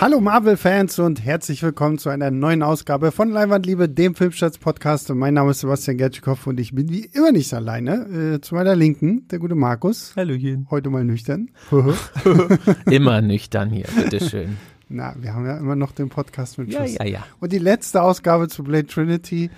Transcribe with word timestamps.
Hallo 0.00 0.20
Marvel-Fans 0.20 1.00
und 1.00 1.24
herzlich 1.24 1.60
willkommen 1.64 1.98
zu 1.98 2.08
einer 2.08 2.30
neuen 2.30 2.62
Ausgabe 2.62 3.10
von 3.10 3.30
Leinwandliebe, 3.30 3.88
dem 3.88 4.14
Filmstarts-Podcast. 4.14 5.12
Mein 5.14 5.34
Name 5.34 5.50
ist 5.50 5.60
Sebastian 5.60 5.96
Gertschikow 5.98 6.46
und 6.46 6.60
ich 6.60 6.72
bin 6.72 6.88
wie 6.88 7.06
immer 7.12 7.32
nicht 7.32 7.52
alleine. 7.52 8.34
Äh, 8.36 8.40
zu 8.40 8.54
meiner 8.54 8.76
Linken 8.76 9.26
der 9.28 9.40
gute 9.40 9.56
Markus. 9.56 10.14
Hallöchen. 10.14 10.68
Heute 10.70 10.90
mal 10.90 11.04
nüchtern. 11.04 11.50
Immer 12.86 13.20
nüchtern 13.22 13.70
hier, 13.70 13.86
bitteschön. 13.96 14.56
Na, 14.88 15.14
wir 15.20 15.34
haben 15.34 15.44
ja 15.44 15.58
immer 15.58 15.76
noch 15.76 15.92
den 15.92 16.08
Podcast 16.08 16.56
mit 16.58 16.72
Ja, 16.72 16.86
Schuss. 16.86 16.94
ja, 16.98 17.04
ja. 17.04 17.26
Und 17.40 17.52
die 17.52 17.58
letzte 17.58 18.00
Ausgabe 18.00 18.48
zu 18.48 18.62
Blade 18.64 18.86
Trinity 18.86 19.50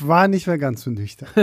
war 0.00 0.28
nicht 0.28 0.46
mehr 0.46 0.58
ganz 0.58 0.82
so 0.82 0.90
nüchtern. 0.90 1.28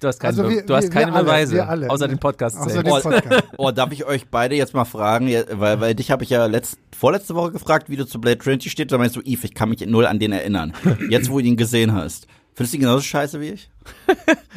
Du 0.00 0.06
hast 0.08 0.18
keine, 0.20 0.28
Also 0.38 0.48
wir- 0.50 0.62
du 0.64 0.74
hast 0.74 0.84
wir- 0.84 0.90
keine 0.90 1.12
wir 1.12 1.14
alle, 1.16 1.24
Beweise, 1.24 1.54
wir 1.54 1.68
alle, 1.68 1.90
außer 1.90 2.08
den 2.08 2.18
Podcast 2.18 2.56
Außer 2.56 2.70
selbst. 2.70 2.86
den 2.86 2.92
Oh, 2.92 3.00
Podcast. 3.00 3.44
oh, 3.58 3.70
darf 3.70 3.92
ich 3.92 4.04
euch 4.04 4.28
beide 4.28 4.54
jetzt 4.56 4.74
mal 4.74 4.84
fragen, 4.84 5.28
weil, 5.52 5.80
weil 5.80 5.94
dich 5.94 6.10
habe 6.10 6.24
ich 6.24 6.30
ja 6.30 6.46
letzt, 6.46 6.78
vorletzte 6.96 7.34
Woche 7.34 7.52
gefragt, 7.52 7.88
wie 7.90 7.96
du 7.96 8.06
zu 8.06 8.20
Blade 8.20 8.38
Trinity 8.38 8.70
steht, 8.70 8.90
da 8.90 8.98
meinst 8.98 9.16
du, 9.16 9.20
Eve, 9.20 9.44
ich 9.46 9.54
kann 9.54 9.68
mich 9.68 9.80
null 9.86 10.06
an 10.06 10.18
den 10.18 10.32
erinnern. 10.32 10.72
Jetzt, 11.10 11.30
wo 11.30 11.38
du 11.38 11.44
ihn 11.46 11.56
gesehen 11.56 11.92
hast. 11.92 12.26
Findest 12.54 12.72
du 12.74 12.78
ihn 12.78 12.80
genauso 12.80 13.02
scheiße 13.02 13.40
wie 13.40 13.50
ich? 13.50 13.70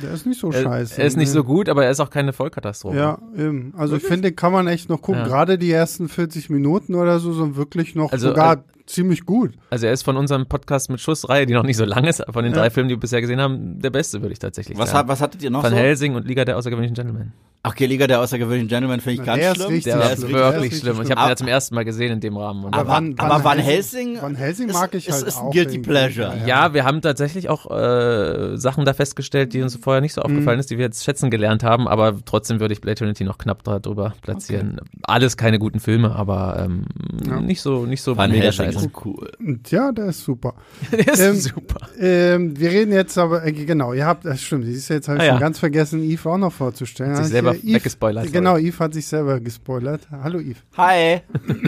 Der 0.02 0.12
ist 0.12 0.26
nicht 0.26 0.40
so 0.40 0.52
Er, 0.52 0.64
scheiße. 0.64 1.02
er 1.02 1.08
ist 1.08 1.18
nicht 1.18 1.28
ne? 1.30 1.34
so 1.34 1.44
gut, 1.44 1.70
aber 1.70 1.86
er 1.86 1.92
ist 1.92 2.00
auch 2.00 2.10
keine 2.10 2.34
Vollkatastrophe. 2.34 2.98
Ja, 2.98 3.18
eben. 3.38 3.74
Also 3.78 3.96
ich 3.96 4.04
finde, 4.04 4.30
den 4.30 4.36
kann 4.36 4.52
man 4.52 4.68
echt 4.68 4.90
noch 4.90 5.02
gucken. 5.02 5.22
Ja. 5.22 5.28
Gerade 5.28 5.58
die 5.58 5.72
ersten 5.72 6.10
40 6.10 6.50
Minuten 6.50 6.96
oder 6.96 7.20
so 7.20 7.34
sind 7.34 7.56
wirklich 7.56 7.96
noch 7.96 8.12
Also, 8.12 8.30
sogar 8.30 8.64
ziemlich 8.86 9.26
gut. 9.26 9.54
Also 9.70 9.86
er 9.88 9.94
ist 9.94 10.04
von 10.04 10.18
unserem 10.18 10.46
Podcast 10.48 10.90
mit 10.90 11.00
Schussreihe, 11.00 11.46
die 11.46 11.54
noch 11.54 11.64
nicht 11.64 11.78
so 11.78 11.86
lang 11.86 12.04
ist, 12.06 12.24
von 12.30 12.44
den 12.44 12.54
Ja. 12.54 12.60
drei 12.60 12.70
Filmen, 12.70 12.90
die 12.90 12.96
wir 12.96 13.00
bisher 13.00 13.22
gesehen 13.22 13.40
haben, 13.40 13.80
der 13.80 13.90
beste, 13.90 14.22
würde 14.22 14.34
ich 14.34 14.40
tatsächlich 14.40 14.78
Was, 14.78 14.90
sagen. 14.90 15.00
hat, 15.00 15.08
was 15.08 15.22
hattet 15.22 15.44
ihr 15.44 15.50
noch 15.50 15.64
Van 15.64 15.72
so? 15.72 15.78
Helsing 15.78 16.16
und 16.16 16.28
Liga 16.28 16.44
der 16.46 16.58
außergewöhnlichen 16.58 16.96
Gentlemen. 16.96 17.34
Okay, 17.64 17.86
Liga 17.86 18.08
der 18.08 18.20
außergewöhnlichen 18.22 18.70
Gentlemen 18.70 19.00
finde 19.02 19.14
ich 19.14 19.20
Na, 19.20 19.26
ganz 19.26 19.40
der 19.40 19.52
ist 19.52 19.56
schlimm. 19.58 19.68
richtig 19.70 19.84
Der 19.94 20.00
war 20.02 20.12
ist 20.14 20.22
wirklich 20.24 20.62
richtig 20.64 20.80
schlimm. 20.80 20.96
Und 20.96 21.02
ich 21.04 21.08
schlimm. 21.10 21.18
habe 21.20 21.28
ihn 21.28 21.30
ja 21.30 21.36
zum 21.36 21.48
ersten 21.48 21.76
Mal 21.76 21.86
gesehen 21.86 22.12
in 22.14 22.20
dem 22.20 22.36
Rahmen. 22.36 22.64
Und 22.66 22.74
Aber, 22.74 22.90
Van- 22.90 23.14
aber 23.20 23.36
Van 23.36 23.44
Van 23.44 23.60
Helsing, 23.60 24.20
Van 24.20 24.34
Helsing 24.34 24.70
ist- 24.70 24.74
mag 24.74 24.96
ich 24.96 25.08
ist, 25.08 25.14
halt 25.14 25.28
ist 25.28 25.38
ein 25.38 25.44
auch 25.46 25.52
Guilty. 25.52 25.78
Pleasure. 25.78 26.34
Ja, 26.40 26.48
ja, 26.48 26.74
wir 26.74 26.86
haben 26.86 27.02
tatsächlich 27.04 27.50
auch 27.50 27.70
äh, 27.70 28.58
Sachen 28.58 28.84
da 28.86 28.94
festgestellt, 28.96 29.54
die 29.54 29.62
uns 29.62 29.76
vorher 29.76 30.02
nicht 30.02 30.14
so 30.14 30.22
Mhm. 30.22 30.26
aufgefallen 30.26 30.60
ist, 30.60 30.72
die 30.72 30.80
wir 30.80 30.86
jetzt 30.86 31.04
schätzen 31.04 31.30
gelernt 31.30 31.64
haben, 31.64 31.88
aber 31.88 32.16
trotzdem 32.26 32.60
würde 32.60 32.74
ich 32.74 32.82
Blade 32.82 32.96
Trinity 32.96 33.26
noch 33.26 33.38
knapp 33.38 33.64
darüber 33.64 34.14
platzieren. 34.24 34.80
Alles 35.04 35.38
keine 35.38 35.60
guten 35.60 35.80
Filme, 35.80 36.16
aber 36.16 36.64
ähm, 36.66 36.86
Ja. 37.28 37.40
nicht 37.42 37.62
so 37.62 37.86
nicht 37.86 38.02
so 38.02 38.18
Van 38.18 38.32
mega 38.32 38.46
Helsing 38.46 38.66
scheiße. 38.72 38.86
ist 38.88 39.06
cool. 39.06 39.32
Ja, 39.70 39.92
der 39.92 40.06
ist 40.08 40.24
super. 40.24 40.56
Der 40.92 41.14
ist 41.14 41.20
Ähm, 41.20 41.36
super. 41.36 41.88
Ähm, 42.00 42.60
wir 42.60 42.72
reden 42.72 42.92
jetzt 42.92 43.18
aber, 43.20 43.46
äh, 43.46 43.52
genau, 43.52 43.94
ihr 43.94 44.08
habt, 44.08 44.26
das 44.26 44.42
stimmt, 44.42 44.66
du, 44.66 44.70
jetzt 44.72 44.90
habe 45.08 45.18
ich 45.18 45.24
Ah, 45.24 45.26
schon 45.28 45.34
ja. 45.36 45.40
ganz 45.40 45.60
vergessen, 45.60 46.02
Yves 46.04 46.26
auch 46.26 46.38
noch 46.40 46.52
vorzustellen. 46.54 47.16
Sich 47.18 47.26
Also 47.26 47.51
selber 47.54 47.68
Yves- 47.68 47.74
weggespoilert. 47.76 48.34
Genau, 48.34 48.58
Yves 48.58 48.80
hat 48.80 48.94
sich 48.94 49.06
selber 49.06 49.40
gespoilert. 49.40 50.08
Hallo 50.12 50.40
Yves. 50.40 50.58
Hi, 50.78 51.22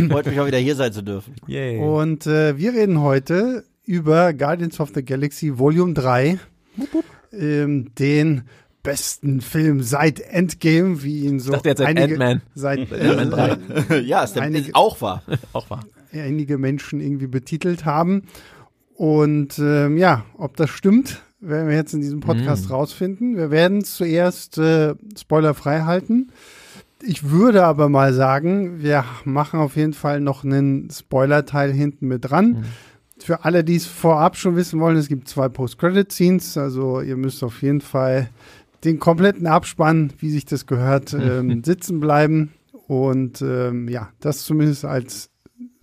freut 0.09 0.25
mich 0.25 0.39
auch 0.39 0.47
wieder 0.47 0.57
hier 0.57 0.75
sein 0.75 0.91
zu 0.93 1.01
dürfen. 1.03 1.35
Yay. 1.47 1.79
Und 1.79 2.25
äh, 2.27 2.57
wir 2.57 2.73
reden 2.73 3.01
heute 3.01 3.63
über 3.85 4.33
Guardians 4.33 4.79
of 4.79 4.91
the 4.95 5.03
Galaxy 5.03 5.57
Volume 5.57 5.93
3, 5.93 6.39
ähm, 7.31 7.87
den 7.97 8.43
besten 8.81 9.41
Film 9.41 9.81
seit 9.81 10.19
Endgame, 10.19 11.03
wie 11.03 11.21
ihn 11.25 11.39
so 11.39 11.51
ich 11.51 11.55
dachte 11.55 11.69
jetzt 11.69 11.77
seit 11.79 11.87
einige, 11.87 12.13
Ant-Man. 12.15 12.41
seit 12.53 12.89
3. 13.89 13.99
ja, 14.01 14.23
ist, 14.23 14.33
der, 14.33 14.43
Einige- 14.43 14.67
ist 14.67 14.75
auch 14.75 15.01
wahr. 15.01 15.23
Auch 15.53 15.69
wahr. 15.69 15.85
einige 16.11 16.57
Menschen 16.57 16.99
irgendwie 16.99 17.27
betitelt 17.27 17.85
haben. 17.85 18.23
Und 18.95 19.57
ähm, 19.59 19.97
ja, 19.97 20.25
ob 20.37 20.55
das 20.57 20.69
stimmt, 20.69 21.21
werden 21.47 21.67
wir 21.69 21.75
jetzt 21.75 21.93
in 21.93 22.01
diesem 22.01 22.19
Podcast 22.19 22.69
Mm. 22.69 22.71
rausfinden. 22.73 23.35
Wir 23.37 23.51
werden 23.51 23.79
es 23.79 23.95
zuerst 23.95 24.57
äh, 24.57 24.95
spoilerfrei 25.17 25.81
halten. 25.81 26.29
Ich 27.01 27.29
würde 27.29 27.65
aber 27.65 27.89
mal 27.89 28.13
sagen, 28.13 28.81
wir 28.81 29.03
machen 29.25 29.59
auf 29.59 29.75
jeden 29.75 29.93
Fall 29.93 30.21
noch 30.21 30.43
einen 30.45 30.89
Spoiler-Teil 30.89 31.71
hinten 31.73 32.07
mit 32.07 32.29
dran. 32.29 32.47
Mhm. 32.51 32.63
Für 33.19 33.43
alle, 33.45 33.63
die 33.63 33.75
es 33.75 33.85
vorab 33.85 34.37
schon 34.37 34.55
wissen 34.55 34.79
wollen, 34.79 34.97
es 34.97 35.07
gibt 35.09 35.27
zwei 35.27 35.49
Post-Credit-Scenes. 35.49 36.57
Also 36.57 37.01
ihr 37.01 37.17
müsst 37.17 37.43
auf 37.43 37.61
jeden 37.61 37.81
Fall 37.81 38.29
den 38.85 38.99
kompletten 38.99 39.47
Abspann, 39.47 40.11
wie 40.19 40.29
sich 40.29 40.45
das 40.45 40.65
gehört, 40.65 41.13
ähm, 41.19 41.63
sitzen 41.63 41.99
bleiben. 41.99 42.53
Und 42.87 43.41
ähm, 43.41 43.87
ja, 43.89 44.09
das 44.19 44.43
zumindest 44.43 44.85
als 44.85 45.29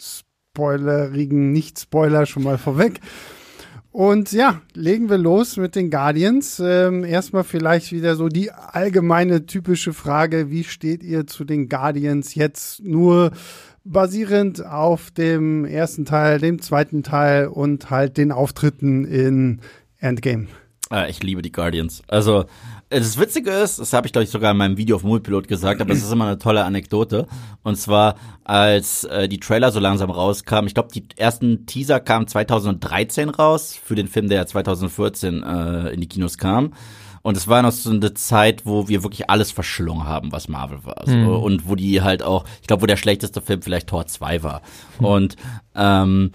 spoilerigen 0.01 1.53
Nicht-Spoiler 1.53 2.27
schon 2.27 2.43
mal 2.45 2.59
vorweg. 2.59 3.01
Und 3.93 4.31
ja, 4.31 4.63
legen 4.73 5.11
wir 5.11 5.19
los 5.19 5.57
mit 5.57 5.75
den 5.75 5.91
Guardians. 5.91 6.63
Ähm, 6.65 7.05
erstmal 7.05 7.43
vielleicht 7.43 7.91
wieder 7.91 8.15
so 8.15 8.29
die 8.29 8.53
allgemeine 8.53 9.47
typische 9.47 9.93
Frage, 9.93 10.51
wie 10.51 10.63
steht 10.63 11.03
ihr 11.03 11.27
zu 11.27 11.45
den 11.45 11.69
Guardians 11.69 12.37
jetzt 12.37 12.85
nur 12.85 13.33
basierend 13.85 14.65
auf 14.65 15.11
dem 15.11 15.65
ersten 15.65 16.05
Teil, 16.05 16.39
dem 16.39 16.63
zweiten 16.63 17.03
Teil 17.03 17.49
und 17.49 17.91
halt 17.91 18.17
den 18.17 18.31
Auftritten 18.31 19.05
in 19.05 19.61
Endgame? 19.99 20.47
Ah, 20.89 21.07
ich 21.09 21.23
liebe 21.23 21.43
die 21.43 21.53
Guardians. 21.53 22.03
Also, 22.07 22.45
das 22.99 23.19
Witzige 23.19 23.51
ist, 23.51 23.79
das 23.79 23.93
habe 23.93 24.07
ich 24.07 24.13
glaube 24.13 24.25
ich 24.25 24.31
sogar 24.31 24.51
in 24.51 24.57
meinem 24.57 24.77
Video 24.77 24.97
auf 24.97 25.05
Multipilot 25.05 25.47
gesagt, 25.47 25.81
aber 25.81 25.93
es 25.93 26.03
ist 26.03 26.13
immer 26.13 26.27
eine 26.27 26.39
tolle 26.39 26.65
Anekdote. 26.65 27.27
Und 27.63 27.77
zwar, 27.77 28.17
als 28.43 29.05
äh, 29.05 29.29
die 29.29 29.39
Trailer 29.39 29.71
so 29.71 29.79
langsam 29.79 30.11
rauskamen, 30.11 30.67
ich 30.67 30.75
glaube, 30.75 30.89
die 30.93 31.05
ersten 31.17 31.67
Teaser 31.67 32.01
kamen 32.01 32.27
2013 32.27 33.29
raus 33.29 33.79
für 33.83 33.95
den 33.95 34.09
Film, 34.09 34.29
der 34.29 34.39
ja 34.39 34.47
2014 34.47 35.43
äh, 35.43 35.91
in 35.91 36.01
die 36.01 36.09
Kinos 36.09 36.37
kam. 36.37 36.73
Und 37.23 37.37
es 37.37 37.49
war 37.49 37.63
noch 37.63 37.73
so 37.73 37.91
eine 37.91 38.15
Zeit, 38.15 38.65
wo 38.65 38.89
wir 38.89 39.03
wirklich 39.03 39.29
alles 39.29 39.53
verschlungen 39.53 40.07
haben, 40.07 40.33
was 40.33 40.49
Marvel 40.49 40.85
war. 40.85 41.03
So. 41.05 41.37
Und 41.37 41.69
wo 41.69 41.75
die 41.75 42.01
halt 42.01 42.23
auch, 42.23 42.45
ich 42.63 42.67
glaube, 42.67 42.83
wo 42.83 42.87
der 42.87 42.97
schlechteste 42.97 43.43
Film 43.43 43.61
vielleicht 43.61 43.89
Tor 43.89 44.07
2 44.07 44.43
war. 44.43 44.63
Und 44.99 45.37
ähm, 45.75 46.33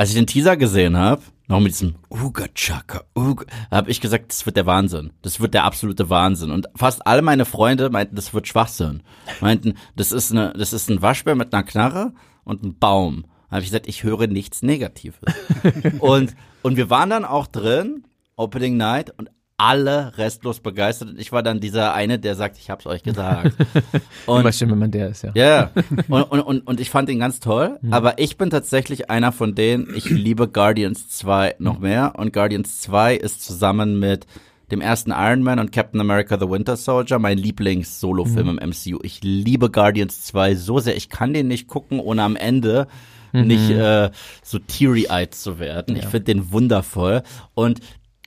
als 0.00 0.08
ich 0.08 0.14
den 0.14 0.26
Teaser 0.26 0.56
gesehen 0.56 0.96
habe, 0.96 1.20
noch 1.46 1.60
mit 1.60 1.72
diesem 1.72 1.96
Uga 2.08 2.46
Chaka, 2.54 3.02
Uga, 3.14 3.44
habe 3.70 3.90
ich 3.90 4.00
gesagt, 4.00 4.32
das 4.32 4.46
wird 4.46 4.56
der 4.56 4.64
Wahnsinn. 4.64 5.12
Das 5.20 5.40
wird 5.40 5.52
der 5.52 5.64
absolute 5.64 6.08
Wahnsinn. 6.08 6.52
Und 6.52 6.70
fast 6.74 7.06
alle 7.06 7.20
meine 7.20 7.44
Freunde 7.44 7.90
meinten, 7.90 8.16
das 8.16 8.32
wird 8.32 8.48
Schwachsinn. 8.48 9.02
Meinten, 9.42 9.74
das 9.96 10.10
ist 10.10 10.30
eine, 10.30 10.54
das 10.56 10.72
ist 10.72 10.88
ein 10.88 11.02
Waschbär 11.02 11.34
mit 11.34 11.52
einer 11.52 11.64
Knarre 11.64 12.14
und 12.44 12.62
einem 12.62 12.78
Baum. 12.78 13.26
Habe 13.50 13.60
ich 13.60 13.66
gesagt, 13.66 13.88
ich 13.88 14.02
höre 14.02 14.26
nichts 14.26 14.62
Negatives. 14.62 15.20
und 15.98 16.34
und 16.62 16.78
wir 16.78 16.88
waren 16.88 17.10
dann 17.10 17.26
auch 17.26 17.46
drin, 17.46 18.04
Opening 18.36 18.78
Night 18.78 19.12
und 19.18 19.28
alle 19.60 20.16
restlos 20.16 20.60
begeistert. 20.60 21.10
Und 21.10 21.20
ich 21.20 21.32
war 21.32 21.42
dann 21.42 21.60
dieser 21.60 21.92
eine, 21.92 22.18
der 22.18 22.34
sagt, 22.34 22.56
ich 22.58 22.70
hab's 22.70 22.86
euch 22.86 23.02
gesagt. 23.02 23.52
Und 24.26 24.40
Immer 24.40 24.52
schön, 24.52 24.70
wenn 24.70 24.78
man 24.78 24.90
der 24.90 25.08
ist, 25.08 25.22
ja. 25.22 25.32
ja, 25.34 25.70
und, 26.08 26.22
und, 26.22 26.40
und, 26.40 26.66
und 26.66 26.80
ich 26.80 26.88
fand 26.90 27.10
ihn 27.10 27.18
ganz 27.20 27.40
toll, 27.40 27.78
Mhm. 27.82 27.92
aber 27.92 28.18
ich 28.18 28.36
bin 28.38 28.48
tatsächlich 28.50 29.10
einer 29.10 29.32
von 29.32 29.54
denen, 29.54 29.88
ich 29.94 30.06
liebe 30.08 30.48
Guardians 30.48 31.08
2 31.10 31.56
noch 31.58 31.78
mehr 31.78 32.14
und 32.16 32.32
Guardians 32.32 32.80
2 32.80 33.16
ist 33.16 33.44
zusammen 33.44 33.98
mit 33.98 34.26
dem 34.70 34.80
ersten 34.80 35.10
Iron 35.10 35.42
Man 35.42 35.58
und 35.58 35.72
Captain 35.72 36.00
America 36.00 36.38
The 36.38 36.48
Winter 36.48 36.76
Soldier 36.76 37.18
mein 37.18 37.38
Lieblings-Solo-Film 37.38 38.46
Mhm. 38.52 38.58
im 38.58 38.70
MCU. 38.70 38.98
Ich 39.02 39.20
liebe 39.22 39.68
Guardians 39.70 40.22
2 40.26 40.54
so 40.54 40.78
sehr, 40.78 40.96
ich 40.96 41.08
kann 41.08 41.34
den 41.34 41.48
nicht 41.48 41.66
gucken, 41.68 42.00
ohne 42.00 42.22
am 42.22 42.36
Ende 42.36 42.86
nicht 43.32 43.70
äh, 43.70 44.10
so 44.42 44.58
teary-eyed 44.58 45.32
zu 45.34 45.60
werden. 45.60 45.94
Ich 45.94 46.04
finde 46.06 46.24
den 46.34 46.50
wundervoll 46.50 47.22
und 47.54 47.78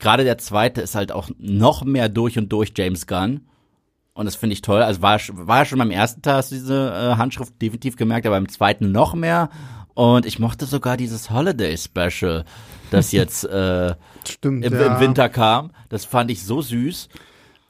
gerade 0.03 0.25
der 0.25 0.37
zweite 0.37 0.81
ist 0.81 0.95
halt 0.95 1.11
auch 1.11 1.29
noch 1.39 1.83
mehr 1.83 2.09
durch 2.09 2.37
und 2.37 2.51
durch 2.51 2.73
James 2.75 3.07
Gunn. 3.07 3.47
Und 4.13 4.25
das 4.25 4.35
finde 4.35 4.53
ich 4.53 4.61
toll. 4.61 4.83
Also 4.83 5.01
war, 5.01 5.19
war 5.31 5.59
ja 5.59 5.65
schon 5.65 5.79
beim 5.79 5.89
ersten 5.89 6.21
Teil, 6.21 6.35
hast 6.35 6.51
du 6.51 6.55
diese 6.55 6.91
äh, 6.93 7.17
Handschrift 7.17 7.59
definitiv 7.61 7.95
gemerkt, 7.95 8.27
aber 8.27 8.35
beim 8.35 8.49
zweiten 8.49 8.91
noch 8.91 9.15
mehr. 9.15 9.49
Und 9.95 10.25
ich 10.25 10.39
mochte 10.39 10.65
sogar 10.65 10.97
dieses 10.97 11.31
Holiday 11.31 11.75
Special, 11.77 12.43
das 12.91 13.11
jetzt 13.13 13.45
äh, 13.45 13.95
Stimmt. 14.27 14.65
im, 14.65 14.73
ja. 14.73 14.95
im 14.95 14.99
Winter 14.99 15.29
kam. 15.29 15.71
Das 15.89 16.05
fand 16.05 16.29
ich 16.29 16.43
so 16.43 16.61
süß. 16.61 17.07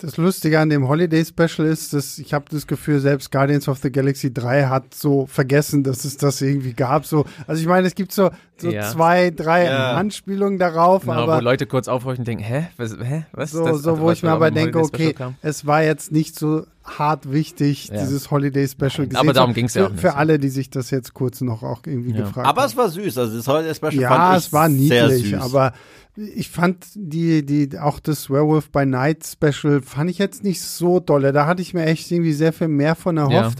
Das 0.04 0.18
Lustige 0.18 0.60
an 0.60 0.70
dem 0.70 0.90
Holiday 0.90 1.24
Special 1.24 1.66
ist, 1.66 1.94
dass 1.94 2.20
ich 2.20 2.34
habe 2.34 2.44
das 2.52 2.68
Gefühl, 2.68 3.00
selbst 3.00 3.32
Guardians 3.32 3.70
of 3.70 3.78
the 3.78 3.90
Galaxy 3.90 4.34
3 4.34 4.66
hat 4.66 4.94
so 4.94 5.26
vergessen, 5.28 5.82
dass 5.82 6.04
es 6.04 6.18
das 6.18 6.42
irgendwie 6.42 6.74
gab. 6.74 7.06
So, 7.06 7.24
also 7.48 7.62
ich 7.62 7.68
meine, 7.70 7.88
es 7.88 7.96
gibt 7.96 8.12
so, 8.12 8.30
so 8.58 8.70
Ja. 8.70 8.82
zwei, 8.92 9.32
drei 9.32 9.64
Ja. 9.66 9.94
Anspielungen 9.94 10.60
darauf, 10.60 11.04
Genau, 11.04 11.14
aber 11.24 11.38
wo 11.38 11.42
Leute 11.42 11.66
kurz 11.68 11.88
aufhorchen 11.88 12.24
und 12.24 12.28
denken, 12.28 12.44
hä, 12.44 12.68
was, 12.76 12.98
hä, 13.02 13.26
was 13.32 13.52
so, 13.52 13.60
ist 13.60 13.66
das? 13.76 13.82
so 13.84 13.92
Also, 13.92 14.02
wo 14.02 14.12
ich 14.12 14.24
mir 14.24 14.32
aber 14.32 14.52
denke, 14.52 14.80
okay, 14.80 15.14
kam? 15.14 15.36
es 15.42 15.66
war 15.66 15.84
jetzt 15.84 16.12
nicht 16.12 16.38
so 16.38 16.66
hart 16.84 17.32
wichtig, 17.32 17.88
Ja. 17.88 18.02
dieses 18.02 18.30
Holiday 18.32 18.68
Special 18.68 19.08
gesehen 19.08 19.16
aber 19.16 19.34
darum 19.34 19.50
haben. 19.50 19.56
ging's 19.56 19.74
ja 19.74 19.84
Für- 19.84 19.88
auch 19.88 19.92
nicht, 19.92 20.02
Für 20.02 20.08
ja. 20.08 20.14
alle, 20.16 20.40
die 20.40 20.50
sich 20.50 20.70
das 20.70 20.90
jetzt 20.92 21.14
kurz 21.14 21.42
noch 21.42 21.64
auch 21.64 21.82
irgendwie 21.86 22.12
Ja. 22.12 22.26
gefragt 22.26 22.48
Aber 22.48 22.62
haben. 22.62 22.70
es 22.70 22.78
war 22.78 22.90
süß. 22.90 23.18
Also 23.18 23.38
das 23.38 23.48
Holiday 23.48 23.74
Special 23.76 23.94
Ja, 23.96 24.10
fand 24.10 24.38
ich 24.40 24.46
es 24.48 24.54
war 24.54 24.70
niedlich, 24.70 25.38
aber 25.38 25.74
ich 26.16 26.50
fand 26.50 26.86
die, 26.96 27.46
die, 27.46 27.80
auch 27.80 28.00
das 28.00 28.30
Werewolf 28.30 28.70
by 28.70 28.86
Night 28.86 29.26
Special 29.26 29.82
fand 29.82 30.10
ich 30.10 30.18
jetzt 30.20 30.44
nicht 30.44 30.62
so 30.62 31.00
dolle. 31.00 31.32
Da 31.32 31.46
hatte 31.48 31.62
ich 31.62 31.74
mir 31.74 31.86
echt 31.86 32.12
irgendwie 32.12 32.34
sehr 32.34 32.54
viel 32.54 32.68
mehr 32.68 32.96
von 32.96 33.18
erhofft. 33.18 33.60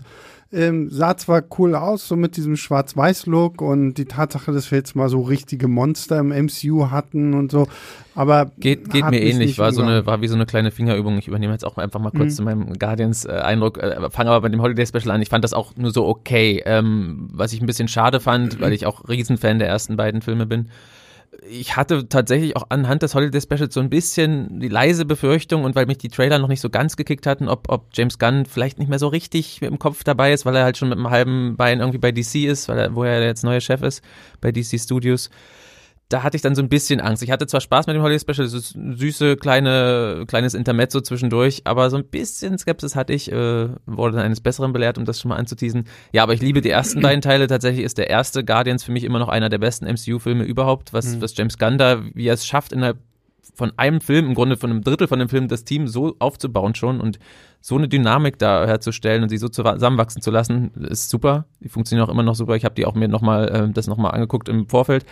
Ähm, 0.54 0.90
sah 0.92 1.18
zwar 1.18 1.44
cool 1.58 1.74
aus, 1.74 2.08
so 2.08 2.16
mit 2.16 2.38
diesem 2.38 2.56
Schwarz-Weiß-Look 2.56 3.62
und 3.62 3.96
die 3.96 4.06
Tatsache, 4.06 4.52
dass 4.52 4.70
wir 4.70 4.78
jetzt 4.78 4.96
mal 4.96 5.10
so 5.10 5.22
richtige 5.22 5.68
Monster 5.68 6.20
im 6.20 6.30
MCU 6.30 6.92
hatten 6.92 7.34
und 7.34 7.52
so, 7.52 7.68
aber 8.14 8.52
geht, 8.60 8.92
geht 8.92 9.10
mir 9.10 9.22
ähnlich, 9.22 9.58
war 9.58 9.74
so 9.74 9.82
eine, 9.82 10.06
war 10.06 10.22
wie 10.22 10.28
so 10.28 10.36
eine 10.36 10.46
kleine 10.46 10.70
Fingerübung. 10.70 11.18
Ich 11.18 11.28
übernehme 11.28 11.54
jetzt 11.54 11.66
auch 11.66 11.78
einfach 11.78 12.00
mal 12.00 12.12
kurz 12.12 12.34
mhm. 12.34 12.36
zu 12.36 12.44
meinem 12.44 12.74
Guardians-Eindruck, 12.74 13.80
äh, 13.80 14.10
fange 14.12 14.30
aber 14.30 14.42
bei 14.42 14.50
dem 14.50 14.62
Holiday-Special 14.62 15.10
an. 15.10 15.22
Ich 15.24 15.30
fand 15.30 15.44
das 15.44 15.54
auch 15.54 15.76
nur 15.76 15.92
so 15.92 16.06
okay, 16.06 16.62
ähm, 16.66 17.30
was 17.34 17.54
ich 17.54 17.62
ein 17.62 17.66
bisschen 17.66 17.88
schade 17.88 18.20
fand, 18.20 18.62
weil 18.62 18.74
ich 18.74 18.86
auch 18.86 19.10
Riesenfan 19.10 19.58
der 19.58 19.68
ersten 19.68 19.98
beiden 19.98 20.22
Filme 20.22 20.46
bin 20.46 20.70
ich 21.42 21.76
hatte 21.76 22.08
tatsächlich 22.08 22.56
auch 22.56 22.68
anhand 22.70 23.02
des 23.02 23.16
Holiday 23.16 23.42
Specials 23.42 23.74
so 23.74 23.80
ein 23.80 23.90
bisschen 23.90 24.60
die 24.60 24.68
leise 24.68 25.06
Befürchtung 25.06 25.64
und 25.64 25.76
weil 25.76 25.86
mich 25.86 25.98
die 25.98 26.10
Trailer 26.10 26.40
noch 26.40 26.48
nicht 26.48 26.62
so 26.62 26.70
ganz 26.70 26.96
gekickt 26.96 27.28
hatten, 27.28 27.48
ob, 27.48 27.70
ob 27.70 27.88
James 27.94 28.20
Gunn 28.20 28.46
vielleicht 28.46 28.80
nicht 28.80 28.90
mehr 28.90 29.00
so 29.00 29.08
richtig 29.08 29.62
mit 29.62 29.70
dem 29.70 29.80
Kopf 29.80 30.04
dabei 30.04 30.34
ist, 30.34 30.46
weil 30.46 30.56
er 30.56 30.64
halt 30.64 30.78
schon 30.78 30.90
mit 30.90 30.98
einem 30.98 31.10
halben 31.10 31.56
Bein 31.56 31.80
irgendwie 31.80 31.98
bei 31.98 32.12
DC 32.12 32.36
ist, 32.46 32.70
weil 32.70 32.80
er, 32.80 32.96
wo 32.96 33.04
er 33.04 33.24
jetzt 33.24 33.44
neuer 33.44 33.62
Chef 33.62 33.82
ist 33.82 34.04
bei 34.42 34.52
DC 34.52 34.80
Studios 34.80 35.30
da 36.14 36.22
hatte 36.22 36.36
ich 36.36 36.44
dann 36.44 36.54
so 36.54 36.62
ein 36.62 36.70
bisschen 36.70 37.02
Angst. 37.02 37.24
Ich 37.24 37.32
hatte 37.32 37.48
zwar 37.48 37.60
Spaß 37.60 37.88
mit 37.88 37.96
dem 37.96 38.04
Holiday 38.04 38.20
Special, 38.20 38.46
das 38.46 38.54
ist 38.54 38.76
ein 38.76 38.96
süße, 38.96 39.36
kleine, 39.36 40.26
kleines 40.28 40.54
Intermezzo 40.54 41.02
zwischendurch, 41.02 41.62
aber 41.64 41.90
so 41.90 41.98
ein 41.98 42.06
bisschen 42.06 42.56
Skepsis 42.60 42.96
hatte 42.96 43.14
ich, 43.14 43.32
äh, 43.32 43.70
wurde 43.88 44.18
dann 44.18 44.26
eines 44.26 44.40
Besseren 44.40 44.74
belehrt, 44.74 45.00
um 45.00 45.06
das 45.06 45.20
schon 45.20 45.30
mal 45.30 45.38
anzuteasen. 45.38 45.86
Ja, 46.12 46.22
aber 46.22 46.36
ich 46.36 46.42
liebe 46.42 46.62
die 46.62 46.70
ersten 46.70 47.02
beiden 47.02 47.22
Teile. 47.22 47.48
Tatsächlich 47.48 47.84
ist 47.84 47.98
der 47.98 48.12
erste 48.12 48.46
Guardians 48.46 48.84
für 48.84 48.92
mich 48.92 49.06
immer 49.06 49.18
noch 49.18 49.28
einer 49.28 49.50
der 49.50 49.58
besten 49.58 49.88
MCU-Filme 49.88 50.44
überhaupt, 50.44 50.94
was, 50.94 51.16
mhm. 51.16 51.22
was 51.22 51.36
James 51.36 51.58
Gunn 51.58 51.80
da, 51.80 52.04
wie 52.14 52.28
er 52.28 52.36
es 52.36 52.46
schafft, 52.46 52.74
innerhalb 52.74 53.00
von 53.56 53.74
einem 53.78 54.00
Film, 54.00 54.28
im 54.28 54.34
Grunde 54.36 54.56
von 54.56 54.70
einem 54.70 54.84
Drittel 54.84 55.08
von 55.08 55.18
dem 55.18 55.30
Film, 55.30 55.48
das 55.48 55.64
Team 55.64 55.88
so 55.88 56.16
aufzubauen 56.20 56.76
schon 56.76 57.02
und 57.02 57.18
so 57.60 57.76
eine 57.76 57.88
Dynamik 57.88 58.38
da 58.38 58.68
herzustellen 58.68 59.24
und 59.24 59.30
sie 59.30 59.38
so 59.38 59.48
zusammenwachsen 59.48 60.22
zu 60.22 60.30
lassen, 60.30 60.72
ist 60.76 61.10
super. 61.10 61.46
Die 61.60 61.70
funktionieren 61.70 62.08
auch 62.08 62.12
immer 62.12 62.24
noch 62.24 62.36
super. 62.36 62.56
Ich 62.56 62.66
habe 62.66 62.76
die 62.76 62.86
auch 62.86 62.94
mir 62.94 63.08
nochmal, 63.08 63.50
äh, 63.50 63.74
das 63.74 63.88
nochmal 63.88 64.12
angeguckt 64.12 64.48
im 64.48 64.68
Vorfeld. 64.68 65.06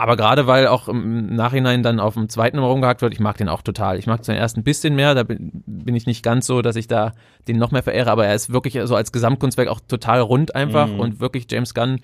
Aber 0.00 0.16
gerade 0.16 0.46
weil 0.46 0.68
auch 0.68 0.86
im 0.86 1.34
Nachhinein 1.34 1.82
dann 1.82 1.98
auf 1.98 2.14
dem 2.14 2.28
zweiten 2.28 2.58
rumgehackt 2.58 3.02
wird, 3.02 3.12
ich 3.12 3.18
mag 3.18 3.36
den 3.36 3.48
auch 3.48 3.62
total. 3.62 3.98
Ich 3.98 4.06
mag 4.06 4.22
den 4.22 4.36
ersten 4.36 4.60
ein 4.60 4.64
bisschen 4.64 4.94
mehr, 4.94 5.16
da 5.16 5.24
bin, 5.24 5.50
bin 5.66 5.96
ich 5.96 6.06
nicht 6.06 6.22
ganz 6.22 6.46
so, 6.46 6.62
dass 6.62 6.76
ich 6.76 6.86
da 6.86 7.14
den 7.48 7.58
noch 7.58 7.72
mehr 7.72 7.82
verehre, 7.82 8.08
aber 8.08 8.24
er 8.24 8.36
ist 8.36 8.52
wirklich 8.52 8.78
so 8.84 8.94
als 8.94 9.10
Gesamtkunstwerk 9.10 9.68
auch 9.68 9.80
total 9.80 10.20
rund 10.20 10.54
einfach 10.54 10.86
mhm. 10.86 11.00
und 11.00 11.20
wirklich 11.20 11.46
James 11.50 11.74
Gunn 11.74 11.98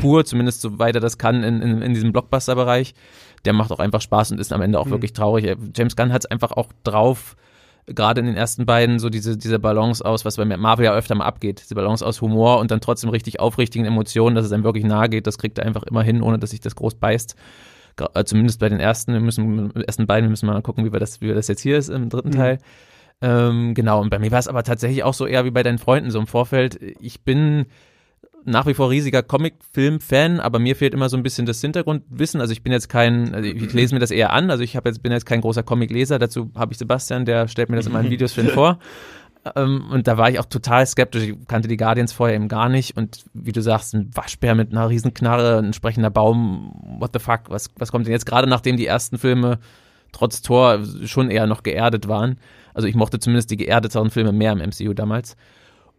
pur, 0.00 0.24
zumindest 0.24 0.60
soweit 0.60 0.94
er 0.94 1.00
das 1.00 1.18
kann 1.18 1.42
in, 1.42 1.60
in, 1.60 1.82
in 1.82 1.92
diesem 1.92 2.12
Blockbuster-Bereich. 2.12 2.94
Der 3.44 3.52
macht 3.52 3.72
auch 3.72 3.80
einfach 3.80 4.00
Spaß 4.00 4.30
und 4.30 4.38
ist 4.38 4.52
am 4.52 4.62
Ende 4.62 4.78
auch 4.78 4.86
mhm. 4.86 4.90
wirklich 4.90 5.12
traurig. 5.12 5.56
James 5.74 5.96
Gunn 5.96 6.12
hat 6.12 6.22
es 6.24 6.30
einfach 6.30 6.52
auch 6.52 6.68
drauf, 6.84 7.34
gerade 7.86 8.20
in 8.20 8.26
den 8.26 8.36
ersten 8.36 8.66
beiden 8.66 8.98
so 8.98 9.10
diese, 9.10 9.36
diese 9.36 9.58
Balance 9.58 10.04
aus, 10.04 10.24
was 10.24 10.36
bei 10.36 10.44
Marvel 10.44 10.84
ja 10.86 10.94
öfter 10.94 11.14
mal 11.14 11.24
abgeht, 11.24 11.60
diese 11.62 11.74
Balance 11.74 12.04
aus 12.04 12.20
Humor 12.20 12.58
und 12.58 12.70
dann 12.70 12.80
trotzdem 12.80 13.10
richtig 13.10 13.40
aufrichtigen 13.40 13.86
Emotionen, 13.86 14.34
dass 14.34 14.46
es 14.46 14.52
einem 14.52 14.64
wirklich 14.64 14.84
nahe 14.84 15.08
geht, 15.08 15.26
das 15.26 15.38
kriegt 15.38 15.58
er 15.58 15.66
einfach 15.66 15.82
immer 15.82 16.02
hin, 16.02 16.22
ohne 16.22 16.38
dass 16.38 16.50
sich 16.50 16.60
das 16.60 16.76
groß 16.76 16.94
beißt. 16.96 17.36
Äh, 18.14 18.24
zumindest 18.24 18.60
bei 18.60 18.68
den 18.68 18.80
ersten, 18.80 19.12
wir 19.12 19.20
müssen, 19.20 19.74
ersten 19.76 20.06
beiden, 20.06 20.26
wir 20.26 20.30
müssen 20.30 20.46
mal 20.46 20.62
gucken, 20.62 20.84
wie 20.84 20.92
wir 20.92 21.00
das, 21.00 21.20
wie 21.20 21.26
wir 21.26 21.34
das 21.34 21.48
jetzt 21.48 21.60
hier 21.60 21.78
ist 21.78 21.90
im 21.90 22.08
dritten 22.08 22.28
mhm. 22.28 22.32
Teil. 22.32 22.58
Ähm, 23.20 23.74
genau, 23.74 24.00
und 24.00 24.10
bei 24.10 24.18
mir 24.18 24.30
war 24.32 24.38
es 24.38 24.48
aber 24.48 24.64
tatsächlich 24.64 25.04
auch 25.04 25.14
so 25.14 25.26
eher 25.26 25.44
wie 25.44 25.50
bei 25.50 25.62
deinen 25.62 25.78
Freunden, 25.78 26.10
so 26.10 26.18
im 26.18 26.26
Vorfeld. 26.26 26.80
Ich 27.00 27.22
bin 27.22 27.66
nach 28.44 28.66
wie 28.66 28.74
vor 28.74 28.90
riesiger 28.90 29.22
Comic-Film-Fan, 29.22 30.40
aber 30.40 30.58
mir 30.58 30.76
fehlt 30.76 30.94
immer 30.94 31.08
so 31.08 31.16
ein 31.16 31.22
bisschen 31.22 31.46
das 31.46 31.60
Hintergrundwissen. 31.60 32.40
Also 32.40 32.52
ich 32.52 32.62
bin 32.62 32.72
jetzt 32.72 32.88
kein, 32.88 33.34
also 33.34 33.48
ich 33.48 33.72
lese 33.72 33.94
mir 33.94 34.00
das 34.00 34.10
eher 34.10 34.32
an, 34.32 34.50
also 34.50 34.62
ich 34.62 34.74
jetzt, 34.74 35.02
bin 35.02 35.12
jetzt 35.12 35.26
kein 35.26 35.40
großer 35.40 35.62
Comic-Leser, 35.62 36.18
dazu 36.18 36.50
habe 36.54 36.72
ich 36.72 36.78
Sebastian, 36.78 37.24
der 37.24 37.48
stellt 37.48 37.70
mir 37.70 37.76
das 37.76 37.86
in 37.86 37.92
meinen 37.92 38.10
Videos 38.10 38.32
für 38.32 38.42
ihn 38.42 38.48
vor. 38.48 38.78
Ähm, 39.56 39.90
und 39.90 40.06
da 40.06 40.16
war 40.16 40.30
ich 40.30 40.38
auch 40.38 40.46
total 40.46 40.86
skeptisch. 40.86 41.24
Ich 41.24 41.46
kannte 41.46 41.68
die 41.68 41.76
Guardians 41.76 42.12
vorher 42.12 42.34
eben 42.34 42.48
gar 42.48 42.68
nicht. 42.68 42.96
Und 42.96 43.24
wie 43.34 43.52
du 43.52 43.60
sagst, 43.60 43.94
ein 43.94 44.10
Waschbär 44.14 44.54
mit 44.54 44.72
einer 44.72 44.88
Riesenknarre, 44.88 45.58
ein 45.58 45.74
sprechender 45.74 46.10
Baum, 46.10 46.72
what 46.98 47.10
the 47.12 47.18
fuck, 47.18 47.50
was, 47.50 47.70
was 47.76 47.92
kommt 47.92 48.06
denn 48.06 48.12
jetzt? 48.12 48.24
Gerade 48.26 48.48
nachdem 48.48 48.76
die 48.76 48.86
ersten 48.86 49.18
Filme 49.18 49.58
trotz 50.12 50.42
Tor 50.42 50.80
schon 51.04 51.30
eher 51.30 51.46
noch 51.46 51.62
geerdet 51.62 52.08
waren. 52.08 52.38
Also 52.72 52.88
ich 52.88 52.94
mochte 52.94 53.18
zumindest 53.18 53.50
die 53.50 53.56
geerdeteren 53.56 54.10
Filme 54.10 54.32
mehr 54.32 54.52
im 54.52 54.60
MCU 54.60 54.94
damals. 54.94 55.36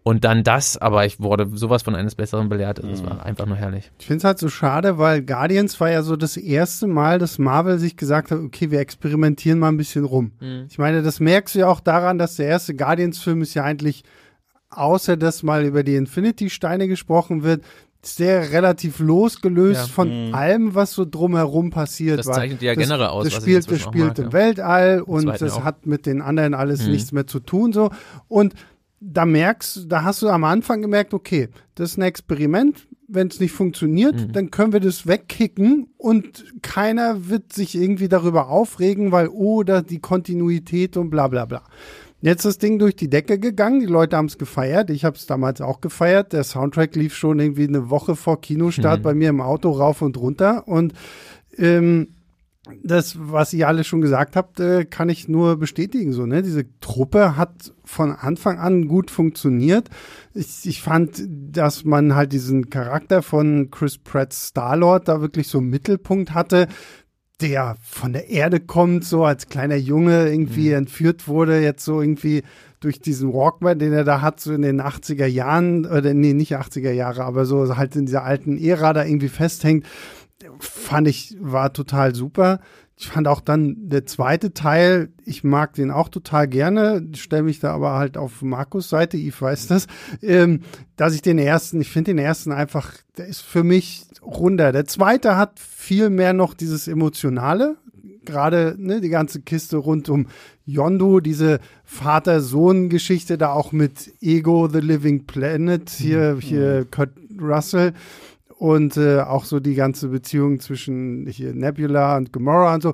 Und 0.07 0.23
dann 0.23 0.43
das, 0.43 0.77
aber 0.77 1.07
ich 1.07 1.19
wurde 1.19 1.49
sowas 1.55 1.81
von 1.81 1.95
eines 1.95 2.13
Besseren 2.13 2.47
belehrt. 2.47 2.79
Also, 2.79 2.91
Es 2.91 3.01
mhm. 3.01 3.07
war 3.07 3.25
einfach 3.25 3.47
nur 3.47 3.57
herrlich. 3.57 3.91
Ich 3.97 4.05
finde 4.05 4.19
es 4.19 4.23
halt 4.23 4.37
so 4.37 4.49
schade, 4.49 4.99
weil 4.99 5.23
Guardians 5.23 5.79
war 5.79 5.89
ja 5.89 6.03
so 6.03 6.15
das 6.15 6.37
erste 6.37 6.85
Mal, 6.85 7.17
dass 7.17 7.39
Marvel 7.39 7.79
sich 7.79 7.97
gesagt 7.97 8.29
hat, 8.29 8.37
okay, 8.37 8.69
wir 8.69 8.81
experimentieren 8.81 9.57
mal 9.57 9.69
ein 9.69 9.77
bisschen 9.77 10.05
rum. 10.05 10.33
Mhm. 10.39 10.67
Ich 10.69 10.77
meine, 10.77 11.01
das 11.01 11.19
merkst 11.19 11.55
du 11.55 11.59
ja 11.59 11.67
auch 11.67 11.79
daran, 11.79 12.19
dass 12.19 12.35
der 12.35 12.45
erste 12.45 12.75
Guardians-Film 12.75 13.41
ist 13.41 13.55
ja 13.55 13.63
eigentlich, 13.63 14.03
außer 14.69 15.17
dass 15.17 15.41
mal 15.41 15.65
über 15.65 15.81
die 15.81 15.95
Infinity-Steine 15.95 16.87
gesprochen 16.87 17.41
wird, 17.41 17.63
sehr 18.03 18.51
relativ 18.51 18.99
losgelöst 18.99 19.87
ja. 19.87 19.91
von 19.91 20.27
mhm. 20.27 20.35
allem, 20.35 20.75
was 20.75 20.91
so 20.91 21.05
drumherum 21.09 21.71
passiert. 21.71 22.19
Das 22.19 22.27
zeichnet 22.27 22.61
ja 22.61 22.75
generell 22.75 23.07
aus. 23.07 23.23
Das 23.23 23.33
spielt, 23.33 23.71
das 23.71 23.81
spielt 23.81 24.09
mag, 24.09 24.19
im 24.19 24.25
ja. 24.25 24.33
Weltall 24.33 25.01
und 25.01 25.25
das 25.25 25.63
hat 25.63 25.87
mit 25.87 26.05
den 26.05 26.21
anderen 26.21 26.53
alles 26.53 26.85
mhm. 26.85 26.91
nichts 26.91 27.11
mehr 27.11 27.25
zu 27.25 27.39
tun 27.39 27.73
so 27.73 27.89
und 28.27 28.53
da 29.05 29.25
merkst, 29.25 29.85
da 29.87 30.03
hast 30.03 30.21
du 30.21 30.29
am 30.29 30.43
Anfang 30.43 30.81
gemerkt, 30.81 31.13
okay, 31.13 31.49
das 31.75 31.91
ist 31.91 31.97
ein 31.97 32.03
Experiment. 32.03 32.87
Wenn 33.07 33.27
es 33.27 33.39
nicht 33.39 33.51
funktioniert, 33.51 34.15
mhm. 34.15 34.33
dann 34.33 34.49
können 34.49 34.73
wir 34.73 34.79
das 34.79 35.05
wegkicken 35.05 35.89
und 35.97 36.43
keiner 36.63 37.29
wird 37.29 37.53
sich 37.53 37.75
irgendwie 37.75 38.09
darüber 38.09 38.49
aufregen, 38.49 39.11
weil, 39.11 39.27
oh, 39.27 39.61
da 39.61 39.83
die 39.83 39.99
Kontinuität 39.99 40.97
und 40.97 41.11
bla 41.11 41.27
bla 41.27 41.45
bla. 41.45 41.61
Jetzt 42.21 42.39
ist 42.39 42.45
das 42.45 42.57
Ding 42.57 42.79
durch 42.79 42.95
die 42.95 43.07
Decke 43.07 43.37
gegangen, 43.37 43.79
die 43.79 43.85
Leute 43.85 44.17
haben 44.17 44.25
es 44.25 44.39
gefeiert, 44.39 44.89
ich 44.89 45.05
habe 45.05 45.15
es 45.15 45.27
damals 45.27 45.61
auch 45.61 45.81
gefeiert. 45.81 46.33
Der 46.33 46.43
Soundtrack 46.43 46.95
lief 46.95 47.15
schon 47.15 47.39
irgendwie 47.39 47.67
eine 47.67 47.91
Woche 47.91 48.15
vor 48.15 48.41
Kinostart 48.41 49.01
mhm. 49.01 49.03
bei 49.03 49.13
mir 49.13 49.29
im 49.29 49.41
Auto 49.41 49.69
rauf 49.69 50.01
und 50.01 50.17
runter 50.17 50.67
und 50.67 50.93
ähm, 51.57 52.07
das, 52.83 53.15
was 53.19 53.53
ihr 53.53 53.67
alle 53.67 53.83
schon 53.83 54.01
gesagt 54.01 54.35
habt, 54.35 54.59
äh, 54.59 54.85
kann 54.85 55.09
ich 55.09 55.27
nur 55.27 55.57
bestätigen. 55.57 56.13
So, 56.13 56.25
ne? 56.25 56.41
Diese 56.41 56.65
Truppe 56.79 57.37
hat 57.37 57.73
von 57.83 58.11
Anfang 58.11 58.57
an 58.57 58.87
gut 58.87 59.11
funktioniert. 59.11 59.89
Ich, 60.33 60.65
ich 60.65 60.81
fand, 60.81 61.23
dass 61.27 61.85
man 61.85 62.15
halt 62.15 62.31
diesen 62.31 62.69
Charakter 62.69 63.21
von 63.21 63.69
Chris 63.71 63.97
Pratt's 63.97 64.49
Starlord 64.49 65.07
da 65.07 65.21
wirklich 65.21 65.47
so 65.47 65.59
im 65.59 65.69
Mittelpunkt 65.69 66.33
hatte, 66.33 66.67
der 67.41 67.75
von 67.81 68.13
der 68.13 68.29
Erde 68.29 68.59
kommt, 68.59 69.03
so 69.03 69.25
als 69.25 69.47
kleiner 69.47 69.75
Junge 69.75 70.29
irgendwie 70.29 70.69
mhm. 70.69 70.75
entführt 70.75 71.27
wurde, 71.27 71.61
jetzt 71.61 71.83
so 71.83 72.01
irgendwie 72.01 72.43
durch 72.79 73.01
diesen 73.01 73.33
Walkman, 73.33 73.79
den 73.79 73.93
er 73.93 74.03
da 74.03 74.21
hat, 74.21 74.39
so 74.39 74.53
in 74.53 74.61
den 74.61 74.81
80er 74.81 75.25
Jahren, 75.25 75.85
oder 75.85 76.13
nee, 76.13 76.33
nicht 76.33 76.55
80er 76.55 76.91
Jahre, 76.91 77.25
aber 77.25 77.45
so 77.45 77.75
halt 77.75 77.95
in 77.95 78.05
dieser 78.05 78.23
alten 78.23 78.57
Ära 78.57 78.93
da 78.93 79.03
irgendwie 79.03 79.27
festhängt 79.27 79.85
fand 80.59 81.07
ich, 81.07 81.35
war 81.39 81.73
total 81.73 82.15
super. 82.15 82.59
Ich 82.97 83.07
fand 83.07 83.27
auch 83.27 83.41
dann 83.41 83.89
der 83.89 84.05
zweite 84.05 84.53
Teil, 84.53 85.09
ich 85.25 85.43
mag 85.43 85.73
den 85.73 85.91
auch 85.91 86.07
total 86.07 86.47
gerne, 86.47 87.05
stelle 87.13 87.43
mich 87.43 87.59
da 87.59 87.73
aber 87.73 87.93
halt 87.93 88.17
auf 88.17 88.41
Markus 88.41 88.87
Seite, 88.87 89.17
ich 89.17 89.39
weiß 89.39 89.67
das, 89.67 89.87
ähm, 90.21 90.61
dass 90.95 91.13
ich 91.13 91.21
den 91.21 91.37
ersten, 91.37 91.81
ich 91.81 91.89
finde 91.89 92.11
den 92.11 92.19
ersten 92.19 92.53
einfach, 92.53 92.93
der 93.17 93.27
ist 93.27 93.41
für 93.41 93.63
mich 93.63 94.05
runder. 94.21 94.71
Der 94.71 94.85
zweite 94.85 95.35
hat 95.35 95.59
viel 95.59 96.09
mehr 96.09 96.31
noch 96.31 96.53
dieses 96.53 96.87
Emotionale, 96.87 97.75
gerade 98.23 98.75
ne, 98.77 99.01
die 99.01 99.09
ganze 99.09 99.41
Kiste 99.41 99.75
rund 99.75 100.07
um 100.07 100.27
Yondu, 100.65 101.19
diese 101.19 101.59
Vater-Sohn-Geschichte 101.83 103.37
da 103.37 103.51
auch 103.51 103.73
mit 103.73 104.13
Ego, 104.21 104.69
The 104.71 104.79
Living 104.79 105.25
Planet, 105.25 105.89
hier, 105.89 106.37
hier 106.39 106.85
Kurt 106.89 107.11
Russell 107.39 107.93
und 108.57 108.97
äh, 108.97 109.19
auch 109.19 109.45
so 109.45 109.59
die 109.59 109.75
ganze 109.75 110.07
Beziehung 110.09 110.59
zwischen 110.59 111.27
hier 111.27 111.53
Nebula 111.53 112.17
und 112.17 112.31
Gamora 112.31 112.75
und 112.75 112.83
so. 112.83 112.93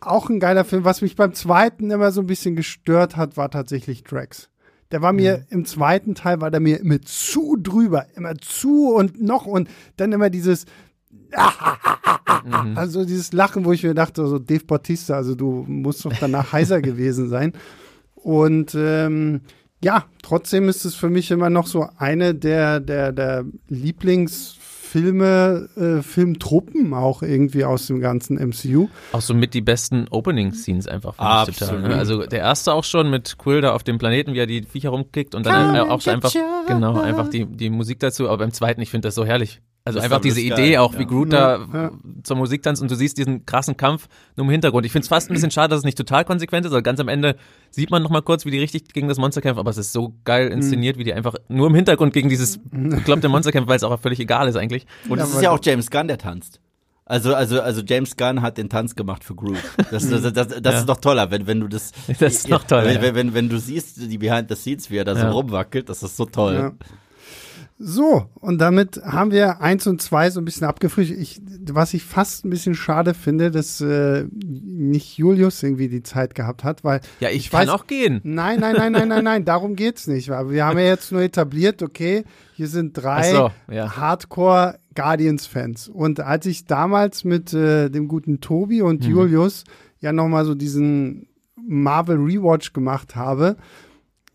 Auch 0.00 0.28
ein 0.28 0.40
geiler 0.40 0.64
Film. 0.64 0.84
Was 0.84 1.02
mich 1.02 1.16
beim 1.16 1.32
zweiten 1.34 1.90
immer 1.90 2.10
so 2.10 2.20
ein 2.20 2.26
bisschen 2.26 2.56
gestört 2.56 3.16
hat, 3.16 3.36
war 3.36 3.50
tatsächlich 3.50 4.02
Drax. 4.02 4.50
Der 4.90 5.00
war 5.00 5.12
mir 5.12 5.38
mhm. 5.38 5.44
im 5.48 5.64
zweiten 5.64 6.14
Teil, 6.14 6.40
war 6.40 6.50
der 6.50 6.60
mir 6.60 6.80
immer 6.80 7.00
zu 7.00 7.56
drüber, 7.56 8.06
immer 8.14 8.36
zu 8.36 8.94
und 8.94 9.22
noch 9.22 9.46
und 9.46 9.70
dann 9.96 10.12
immer 10.12 10.28
dieses 10.28 10.66
mhm. 12.44 12.76
also 12.76 13.04
dieses 13.04 13.32
Lachen, 13.32 13.64
wo 13.64 13.72
ich 13.72 13.82
mir 13.84 13.94
dachte, 13.94 14.26
so 14.26 14.38
Dave 14.38 14.64
Bautista, 14.64 15.14
also 15.14 15.34
du 15.34 15.64
musst 15.66 16.04
doch 16.04 16.12
danach 16.18 16.52
heiser 16.52 16.82
gewesen 16.82 17.28
sein. 17.28 17.52
Und 18.14 18.74
ähm, 18.76 19.40
ja, 19.82 20.04
trotzdem 20.22 20.68
ist 20.68 20.84
es 20.84 20.94
für 20.94 21.08
mich 21.08 21.30
immer 21.30 21.50
noch 21.50 21.66
so 21.66 21.88
eine 21.96 22.34
der, 22.34 22.80
der, 22.80 23.12
der 23.12 23.44
Lieblings- 23.70 24.56
Filme, 24.92 25.70
äh, 25.74 26.02
Filmtruppen 26.02 26.92
auch 26.92 27.22
irgendwie 27.22 27.64
aus 27.64 27.86
dem 27.86 28.00
ganzen 28.00 28.36
MCU. 28.36 28.88
Auch 29.12 29.22
so 29.22 29.32
mit 29.32 29.54
die 29.54 29.62
besten 29.62 30.06
Opening-Scenes 30.10 30.86
einfach. 30.86 31.14
Total, 31.46 31.80
ne? 31.80 31.96
Also 31.96 32.26
der 32.26 32.40
erste 32.40 32.74
auch 32.74 32.84
schon 32.84 33.08
mit 33.08 33.38
Quill 33.38 33.62
da 33.62 33.72
auf 33.72 33.84
dem 33.84 33.96
Planeten, 33.96 34.34
wie 34.34 34.38
er 34.40 34.46
die 34.46 34.62
Viecher 34.62 34.90
rumkickt 34.90 35.34
und 35.34 35.46
dann 35.46 35.74
äh, 35.74 35.80
auch 35.80 36.02
so 36.02 36.10
einfach, 36.10 36.30
genau, 36.66 37.00
einfach 37.00 37.28
die, 37.28 37.46
die 37.46 37.70
Musik 37.70 38.00
dazu. 38.00 38.28
Aber 38.28 38.36
beim 38.36 38.52
zweiten, 38.52 38.82
ich 38.82 38.90
finde 38.90 39.08
das 39.08 39.14
so 39.14 39.24
herrlich. 39.24 39.62
Also 39.84 39.98
einfach 39.98 40.20
diese 40.20 40.40
Idee 40.40 40.78
auch, 40.78 40.96
wie 40.96 41.06
Groot 41.06 41.32
ja. 41.32 41.58
da 41.58 41.66
ja. 41.72 41.90
zur 42.22 42.36
Musik 42.36 42.62
tanzt 42.62 42.80
und 42.82 42.90
du 42.90 42.94
siehst 42.94 43.18
diesen 43.18 43.46
krassen 43.46 43.76
Kampf 43.76 44.08
nur 44.36 44.46
im 44.46 44.50
Hintergrund. 44.50 44.86
Ich 44.86 44.92
finde 44.92 45.02
es 45.04 45.08
fast 45.08 45.28
ein 45.28 45.34
bisschen 45.34 45.50
schade, 45.50 45.70
dass 45.70 45.78
es 45.78 45.84
nicht 45.84 45.98
total 45.98 46.24
konsequent 46.24 46.64
ist, 46.66 46.72
aber 46.72 46.82
ganz 46.82 47.00
am 47.00 47.08
Ende 47.08 47.36
sieht 47.70 47.90
man 47.90 48.00
nochmal 48.00 48.22
kurz, 48.22 48.44
wie 48.44 48.52
die 48.52 48.60
richtig 48.60 48.92
gegen 48.92 49.08
das 49.08 49.18
Monster 49.18 49.40
kämpfen, 49.40 49.58
aber 49.58 49.70
es 49.70 49.78
ist 49.78 49.92
so 49.92 50.14
geil 50.24 50.46
mhm. 50.46 50.52
inszeniert, 50.52 50.98
wie 50.98 51.04
die 51.04 51.12
einfach 51.12 51.34
nur 51.48 51.66
im 51.66 51.74
Hintergrund 51.74 52.12
gegen 52.12 52.28
dieses 52.28 52.58
bekloppte 52.70 53.28
Monster 53.28 53.50
kämpfen, 53.50 53.68
weil 53.68 53.76
es 53.76 53.82
auch 53.82 53.98
völlig 53.98 54.20
egal 54.20 54.46
ist 54.46 54.56
eigentlich. 54.56 54.86
Und 55.08 55.18
es 55.18 55.34
ist 55.34 55.42
ja 55.42 55.50
auch 55.50 55.60
James 55.60 55.90
Gunn, 55.90 56.06
der 56.06 56.18
tanzt. 56.18 56.60
Also, 57.04 57.34
also, 57.34 57.60
also 57.60 57.82
James 57.84 58.16
Gunn 58.16 58.40
hat 58.40 58.58
den 58.58 58.68
Tanz 58.68 58.94
gemacht 58.94 59.24
für 59.24 59.34
Groot. 59.34 59.58
Das, 59.90 60.08
das, 60.08 60.22
das, 60.22 60.32
das, 60.32 60.48
das 60.48 60.72
ja. 60.72 60.78
ist 60.78 60.88
doch 60.88 60.98
toller, 60.98 61.30
wenn, 61.32 61.48
wenn 61.48 61.58
du 61.58 61.66
das. 61.66 61.90
Das 62.20 62.34
ist 62.34 62.48
noch 62.48 62.64
toll. 62.64 62.84
Wenn, 62.84 62.94
ja. 62.94 63.02
wenn, 63.02 63.14
wenn, 63.16 63.34
wenn, 63.34 63.48
du 63.48 63.58
siehst, 63.58 64.00
die 64.00 64.18
Behind 64.18 64.48
the 64.48 64.54
Scenes, 64.54 64.90
wie 64.90 64.98
er 64.98 65.04
da 65.04 65.16
so 65.16 65.26
rumwackelt, 65.26 65.88
das 65.88 66.02
ist 66.04 66.16
so 66.16 66.24
toll. 66.24 66.72
So, 67.84 68.26
und 68.34 68.58
damit 68.60 69.02
haben 69.04 69.32
wir 69.32 69.60
eins 69.60 69.88
und 69.88 70.00
zwei 70.00 70.30
so 70.30 70.40
ein 70.40 70.44
bisschen 70.44 70.68
abgefrischt. 70.68 71.10
Ich, 71.10 71.40
was 71.68 71.94
ich 71.94 72.04
fast 72.04 72.44
ein 72.44 72.50
bisschen 72.50 72.76
schade 72.76 73.12
finde, 73.12 73.50
dass 73.50 73.80
äh, 73.80 74.24
nicht 74.32 75.18
Julius 75.18 75.60
irgendwie 75.64 75.88
die 75.88 76.04
Zeit 76.04 76.36
gehabt 76.36 76.62
hat, 76.62 76.84
weil. 76.84 77.00
Ja, 77.18 77.28
ich, 77.30 77.36
ich 77.36 77.50
kann 77.50 77.62
weiß, 77.62 77.70
auch 77.70 77.88
gehen. 77.88 78.20
Nein, 78.22 78.60
nein, 78.60 78.76
nein, 78.76 78.92
nein, 78.92 79.08
nein, 79.08 79.24
nein, 79.24 79.44
darum 79.44 79.74
geht's 79.74 80.06
nicht. 80.06 80.28
Wir 80.28 80.64
haben 80.64 80.78
ja 80.78 80.84
jetzt 80.84 81.10
nur 81.10 81.22
etabliert, 81.22 81.82
okay, 81.82 82.22
hier 82.54 82.68
sind 82.68 82.92
drei 82.92 83.32
so, 83.32 83.50
ja. 83.68 83.96
Hardcore 83.96 84.78
Guardians-Fans. 84.94 85.88
Und 85.88 86.20
als 86.20 86.46
ich 86.46 86.66
damals 86.66 87.24
mit 87.24 87.52
äh, 87.52 87.90
dem 87.90 88.06
guten 88.06 88.40
Tobi 88.40 88.82
und 88.82 89.02
mhm. 89.02 89.10
Julius 89.10 89.64
ja 89.98 90.12
nochmal 90.12 90.44
so 90.44 90.54
diesen 90.54 91.26
Marvel 91.56 92.18
Rewatch 92.18 92.72
gemacht 92.72 93.16
habe, 93.16 93.56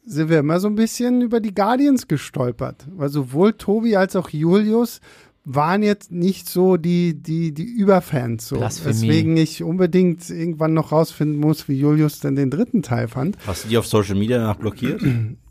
sind 0.07 0.29
wir 0.29 0.39
immer 0.39 0.59
so 0.59 0.67
ein 0.67 0.75
bisschen 0.75 1.21
über 1.21 1.39
die 1.39 1.53
Guardians 1.53 2.07
gestolpert. 2.07 2.87
Weil 2.95 3.09
sowohl 3.09 3.53
Tobi 3.53 3.95
als 3.95 4.15
auch 4.15 4.29
Julius 4.29 5.01
waren 5.43 5.81
jetzt 5.81 6.11
nicht 6.11 6.49
so 6.49 6.75
die, 6.75 7.13
die, 7.13 7.53
die 7.53 7.63
Überfans. 7.63 8.47
So. 8.47 8.57
Deswegen 8.57 9.37
ich 9.37 9.63
unbedingt 9.63 10.29
irgendwann 10.29 10.73
noch 10.73 10.91
rausfinden 10.91 11.39
muss, 11.39 11.69
wie 11.69 11.79
Julius 11.79 12.19
denn 12.19 12.35
den 12.35 12.49
dritten 12.49 12.81
Teil 12.81 13.07
fand. 13.07 13.37
Hast 13.45 13.65
du 13.65 13.69
die 13.69 13.77
auf 13.77 13.87
Social 13.87 14.15
Media 14.15 14.39
nach 14.39 14.57
blockiert? 14.57 15.01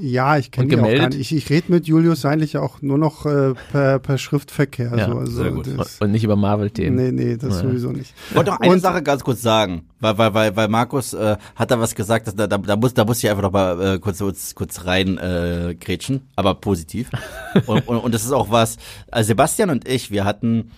Ja, 0.00 0.36
ich 0.38 0.50
kenne 0.50 0.68
die 0.68 0.78
auch 0.78 0.82
gar 0.82 1.08
nicht. 1.08 1.20
Ich, 1.20 1.34
ich 1.34 1.50
rede 1.50 1.72
mit 1.72 1.86
Julius 1.86 2.24
eigentlich 2.24 2.56
auch 2.56 2.82
nur 2.82 2.98
noch 2.98 3.26
äh, 3.26 3.54
per, 3.72 3.98
per 3.98 4.18
Schriftverkehr. 4.18 4.92
Ja, 4.96 5.06
so. 5.06 5.18
also, 5.18 5.42
sehr 5.42 5.50
gut. 5.50 5.68
Und 6.00 6.10
nicht 6.12 6.24
über 6.24 6.36
Marvel-Themen. 6.36 6.96
Nee, 6.96 7.12
nee, 7.12 7.36
das 7.36 7.56
ja. 7.56 7.62
sowieso 7.62 7.90
nicht. 7.90 8.14
Ich 8.30 8.36
wollte 8.36 8.50
noch 8.50 8.60
eine 8.60 8.72
Und, 8.72 8.80
Sache 8.80 9.02
ganz 9.02 9.24
kurz 9.24 9.42
sagen, 9.42 9.88
weil, 9.98 10.16
weil, 10.18 10.34
weil, 10.34 10.56
weil 10.56 10.68
Markus 10.68 11.12
äh, 11.12 11.36
hat 11.56 11.70
da 11.70 11.80
was 11.80 11.94
gesagt, 11.94 12.26
dass 12.26 12.36
da, 12.36 12.46
da, 12.46 12.58
da, 12.58 12.76
muss, 12.76 12.94
da 12.94 13.04
muss 13.04 13.22
ich 13.22 13.28
einfach 13.28 13.42
noch 13.42 13.52
mal 13.52 13.94
äh, 13.94 13.98
kurz, 13.98 14.18
kurz, 14.18 14.54
kurz 14.54 14.84
rein 14.86 15.18
äh, 15.18 15.74
grätschen, 15.78 16.28
aber 16.36 16.54
positiv. 16.54 17.10
und, 17.66 17.88
und, 17.88 17.98
und 17.98 18.14
das 18.14 18.24
ist 18.24 18.32
auch 18.32 18.50
was, 18.50 18.76
also 19.10 19.28
Sebastian 19.28 19.70
und 19.70 19.88
ich, 19.88 20.10
wir 20.10 20.24
hatten 20.24 20.70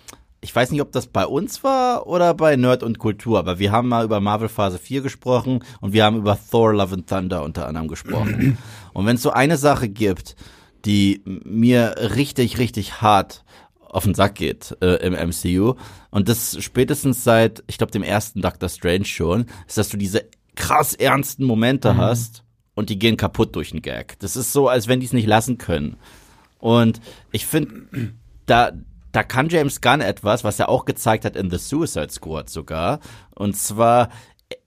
ich 0.43 0.55
weiß 0.55 0.73
nicht, 0.73 0.83
ob 0.83 0.91
das 0.91 1.07
bei 1.07 1.25
uns 1.25 1.63
war 1.63 2.09
oder 2.09 2.35
bei 2.35 2.57
Nerd 2.57 2.83
und 2.83 2.99
Kultur, 2.99 3.39
aber 3.39 3.61
wir 3.61 3.71
haben 3.71 3.89
mal 3.89 4.05
über 4.05 4.21
Marvel 4.21 4.49
Phase 4.49 4.79
4 4.79 5.01
gesprochen 5.01 5.65
und 5.81 5.93
wir 5.93 6.05
haben 6.05 6.17
über 6.17 6.37
Thor 6.51 6.75
Love 6.75 6.95
and 6.95 7.09
Thunder 7.09 7.45
unter 7.45 7.69
anderem 7.69 7.87
gesprochen. 7.87 8.59
und 8.93 9.07
wenn 9.07 9.15
es 9.15 9.23
so 9.23 9.31
eine 9.31 9.57
Sache 9.57 9.89
gibt, 9.89 10.35
die 10.85 11.23
mir 11.25 11.95
richtig, 12.17 12.59
richtig 12.59 13.01
hart 13.01 13.45
auf 13.79 14.03
den 14.03 14.15
Sack 14.15 14.35
geht 14.35 14.77
äh, 14.81 14.97
im 15.07 15.13
MCU 15.13 15.75
und 16.11 16.29
das 16.29 16.57
spätestens 16.61 17.23
seit, 17.23 17.63
ich 17.69 17.79
glaube, 17.79 17.93
dem 17.93 18.03
ersten 18.03 18.43
Doctor 18.43 18.69
Strange 18.69 19.05
schon, 19.05 19.47
ist, 19.69 19.79
dass 19.79 19.91
du 19.91 19.97
diese 19.97 20.25
krass 20.57 20.93
ernsten 20.95 21.45
Momente 21.45 21.95
mhm. 21.95 21.99
hast 21.99 22.43
und 22.75 22.91
die 22.91 22.99
gehen 22.99 23.17
kaputt 23.17 23.55
durch 23.55 23.71
einen 23.71 23.83
Gag. 23.83 24.19
Das 24.19 24.35
ist 24.35 24.53
so, 24.53 24.69
als 24.69 24.89
wenn 24.89 24.99
die 24.99 25.07
es 25.07 25.13
nicht 25.13 25.27
lassen 25.27 25.57
können. 25.59 25.99
Und 26.59 27.01
ich 27.31 27.47
finde, 27.47 28.13
da, 28.47 28.73
da 29.13 29.23
kann 29.23 29.49
James 29.49 29.81
Gunn 29.81 30.01
etwas, 30.01 30.43
was 30.43 30.59
er 30.59 30.69
auch 30.69 30.85
gezeigt 30.85 31.25
hat 31.25 31.37
in 31.37 31.51
The 31.51 31.59
Suicide 31.59 32.11
Squad 32.11 32.51
sogar. 32.51 33.01
Und 33.35 33.57
zwar, 33.57 34.09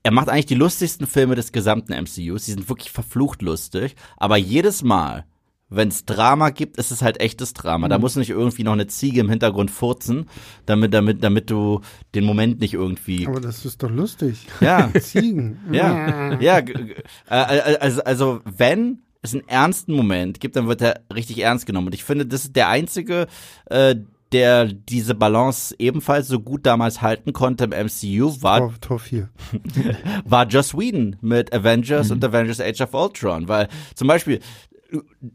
er 0.04 0.12
macht 0.12 0.30
eigentlich 0.30 0.46
die 0.46 0.56
lustigsten 0.56 1.08
Filme 1.08 1.36
des 1.36 1.52
gesamten 1.52 1.94
MCUs. 1.94 2.46
Die 2.46 2.52
sind 2.52 2.70
wirklich 2.70 2.92
verflucht 2.92 3.42
lustig. 3.42 3.96
Aber 4.18 4.38
jedes 4.38 4.84
Mal, 4.84 5.26
wenn 5.70 5.88
es 5.88 6.06
Drama 6.06 6.52
gibt, 6.52 6.78
ist 6.78 6.92
es 6.92 7.02
halt 7.02 7.20
echtes 7.20 7.54
Drama. 7.54 7.88
Mhm. 7.88 7.90
Da 7.90 7.98
muss 7.98 8.16
nicht 8.16 8.30
irgendwie 8.30 8.64
noch 8.64 8.74
eine 8.74 8.88
Ziege 8.88 9.22
im 9.22 9.30
Hintergrund 9.30 9.72
furzen, 9.72 10.30
damit, 10.68 10.94
damit, 10.94 11.24
damit 11.24 11.50
du 11.50 11.82
den 12.14 12.24
Moment 12.24 12.60
nicht 12.60 12.76
irgendwie. 12.76 13.28
Aber 13.28 13.42
das 13.42 13.66
ist 13.66 13.82
doch 13.82 13.90
lustig. 13.90 14.46
Ja. 14.62 14.92
Ziegen. 15.00 15.60
Ja. 15.72 16.40
ja. 16.40 16.60
Äh, 16.60 17.78
also, 17.80 18.04
also, 18.04 18.42
wenn 18.46 19.00
es 19.24 19.34
einen 19.34 19.48
ernsten 19.48 19.94
Moment 19.94 20.40
gibt, 20.40 20.56
dann 20.56 20.68
wird 20.68 20.82
er 20.82 21.02
richtig 21.14 21.40
ernst 21.40 21.66
genommen. 21.66 21.88
Und 21.88 21.96
ich 21.96 22.04
finde, 22.04 22.28
das 22.28 22.46
ist 22.46 22.56
der 22.56 22.70
einzige, 22.70 23.26
äh, 23.66 23.96
der 24.36 24.66
diese 24.66 25.16
Balance 25.16 25.74
ebenfalls 25.80 26.28
so 26.28 26.42
gut 26.42 26.66
damals 26.66 27.02
halten 27.02 27.32
konnte 27.32 27.64
im 27.64 27.70
MCU, 27.70 28.36
war 28.42 28.60
Tor, 28.60 28.74
Tor 28.82 29.00
4. 29.00 29.30
war 30.26 30.46
Joss 30.46 30.78
Whedon 30.78 31.16
mit 31.22 31.54
Avengers 31.54 32.08
mhm. 32.08 32.16
und 32.16 32.26
Avengers 32.26 32.60
Age 32.60 32.82
of 32.82 32.94
Ultron, 32.94 33.48
weil 33.48 33.70
zum 33.96 34.10
Beispiel 34.10 34.42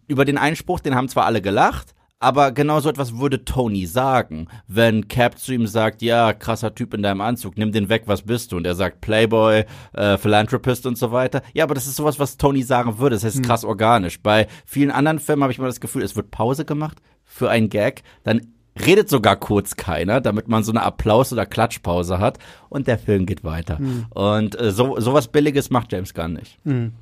über 0.06 0.26
den 0.26 0.36
Einspruch, 0.36 0.80
den 0.80 0.94
haben 0.94 1.08
zwar 1.08 1.24
alle 1.24 1.40
gelacht, 1.40 1.94
aber 2.18 2.52
genau 2.52 2.80
so 2.80 2.90
etwas 2.90 3.16
würde 3.16 3.46
Tony 3.46 3.86
sagen, 3.86 4.48
wenn 4.68 5.08
Cap 5.08 5.38
zu 5.38 5.54
ihm 5.54 5.66
sagt, 5.66 6.02
ja, 6.02 6.34
krasser 6.34 6.74
Typ 6.74 6.92
in 6.92 7.00
deinem 7.00 7.22
Anzug, 7.22 7.56
nimm 7.56 7.72
den 7.72 7.88
weg, 7.88 8.02
was 8.04 8.20
bist 8.20 8.52
du? 8.52 8.58
Und 8.58 8.66
er 8.66 8.74
sagt 8.74 9.00
Playboy, 9.00 9.64
äh, 9.94 10.18
Philanthropist 10.18 10.84
und 10.84 10.98
so 10.98 11.10
weiter. 11.10 11.40
Ja, 11.54 11.64
aber 11.64 11.74
das 11.74 11.86
ist 11.86 11.96
sowas, 11.96 12.18
was 12.18 12.36
Tony 12.36 12.62
sagen 12.62 12.98
würde. 12.98 13.16
Das 13.16 13.24
heißt 13.24 13.36
hm. 13.36 13.44
krass 13.44 13.64
organisch. 13.64 14.20
Bei 14.20 14.46
vielen 14.66 14.90
anderen 14.90 15.18
Filmen 15.18 15.42
habe 15.42 15.52
ich 15.52 15.58
immer 15.58 15.68
das 15.68 15.80
Gefühl, 15.80 16.02
es 16.02 16.16
wird 16.16 16.30
Pause 16.30 16.66
gemacht 16.66 16.98
für 17.24 17.48
einen 17.48 17.70
Gag, 17.70 18.02
dann 18.22 18.42
redet 18.86 19.08
sogar 19.08 19.36
kurz 19.36 19.76
keiner, 19.76 20.20
damit 20.20 20.48
man 20.48 20.62
so 20.62 20.72
eine 20.72 20.82
Applaus- 20.82 21.32
oder 21.32 21.46
Klatschpause 21.46 22.18
hat 22.18 22.38
und 22.68 22.86
der 22.86 22.98
Film 22.98 23.26
geht 23.26 23.44
weiter. 23.44 23.78
Mhm. 23.80 24.06
Und 24.10 24.60
äh, 24.60 24.70
so 24.70 24.98
sowas 25.00 25.28
Billiges 25.28 25.70
macht 25.70 25.92
James 25.92 26.14
Gunn 26.14 26.34
nicht. 26.34 26.58
Mhm. 26.64 26.92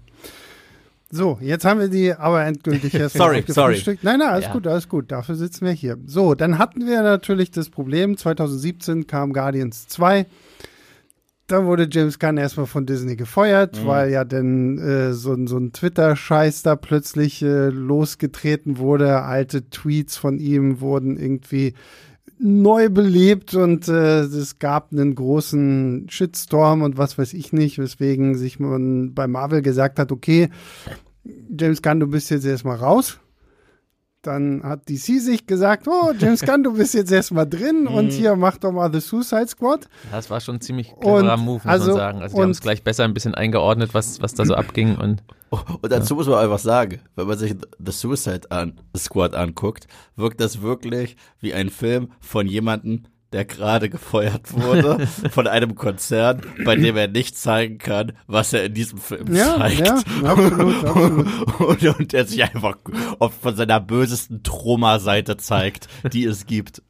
So, 1.10 1.38
jetzt 1.40 1.64
haben 1.64 1.80
wir 1.80 1.88
die 1.88 2.12
aber 2.12 2.44
endgültig 2.44 2.92
erst 2.92 3.16
Sorry, 3.16 3.42
sorry. 3.46 3.82
Nein, 4.02 4.18
nein, 4.18 4.28
alles 4.28 4.44
ja. 4.44 4.52
gut, 4.52 4.66
alles 4.66 4.88
gut. 4.88 5.10
Dafür 5.10 5.36
sitzen 5.36 5.64
wir 5.64 5.72
hier. 5.72 5.96
So, 6.06 6.34
dann 6.34 6.58
hatten 6.58 6.86
wir 6.86 7.02
natürlich 7.02 7.50
das 7.50 7.70
Problem, 7.70 8.18
2017 8.18 9.06
kam 9.06 9.32
Guardians 9.32 9.88
2 9.88 10.26
dann 11.48 11.66
wurde 11.66 11.88
James 11.90 12.18
Gunn 12.18 12.36
erstmal 12.36 12.66
von 12.66 12.86
Disney 12.86 13.16
gefeuert, 13.16 13.82
mhm. 13.82 13.86
weil 13.86 14.10
ja 14.10 14.24
dann 14.24 14.78
äh, 14.78 15.12
so, 15.14 15.34
so 15.46 15.56
ein 15.56 15.72
Twitter-Scheiß 15.72 16.62
da 16.62 16.76
plötzlich 16.76 17.42
äh, 17.42 17.68
losgetreten 17.68 18.78
wurde. 18.78 19.22
Alte 19.22 19.68
Tweets 19.68 20.16
von 20.16 20.38
ihm 20.38 20.80
wurden 20.80 21.18
irgendwie 21.18 21.74
neu 22.38 22.88
belebt 22.88 23.54
und 23.54 23.88
äh, 23.88 24.20
es 24.20 24.58
gab 24.58 24.92
einen 24.92 25.14
großen 25.14 26.06
Shitstorm 26.08 26.82
und 26.82 26.96
was 26.98 27.18
weiß 27.18 27.32
ich 27.32 27.52
nicht, 27.52 27.78
weswegen 27.78 28.36
sich 28.36 28.60
man 28.60 29.14
bei 29.14 29.26
Marvel 29.26 29.62
gesagt 29.62 29.98
hat, 29.98 30.12
okay, 30.12 30.50
James 31.50 31.82
Gunn, 31.82 32.00
du 32.00 32.06
bist 32.06 32.30
jetzt 32.30 32.46
erstmal 32.46 32.76
raus 32.76 33.18
dann 34.28 34.62
hat 34.62 34.88
DC 34.88 35.20
sich 35.20 35.46
gesagt, 35.46 35.88
oh, 35.88 36.12
James 36.18 36.42
Gunn, 36.42 36.62
du 36.62 36.74
bist 36.74 36.94
jetzt 36.94 37.10
erstmal 37.10 37.48
drin 37.48 37.86
und 37.88 38.06
mhm. 38.06 38.10
hier 38.10 38.36
mach 38.36 38.58
doch 38.58 38.72
mal 38.72 38.92
The 38.92 39.00
Suicide 39.00 39.48
Squad. 39.48 39.88
Das 40.10 40.30
war 40.30 40.40
schon 40.40 40.56
ein 40.56 40.60
ziemlich 40.60 40.92
cleverer 41.00 41.34
und, 41.34 41.40
Move, 41.40 41.54
muss 41.54 41.66
also, 41.66 41.86
man 41.88 41.96
sagen. 41.96 42.22
Also 42.22 42.36
die 42.36 42.42
haben 42.42 42.50
es 42.50 42.60
gleich 42.60 42.84
besser 42.84 43.04
ein 43.04 43.14
bisschen 43.14 43.34
eingeordnet, 43.34 43.94
was, 43.94 44.20
was 44.20 44.34
da 44.34 44.44
so 44.44 44.54
abging. 44.54 44.96
Und, 44.96 45.22
und 45.50 45.90
dazu 45.90 46.14
ja. 46.14 46.16
muss 46.16 46.26
man 46.26 46.38
einfach 46.38 46.58
sagen, 46.58 47.00
wenn 47.16 47.26
man 47.26 47.38
sich 47.38 47.56
The 47.84 47.92
Suicide 47.92 48.50
an, 48.50 48.80
Squad 48.96 49.34
anguckt, 49.34 49.86
wirkt 50.16 50.40
das 50.40 50.60
wirklich 50.60 51.16
wie 51.40 51.54
ein 51.54 51.70
Film 51.70 52.12
von 52.20 52.46
jemandem, 52.46 53.04
der 53.32 53.44
gerade 53.44 53.90
gefeuert 53.90 54.52
wurde 54.52 55.06
von 55.30 55.46
einem 55.46 55.74
Konzern, 55.74 56.40
bei 56.64 56.76
dem 56.76 56.96
er 56.96 57.08
nicht 57.08 57.36
zeigen 57.36 57.78
kann, 57.78 58.12
was 58.26 58.52
er 58.52 58.64
in 58.64 58.74
diesem 58.74 58.98
Film 58.98 59.34
ja, 59.34 59.56
zeigt. 59.58 59.86
Ja, 59.86 59.94
absolut, 60.24 60.84
absolut. 60.84 61.60
Und, 61.60 61.98
und 61.98 62.14
er 62.14 62.24
sich 62.24 62.42
einfach 62.42 62.76
oft 63.18 63.40
von 63.40 63.56
seiner 63.56 63.80
bösesten 63.80 64.42
Troma-Seite 64.42 65.36
zeigt, 65.36 65.88
die 66.12 66.24
es 66.24 66.46
gibt. 66.46 66.82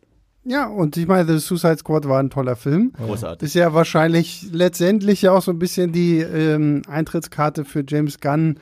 Ja, 0.44 0.66
und 0.66 0.96
ich 0.96 1.06
meine, 1.06 1.30
The 1.30 1.38
Suicide 1.46 1.76
Squad 1.76 2.08
war 2.08 2.20
ein 2.20 2.30
toller 2.30 2.56
Film. 2.56 2.92
Großartig. 2.96 3.46
Ist 3.46 3.54
ja 3.54 3.74
wahrscheinlich 3.74 4.46
letztendlich 4.50 5.20
ja 5.20 5.32
auch 5.32 5.42
so 5.42 5.50
ein 5.50 5.58
bisschen 5.58 5.92
die 5.92 6.20
ähm, 6.20 6.80
Eintrittskarte 6.88 7.66
für 7.66 7.84
James 7.86 8.18
Gunn 8.18 8.58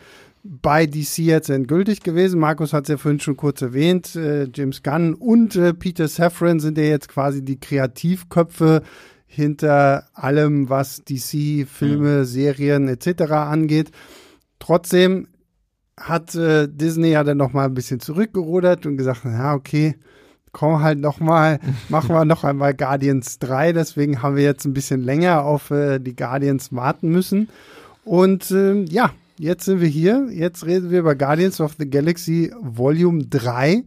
bei 0.49 0.87
DC 0.87 1.19
jetzt 1.19 1.51
endgültig 1.51 2.03
gewesen. 2.03 2.41
Markus 2.41 2.73
hat 2.73 2.85
es 2.85 2.89
ja 2.91 2.97
vorhin 2.97 3.21
schon 3.21 3.37
kurz 3.37 3.63
erwähnt. 3.63 4.15
Äh, 4.17 4.49
James 4.55 4.83
Gunn 4.83 5.15
und 5.15 5.57
äh, 5.57 5.75
Peter 5.75 6.09
Safran 6.09 6.61
sind 6.61 6.79
ja 6.79 6.85
jetzt 6.85 7.09
quasi 7.09 7.45
die 7.45 7.59
Kreativköpfe 7.59 8.83
hinter 9.27 10.05
allem, 10.15 10.71
was 10.71 11.03
DC, 11.05 11.67
Filme, 11.69 12.19
mhm. 12.19 12.25
Serien 12.25 12.89
etc. 12.89 13.33
angeht. 13.33 13.91
Trotzdem 14.59 15.29
hat 15.99 16.35
äh, 16.35 16.69
Disney 16.69 17.11
ja 17.11 17.25
dann 17.25 17.39
noch 17.39 17.53
mal 17.53 17.67
ein 17.67 17.75
bisschen 17.75 18.01
zurückgerudert 18.01 18.87
und 18.87 18.97
gesagt, 18.97 19.25
ja, 19.25 19.55
okay, 19.55 19.97
komm 20.53 20.81
halt 20.81 21.01
noch 21.01 21.21
mal, 21.21 21.59
machen 21.89 22.15
wir 22.15 22.25
noch 22.25 22.45
einmal 22.45 22.75
Guardians 22.75 23.39
3. 23.41 23.73
Deswegen 23.73 24.23
haben 24.23 24.37
wir 24.37 24.45
jetzt 24.45 24.65
ein 24.65 24.75
bisschen 24.75 25.03
länger 25.03 25.45
auf 25.45 25.71
äh, 25.71 25.99
die 25.99 26.17
Guardians 26.17 26.73
warten 26.75 27.11
müssen. 27.11 27.49
Und 28.05 28.51
äh, 28.53 28.85
ja, 28.85 29.11
jetzt 29.39 29.65
sind 29.65 29.81
wir 29.81 29.89
hier. 29.89 30.29
Jetzt 30.31 30.67
reden 30.67 30.91
wir 30.91 31.01
über 31.01 31.15
Guardians 31.15 31.61
of 31.61 31.77
the 31.79 31.89
Galaxy 31.89 32.53
Volume 32.61 33.25
3. 33.27 33.85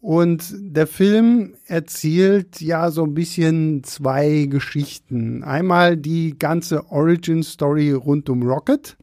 Und 0.00 0.54
der 0.58 0.86
Film 0.86 1.54
erzählt 1.66 2.60
ja 2.60 2.90
so 2.90 3.04
ein 3.04 3.14
bisschen 3.14 3.82
zwei 3.82 4.46
Geschichten. 4.48 5.42
Einmal 5.42 5.96
die 5.96 6.38
ganze 6.38 6.90
Origin 6.90 7.42
Story 7.42 7.92
rund 7.92 8.28
um 8.30 8.42
Rocket 8.42 8.96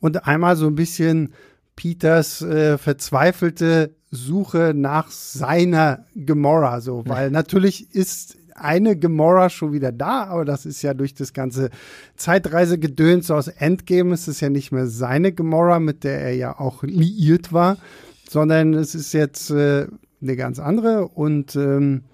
und 0.00 0.26
einmal 0.26 0.56
so 0.56 0.66
ein 0.66 0.74
bisschen 0.74 1.32
Peters 1.76 2.42
äh, 2.42 2.78
verzweifelte 2.78 3.94
Suche 4.10 4.72
nach 4.74 5.10
seiner 5.10 6.04
Gamora, 6.14 6.80
so, 6.80 7.02
weil 7.06 7.30
natürlich 7.32 7.94
ist 7.94 8.36
eine 8.60 8.96
Gamora 8.96 9.50
schon 9.50 9.72
wieder 9.72 9.92
da, 9.92 10.24
aber 10.24 10.44
das 10.44 10.66
ist 10.66 10.82
ja 10.82 10.94
durch 10.94 11.14
das 11.14 11.32
ganze 11.32 11.70
Zeitreisegedöns 12.16 13.30
aus 13.30 13.48
Endgame 13.48 14.14
ist 14.14 14.28
es 14.28 14.40
ja 14.40 14.48
nicht 14.48 14.72
mehr 14.72 14.86
seine 14.86 15.32
Gamora, 15.32 15.80
mit 15.80 16.04
der 16.04 16.20
er 16.20 16.34
ja 16.34 16.58
auch 16.58 16.82
liiert 16.82 17.52
war, 17.52 17.78
sondern 18.28 18.74
es 18.74 18.94
ist 18.94 19.12
jetzt 19.12 19.50
äh, 19.50 19.86
eine 20.20 20.36
ganz 20.36 20.58
andere 20.58 21.08
und 21.08 21.56
ähm, 21.56 22.04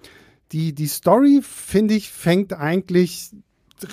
die, 0.51 0.73
die 0.73 0.87
Story, 0.87 1.41
finde 1.41 1.95
ich, 1.95 2.11
fängt 2.11 2.53
eigentlich 2.53 3.31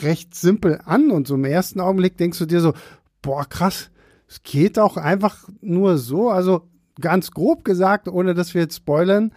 recht 0.02 0.34
simpel 0.34 0.80
an 0.84 1.10
und 1.10 1.26
so 1.26 1.34
im 1.34 1.44
ersten 1.44 1.80
Augenblick 1.80 2.16
denkst 2.16 2.38
du 2.38 2.46
dir 2.46 2.60
so, 2.60 2.74
boah, 3.22 3.44
krass, 3.48 3.90
es 4.28 4.42
geht 4.42 4.78
auch 4.78 4.96
einfach 4.96 5.48
nur 5.60 5.98
so, 5.98 6.30
also 6.30 6.68
ganz 7.00 7.30
grob 7.32 7.64
gesagt, 7.64 8.08
ohne 8.08 8.34
dass 8.34 8.54
wir 8.54 8.62
jetzt 8.62 8.76
spoilern, 8.76 9.32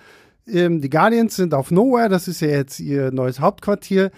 ähm, 0.48 0.82
die 0.82 0.90
Guardians 0.90 1.36
sind 1.36 1.54
auf 1.54 1.72
Nowhere, 1.72 2.10
das 2.10 2.28
ist 2.28 2.42
ja 2.42 2.50
jetzt 2.50 2.80
ihr 2.80 3.12
neues 3.12 3.40
Hauptquartier. 3.40 4.12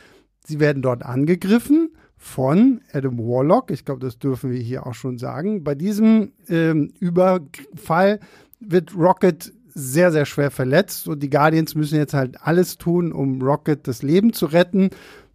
Sie 0.45 0.59
werden 0.59 0.81
dort 0.81 1.03
angegriffen 1.03 1.91
von 2.17 2.81
Adam 2.91 3.17
Warlock. 3.17 3.71
Ich 3.71 3.85
glaube, 3.85 4.01
das 4.01 4.17
dürfen 4.17 4.51
wir 4.51 4.59
hier 4.59 4.85
auch 4.85 4.93
schon 4.93 5.17
sagen. 5.17 5.63
Bei 5.63 5.75
diesem 5.75 6.33
ähm, 6.49 6.93
Überfall 6.99 8.19
wird 8.59 8.95
Rocket 8.95 9.53
sehr, 9.73 10.11
sehr 10.11 10.25
schwer 10.25 10.51
verletzt 10.51 11.07
und 11.07 11.21
die 11.21 11.29
Guardians 11.29 11.75
müssen 11.75 11.97
jetzt 11.97 12.13
halt 12.13 12.41
alles 12.41 12.77
tun, 12.77 13.11
um 13.11 13.41
Rocket 13.41 13.87
das 13.87 14.01
Leben 14.01 14.33
zu 14.33 14.47
retten. 14.47 14.89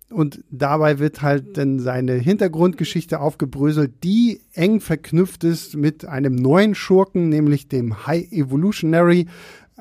Und 0.09 0.43
dabei 0.51 0.99
wird 0.99 1.23
halt 1.23 1.57
dann 1.57 1.79
seine 1.79 2.15
Hintergrundgeschichte 2.15 3.21
aufgebröselt, 3.21 4.03
die 4.03 4.41
eng 4.55 4.81
verknüpft 4.81 5.45
ist 5.45 5.77
mit 5.77 6.05
einem 6.05 6.35
neuen 6.35 6.75
Schurken, 6.75 7.29
nämlich 7.29 7.69
dem 7.69 8.07
High 8.09 8.33
Evolutionary, 8.33 9.29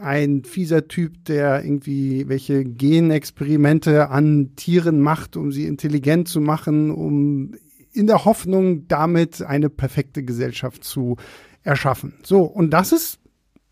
ein 0.02 0.44
fieser 0.44 0.88
Typ, 0.88 1.26
der 1.26 1.64
irgendwie 1.64 2.28
welche 2.28 2.64
Genexperimente 2.64 4.10
an 4.10 4.52
Tieren 4.56 5.02
macht, 5.02 5.38
um 5.38 5.52
sie 5.52 5.66
intelligent 5.66 6.28
zu 6.28 6.42
machen, 6.42 6.92
um 6.92 7.54
in 7.92 8.08
der 8.08 8.26
Hoffnung, 8.26 8.88
damit 8.88 9.42
eine 9.42 9.70
perfekte 9.70 10.24
Gesellschaft 10.24 10.84
zu 10.84 11.18
erschaffen. 11.64 12.14
So, 12.24 12.44
und 12.44 12.72
das 12.72 12.92
ist 12.92 13.20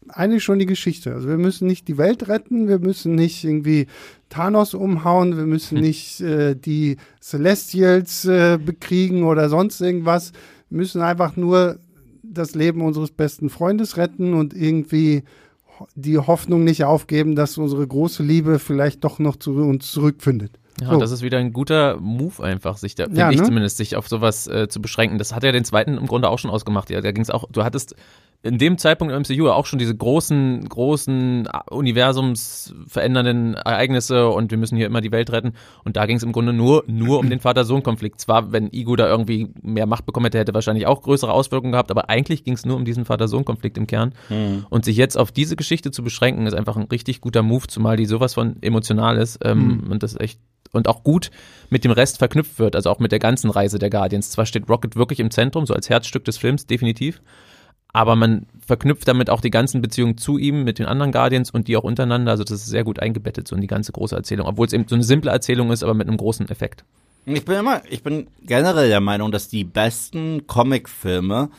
eigentlich 0.09 0.43
schon 0.43 0.59
die 0.59 0.65
Geschichte. 0.65 1.13
Also 1.13 1.27
wir 1.27 1.37
müssen 1.37 1.67
nicht 1.67 1.87
die 1.87 1.97
Welt 1.97 2.27
retten, 2.27 2.67
wir 2.67 2.79
müssen 2.79 3.15
nicht 3.15 3.43
irgendwie 3.43 3.87
Thanos 4.29 4.73
umhauen, 4.73 5.37
wir 5.37 5.45
müssen 5.45 5.77
hm. 5.77 5.83
nicht 5.83 6.21
äh, 6.21 6.55
die 6.55 6.97
Celestials 7.21 8.25
äh, 8.25 8.57
bekriegen 8.57 9.23
oder 9.23 9.49
sonst 9.49 9.81
irgendwas. 9.81 10.31
Wir 10.69 10.77
müssen 10.77 11.01
einfach 11.01 11.35
nur 11.35 11.79
das 12.23 12.55
Leben 12.55 12.81
unseres 12.81 13.11
besten 13.11 13.49
Freundes 13.49 13.97
retten 13.97 14.33
und 14.33 14.53
irgendwie 14.53 15.23
die 15.95 16.17
Hoffnung 16.17 16.63
nicht 16.63 16.83
aufgeben, 16.83 17.35
dass 17.35 17.57
unsere 17.57 17.85
große 17.85 18.23
Liebe 18.23 18.59
vielleicht 18.59 19.03
doch 19.03 19.19
noch 19.19 19.35
zu 19.35 19.53
uns 19.53 19.91
zurückfindet. 19.91 20.59
Ja, 20.79 20.91
so. 20.91 20.99
das 20.99 21.11
ist 21.11 21.23
wieder 21.23 21.39
ein 21.39 21.53
guter 21.53 21.97
Move 21.99 22.43
einfach, 22.43 22.77
sich 22.77 22.93
da, 22.93 23.05
finde 23.05 23.19
ja, 23.19 23.31
ich 23.31 23.39
ne? 23.39 23.45
zumindest, 23.45 23.77
sich 23.77 23.95
auf 23.95 24.07
sowas 24.07 24.47
äh, 24.47 24.67
zu 24.67 24.79
beschränken. 24.79 25.17
Das 25.17 25.33
hat 25.33 25.43
ja 25.43 25.51
den 25.51 25.65
zweiten 25.65 25.97
im 25.97 26.05
Grunde 26.05 26.29
auch 26.29 26.37
schon 26.37 26.51
ausgemacht. 26.51 26.89
Ja, 26.89 27.01
da 27.01 27.11
ging 27.11 27.23
es 27.23 27.31
auch, 27.31 27.45
du 27.51 27.63
hattest 27.63 27.95
in 28.43 28.57
dem 28.57 28.77
Zeitpunkt 28.77 29.13
im 29.13 29.21
MCU 29.21 29.49
auch 29.49 29.65
schon 29.65 29.79
diese 29.79 29.95
großen, 29.95 30.69
großen 30.69 31.49
universumsverändernden 31.69 33.55
Ereignisse 33.55 34.29
und 34.29 34.51
wir 34.51 34.57
müssen 34.57 34.77
hier 34.77 34.85
immer 34.85 35.01
die 35.01 35.11
Welt 35.11 35.31
retten. 35.31 35.53
Und 35.83 35.97
da 35.97 36.05
ging 36.05 36.17
es 36.17 36.23
im 36.23 36.31
Grunde 36.31 36.53
nur, 36.53 36.83
nur 36.87 37.19
um 37.19 37.29
den 37.29 37.39
Vater-Sohn-Konflikt. 37.39 38.21
Zwar, 38.21 38.51
wenn 38.51 38.69
Igo 38.71 38.95
da 38.95 39.07
irgendwie 39.07 39.49
mehr 39.61 39.87
Macht 39.87 40.05
bekommen 40.05 40.25
hätte, 40.25 40.39
hätte 40.39 40.53
wahrscheinlich 40.53 40.85
auch 40.85 41.01
größere 41.01 41.31
Auswirkungen 41.31 41.71
gehabt, 41.71 41.91
aber 41.91 42.09
eigentlich 42.09 42.43
ging 42.43 42.53
es 42.53 42.65
nur 42.65 42.77
um 42.77 42.85
diesen 42.85 43.05
Vater-Sohn-Konflikt 43.05 43.77
im 43.77 43.87
Kern. 43.87 44.13
Mhm. 44.29 44.65
Und 44.69 44.85
sich 44.85 44.97
jetzt 44.97 45.17
auf 45.17 45.31
diese 45.31 45.55
Geschichte 45.55 45.91
zu 45.91 46.03
beschränken, 46.03 46.45
ist 46.45 46.53
einfach 46.53 46.77
ein 46.77 46.83
richtig 46.83 47.21
guter 47.21 47.41
Move, 47.41 47.67
zumal 47.67 47.97
die 47.97 48.05
sowas 48.05 48.35
von 48.35 48.61
emotional 48.61 49.17
ist 49.17 49.39
ähm, 49.43 49.81
mhm. 49.83 49.91
und 49.91 50.03
das 50.03 50.17
echt 50.19 50.39
und 50.73 50.89
auch 50.89 51.03
gut 51.03 51.31
mit 51.69 51.85
dem 51.85 51.91
Rest 51.91 52.17
verknüpft 52.17 52.59
wird, 52.59 52.75
also 52.75 52.89
auch 52.89 52.99
mit 52.99 53.13
der 53.13 53.19
ganzen 53.19 53.49
Reise 53.49 53.79
der 53.79 53.89
Guardians. 53.89 54.31
Zwar 54.31 54.45
steht 54.45 54.69
Rocket 54.69 54.97
wirklich 54.97 55.21
im 55.21 55.31
Zentrum, 55.31 55.65
so 55.65 55.73
als 55.73 55.89
Herzstück 55.89 56.25
des 56.25 56.37
Films, 56.37 56.67
definitiv 56.67 57.21
aber 57.97 58.15
man 58.15 58.45
verknüpft 58.63 59.07
damit 59.07 59.31
auch 59.31 59.41
die 59.41 59.49
ganzen 59.49 59.81
Beziehungen 59.81 60.19
zu 60.19 60.37
ihm 60.37 60.63
mit 60.63 60.77
den 60.77 60.85
anderen 60.85 61.11
Guardians 61.11 61.49
und 61.49 61.67
die 61.67 61.75
auch 61.75 61.83
untereinander. 61.83 62.29
Also 62.29 62.43
das 62.43 62.59
ist 62.59 62.67
sehr 62.67 62.83
gut 62.83 62.99
eingebettet 62.99 63.47
so 63.47 63.55
in 63.55 63.61
die 63.61 63.67
ganze 63.67 63.91
große 63.91 64.15
Erzählung, 64.15 64.45
obwohl 64.45 64.67
es 64.67 64.73
eben 64.73 64.85
so 64.87 64.93
eine 64.93 65.03
simple 65.03 65.31
Erzählung 65.31 65.71
ist, 65.71 65.81
aber 65.81 65.95
mit 65.95 66.07
einem 66.07 66.17
großen 66.17 66.47
Effekt. 66.47 66.85
Ich 67.25 67.43
bin 67.43 67.55
immer, 67.55 67.81
ich 67.89 68.03
bin 68.03 68.27
generell 68.43 68.87
der 68.87 68.99
Meinung, 68.99 69.31
dass 69.31 69.47
die 69.47 69.63
besten 69.63 70.45
Comicfilme 70.45 71.49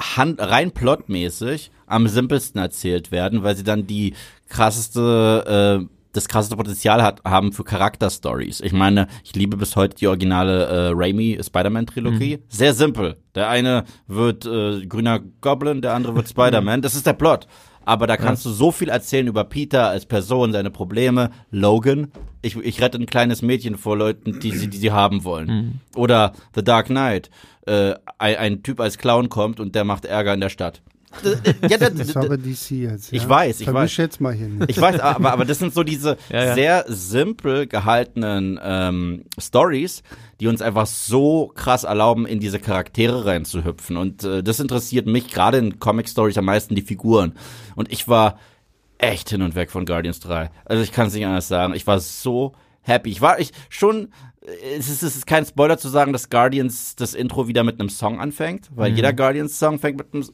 hand, 0.00 0.40
rein 0.40 0.72
plotmäßig 0.72 1.70
am 1.86 2.08
simpelsten 2.08 2.60
erzählt 2.60 3.12
werden, 3.12 3.44
weil 3.44 3.54
sie 3.54 3.62
dann 3.62 3.86
die 3.86 4.14
krasseste 4.48 5.86
äh, 5.86 5.99
das 6.12 6.28
krasseste 6.28 6.56
Potenzial 6.56 7.02
hat, 7.02 7.22
haben 7.24 7.52
für 7.52 7.64
Charakterstories. 7.64 8.60
Ich 8.60 8.72
meine, 8.72 9.06
ich 9.24 9.34
liebe 9.34 9.56
bis 9.56 9.76
heute 9.76 9.96
die 9.96 10.08
originale 10.08 10.64
äh, 10.66 10.92
Raimi 10.94 11.38
Spider-Man-Trilogie. 11.42 12.38
Mhm. 12.38 12.42
Sehr 12.48 12.74
simpel. 12.74 13.16
Der 13.34 13.48
eine 13.48 13.84
wird 14.06 14.44
äh, 14.44 14.84
grüner 14.86 15.20
Goblin, 15.40 15.82
der 15.82 15.94
andere 15.94 16.16
wird 16.16 16.28
Spider-Man. 16.28 16.82
Das 16.82 16.94
ist 16.94 17.06
der 17.06 17.12
Plot. 17.12 17.46
Aber 17.84 18.06
da 18.06 18.16
kannst 18.16 18.44
ja. 18.44 18.50
du 18.50 18.56
so 18.56 18.70
viel 18.72 18.88
erzählen 18.88 19.26
über 19.26 19.44
Peter 19.44 19.88
als 19.88 20.06
Person, 20.06 20.52
seine 20.52 20.70
Probleme. 20.70 21.30
Logan, 21.50 22.12
ich, 22.42 22.56
ich 22.56 22.80
rette 22.80 22.98
ein 22.98 23.06
kleines 23.06 23.42
Mädchen 23.42 23.76
vor 23.76 23.96
Leuten, 23.96 24.38
die 24.40 24.52
sie, 24.52 24.68
die 24.68 24.76
sie 24.76 24.92
haben 24.92 25.24
wollen. 25.24 25.48
Mhm. 25.48 25.72
Oder 25.96 26.32
The 26.54 26.62
Dark 26.62 26.86
Knight, 26.86 27.30
äh, 27.66 27.94
ein, 28.18 28.36
ein 28.36 28.62
Typ 28.62 28.80
als 28.80 28.98
Clown 28.98 29.28
kommt 29.28 29.60
und 29.60 29.74
der 29.74 29.84
macht 29.84 30.04
Ärger 30.04 30.34
in 30.34 30.40
der 30.40 30.50
Stadt 30.50 30.82
ja, 31.68 31.76
das, 31.76 31.94
das 31.94 32.08
ist 32.08 32.16
aber 32.16 32.36
DC 32.36 32.70
jetzt. 32.70 33.12
Ja? 33.12 33.18
Ich 33.18 33.28
weiß, 33.28 33.60
ich 33.60 33.64
Vermisch 33.64 33.92
weiß. 33.92 33.96
jetzt 33.96 34.20
mal 34.20 34.32
hin. 34.32 34.64
Ich 34.68 34.80
weiß, 34.80 35.00
aber, 35.00 35.32
aber 35.32 35.44
das 35.44 35.58
sind 35.58 35.74
so 35.74 35.82
diese 35.82 36.16
ja, 36.30 36.44
ja. 36.44 36.54
sehr 36.54 36.84
simpel 36.88 37.66
gehaltenen 37.66 38.58
ähm, 38.62 39.24
Stories, 39.38 40.02
die 40.38 40.46
uns 40.46 40.62
einfach 40.62 40.86
so 40.86 41.52
krass 41.54 41.84
erlauben, 41.84 42.26
in 42.26 42.40
diese 42.40 42.60
Charaktere 42.60 43.26
reinzuhüpfen. 43.26 43.96
Und 43.96 44.24
äh, 44.24 44.42
das 44.42 44.60
interessiert 44.60 45.06
mich 45.06 45.28
gerade 45.28 45.58
in 45.58 45.78
Comic-Stories 45.78 46.38
am 46.38 46.44
meisten 46.44 46.74
die 46.74 46.82
Figuren. 46.82 47.34
Und 47.74 47.92
ich 47.92 48.08
war 48.08 48.38
echt 48.98 49.30
hin 49.30 49.42
und 49.42 49.54
weg 49.54 49.70
von 49.70 49.86
Guardians 49.86 50.20
3. 50.20 50.50
Also 50.64 50.82
ich 50.82 50.92
kann 50.92 51.08
es 51.08 51.14
nicht 51.14 51.26
anders 51.26 51.48
sagen. 51.48 51.74
Ich 51.74 51.86
war 51.86 52.00
so 52.00 52.52
happy. 52.82 53.10
Ich 53.10 53.20
war 53.20 53.38
ich 53.40 53.52
schon 53.68 54.08
es 54.76 54.88
ist, 54.88 55.02
es 55.02 55.16
ist 55.16 55.26
kein 55.26 55.44
Spoiler 55.44 55.78
zu 55.78 55.88
sagen, 55.88 56.12
dass 56.12 56.30
Guardians 56.30 56.96
das 56.96 57.14
Intro 57.14 57.46
wieder 57.46 57.62
mit 57.62 57.78
einem 57.78 57.90
Song 57.90 58.20
anfängt, 58.20 58.70
weil 58.74 58.90
mhm. 58.90 58.96
jeder 58.96 59.12
Guardians-Song 59.12 59.78
fängt 59.78 59.98
mit 59.98 60.14
einem 60.14 60.24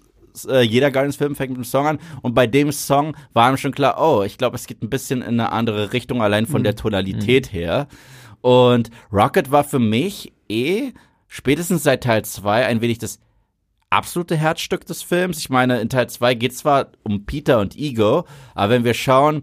äh, 0.45 0.61
jeder 0.61 0.91
Guardians-Film 0.91 1.35
fängt 1.35 1.51
mit 1.51 1.59
einem 1.59 1.65
Song 1.65 1.87
an 1.87 1.99
und 2.23 2.35
bei 2.35 2.47
dem 2.47 2.71
Song 2.73 3.17
war 3.33 3.51
ihm 3.51 3.57
schon 3.57 3.73
klar, 3.73 3.97
oh, 3.99 4.23
ich 4.23 4.39
glaube, 4.39 4.57
es 4.57 4.67
geht 4.67 4.83
ein 4.83 4.91
bisschen 4.91 5.23
in 5.23 5.41
eine 5.41 5.53
andere 5.53 5.93
Richtung, 5.93 6.23
allein 6.23 6.47
von 6.47 6.61
mhm. 6.61 6.65
der 6.65 6.77
Tonalität 6.77 7.53
mhm. 7.53 7.57
her. 7.57 7.89
Und 8.41 8.91
Rocket 9.13 9.51
war 9.51 9.65
für 9.65 9.79
mich 9.79 10.33
eh 10.49 10.93
spätestens 11.27 11.83
seit 11.83 12.05
Teil 12.05 12.25
2 12.25 12.67
ein 12.67 12.81
wenig 12.81 12.99
das 12.99 13.19
absolute 13.91 14.37
Herzstück 14.37 14.87
des 14.87 15.03
Films. 15.03 15.39
Ich 15.39 15.51
meine, 15.51 15.81
in 15.81 15.89
Teil 15.89 16.09
2 16.09 16.35
geht 16.35 16.57
zwar 16.57 16.89
um 17.03 17.25
Peter 17.25 17.61
und 17.61 17.77
Ego, 17.77 18.25
aber 18.55 18.73
wenn 18.73 18.85
wir 18.85 18.95
schauen, 18.95 19.43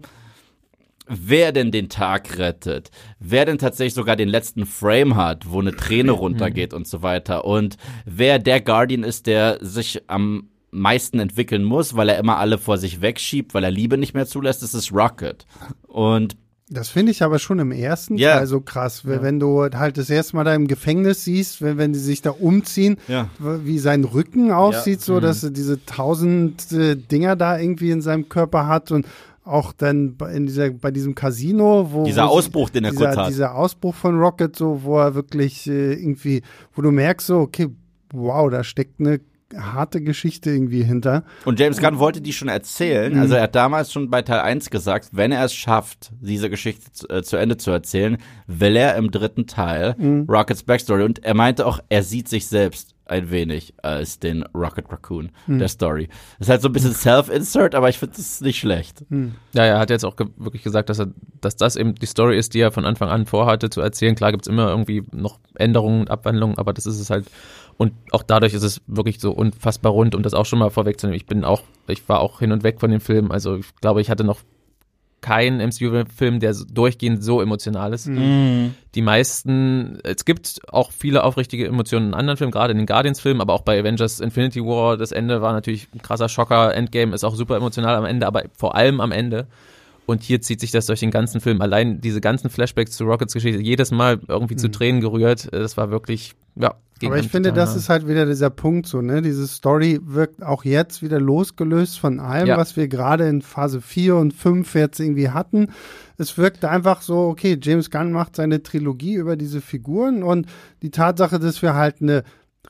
wer 1.06 1.52
denn 1.52 1.70
den 1.70 1.88
Tag 1.88 2.38
rettet, 2.38 2.90
wer 3.18 3.44
denn 3.44 3.58
tatsächlich 3.58 3.94
sogar 3.94 4.16
den 4.16 4.28
letzten 4.28 4.66
Frame 4.66 5.16
hat, 5.16 5.50
wo 5.50 5.60
eine 5.60 5.76
Träne 5.76 6.12
mhm. 6.12 6.18
runtergeht 6.18 6.72
und 6.72 6.86
so 6.86 7.02
weiter 7.02 7.44
und 7.44 7.76
wer 8.04 8.38
der 8.38 8.60
Guardian 8.60 9.04
ist, 9.04 9.26
der 9.26 9.58
sich 9.60 10.08
am 10.08 10.48
meisten 10.74 11.18
entwickeln 11.20 11.64
muss, 11.64 11.96
weil 11.96 12.08
er 12.08 12.18
immer 12.18 12.38
alle 12.38 12.58
vor 12.58 12.78
sich 12.78 13.00
wegschiebt, 13.00 13.54
weil 13.54 13.64
er 13.64 13.70
Liebe 13.70 13.96
nicht 13.96 14.14
mehr 14.14 14.26
zulässt, 14.26 14.62
das 14.62 14.74
ist 14.74 14.92
Rocket. 14.92 15.46
Und 15.86 16.36
das 16.70 16.88
finde 16.88 17.12
ich 17.12 17.22
aber 17.22 17.38
schon 17.38 17.58
im 17.58 17.72
ersten 17.72 18.18
yeah. 18.18 18.38
Teil 18.38 18.46
so 18.46 18.60
krass, 18.60 19.02
ja. 19.06 19.22
wenn 19.22 19.38
du 19.38 19.64
halt 19.64 19.98
das 19.98 20.08
erste 20.08 20.36
Mal 20.36 20.44
da 20.44 20.54
im 20.54 20.66
Gefängnis 20.66 21.24
siehst, 21.24 21.60
wenn, 21.60 21.76
wenn 21.76 21.92
die 21.92 21.98
sich 21.98 22.22
da 22.22 22.30
umziehen, 22.30 22.96
ja. 23.06 23.28
wie 23.38 23.78
sein 23.78 24.04
Rücken 24.04 24.50
aussieht, 24.50 25.00
ja. 25.00 25.04
so 25.04 25.14
mhm. 25.14 25.20
dass 25.20 25.44
er 25.44 25.50
diese 25.50 25.84
tausend 25.84 26.72
äh, 26.72 26.96
Dinger 26.96 27.36
da 27.36 27.58
irgendwie 27.58 27.90
in 27.90 28.00
seinem 28.00 28.28
Körper 28.30 28.66
hat 28.66 28.92
und 28.92 29.06
auch 29.44 29.74
dann 29.74 30.16
in 30.32 30.46
dieser, 30.46 30.70
bei 30.70 30.90
diesem 30.90 31.14
Casino, 31.14 31.92
wo 31.92 32.04
dieser 32.04 32.30
Ausbruch, 32.30 32.70
den 32.70 32.84
er 32.84 32.92
dieser, 32.92 33.04
kurz 33.04 33.16
hat, 33.18 33.28
dieser 33.28 33.54
Ausbruch 33.54 33.94
von 33.94 34.18
Rocket, 34.18 34.56
so 34.56 34.84
wo 34.84 34.98
er 34.98 35.14
wirklich 35.14 35.66
äh, 35.68 35.92
irgendwie, 35.92 36.42
wo 36.74 36.80
du 36.80 36.90
merkst, 36.90 37.26
so 37.26 37.40
okay, 37.40 37.68
wow, 38.10 38.50
da 38.50 38.64
steckt 38.64 39.00
eine 39.00 39.20
harte 39.56 40.02
Geschichte 40.02 40.50
irgendwie 40.50 40.82
hinter. 40.82 41.24
Und 41.44 41.60
James 41.60 41.80
Gunn 41.80 41.98
wollte 41.98 42.20
die 42.20 42.32
schon 42.32 42.48
erzählen. 42.48 43.14
Mhm. 43.14 43.20
Also 43.20 43.34
er 43.34 43.42
hat 43.42 43.54
damals 43.54 43.92
schon 43.92 44.10
bei 44.10 44.22
Teil 44.22 44.40
1 44.40 44.70
gesagt, 44.70 45.10
wenn 45.12 45.32
er 45.32 45.44
es 45.44 45.54
schafft, 45.54 46.12
diese 46.20 46.50
Geschichte 46.50 46.92
zu, 46.92 47.08
äh, 47.08 47.22
zu 47.22 47.36
Ende 47.36 47.56
zu 47.56 47.70
erzählen, 47.70 48.18
will 48.46 48.76
er 48.76 48.96
im 48.96 49.10
dritten 49.10 49.46
Teil 49.46 49.94
mhm. 49.98 50.26
Rockets 50.28 50.62
Backstory. 50.62 51.04
Und 51.04 51.24
er 51.24 51.34
meinte 51.34 51.66
auch, 51.66 51.80
er 51.88 52.02
sieht 52.02 52.28
sich 52.28 52.46
selbst 52.46 52.94
ein 53.06 53.30
wenig 53.30 53.74
als 53.82 54.18
den 54.18 54.44
Rocket 54.54 54.90
Raccoon 54.90 55.30
hm. 55.46 55.58
der 55.58 55.68
Story. 55.68 56.08
Das 56.38 56.46
ist 56.46 56.50
halt 56.50 56.62
so 56.62 56.68
ein 56.68 56.72
bisschen 56.72 56.94
Self-Insert, 56.94 57.74
aber 57.74 57.88
ich 57.88 57.98
finde 57.98 58.16
das 58.16 58.40
nicht 58.40 58.58
schlecht. 58.58 59.04
Hm. 59.10 59.34
Ja, 59.52 59.64
er 59.64 59.78
hat 59.78 59.90
jetzt 59.90 60.04
auch 60.04 60.16
ge 60.16 60.28
wirklich 60.36 60.62
gesagt, 60.62 60.88
dass 60.88 61.00
er, 61.00 61.08
dass 61.40 61.56
das 61.56 61.76
eben 61.76 61.94
die 61.94 62.06
Story 62.06 62.38
ist, 62.38 62.54
die 62.54 62.60
er 62.60 62.72
von 62.72 62.86
Anfang 62.86 63.08
an 63.10 63.26
vorhatte 63.26 63.68
zu 63.68 63.80
erzählen. 63.80 64.14
Klar 64.14 64.32
gibt 64.32 64.46
es 64.46 64.48
immer 64.48 64.68
irgendwie 64.68 65.02
noch 65.12 65.38
Änderungen 65.54 66.00
und 66.00 66.10
Abwandlungen, 66.10 66.58
aber 66.58 66.72
das 66.72 66.86
ist 66.86 67.00
es 67.00 67.10
halt. 67.10 67.26
Und 67.76 67.92
auch 68.12 68.22
dadurch 68.22 68.54
ist 68.54 68.62
es 68.62 68.80
wirklich 68.86 69.20
so 69.20 69.32
unfassbar 69.32 69.92
rund, 69.92 70.14
um 70.14 70.22
das 70.22 70.34
auch 70.34 70.46
schon 70.46 70.58
mal 70.58 70.70
vorwegzunehmen. 70.70 71.16
Ich 71.16 71.26
bin 71.26 71.44
auch, 71.44 71.62
ich 71.88 72.08
war 72.08 72.20
auch 72.20 72.38
hin 72.38 72.52
und 72.52 72.62
weg 72.62 72.80
von 72.80 72.90
dem 72.90 73.00
Film. 73.00 73.30
Also 73.30 73.56
ich 73.56 73.74
glaube, 73.80 74.00
ich 74.00 74.10
hatte 74.10 74.24
noch 74.24 74.40
kein 75.24 75.56
MCU-Film, 75.56 76.38
der 76.38 76.54
durchgehend 76.70 77.24
so 77.24 77.40
emotional 77.40 77.94
ist. 77.94 78.08
Mhm. 78.08 78.74
Die 78.94 79.00
meisten, 79.00 79.98
es 80.04 80.26
gibt 80.26 80.60
auch 80.68 80.92
viele 80.92 81.24
aufrichtige 81.24 81.66
Emotionen 81.66 82.08
in 82.08 82.14
anderen 82.14 82.36
Filmen, 82.36 82.52
gerade 82.52 82.72
in 82.72 82.76
den 82.76 82.86
Guardians-Filmen, 82.86 83.40
aber 83.40 83.54
auch 83.54 83.62
bei 83.62 83.80
Avengers 83.80 84.20
Infinity 84.20 84.60
War. 84.60 84.98
Das 84.98 85.12
Ende 85.12 85.40
war 85.40 85.54
natürlich 85.54 85.88
ein 85.94 86.02
krasser 86.02 86.28
Schocker. 86.28 86.74
Endgame 86.74 87.14
ist 87.14 87.24
auch 87.24 87.36
super 87.36 87.56
emotional 87.56 87.94
am 87.94 88.04
Ende, 88.04 88.26
aber 88.26 88.42
vor 88.54 88.74
allem 88.74 89.00
am 89.00 89.12
Ende. 89.12 89.46
Und 90.06 90.22
hier 90.22 90.40
zieht 90.40 90.60
sich 90.60 90.70
das 90.70 90.86
durch 90.86 91.00
den 91.00 91.10
ganzen 91.10 91.40
Film. 91.40 91.60
Allein 91.62 92.00
diese 92.00 92.20
ganzen 92.20 92.50
Flashbacks 92.50 92.92
zu 92.92 93.04
Rockets 93.04 93.32
Geschichte, 93.32 93.60
jedes 93.60 93.90
Mal 93.90 94.20
irgendwie 94.28 94.54
mhm. 94.54 94.58
zu 94.58 94.68
Tränen 94.68 95.00
gerührt. 95.00 95.48
Das 95.52 95.76
war 95.76 95.90
wirklich, 95.90 96.34
ja, 96.56 96.74
aber 97.02 97.18
ich 97.18 97.28
finde, 97.28 97.52
das 97.52 97.74
ist 97.74 97.88
halt 97.88 98.06
wieder 98.06 98.24
dieser 98.24 98.50
Punkt 98.50 98.86
so, 98.86 99.02
ne? 99.02 99.20
Diese 99.20 99.46
Story 99.46 99.98
wirkt 100.02 100.42
auch 100.42 100.64
jetzt 100.64 101.02
wieder 101.02 101.20
losgelöst 101.20 101.98
von 101.98 102.20
allem, 102.20 102.46
ja. 102.46 102.56
was 102.56 102.76
wir 102.76 102.88
gerade 102.88 103.28
in 103.28 103.42
Phase 103.42 103.80
4 103.80 104.16
und 104.16 104.32
5 104.32 104.74
jetzt 104.74 105.00
irgendwie 105.00 105.30
hatten. 105.30 105.68
Es 106.18 106.38
wirkt 106.38 106.64
einfach 106.64 107.02
so, 107.02 107.26
okay, 107.26 107.58
James 107.60 107.90
Gunn 107.90 108.12
macht 108.12 108.36
seine 108.36 108.62
Trilogie 108.62 109.14
über 109.14 109.36
diese 109.36 109.60
Figuren 109.60 110.22
und 110.22 110.46
die 110.82 110.90
Tatsache, 110.90 111.40
dass 111.40 111.62
wir 111.62 111.74
halt 111.74 112.00
eine 112.00 112.22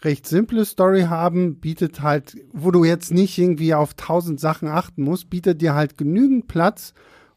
recht 0.03 0.27
simple 0.27 0.65
Story 0.65 1.03
haben, 1.03 1.57
bietet 1.61 2.01
halt, 2.03 2.37
wo 2.53 2.71
du 2.71 2.85
jetzt 2.85 3.13
nicht 3.13 3.39
irgendwie 3.39 3.75
auf 3.75 3.95
tausend 3.95 4.41
Sachen 4.41 4.69
achten 4.69 5.03
musst, 5.03 5.31
bietet 5.31 5.61
dir 5.61 5.75
halt 5.75 5.99
genügend 5.99 6.49
Platz, 6.49 6.95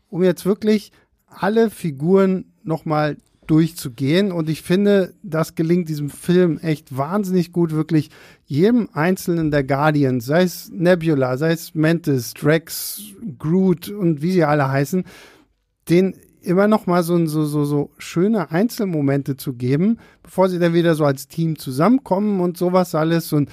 um 0.09 0.23
jetzt 0.23 0.45
wirklich 0.45 0.91
alle 1.27 1.69
Figuren 1.69 2.53
nochmal 2.63 3.17
durchzugehen. 3.47 4.31
Und 4.31 4.49
ich 4.49 4.61
finde, 4.61 5.13
das 5.23 5.55
gelingt 5.55 5.89
diesem 5.89 6.09
Film 6.09 6.59
echt 6.59 6.95
wahnsinnig 6.95 7.51
gut, 7.51 7.71
wirklich 7.71 8.09
jedem 8.45 8.89
einzelnen 8.93 9.51
der 9.51 9.63
Guardians, 9.63 10.25
sei 10.25 10.43
es 10.43 10.69
Nebula, 10.71 11.37
sei 11.37 11.53
es 11.53 11.73
Mantis, 11.73 12.33
Drax, 12.33 13.01
Groot 13.39 13.89
und 13.89 14.21
wie 14.21 14.33
sie 14.33 14.43
alle 14.43 14.69
heißen, 14.69 15.05
den 15.89 16.15
immer 16.41 16.67
noch 16.67 16.87
mal 16.87 17.03
so, 17.03 17.25
so, 17.25 17.45
so, 17.45 17.65
so 17.65 17.91
schöne 17.97 18.51
Einzelmomente 18.51 19.35
zu 19.35 19.53
geben, 19.53 19.97
bevor 20.23 20.49
sie 20.49 20.59
dann 20.59 20.73
wieder 20.73 20.95
so 20.95 21.03
als 21.03 21.27
Team 21.27 21.57
zusammenkommen 21.57 22.39
und 22.39 22.57
sowas 22.57 22.95
alles. 22.95 23.33
Und 23.33 23.49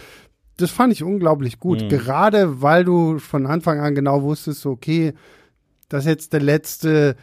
das 0.57 0.71
fand 0.71 0.93
ich 0.93 1.03
unglaublich 1.03 1.59
gut. 1.59 1.83
Mhm. 1.83 1.88
Gerade 1.88 2.62
weil 2.62 2.85
du 2.85 3.19
von 3.19 3.47
Anfang 3.47 3.81
an 3.81 3.95
genau 3.95 4.23
wusstest, 4.23 4.64
okay, 4.67 5.14
das 5.88 6.05
ist 6.05 6.11
jetzt 6.11 6.33
der 6.33 6.40
letzte 6.40 7.16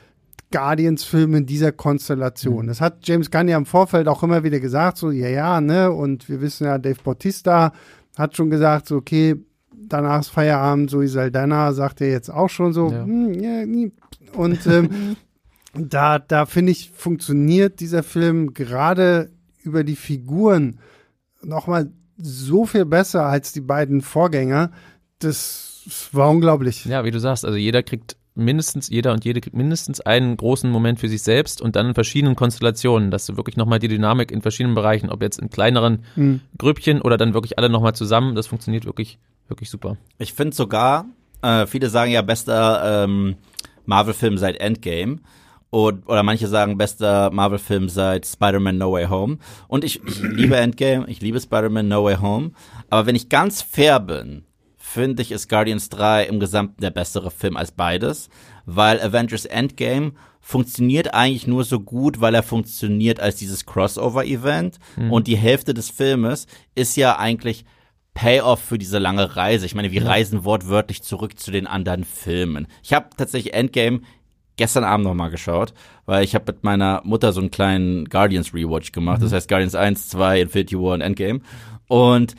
Guardians-Film 0.52 1.36
in 1.36 1.46
dieser 1.46 1.72
Konstellation. 1.72 2.66
Mhm. 2.66 2.68
Das 2.68 2.82
hat 2.82 3.08
James 3.08 3.32
Gunn 3.32 3.48
ja 3.48 3.58
im 3.58 3.66
Vorfeld 3.66 4.08
auch 4.08 4.24
immer 4.24 4.44
wieder 4.44 4.60
gesagt, 4.60 4.98
so, 4.98 5.12
ja, 5.12 5.30
ja, 5.30 5.62
ne, 5.62 5.92
und 5.92 6.30
wir 6.30 6.42
wissen 6.42 6.66
ja, 6.66 6.78
Dave 6.78 7.02
Bautista 7.04 7.74
hat 8.18 8.36
schon 8.36 8.50
gesagt, 8.50 8.88
so, 8.88 8.98
okay, 8.98 9.36
danach 9.74 10.20
ist 10.20 10.30
Feierabend, 10.30 10.90
Zoe 10.90 11.08
Saldana 11.08 11.74
sagt 11.74 12.02
er 12.02 12.10
jetzt 12.10 12.30
auch 12.30 12.50
schon 12.50 12.74
so, 12.74 12.92
ja. 12.92 13.04
Hm, 13.04 13.34
ja, 13.34 13.66
nie. 13.66 13.92
und 14.36 14.66
ähm, 14.68 15.16
da, 15.74 16.20
da 16.20 16.46
finde 16.46 16.74
ich, 16.74 16.92
funktioniert 16.92 17.80
dieser 17.80 18.04
Film 18.04 18.54
gerade 18.54 19.32
über 19.64 19.84
die 19.84 19.96
Figuren 19.96 20.80
nochmal 21.42 21.92
so 22.18 22.66
viel 22.66 22.86
besser 22.86 23.26
als 23.26 23.54
die 23.54 23.62
beiden 23.62 24.02
Vorgänger. 24.02 24.72
Das 25.20 26.10
war 26.12 26.30
unglaublich. 26.30 26.86
Ja, 26.86 27.04
wie 27.04 27.12
du 27.12 27.20
sagst, 27.20 27.46
also 27.46 27.58
jeder 27.58 27.84
kriegt 27.84 28.18
mindestens, 28.36 28.90
jeder 28.90 29.12
und 29.12 29.26
jede 29.26 29.42
kriegt 29.42 29.56
mindestens 29.56 30.02
einen 30.02 30.38
großen 30.38 30.70
Moment 30.70 31.00
für 31.00 31.10
sich 31.10 31.22
selbst 31.22 31.62
und 31.62 31.76
dann 31.76 31.88
in 31.88 31.94
verschiedenen 31.94 32.36
Konstellationen, 32.36 33.12
dass 33.12 33.26
du 33.26 33.38
wirklich 33.38 33.58
nochmal 33.58 33.80
die 33.80 33.88
Dynamik 33.88 34.32
in 34.32 34.42
verschiedenen 34.42 34.76
Bereichen, 34.76 35.10
ob 35.10 35.22
jetzt 35.22 35.40
in 35.40 35.50
kleineren 35.50 36.04
mhm. 36.16 36.42
Grüppchen 36.58 37.02
oder 37.02 37.18
dann 37.18 37.34
wirklich 37.34 37.58
alle 37.58 37.70
nochmal 37.70 37.94
zusammen, 37.94 38.36
das 38.36 38.48
funktioniert 38.48 38.86
wirklich, 38.86 39.20
wirklich 39.48 39.70
super. 39.70 39.98
Ich 40.18 40.34
finde 40.34 40.56
sogar, 40.56 41.06
äh, 41.42 41.66
viele 41.68 41.90
sagen 41.90 42.12
ja 42.12 42.22
bester 42.22 43.04
ähm, 43.04 43.36
Marvel-Film 43.86 44.38
seit 44.38 44.60
Endgame. 44.60 45.20
Und, 45.70 46.06
oder 46.10 46.22
manche 46.22 46.48
sagen 46.48 46.78
bester 46.78 47.32
Marvel-Film 47.32 47.88
seit 47.88 48.26
Spider-Man 48.26 48.78
No 48.78 48.92
Way 48.92 49.06
Home. 49.08 49.38
Und 49.70 49.86
ich, 49.86 50.04
ich 50.06 50.22
liebe 50.22 50.58
Endgame, 50.58 51.06
ich 51.08 51.22
liebe 51.22 51.40
Spider-Man 51.40 51.88
No 51.88 52.04
Way 52.04 52.18
Home. 52.18 52.52
Aber 52.90 53.06
wenn 53.06 53.16
ich 53.16 53.30
ganz 53.30 53.62
fair 53.62 54.02
bin, 54.02 54.44
finde 54.92 55.22
ich, 55.22 55.32
ist 55.32 55.50
Guardians 55.50 55.90
3 55.90 56.26
im 56.26 56.40
Gesamten 56.40 56.82
der 56.82 56.92
bessere 56.92 57.32
Film 57.32 57.58
als 57.58 57.72
beides, 57.72 58.30
weil 58.66 59.02
Avengers 59.02 59.46
Endgame 59.46 60.14
funktioniert 60.42 61.14
eigentlich 61.14 61.48
nur 61.48 61.64
so 61.64 61.80
gut, 61.80 62.20
weil 62.20 62.36
er 62.36 62.44
funktioniert 62.44 63.20
als 63.20 63.36
dieses 63.38 63.66
Crossover-Event 63.66 64.80
mhm. 64.98 65.12
und 65.12 65.28
die 65.28 65.38
Hälfte 65.38 65.74
des 65.74 65.90
Filmes 65.90 66.48
ist 66.76 66.98
ja 66.98 67.18
eigentlich 67.18 67.64
Payoff 68.14 68.60
für 68.60 68.78
diese 68.78 69.00
lange 69.00 69.36
Reise. 69.38 69.66
Ich 69.66 69.76
meine, 69.76 69.92
wir 69.92 70.02
ja. 70.02 70.10
reisen 70.10 70.44
wortwörtlich 70.44 71.04
zurück 71.04 71.40
zu 71.40 71.52
den 71.52 71.68
anderen 71.68 72.04
Filmen. 72.04 72.68
Ich 72.84 72.94
habe 72.94 73.10
tatsächlich 73.16 73.54
Endgame 73.54 74.02
gestern 74.58 74.84
Abend 74.84 75.06
noch 75.06 75.14
mal 75.14 75.30
geschaut, 75.30 75.74
weil 76.06 76.24
ich 76.24 76.36
habe 76.36 76.52
mit 76.52 76.64
meiner 76.64 77.02
Mutter 77.06 77.32
so 77.32 77.40
einen 77.40 77.52
kleinen 77.52 78.06
Guardians 78.06 78.54
Rewatch 78.54 78.92
gemacht. 78.92 79.20
Mhm. 79.20 79.24
Das 79.24 79.34
heißt 79.34 79.48
Guardians 79.48 79.76
1, 79.76 80.10
2, 80.10 80.42
Infinity 80.42 80.78
War 80.78 80.96
und 80.96 81.02
Endgame. 81.02 81.40
Und 81.88 82.36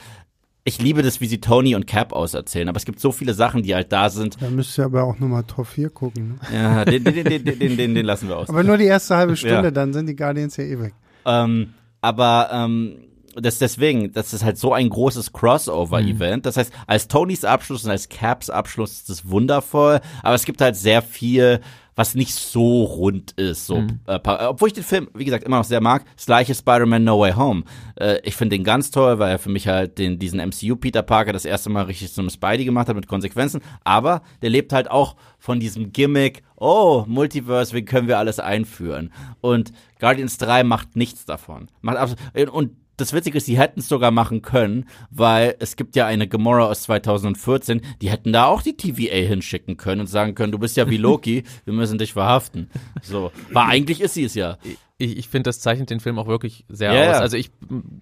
ich 0.64 0.80
liebe 0.80 1.02
das, 1.02 1.20
wie 1.20 1.26
sie 1.26 1.40
Tony 1.40 1.74
und 1.74 1.86
Cap 1.86 2.12
auserzählen, 2.12 2.68
aber 2.68 2.76
es 2.76 2.84
gibt 2.84 3.00
so 3.00 3.10
viele 3.10 3.34
Sachen, 3.34 3.62
die 3.62 3.74
halt 3.74 3.92
da 3.92 4.10
sind. 4.10 4.40
Da 4.40 4.48
müsst 4.48 4.78
ihr 4.78 4.84
aber 4.84 5.04
auch 5.04 5.18
nochmal 5.18 5.42
Top 5.44 5.66
4 5.66 5.90
gucken. 5.90 6.38
Ne? 6.50 6.56
Ja, 6.56 6.84
den, 6.84 7.02
den, 7.02 7.24
den, 7.24 7.44
den, 7.44 7.76
den, 7.76 7.94
den 7.94 8.06
lassen 8.06 8.28
wir 8.28 8.38
aus. 8.38 8.48
Aber 8.48 8.62
nur 8.62 8.78
die 8.78 8.84
erste 8.84 9.16
halbe 9.16 9.36
Stunde, 9.36 9.64
ja. 9.64 9.70
dann 9.70 9.92
sind 9.92 10.06
die 10.06 10.16
Guardians 10.16 10.56
ja 10.56 10.64
eh 10.64 10.78
weg. 10.78 10.94
Ähm, 11.24 11.74
aber 12.00 12.50
ähm, 12.52 12.96
das 13.34 13.58
deswegen, 13.58 14.12
das 14.12 14.34
ist 14.34 14.44
halt 14.44 14.58
so 14.58 14.72
ein 14.72 14.88
großes 14.88 15.32
Crossover-Event. 15.32 16.38
Mhm. 16.38 16.42
Das 16.42 16.56
heißt, 16.56 16.72
als 16.86 17.08
Tonys 17.08 17.44
Abschluss 17.44 17.84
und 17.84 17.90
als 17.90 18.08
Caps 18.08 18.50
Abschluss 18.50 18.92
ist 18.92 19.10
es 19.10 19.28
wundervoll, 19.28 20.00
aber 20.22 20.34
es 20.34 20.44
gibt 20.44 20.60
halt 20.60 20.76
sehr 20.76 21.02
viel 21.02 21.60
was 21.94 22.14
nicht 22.14 22.34
so 22.34 22.84
rund 22.84 23.32
ist. 23.32 23.66
So, 23.66 23.82
mhm. 23.82 24.00
äh, 24.06 24.18
obwohl 24.24 24.68
ich 24.68 24.74
den 24.74 24.84
Film, 24.84 25.08
wie 25.14 25.24
gesagt, 25.24 25.44
immer 25.44 25.58
noch 25.58 25.64
sehr 25.64 25.80
mag. 25.80 26.04
Das 26.16 26.26
gleiche 26.26 26.54
Spider-Man 26.54 27.04
No 27.04 27.20
Way 27.20 27.32
Home. 27.34 27.64
Äh, 27.96 28.18
ich 28.24 28.36
finde 28.36 28.56
den 28.56 28.64
ganz 28.64 28.90
toll, 28.90 29.18
weil 29.18 29.30
er 29.30 29.38
für 29.38 29.50
mich 29.50 29.68
halt 29.68 29.98
den, 29.98 30.18
diesen 30.18 30.40
MCU 30.40 30.76
Peter 30.76 31.02
Parker 31.02 31.32
das 31.32 31.44
erste 31.44 31.70
Mal 31.70 31.84
richtig 31.84 32.12
zum 32.12 32.30
Spidey 32.30 32.64
gemacht 32.64 32.88
hat 32.88 32.96
mit 32.96 33.08
Konsequenzen. 33.08 33.60
Aber 33.84 34.22
der 34.40 34.50
lebt 34.50 34.72
halt 34.72 34.90
auch 34.90 35.16
von 35.38 35.60
diesem 35.60 35.92
Gimmick, 35.92 36.42
oh, 36.56 37.04
Multiverse, 37.06 37.74
wie 37.74 37.84
können 37.84 38.08
wir 38.08 38.18
alles 38.18 38.38
einführen? 38.38 39.12
Und 39.40 39.72
Guardians 39.98 40.38
3 40.38 40.64
macht 40.64 40.96
nichts 40.96 41.24
davon. 41.24 41.68
Macht 41.80 41.96
absolut, 41.96 42.50
und 42.50 42.81
das 42.96 43.12
Witzige 43.12 43.38
ist, 43.38 43.46
sie 43.46 43.58
hätten 43.58 43.80
es 43.80 43.88
sogar 43.88 44.10
machen 44.10 44.42
können, 44.42 44.86
weil 45.10 45.56
es 45.58 45.76
gibt 45.76 45.96
ja 45.96 46.06
eine 46.06 46.28
Gamora 46.28 46.66
aus 46.66 46.82
2014, 46.82 47.80
die 48.00 48.10
hätten 48.10 48.32
da 48.32 48.46
auch 48.46 48.62
die 48.62 48.76
TVA 48.76 49.26
hinschicken 49.26 49.76
können 49.76 50.02
und 50.02 50.06
sagen 50.06 50.34
können, 50.34 50.52
du 50.52 50.58
bist 50.58 50.76
ja 50.76 50.88
wie 50.88 50.96
Loki, 50.96 51.44
wir 51.64 51.74
müssen 51.74 51.98
dich 51.98 52.12
verhaften. 52.12 52.70
So, 53.02 53.32
war 53.50 53.66
eigentlich 53.66 54.00
ist 54.00 54.14
sie 54.14 54.24
es 54.24 54.34
ja. 54.34 54.58
Ich, 54.98 55.16
ich 55.18 55.28
finde, 55.28 55.48
das 55.48 55.60
zeichnet 55.60 55.90
den 55.90 56.00
Film 56.00 56.18
auch 56.18 56.28
wirklich 56.28 56.64
sehr 56.68 56.92
yeah. 56.92 57.10
aus. 57.10 57.16
Also 57.16 57.36
ich, 57.36 57.50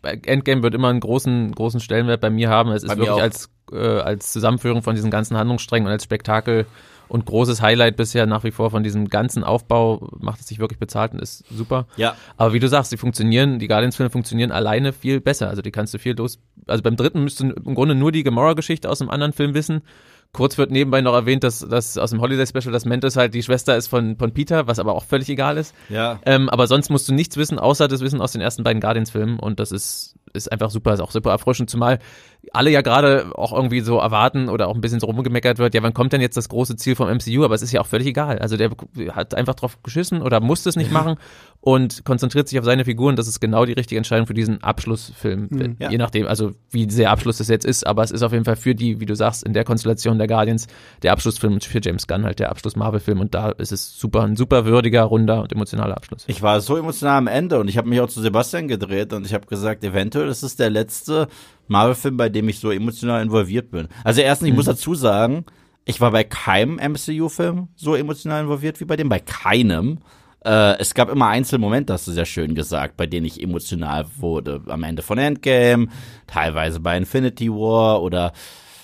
Endgame 0.02 0.62
wird 0.62 0.74
immer 0.74 0.88
einen 0.88 1.00
großen, 1.00 1.52
großen 1.52 1.80
Stellenwert 1.80 2.20
bei 2.20 2.30
mir 2.30 2.50
haben. 2.50 2.70
Es 2.72 2.82
ist 2.82 2.96
wirklich 2.96 3.22
als, 3.22 3.48
äh, 3.72 3.76
als 3.76 4.32
Zusammenführung 4.32 4.82
von 4.82 4.94
diesen 4.94 5.10
ganzen 5.10 5.36
Handlungssträngen 5.36 5.86
und 5.86 5.92
als 5.92 6.04
Spektakel 6.04 6.66
und 7.10 7.26
großes 7.26 7.60
Highlight 7.60 7.96
bisher 7.96 8.24
nach 8.26 8.44
wie 8.44 8.52
vor 8.52 8.70
von 8.70 8.84
diesem 8.84 9.08
ganzen 9.08 9.42
Aufbau, 9.42 10.08
macht 10.20 10.40
es 10.40 10.46
sich 10.46 10.60
wirklich 10.60 10.78
bezahlt 10.78 11.12
und 11.12 11.20
ist 11.20 11.44
super. 11.50 11.86
Ja. 11.96 12.14
Aber 12.36 12.52
wie 12.52 12.60
du 12.60 12.68
sagst, 12.68 12.92
die 12.92 12.96
funktionieren, 12.96 13.58
die 13.58 13.66
Guardians-Filme 13.66 14.10
funktionieren 14.10 14.52
alleine 14.52 14.92
viel 14.92 15.20
besser. 15.20 15.48
Also 15.48 15.60
die 15.60 15.72
kannst 15.72 15.92
du 15.92 15.98
viel 15.98 16.14
los. 16.16 16.38
Also 16.68 16.84
beim 16.84 16.94
dritten 16.94 17.24
müsstest 17.24 17.50
du 17.50 17.68
im 17.68 17.74
Grunde 17.74 17.96
nur 17.96 18.12
die 18.12 18.22
Gamora-Geschichte 18.22 18.88
aus 18.88 19.00
einem 19.00 19.10
anderen 19.10 19.32
Film 19.32 19.54
wissen. 19.54 19.82
Kurz 20.32 20.56
wird 20.56 20.70
nebenbei 20.70 21.00
noch 21.00 21.14
erwähnt, 21.14 21.42
dass, 21.42 21.58
dass 21.58 21.98
aus 21.98 22.10
dem 22.10 22.20
Holiday 22.20 22.46
Special 22.46 22.70
das 22.70 22.84
Mantis 22.84 23.16
halt 23.16 23.34
die 23.34 23.42
Schwester 23.42 23.76
ist 23.76 23.88
von, 23.88 24.16
von 24.16 24.32
Peter, 24.32 24.68
was 24.68 24.78
aber 24.78 24.94
auch 24.94 25.02
völlig 25.02 25.28
egal 25.28 25.58
ist. 25.58 25.74
Ja. 25.88 26.20
Ähm, 26.24 26.48
aber 26.48 26.68
sonst 26.68 26.88
musst 26.90 27.08
du 27.08 27.14
nichts 27.14 27.36
wissen, 27.36 27.58
außer 27.58 27.88
das 27.88 28.00
Wissen 28.00 28.20
aus 28.20 28.30
den 28.30 28.40
ersten 28.40 28.62
beiden 28.62 28.80
Guardians-Filmen 28.80 29.40
und 29.40 29.58
das 29.58 29.72
ist, 29.72 30.14
ist 30.32 30.50
einfach 30.50 30.70
super, 30.70 30.94
ist 30.94 31.00
auch 31.00 31.10
super 31.10 31.30
erfrischend, 31.30 31.70
zumal 31.70 31.98
alle 32.52 32.70
ja 32.70 32.80
gerade 32.80 33.32
auch 33.34 33.52
irgendwie 33.52 33.80
so 33.80 33.98
erwarten 33.98 34.48
oder 34.48 34.68
auch 34.68 34.74
ein 34.74 34.80
bisschen 34.80 35.00
so 35.00 35.06
rumgemeckert 35.06 35.58
wird, 35.58 35.74
ja, 35.74 35.82
wann 35.82 35.94
kommt 35.94 36.12
denn 36.12 36.20
jetzt 36.20 36.36
das 36.36 36.48
große 36.48 36.76
Ziel 36.76 36.96
vom 36.96 37.08
MCU? 37.08 37.44
Aber 37.44 37.54
es 37.54 37.62
ist 37.62 37.72
ja 37.72 37.80
auch 37.80 37.86
völlig 37.86 38.06
egal. 38.06 38.38
Also 38.38 38.56
der 38.56 38.70
hat 39.12 39.34
einfach 39.34 39.54
drauf 39.54 39.82
geschissen 39.82 40.22
oder 40.22 40.40
musste 40.40 40.68
es 40.68 40.76
nicht 40.76 40.90
machen 40.90 41.16
und 41.60 42.04
konzentriert 42.04 42.48
sich 42.48 42.58
auf 42.58 42.64
seine 42.64 42.84
Figuren. 42.84 43.16
Das 43.16 43.28
ist 43.28 43.40
genau 43.40 43.66
die 43.66 43.74
richtige 43.74 43.98
Entscheidung 43.98 44.26
für 44.26 44.34
diesen 44.34 44.62
Abschlussfilm. 44.62 45.48
Mhm, 45.50 45.76
Je 45.78 45.98
nachdem, 45.98 46.26
also 46.26 46.52
wie 46.70 46.90
sehr 46.90 47.10
Abschluss 47.10 47.38
das 47.38 47.48
jetzt 47.48 47.66
ist, 47.66 47.86
aber 47.86 48.02
es 48.02 48.10
ist 48.10 48.22
auf 48.22 48.32
jeden 48.32 48.44
Fall 48.44 48.56
für 48.56 48.74
die, 48.74 49.00
wie 49.00 49.06
du 49.06 49.14
sagst, 49.14 49.44
in 49.44 49.52
der 49.52 49.64
Konstellation 49.64 50.18
der 50.18 50.26
Guardians 50.26 50.68
der 51.02 51.12
Abschlussfilm 51.12 51.60
für 51.60 51.80
James 51.82 52.06
Gunn 52.06 52.24
halt 52.24 52.38
der 52.38 52.50
Abschluss 52.50 52.76
Marvel-Film 52.76 53.20
und 53.20 53.34
da 53.34 53.50
ist 53.50 53.72
es 53.72 53.98
super, 53.98 54.22
ein 54.22 54.36
super 54.36 54.64
würdiger, 54.64 55.02
runder 55.02 55.42
und 55.42 55.52
emotionaler 55.52 55.96
Abschluss. 55.96 56.24
Ich 56.28 56.40
war 56.40 56.60
so 56.60 56.76
emotional 56.76 57.18
am 57.18 57.26
Ende 57.26 57.60
und 57.60 57.68
ich 57.68 57.76
habe 57.76 57.88
mich 57.88 58.00
auch 58.00 58.08
zu 58.08 58.22
Sebastian 58.22 58.66
gedreht 58.66 59.12
und 59.12 59.26
ich 59.26 59.34
habe 59.34 59.46
gesagt, 59.46 59.84
eventuell 59.84 60.28
ist 60.28 60.42
es 60.42 60.56
der 60.56 60.70
letzte 60.70 61.28
Marvel-Film, 61.68 62.16
bei 62.16 62.30
dem 62.30 62.48
ich 62.48 62.58
so 62.58 62.70
emotional 62.70 63.22
involviert 63.22 63.70
bin. 63.70 63.88
Also 64.02 64.22
erstens, 64.22 64.46
ich 64.46 64.52
mhm. 64.52 64.56
muss 64.56 64.66
dazu 64.66 64.94
sagen, 64.94 65.44
ich 65.84 66.00
war 66.00 66.10
bei 66.10 66.24
keinem 66.24 66.76
MCU-Film 66.76 67.68
so 67.74 67.94
emotional 67.94 68.42
involviert 68.42 68.80
wie 68.80 68.84
bei 68.84 68.96
dem, 68.96 69.08
bei 69.08 69.20
keinem. 69.20 69.98
Äh, 70.44 70.78
es 70.78 70.94
gab 70.94 71.10
immer 71.10 71.28
Einzelmomente, 71.28 71.92
hast 71.92 72.06
du 72.06 72.12
sehr 72.12 72.26
schön 72.26 72.54
gesagt, 72.54 72.96
bei 72.96 73.06
denen 73.06 73.26
ich 73.26 73.42
emotional 73.42 74.06
wurde. 74.18 74.62
Am 74.68 74.82
Ende 74.82 75.02
von 75.02 75.18
Endgame, 75.18 75.88
teilweise 76.26 76.80
bei 76.80 76.96
Infinity 76.96 77.50
War 77.50 78.02
oder 78.02 78.32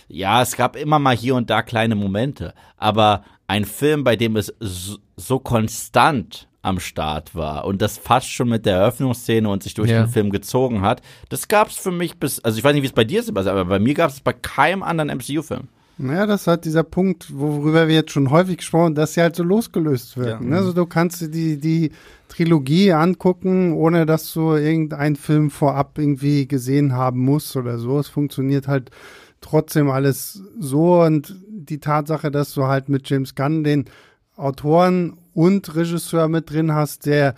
ja, 0.09 0.43
es 0.43 0.57
gab 0.57 0.77
immer 0.77 0.99
mal 0.99 1.17
hier 1.17 1.35
und 1.35 1.51
da 1.51 1.63
kleine 1.63 1.95
Momente. 1.95 2.55
Aber 2.77 3.25
ein 3.49 3.65
Film, 3.65 4.05
bei 4.05 4.17
dem 4.17 4.37
es 4.37 4.55
so, 4.61 4.99
so 5.17 5.39
konstant 5.39 6.49
am 6.63 6.81
Start 6.81 7.35
war 7.35 7.65
und 7.65 7.81
das 7.81 7.97
fast 7.97 8.29
schon 8.29 8.49
mit 8.49 8.67
der 8.67 8.79
Eröffnungsszene 8.79 9.49
und 9.49 9.63
sich 9.63 9.75
durch 9.75 9.91
ja. 9.91 10.03
den 10.03 10.09
Film 10.09 10.31
gezogen 10.31 10.83
hat, 10.83 11.01
das 11.29 11.47
gab 11.47 11.69
es 11.69 11.77
für 11.77 11.93
mich 11.93 12.19
bis, 12.19 12.41
also 12.41 12.59
ich 12.59 12.65
weiß 12.65 12.75
nicht, 12.75 12.83
wie 12.83 12.89
es 12.89 12.93
bei 12.93 13.05
dir 13.05 13.21
ist, 13.21 13.31
aber 13.31 13.65
bei 13.65 13.79
mir 13.79 13.95
gab 13.95 14.11
es 14.11 14.21
bei 14.21 14.33
keinem 14.33 14.83
anderen 14.83 15.17
MCU-Film. 15.17 15.69
Naja, 15.99 16.27
das 16.27 16.43
ist 16.43 16.47
halt 16.47 16.65
dieser 16.67 16.83
Punkt, 16.83 17.39
worüber 17.39 17.89
wir 17.89 17.95
jetzt 17.95 18.13
schon 18.13 18.31
häufig 18.31 18.59
gesprochen 18.59 18.85
haben, 18.85 18.95
dass 18.95 19.15
sie 19.15 19.23
halt 19.23 19.35
so 19.35 19.43
losgelöst 19.43 20.19
werden. 20.19 20.51
Ja. 20.51 20.59
Also 20.59 20.75
du 20.75 20.85
kannst 20.85 21.23
die, 21.35 21.57
die 21.57 21.91
Trilogie 22.29 22.93
angucken, 22.93 23.73
ohne 23.73 24.05
dass 24.05 24.33
du 24.33 24.53
irgendeinen 24.55 25.17
Film 25.17 25.51
vorab 25.51 25.99
irgendwie 25.99 26.47
gesehen 26.47 26.93
haben 26.93 27.21
musst 27.21 27.57
oder 27.57 27.79
so. 27.79 27.99
Es 27.99 28.09
funktioniert 28.09 28.69
halt 28.69 28.91
trotzdem 29.41 29.91
alles 29.91 30.43
so 30.59 31.03
und 31.03 31.35
die 31.49 31.79
Tatsache, 31.79 32.31
dass 32.31 32.53
du 32.53 32.65
halt 32.65 32.89
mit 32.89 33.09
James 33.09 33.35
Gunn 33.35 33.65
den 33.65 33.87
Autoren 34.37 35.17
und 35.33 35.75
Regisseur 35.75 36.29
mit 36.29 36.51
drin 36.51 36.73
hast, 36.73 37.07
der 37.07 37.35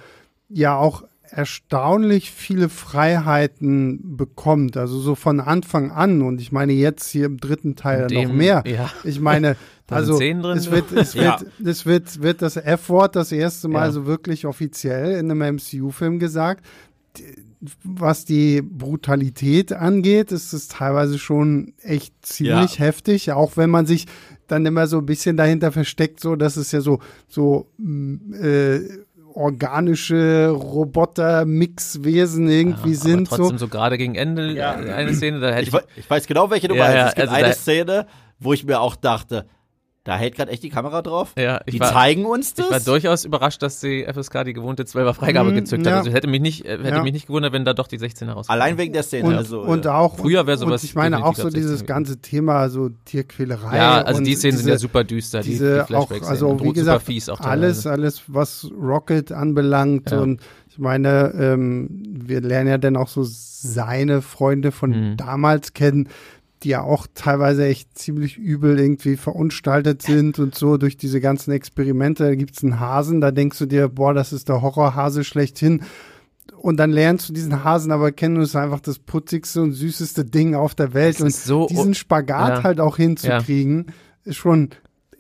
ja 0.49 0.77
auch 0.77 1.05
erstaunlich 1.31 2.31
viele 2.31 2.69
Freiheiten 2.69 4.17
bekommt, 4.17 4.77
also 4.77 4.99
so 4.99 5.15
von 5.15 5.41
Anfang 5.41 5.91
an 5.91 6.23
und 6.23 6.41
ich 6.41 6.53
meine 6.53 6.73
jetzt 6.73 7.09
hier 7.09 7.27
im 7.27 7.39
dritten 7.39 7.77
Teil 7.77 8.07
Dem, 8.07 8.29
noch 8.29 8.33
mehr. 8.33 8.65
Ja. 8.67 8.91
Ich 9.05 9.21
meine, 9.21 9.57
also 9.89 10.21
es 10.21 10.71
wird 10.71 10.93
es 10.93 11.15
ja. 11.15 11.41
wird 11.41 11.69
es 11.69 11.87
wird 11.87 12.23
wird 12.23 12.43
das 12.43 12.57
F-Wort 12.57 13.17
das 13.17 13.33
erste 13.33 13.69
Mal 13.69 13.87
ja. 13.87 13.93
so 13.93 14.07
wirklich 14.07 14.47
offiziell 14.47 15.19
in 15.19 15.31
einem 15.31 15.57
MCU-Film 15.57 16.19
gesagt. 16.19 16.65
Was 17.83 18.25
die 18.25 18.63
Brutalität 18.63 19.73
angeht, 19.73 20.31
ist 20.31 20.53
es 20.53 20.69
teilweise 20.69 21.19
schon 21.19 21.75
echt 21.83 22.15
ziemlich 22.23 22.79
heftig, 22.79 23.33
auch 23.33 23.57
wenn 23.57 23.71
man 23.71 23.85
sich 23.85 24.07
dann 24.47 24.65
immer 24.65 24.87
so 24.87 24.99
ein 24.99 25.07
bisschen 25.07 25.37
dahinter 25.37 25.73
versteckt, 25.73 26.21
so 26.21 26.37
dass 26.37 26.57
es 26.57 26.73
ja 26.73 26.81
so 26.81 27.01
so 27.27 27.69
äh, 27.79 28.81
organische 29.35 30.49
Roboter-Mixwesen 30.51 32.49
irgendwie 32.49 32.93
ja, 32.93 32.99
sind. 32.99 33.29
Trotzdem 33.29 33.59
so, 33.59 33.67
so 33.67 33.69
gerade 33.69 33.99
gegen 33.99 34.15
Ende 34.15 34.53
ja. 34.53 34.73
eine 34.73 35.15
Szene, 35.15 35.41
da 35.41 35.51
hätte 35.51 35.69
ich, 35.69 35.75
ich, 35.75 35.99
ich 36.05 36.11
weiß 36.11 36.27
genau, 36.27 36.51
welche 36.51 36.69
du 36.69 36.75
ja, 36.75 36.85
meinst. 36.85 37.09
Es 37.09 37.15
gibt 37.15 37.29
also 37.29 37.45
eine 37.45 37.55
Szene, 37.55 38.07
wo 38.39 38.53
ich 38.53 38.65
mir 38.65 38.81
auch 38.81 38.97
dachte, 38.97 39.47
da 40.09 40.17
hält 40.17 40.37
gerade 40.37 40.51
echt 40.51 40.63
die 40.63 40.71
Kamera 40.71 41.03
drauf. 41.03 41.35
Ja, 41.37 41.61
die 41.69 41.79
war, 41.79 41.93
zeigen 41.93 42.25
uns 42.25 42.55
das. 42.55 42.65
Ich 42.65 42.73
war 42.73 42.81
durchaus 42.81 43.27
überrascht, 43.27 43.61
dass 43.61 43.81
die 43.81 44.07
FSK 44.11 44.45
die 44.45 44.55
gewohnte 44.55 44.85
12er 44.85 45.13
Freigabe 45.13 45.51
mhm, 45.51 45.57
gezückt 45.57 45.85
ja. 45.85 45.93
hat. 45.93 45.99
Also 45.99 46.13
hätte 46.13 46.29
mich 46.29 46.41
nicht, 46.41 46.65
äh, 46.65 46.79
hätte 46.79 46.89
ja. 46.89 47.03
mich 47.03 47.13
nicht 47.13 47.27
gewundert, 47.27 47.53
wenn 47.53 47.67
da 47.67 47.75
doch 47.75 47.89
die 47.89 47.99
16er 47.99 48.31
rauskommt. 48.31 48.49
Allein 48.49 48.79
wegen 48.79 48.95
der 48.95 49.03
Szene. 49.03 49.29
Und, 49.29 49.35
also, 49.35 49.61
und 49.61 49.87
auch 49.87 50.17
früher 50.17 50.47
wäre 50.47 50.57
sowas. 50.57 50.81
Und 50.81 50.89
ich 50.89 50.95
meine 50.95 51.23
auch 51.23 51.35
so 51.35 51.51
dieses 51.51 51.85
ganze 51.85 52.23
Thema 52.23 52.71
so 52.71 52.89
Tierquälerei. 53.05 53.77
Ja, 53.77 54.01
also 54.01 54.23
die 54.23 54.35
Szenen 54.35 54.53
diese, 54.53 54.63
sind 54.63 54.73
ja 54.73 54.79
super 54.79 55.05
düster. 55.05 55.43
Diese 55.43 55.83
die, 55.83 55.93
die 55.93 55.95
auch, 55.95 56.11
also 56.11 56.59
wie 56.59 56.73
gesagt, 56.73 57.05
alles, 57.41 57.87
alles 57.87 58.23
was 58.29 58.67
Rocket 58.81 59.31
anbelangt 59.31 60.11
ja. 60.11 60.21
und 60.21 60.41
ich 60.71 60.79
meine, 60.79 61.35
ähm, 61.39 61.89
wir 62.09 62.41
lernen 62.41 62.71
ja 62.71 62.79
dann 62.79 62.97
auch 62.97 63.09
so 63.09 63.27
seine 63.27 64.23
Freunde 64.23 64.73
von 64.73 64.91
mhm. 64.91 65.17
damals 65.19 65.75
kennen 65.75 66.09
die 66.63 66.71
ja 66.71 66.83
auch 66.83 67.07
teilweise 67.15 67.67
echt 67.67 67.97
ziemlich 67.97 68.37
übel 68.37 68.79
irgendwie 68.79 69.17
verunstaltet 69.17 70.03
sind 70.03 70.39
und 70.39 70.55
so 70.55 70.77
durch 70.77 70.97
diese 70.97 71.21
ganzen 71.21 71.53
Experimente. 71.53 72.25
Da 72.25 72.35
gibt's 72.35 72.63
einen 72.63 72.81
Hasen, 72.81 73.21
da 73.21 73.31
denkst 73.31 73.59
du 73.59 73.67
dir, 73.67 73.89
boah, 73.89 74.15
das 74.15 74.33
ist 74.33 74.49
der 74.49 74.63
Horrorhase 74.63 75.25
schlechthin. 75.25 75.83
Und 76.57 76.79
dann 76.79 76.91
lernst 76.91 77.29
du 77.29 77.33
diesen 77.33 77.63
Hasen 77.65 77.93
aber 77.93 78.11
kennen 78.13 78.37
und 78.37 78.43
es 78.43 78.51
ist 78.51 78.57
einfach 78.57 78.81
das 78.81 78.99
putzigste 78.99 79.63
und 79.63 79.73
süßeste 79.73 80.25
Ding 80.25 80.55
auf 80.55 80.75
der 80.75 80.93
Welt. 80.95 81.21
Und 81.21 81.33
so 81.33 81.67
diesen 81.67 81.95
Spagat 81.95 82.59
ja. 82.59 82.63
halt 82.65 82.81
auch 82.81 82.97
hinzukriegen, 82.97 83.87
ja. 83.87 83.93
ist 84.25 84.37
schon 84.37 84.71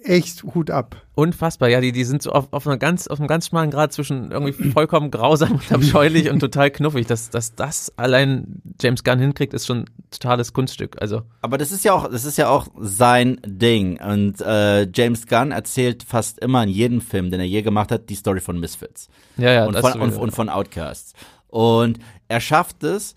echt 0.08 0.42
Hut 0.42 0.70
ab. 0.70 0.96
Unfassbar, 1.14 1.68
ja, 1.68 1.80
die, 1.80 1.92
die 1.92 2.04
sind 2.04 2.22
so 2.22 2.32
auf, 2.32 2.48
auf, 2.52 2.66
einer 2.66 2.78
ganz, 2.78 3.06
auf 3.06 3.18
einem 3.18 3.28
ganz 3.28 3.48
schmalen 3.48 3.70
Grad 3.70 3.92
zwischen 3.92 4.30
irgendwie 4.30 4.70
vollkommen 4.70 5.10
grausam 5.10 5.52
und 5.52 5.72
abscheulich 5.72 6.30
und 6.30 6.40
total 6.40 6.70
knuffig. 6.70 7.06
Dass, 7.06 7.30
dass 7.30 7.54
das 7.54 7.92
allein 7.96 8.62
James 8.80 9.04
Gunn 9.04 9.18
hinkriegt, 9.18 9.52
ist 9.52 9.66
schon 9.66 9.80
ein 9.80 9.86
totales 10.10 10.52
Kunststück. 10.52 10.96
Also. 11.00 11.22
Aber 11.42 11.58
das 11.58 11.72
ist 11.72 11.84
ja 11.84 11.92
auch, 11.92 12.08
das 12.08 12.24
ist 12.24 12.38
ja 12.38 12.48
auch 12.48 12.68
sein 12.78 13.40
Ding. 13.44 14.00
Und 14.00 14.40
äh, 14.40 14.88
James 14.94 15.26
Gunn 15.26 15.52
erzählt 15.52 16.02
fast 16.02 16.38
immer 16.38 16.62
in 16.62 16.70
jedem 16.70 17.00
Film, 17.00 17.30
den 17.30 17.40
er 17.40 17.46
je 17.46 17.62
gemacht 17.62 17.92
hat, 17.92 18.08
die 18.08 18.14
Story 18.14 18.40
von 18.40 18.58
Misfits. 18.58 19.08
Ja, 19.36 19.52
ja, 19.52 19.66
und, 19.66 19.76
von, 19.78 20.00
und, 20.00 20.16
und 20.16 20.30
von 20.30 20.48
Outcasts. 20.48 21.12
Und 21.48 21.98
er 22.28 22.40
schafft 22.40 22.82
es, 22.84 23.14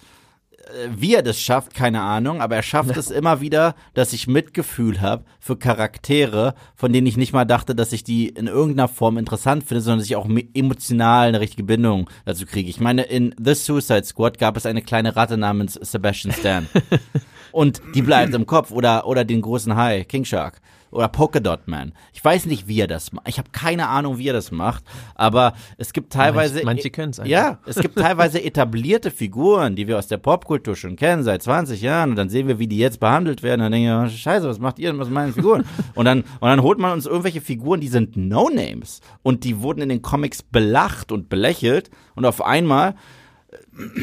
wie 0.95 1.15
er 1.15 1.23
das 1.23 1.39
schafft, 1.39 1.73
keine 1.73 2.01
Ahnung, 2.01 2.41
aber 2.41 2.55
er 2.55 2.63
schafft 2.63 2.95
es 2.97 3.11
immer 3.11 3.41
wieder, 3.41 3.75
dass 3.93 4.13
ich 4.13 4.27
Mitgefühl 4.27 5.01
habe 5.01 5.25
für 5.39 5.57
Charaktere, 5.57 6.55
von 6.75 6.93
denen 6.93 7.07
ich 7.07 7.17
nicht 7.17 7.33
mal 7.33 7.45
dachte, 7.45 7.75
dass 7.75 7.93
ich 7.93 8.03
die 8.03 8.29
in 8.29 8.47
irgendeiner 8.47 8.87
Form 8.87 9.17
interessant 9.17 9.63
finde, 9.63 9.81
sondern 9.81 9.99
dass 9.99 10.07
ich 10.07 10.15
auch 10.15 10.27
emotional 10.53 11.27
eine 11.27 11.39
richtige 11.39 11.63
Bindung 11.63 12.09
dazu 12.25 12.45
kriege. 12.45 12.69
Ich 12.69 12.79
meine, 12.79 13.03
in 13.03 13.35
The 13.43 13.53
Suicide 13.53 14.05
Squad 14.05 14.37
gab 14.37 14.57
es 14.57 14.65
eine 14.65 14.81
kleine 14.81 15.15
Ratte 15.15 15.37
namens 15.37 15.73
Sebastian 15.73 16.33
Stan. 16.33 16.67
Und 17.51 17.81
die 17.95 18.01
bleibt 18.01 18.33
im 18.33 18.45
Kopf 18.45 18.71
oder, 18.71 19.05
oder 19.05 19.25
den 19.25 19.41
großen 19.41 19.75
Hai, 19.75 20.05
King 20.05 20.23
Shark 20.23 20.61
oder 20.91 21.07
Polkadot 21.07 21.67
Man. 21.67 21.93
Ich 22.13 22.23
weiß 22.23 22.45
nicht, 22.45 22.67
wie 22.67 22.79
er 22.79 22.87
das 22.87 23.11
macht. 23.11 23.27
Ich 23.27 23.37
habe 23.37 23.49
keine 23.51 23.87
Ahnung, 23.87 24.17
wie 24.17 24.27
er 24.27 24.33
das 24.33 24.51
macht, 24.51 24.83
aber 25.15 25.53
es 25.77 25.93
gibt 25.93 26.13
teilweise 26.13 26.55
manche, 26.55 26.65
manche 26.65 26.89
können 26.89 27.11
es 27.11 27.21
Ja, 27.25 27.59
es 27.65 27.77
gibt 27.77 27.95
teilweise 27.97 28.43
etablierte 28.43 29.11
Figuren, 29.11 29.75
die 29.75 29.87
wir 29.87 29.97
aus 29.97 30.07
der 30.07 30.17
Popkultur 30.17 30.75
schon 30.75 30.95
kennen 30.95 31.23
seit 31.23 31.41
20 31.41 31.81
Jahren 31.81 32.11
und 32.11 32.15
dann 32.15 32.29
sehen 32.29 32.47
wir, 32.47 32.59
wie 32.59 32.67
die 32.67 32.77
jetzt 32.77 32.99
behandelt 32.99 33.41
werden. 33.43 33.61
Dann 33.61 33.71
denke 33.71 34.05
ich, 34.05 34.13
oh, 34.13 34.17
Scheiße, 34.17 34.47
was 34.47 34.59
macht 34.59 34.79
ihr 34.79 34.89
denn 34.89 34.97
mit 34.97 35.09
meinen 35.09 35.33
Figuren? 35.33 35.65
und 35.95 36.05
dann 36.05 36.21
und 36.21 36.49
dann 36.49 36.61
holt 36.61 36.79
man 36.79 36.91
uns 36.91 37.05
irgendwelche 37.05 37.41
Figuren, 37.41 37.81
die 37.81 37.87
sind 37.87 38.17
No 38.17 38.49
Names 38.49 39.01
und 39.23 39.43
die 39.43 39.61
wurden 39.61 39.81
in 39.81 39.89
den 39.89 40.01
Comics 40.01 40.43
belacht 40.43 41.11
und 41.11 41.29
belächelt 41.29 41.89
und 42.15 42.25
auf 42.25 42.43
einmal 42.43 42.95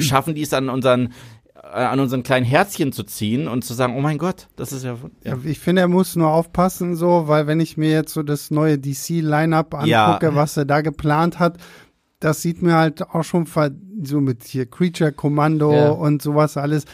schaffen 0.01 0.35
die 0.35 0.43
es 0.43 0.53
an 0.53 0.69
unseren 0.69 1.07
äh, 1.07 1.11
an 1.73 2.01
unseren 2.01 2.23
kleinen 2.23 2.47
Herzchen 2.47 2.93
zu 2.93 3.03
ziehen 3.05 3.49
und 3.49 3.65
zu 3.65 3.75
sagen, 3.75 3.95
oh 3.97 4.01
mein 4.01 4.19
Gott, 4.19 4.49
das 4.57 4.73
ist 4.73 4.85
ja. 4.85 4.97
ja. 5.25 5.35
ja 5.35 5.39
ich 5.45 5.59
finde, 5.59 5.83
er 5.83 5.89
muss 5.89 6.17
nur 6.17 6.29
aufpassen, 6.29 6.97
so, 6.97 7.29
weil 7.29 7.47
wenn 7.47 7.61
ich 7.61 7.77
mir 7.77 7.91
jetzt 7.91 8.13
so 8.13 8.23
das 8.23 8.51
neue 8.51 8.79
DC-Line-Up 8.79 9.75
angucke, 9.75 10.27
ja. 10.27 10.35
was 10.35 10.57
er 10.57 10.65
da 10.65 10.81
geplant 10.81 11.39
hat, 11.39 11.59
das 12.21 12.43
sieht 12.43 12.63
mir 12.63 12.75
halt 12.75 13.03
auch 13.03 13.25
schon 13.25 13.47
so 14.03 14.21
mit 14.21 14.45
hier 14.45 14.67
Creature 14.67 15.13
Kommando 15.13 15.73
ja. 15.73 15.91
und 15.91 16.23
sowas 16.23 16.57
alles. 16.57 16.85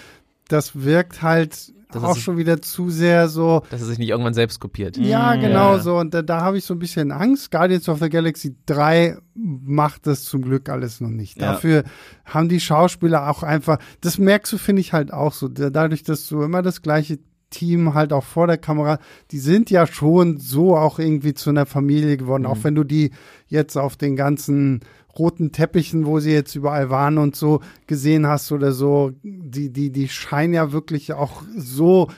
Das 0.48 0.84
wirkt 0.84 1.22
halt 1.22 1.72
das 1.94 2.04
auch 2.04 2.16
schon 2.16 2.36
wieder 2.36 2.60
zu 2.60 2.90
sehr 2.90 3.28
so. 3.28 3.62
Dass 3.70 3.80
er 3.80 3.86
sich 3.86 3.98
nicht 3.98 4.10
irgendwann 4.10 4.34
selbst 4.34 4.60
kopiert. 4.60 4.96
Ja, 4.96 5.34
genau 5.36 5.74
ja. 5.74 5.78
so. 5.78 5.96
Und 5.96 6.14
da, 6.14 6.22
da 6.22 6.40
habe 6.40 6.58
ich 6.58 6.64
so 6.64 6.74
ein 6.74 6.78
bisschen 6.78 7.12
Angst. 7.12 7.50
Guardians 7.50 7.88
of 7.88 8.00
the 8.00 8.08
Galaxy 8.08 8.56
3 8.66 9.18
macht 9.34 10.06
das 10.06 10.24
zum 10.24 10.42
Glück 10.42 10.68
alles 10.68 11.00
noch 11.00 11.10
nicht. 11.10 11.40
Ja. 11.40 11.52
Dafür 11.52 11.84
haben 12.24 12.48
die 12.48 12.60
Schauspieler 12.60 13.30
auch 13.30 13.42
einfach, 13.42 13.78
das 14.00 14.18
merkst 14.18 14.52
du, 14.52 14.58
finde 14.58 14.80
ich 14.80 14.92
halt 14.92 15.12
auch 15.12 15.32
so. 15.32 15.48
Dadurch, 15.48 16.02
dass 16.02 16.28
du 16.28 16.42
immer 16.42 16.62
das 16.62 16.82
gleiche 16.82 17.18
Team 17.50 17.94
halt 17.94 18.12
auch 18.12 18.24
vor 18.24 18.46
der 18.46 18.58
Kamera, 18.58 18.98
die 19.30 19.38
sind 19.38 19.70
ja 19.70 19.86
schon 19.86 20.38
so 20.38 20.76
auch 20.76 20.98
irgendwie 20.98 21.34
zu 21.34 21.50
einer 21.50 21.66
Familie 21.66 22.16
geworden, 22.16 22.42
mhm. 22.42 22.48
auch 22.48 22.58
wenn 22.62 22.74
du 22.74 22.84
die 22.84 23.10
jetzt 23.48 23.76
auf 23.76 23.96
den 23.96 24.16
ganzen 24.16 24.80
roten 25.18 25.52
Teppichen, 25.52 26.06
wo 26.06 26.18
sie 26.18 26.32
jetzt 26.32 26.54
überall 26.54 26.90
waren 26.90 27.18
und 27.18 27.36
so 27.36 27.60
gesehen 27.86 28.26
hast 28.26 28.52
oder 28.52 28.72
so, 28.72 29.12
die, 29.22 29.70
die, 29.70 29.90
die 29.90 30.08
scheinen 30.08 30.54
ja 30.54 30.72
wirklich 30.72 31.12
auch 31.12 31.42
so 31.56 32.08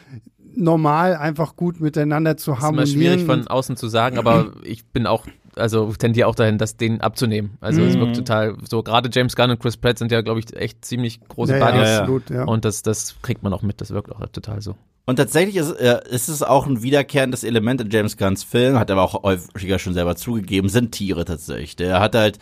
normal 0.57 1.17
einfach 1.17 1.57
gut 1.57 1.81
miteinander 1.81 2.37
zu. 2.37 2.53
Das 2.53 2.63
ist 2.63 2.69
immer 2.71 2.87
schwierig 2.87 3.25
von 3.25 3.47
außen 3.47 3.77
zu 3.77 3.89
sagen, 3.89 4.19
aber 4.19 4.53
ich 4.63 4.87
bin 4.87 5.07
auch, 5.07 5.27
also 5.55 5.93
tendiere 5.93 6.27
auch 6.29 6.35
dahin, 6.35 6.59
das 6.59 6.77
denen 6.77 7.01
abzunehmen. 7.01 7.59
Also 7.61 7.83
mhm. 7.83 7.89
es 7.89 7.99
wirkt 7.99 8.17
total 8.17 8.57
so, 8.69 8.83
gerade 8.83 9.11
James 9.13 9.37
Gunn 9.37 9.51
und 9.51 9.61
Chris 9.61 9.77
Pratt 9.77 9.99
sind 9.99 10.11
ja, 10.11 10.23
glaube 10.23 10.41
ich, 10.41 10.57
echt 10.57 10.85
ziemlich 10.85 11.21
große 11.29 11.59
ja, 11.59 11.65
Buddies. 11.65 11.89
Ja, 11.89 12.01
absolut, 12.01 12.31
ja. 12.31 12.45
Und 12.45 12.65
das, 12.65 12.83
das 12.83 13.17
kriegt 13.23 13.43
man 13.43 13.53
auch 13.53 13.63
mit, 13.63 13.81
das 13.81 13.91
wirkt 13.91 14.11
auch 14.11 14.27
total 14.29 14.63
so. 14.63 14.77
Und 15.09 15.17
tatsächlich 15.17 15.55
ist, 15.55 15.71
äh, 15.71 16.01
ist 16.11 16.29
es 16.29 16.43
auch 16.43 16.67
ein 16.67 16.83
wiederkehrendes 16.83 17.45
Element 17.45 17.81
in 17.81 17.91
James 17.91 18.17
Gunns 18.17 18.43
Film, 18.43 18.77
hat 18.77 18.91
er 18.91 18.97
aber 18.97 19.05
auch 19.05 19.23
häufiger 19.23 19.79
schon 19.79 19.95
selber 19.95 20.17
zugegeben, 20.17 20.69
sind 20.69 20.91
Tiere 20.91 21.25
tatsächlich. 21.25 21.77
Der 21.77 22.01
hat 22.01 22.17
halt 22.17 22.39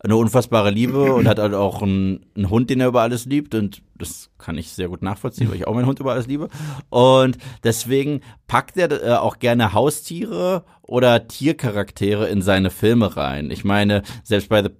eine 0.00 0.16
unfassbare 0.16 0.70
Liebe 0.70 1.12
und 1.12 1.28
hat 1.28 1.38
halt 1.38 1.54
auch 1.54 1.80
einen, 1.80 2.26
einen 2.36 2.50
Hund, 2.50 2.70
den 2.70 2.80
er 2.80 2.88
über 2.88 3.02
alles 3.02 3.24
liebt 3.24 3.54
und 3.54 3.82
das 3.96 4.30
kann 4.36 4.58
ich 4.58 4.70
sehr 4.72 4.88
gut 4.88 5.00
nachvollziehen, 5.00 5.48
weil 5.48 5.56
ich 5.56 5.66
auch 5.68 5.74
meinen 5.74 5.86
Hund 5.86 6.00
über 6.00 6.12
alles 6.12 6.26
liebe. 6.26 6.48
Und 6.88 7.38
deswegen 7.62 8.20
packt 8.48 8.76
er 8.76 8.90
äh, 8.90 9.16
auch 9.16 9.38
gerne 9.38 9.72
Haustiere 9.72 10.64
oder 10.82 11.28
Tiercharaktere 11.28 12.28
in 12.28 12.42
seine 12.42 12.70
Filme 12.70 13.16
rein. 13.16 13.52
Ich 13.52 13.64
meine, 13.64 14.02
selbst 14.24 14.48
bei, 14.48 14.62
The, 14.62 14.70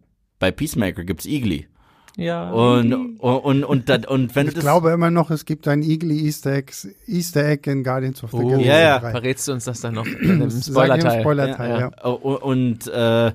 bei 0.40 0.51
Peacemaker 0.51 1.05
gibt's 1.05 1.27
Igli. 1.27 1.68
Ja. 2.18 2.50
Und, 2.50 2.92
und, 2.92 3.20
und, 3.20 3.64
und, 3.64 3.90
und, 3.90 4.07
und 4.09 4.35
wenn 4.37 4.48
ich 4.48 4.54
du. 4.54 4.59
Ich 4.59 4.64
glaube 4.64 4.90
immer 4.90 5.11
noch, 5.11 5.31
es 5.31 5.44
gibt 5.44 5.68
ein 5.68 5.83
Eagle 5.83 6.11
Easter 6.11 6.52
Egg, 6.52 6.72
Easter 7.07 7.46
Egg 7.46 7.70
in 7.70 7.85
Guardians 7.85 8.24
of 8.24 8.33
the 8.33 8.38
Oh, 8.38 8.48
Galaxy 8.48 8.66
ja, 8.66 8.81
ja. 8.81 8.98
3. 8.98 9.11
Verrätst 9.12 9.46
du 9.46 9.52
uns 9.52 9.64
das 9.64 9.81
dann 9.81 9.94
noch 9.94 10.07
im 10.20 10.50
Spoiler-Teil? 10.50 11.20
Spoilerteil, 11.20 11.81
ja. 11.81 11.90
Oh, 12.02 12.35
Und 12.42 12.88
äh, 12.88 13.33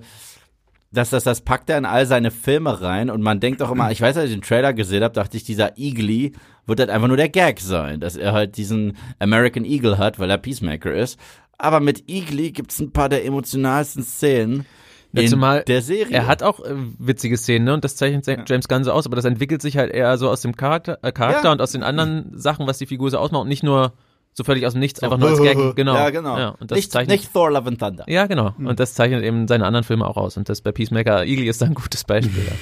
das, 0.92 1.10
das, 1.10 1.24
das 1.24 1.40
packt 1.42 1.70
er 1.70 1.78
in 1.78 1.86
all 1.86 2.06
seine 2.06 2.30
Filme 2.30 2.82
rein 2.82 3.10
und 3.10 3.22
man 3.22 3.40
denkt 3.40 3.62
auch 3.62 3.72
immer, 3.72 3.90
ich 3.90 4.02
weiß, 4.02 4.18
als 4.18 4.30
ich 4.30 4.36
den 4.36 4.42
Trailer 4.44 4.74
gesehen 4.74 5.02
habe, 5.02 5.14
dachte 5.14 5.38
ich, 5.38 5.46
dieser 5.46 5.78
Eagly 5.78 6.34
wird 6.66 6.80
halt 6.82 6.90
einfach 6.90 7.08
nur 7.08 7.18
der 7.18 7.30
Gag 7.30 7.62
sein, 7.62 8.02
dass 8.02 8.18
er 8.18 8.34
halt 8.34 8.58
diesen 8.58 8.98
American 9.18 9.64
Eagle 9.64 9.98
hat, 9.98 10.20
weil 10.20 10.30
er 10.30 10.38
Peacemaker 10.38 10.94
ist. 10.94 11.18
Aber 11.58 11.80
mit 11.80 12.10
Eagly 12.10 12.52
gibt's 12.52 12.80
ein 12.82 12.92
paar 12.92 13.08
der 13.08 13.26
emotionalsten 13.26 14.04
Szenen 14.04 14.66
Ja, 15.14 15.22
in 15.22 15.28
zumal 15.28 15.64
der 15.64 15.82
Serie. 15.82 16.12
Er 16.16 16.28
hat 16.28 16.42
auch 16.44 16.60
äh, 16.60 16.74
witzige 16.98 17.38
Szenen, 17.38 17.66
ne? 17.66 17.74
Und 17.76 17.84
das 17.84 17.96
zeichnet 17.96 18.26
James 18.50 18.68
Gunn 18.68 18.84
so 18.84 18.92
aus, 18.92 19.06
aber 19.06 19.16
das 19.16 19.26
entwickelt 19.26 19.62
sich 19.62 19.78
halt 19.78 19.92
eher 19.94 20.18
so 20.18 20.30
aus 20.30 20.42
dem 20.42 20.56
Charakter, 20.56 20.98
äh, 21.04 21.12
Charakter 21.12 21.46
Ja. 21.46 21.52
und 21.52 21.62
aus 21.62 21.72
den 21.72 21.84
anderen 21.84 22.32
Sachen, 22.38 22.66
was 22.68 22.80
die 22.80 22.86
Figur 22.88 23.12
so 23.12 23.18
ausmacht 23.20 23.44
und 23.44 23.48
nicht 23.48 23.64
nur 23.64 23.94
so 24.36 24.44
völlig 24.44 24.66
aus 24.66 24.74
dem 24.74 24.80
Nichts, 24.80 25.04
einfach 25.04 25.20
nur 25.20 25.30
als 25.30 25.40
Gag. 25.42 25.76
Genau. 25.76 25.94
Ja, 25.94 26.10
genau. 26.10 26.38
Ja, 26.38 26.50
und 26.60 26.72
das 26.72 26.78
nicht, 26.78 26.92
zeichnet, 26.92 27.20
nicht 27.20 27.32
Thor 27.32 27.52
Love 27.52 27.68
and 27.68 27.80
Thunder. 27.80 28.04
ja, 28.08 28.26
genau. 28.26 28.56
Und 28.58 28.80
das 28.80 28.96
zeichnet 28.96 29.24
eben 29.24 29.48
seine 29.48 29.66
anderen 29.66 29.84
Filme 29.84 30.08
auch 30.08 30.18
aus. 30.18 30.36
Und 30.38 30.50
das 30.50 30.62
bei 30.62 30.72
Peacemaker 30.72 31.24
Eagle 31.26 31.46
ist 31.46 31.62
da 31.62 31.68
ein 31.68 31.76
gutes 31.76 32.04
Beispiel. 32.04 32.44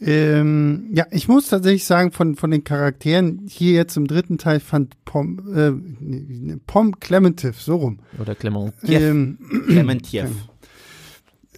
Ähm, 0.00 0.90
ja, 0.92 1.06
ich 1.10 1.26
muss 1.26 1.48
tatsächlich 1.48 1.84
sagen, 1.84 2.12
von, 2.12 2.36
von 2.36 2.52
den 2.52 2.62
Charakteren 2.62 3.42
hier 3.48 3.72
jetzt 3.72 3.96
im 3.96 4.06
dritten 4.06 4.38
Teil 4.38 4.60
fand 4.60 4.94
Pom, 5.04 5.40
äh, 5.52 6.56
Pom 6.68 7.00
Clementif, 7.00 7.60
so 7.60 7.74
rum. 7.76 7.98
Oder 8.20 8.36
Clement. 8.36 8.72
Ähm, 8.84 9.38
Clementiev. 9.66 10.28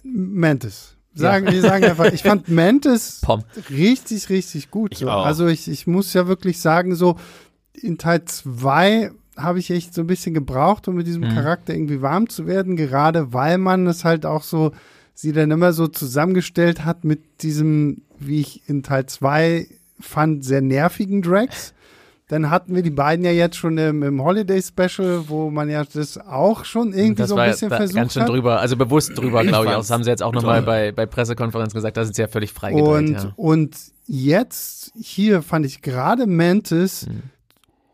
Mantis. 0.03 0.95
Sagen, 1.13 1.47
Wir 1.51 1.61
sagen 1.61 1.83
einfach, 1.83 2.05
ich 2.13 2.23
fand 2.23 2.47
Mantis 2.47 3.19
Pom. 3.23 3.43
richtig, 3.69 4.29
richtig 4.29 4.71
gut. 4.71 4.93
Ich 4.93 4.99
So. 4.99 5.09
Also 5.09 5.47
ich, 5.47 5.67
ich 5.67 5.85
muss 5.85 6.13
ja 6.13 6.27
wirklich 6.27 6.59
sagen, 6.59 6.95
so 6.95 7.17
in 7.73 7.97
Teil 7.97 8.23
zwei 8.25 9.11
habe 9.35 9.59
ich 9.59 9.71
echt 9.71 9.93
so 9.93 10.01
ein 10.01 10.07
bisschen 10.07 10.33
gebraucht, 10.33 10.87
um 10.87 10.95
mit 10.95 11.07
diesem 11.07 11.23
Mhm. 11.23 11.33
Charakter 11.35 11.73
irgendwie 11.73 12.01
warm 12.01 12.29
zu 12.29 12.47
werden, 12.47 12.75
gerade 12.77 13.33
weil 13.33 13.57
man 13.57 13.87
es 13.87 14.05
halt 14.05 14.25
auch 14.25 14.43
so, 14.43 14.71
sie 15.13 15.33
dann 15.33 15.51
immer 15.51 15.73
so 15.73 15.87
zusammengestellt 15.87 16.85
hat 16.85 17.03
mit 17.03 17.19
diesem, 17.41 18.01
wie 18.19 18.39
ich 18.41 18.61
in 18.69 18.83
Teil 18.83 19.05
zwei 19.07 19.67
fand, 19.99 20.45
sehr 20.45 20.61
nervigen 20.61 21.21
Drax. 21.21 21.73
Dann 22.31 22.49
hatten 22.49 22.73
wir 22.73 22.81
die 22.81 22.89
beiden 22.91 23.25
ja 23.25 23.31
jetzt 23.31 23.57
schon 23.57 23.77
im, 23.77 24.03
im 24.03 24.23
Holiday 24.23 24.61
Special, 24.61 25.25
wo 25.27 25.49
man 25.49 25.69
ja 25.69 25.83
das 25.83 26.17
auch 26.17 26.63
schon 26.63 26.93
irgendwie 26.93 27.15
Das 27.15 27.29
so 27.29 27.35
ein 27.35 27.45
ja 27.45 27.51
bisschen 27.51 27.69
da 27.69 27.75
versucht 27.75 27.95
ganz 27.95 28.13
schön 28.13 28.21
hat. 28.21 28.29
drüber, 28.29 28.59
also 28.61 28.77
bewusst 28.77 29.17
drüber, 29.17 29.43
glaube 29.43 29.65
ich 29.65 29.71
auch. 29.73 29.79
Das 29.79 29.91
haben 29.91 30.03
sie 30.05 30.09
jetzt 30.09 30.23
auch 30.23 30.31
nochmal 30.31 30.61
bei, 30.61 30.93
bei 30.93 31.05
Pressekonferenz 31.05 31.73
gesagt, 31.73 31.97
da 31.97 32.05
sind 32.05 32.15
sie 32.15 32.21
ja 32.21 32.29
völlig 32.29 32.53
freigedreht. 32.53 32.87
Und, 32.87 33.11
ja. 33.11 33.33
und 33.35 33.75
jetzt 34.07 34.93
hier 34.97 35.41
fand 35.41 35.65
ich 35.65 35.81
gerade 35.81 36.25
Mantis 36.25 37.05
Mhm. 37.07 37.21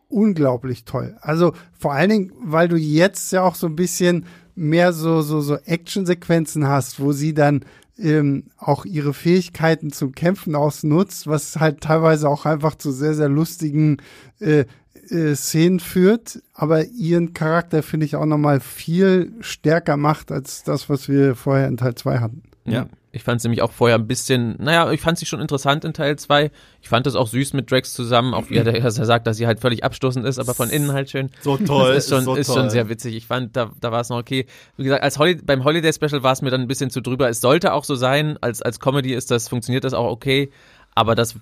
unglaublich 0.10 0.86
toll. 0.86 1.17
Also 1.21 1.54
vor 1.78 1.93
allen 1.93 2.10
Dingen, 2.10 2.32
weil 2.43 2.67
du 2.67 2.78
jetzt 2.78 3.32
ja 3.34 3.41
auch 3.43 3.56
so 3.56 3.67
ein 3.67 3.76
bisschen 3.76 4.26
mehr 4.56 4.93
so, 4.93 5.21
so, 5.21 5.41
so 5.41 5.56
Actionsequenzen 5.56 6.67
hast, 6.67 7.00
wo 7.00 7.12
sie 7.12 7.34
dann 7.34 7.65
ähm, 7.99 8.45
auch 8.57 8.86
ihre 8.86 9.13
Fähigkeiten 9.13 9.91
zum 9.91 10.13
Kämpfen 10.13 10.55
ausnutzt, 10.55 11.27
was 11.27 11.57
halt 11.57 11.81
teilweise 11.81 12.29
auch 12.29 12.45
einfach 12.45 12.75
zu 12.75 12.91
sehr, 12.91 13.13
sehr 13.13 13.29
lustigen 13.29 13.97
äh, 14.39 14.65
äh, 15.10 15.36
Szenen 15.36 15.79
führt, 15.79 16.41
aber 16.53 16.86
ihren 16.86 17.33
Charakter 17.33 17.83
finde 17.83 18.05
ich 18.05 18.15
auch 18.15 18.25
nochmal 18.25 18.60
viel 18.60 19.33
stärker 19.39 19.97
macht 19.97 20.31
als 20.31 20.63
das, 20.63 20.89
was 20.89 21.07
wir 21.07 21.36
vorher 21.36 21.67
in 21.67 21.77
Teil 21.77 21.95
2 21.95 22.19
hatten. 22.19 22.43
Ja. 22.65 22.88
Ich 23.17 23.23
fand 23.23 23.39
es 23.39 23.43
nämlich 23.43 23.63
auch 23.63 23.71
vorher 23.71 23.97
ein 23.97 24.06
bisschen, 24.06 24.56
naja, 24.60 24.91
ich 24.91 25.01
fand 25.01 25.17
sie 25.17 25.25
schon 25.25 25.41
interessant 25.41 25.84
in 25.84 25.93
Teil 25.93 26.17
2. 26.17 26.51
Ich 26.82 26.88
fand 26.88 27.08
es 27.08 27.15
auch 27.15 27.27
süß 27.27 27.53
mit 27.53 27.71
Drax 27.71 27.93
zusammen, 27.93 28.36
auch 28.36 28.49
wie 28.49 28.58
er, 28.58 28.63
dass 28.63 28.99
er 28.99 29.06
sagt, 29.06 29.25
dass 29.25 29.38
sie 29.38 29.47
halt 29.47 29.60
völlig 29.60 29.84
abstoßend 29.84 30.23
ist, 30.23 30.38
aber 30.38 30.53
von 30.53 30.69
innen 30.69 30.93
halt 30.93 31.10
schön. 31.10 31.32
So 31.41 31.58
toll. 31.58 31.95
Das 31.95 32.06
ist 32.06 32.10
schon, 32.12 32.23
so 32.23 32.36
ist 32.36 32.53
schon 32.53 32.69
sehr 32.69 32.89
witzig. 32.89 33.15
Ich 33.15 33.25
fand, 33.25 33.56
da, 33.56 33.71
da 33.82 33.91
war 33.91 34.01
es 34.01 34.10
noch 34.10 34.17
okay. 34.17 34.45
Wie 34.77 34.84
gesagt, 34.84 35.01
als 35.01 35.17
Holi 35.17 35.36
beim 35.36 35.63
Holiday 35.63 35.91
Special 35.91 36.21
war 36.21 36.34
es 36.34 36.43
mir 36.43 36.51
dann 36.51 36.62
ein 36.62 36.67
bisschen 36.67 36.91
zu 36.91 37.01
drüber. 37.01 37.27
Es 37.27 37.41
sollte 37.41 37.73
auch 37.73 37.84
so 37.84 37.95
sein, 37.95 38.38
als, 38.41 38.62
als 38.62 38.80
Comedy 38.80 39.13
ist 39.13 39.32
das, 39.32 39.49
funktioniert 39.49 39.84
das 39.84 39.95
auch 39.95 40.10
okay, 40.12 40.51
aber 40.93 41.15
das 41.15 41.36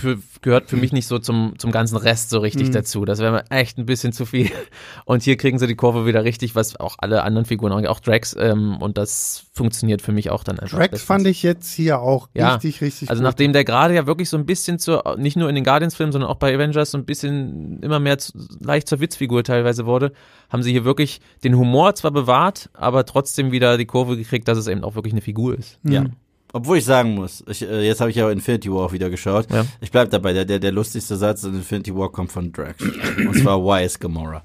für, 0.00 0.18
gehört 0.42 0.68
für 0.68 0.76
mich 0.76 0.92
nicht 0.92 1.06
so 1.06 1.18
zum, 1.18 1.54
zum 1.58 1.70
ganzen 1.70 1.96
Rest 1.96 2.30
so 2.30 2.38
richtig 2.40 2.68
Mhm. 2.68 2.72
dazu. 2.72 3.04
Das 3.04 3.20
wäre 3.20 3.32
mir 3.32 3.44
echt 3.50 3.78
ein 3.78 3.86
bisschen 3.86 4.12
zu 4.12 4.26
viel. 4.26 4.50
Und 5.04 5.22
hier 5.22 5.36
kriegen 5.36 5.58
sie 5.58 5.66
die 5.66 5.76
Kurve 5.76 6.06
wieder 6.06 6.24
richtig, 6.24 6.54
was 6.54 6.78
auch 6.80 6.96
alle 6.98 7.22
anderen 7.22 7.44
Figuren, 7.46 7.86
auch 7.86 8.00
Drax, 8.00 8.34
ähm, 8.38 8.76
und 8.80 8.98
das 8.98 9.44
funktioniert 9.52 10.02
für 10.02 10.12
mich 10.12 10.30
auch 10.30 10.42
dann 10.44 10.58
einfach. 10.58 10.78
Drax 10.78 10.90
bestens. 10.90 11.06
fand 11.06 11.26
ich 11.26 11.42
jetzt 11.42 11.72
hier 11.72 12.00
auch 12.00 12.28
Ja, 12.34 12.54
richtig, 12.54 12.80
richtig 12.80 13.10
Also 13.10 13.20
gut. 13.22 13.28
nachdem 13.30 13.52
der 13.52 13.64
gerade 13.64 13.94
ja 13.94 14.06
wirklich 14.06 14.28
so 14.28 14.36
ein 14.36 14.46
bisschen 14.46 14.78
zur, 14.78 15.16
nicht 15.18 15.36
nur 15.36 15.48
in 15.48 15.54
den 15.54 15.64
Guardians-Filmen, 15.64 16.12
sondern 16.12 16.30
auch 16.30 16.36
bei 16.36 16.54
Avengers 16.54 16.90
so 16.90 16.98
ein 16.98 17.04
bisschen 17.04 17.80
immer 17.82 18.00
mehr 18.00 18.18
zu, 18.18 18.32
leicht 18.60 18.88
zur 18.88 19.00
Witzfigur 19.00 19.44
teilweise 19.44 19.86
wurde, 19.86 20.12
haben 20.48 20.62
sie 20.62 20.72
hier 20.72 20.84
wirklich 20.84 21.20
den 21.44 21.56
Humor 21.56 21.94
zwar 21.94 22.10
bewahrt, 22.10 22.70
aber 22.72 23.04
trotzdem 23.04 23.52
wieder 23.52 23.76
die 23.78 23.86
Kurve 23.86 24.16
gekriegt, 24.16 24.48
dass 24.48 24.58
es 24.58 24.66
eben 24.66 24.82
auch 24.84 24.94
wirklich 24.94 25.12
eine 25.12 25.20
Figur 25.22 25.58
ist. 25.58 25.78
Ja. 25.84 26.04
Obwohl 26.52 26.78
ich 26.78 26.84
sagen 26.84 27.14
muss, 27.14 27.44
ich, 27.48 27.62
äh, 27.62 27.86
jetzt 27.86 28.00
habe 28.00 28.10
ich 28.10 28.16
ja 28.16 28.30
Infinity 28.30 28.70
War 28.72 28.86
auch 28.86 28.92
wieder 28.92 29.10
geschaut. 29.10 29.50
Ja. 29.50 29.64
Ich 29.80 29.90
bleib 29.90 30.10
dabei, 30.10 30.32
der, 30.32 30.44
der, 30.44 30.58
der 30.58 30.72
lustigste 30.72 31.16
Satz 31.16 31.44
in 31.44 31.54
Infinity 31.54 31.94
War 31.94 32.10
kommt 32.10 32.32
von 32.32 32.52
Drax. 32.52 32.82
Und 32.82 33.36
zwar, 33.36 33.62
why 33.62 33.84
is 33.84 33.98
Gamora? 33.98 34.42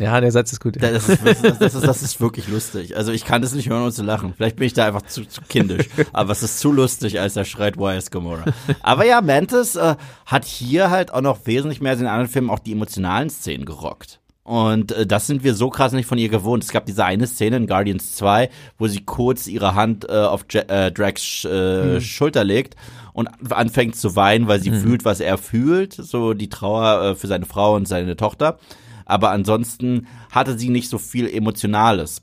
Ja, 0.00 0.20
der 0.20 0.30
Satz 0.30 0.52
ist 0.52 0.60
gut. 0.60 0.80
Das 0.80 1.08
ist, 1.08 1.24
das, 1.24 1.42
ist, 1.42 1.60
das, 1.60 1.74
ist, 1.74 1.86
das 1.86 2.02
ist 2.02 2.20
wirklich 2.20 2.48
lustig. 2.48 2.96
Also 2.96 3.12
ich 3.12 3.24
kann 3.24 3.42
das 3.42 3.54
nicht 3.54 3.68
hören, 3.68 3.82
ohne 3.82 3.92
zu 3.92 4.04
lachen. 4.04 4.34
Vielleicht 4.36 4.56
bin 4.56 4.66
ich 4.66 4.72
da 4.72 4.86
einfach 4.86 5.02
zu, 5.02 5.24
zu 5.24 5.40
kindisch. 5.42 5.88
Aber 6.12 6.32
es 6.32 6.42
ist 6.42 6.60
zu 6.60 6.72
lustig, 6.72 7.20
als 7.20 7.36
er 7.36 7.44
schreit, 7.44 7.76
why 7.76 7.96
is 7.96 8.10
Gamora? 8.10 8.44
Aber 8.82 9.04
ja, 9.04 9.20
Mantis 9.20 9.76
äh, 9.76 9.96
hat 10.26 10.44
hier 10.44 10.90
halt 10.90 11.12
auch 11.12 11.22
noch 11.22 11.46
wesentlich 11.46 11.80
mehr 11.80 11.92
als 11.92 12.00
in 12.00 12.06
anderen 12.06 12.28
Filmen 12.28 12.50
auch 12.50 12.60
die 12.60 12.72
emotionalen 12.72 13.30
Szenen 13.30 13.64
gerockt. 13.64 14.20
Und 14.48 14.92
äh, 14.92 15.06
das 15.06 15.26
sind 15.26 15.44
wir 15.44 15.54
so 15.54 15.68
krass 15.68 15.92
nicht 15.92 16.06
von 16.06 16.16
ihr 16.16 16.30
gewohnt. 16.30 16.64
Es 16.64 16.70
gab 16.70 16.86
diese 16.86 17.04
eine 17.04 17.26
Szene 17.26 17.58
in 17.58 17.66
Guardians 17.66 18.14
2, 18.16 18.48
wo 18.78 18.86
sie 18.88 19.04
kurz 19.04 19.46
ihre 19.46 19.74
Hand 19.74 20.08
äh, 20.08 20.12
auf 20.12 20.46
Ja- 20.50 20.62
äh, 20.62 20.90
Drax 20.90 21.44
äh, 21.44 22.00
Schulter 22.00 22.44
legt 22.44 22.74
und 23.12 23.28
anfängt 23.52 23.96
zu 23.96 24.16
weinen, 24.16 24.48
weil 24.48 24.60
sie 24.60 24.70
fühlt, 24.70 25.04
was 25.04 25.20
er 25.20 25.36
fühlt. 25.36 25.92
So 25.92 26.32
die 26.32 26.48
Trauer 26.48 27.02
äh, 27.10 27.14
für 27.14 27.26
seine 27.26 27.44
Frau 27.44 27.76
und 27.76 27.86
seine 27.86 28.16
Tochter. 28.16 28.58
Aber 29.04 29.32
ansonsten 29.32 30.06
hatte 30.30 30.58
sie 30.58 30.70
nicht 30.70 30.88
so 30.88 30.96
viel 30.98 31.28
Emotionales 31.28 32.22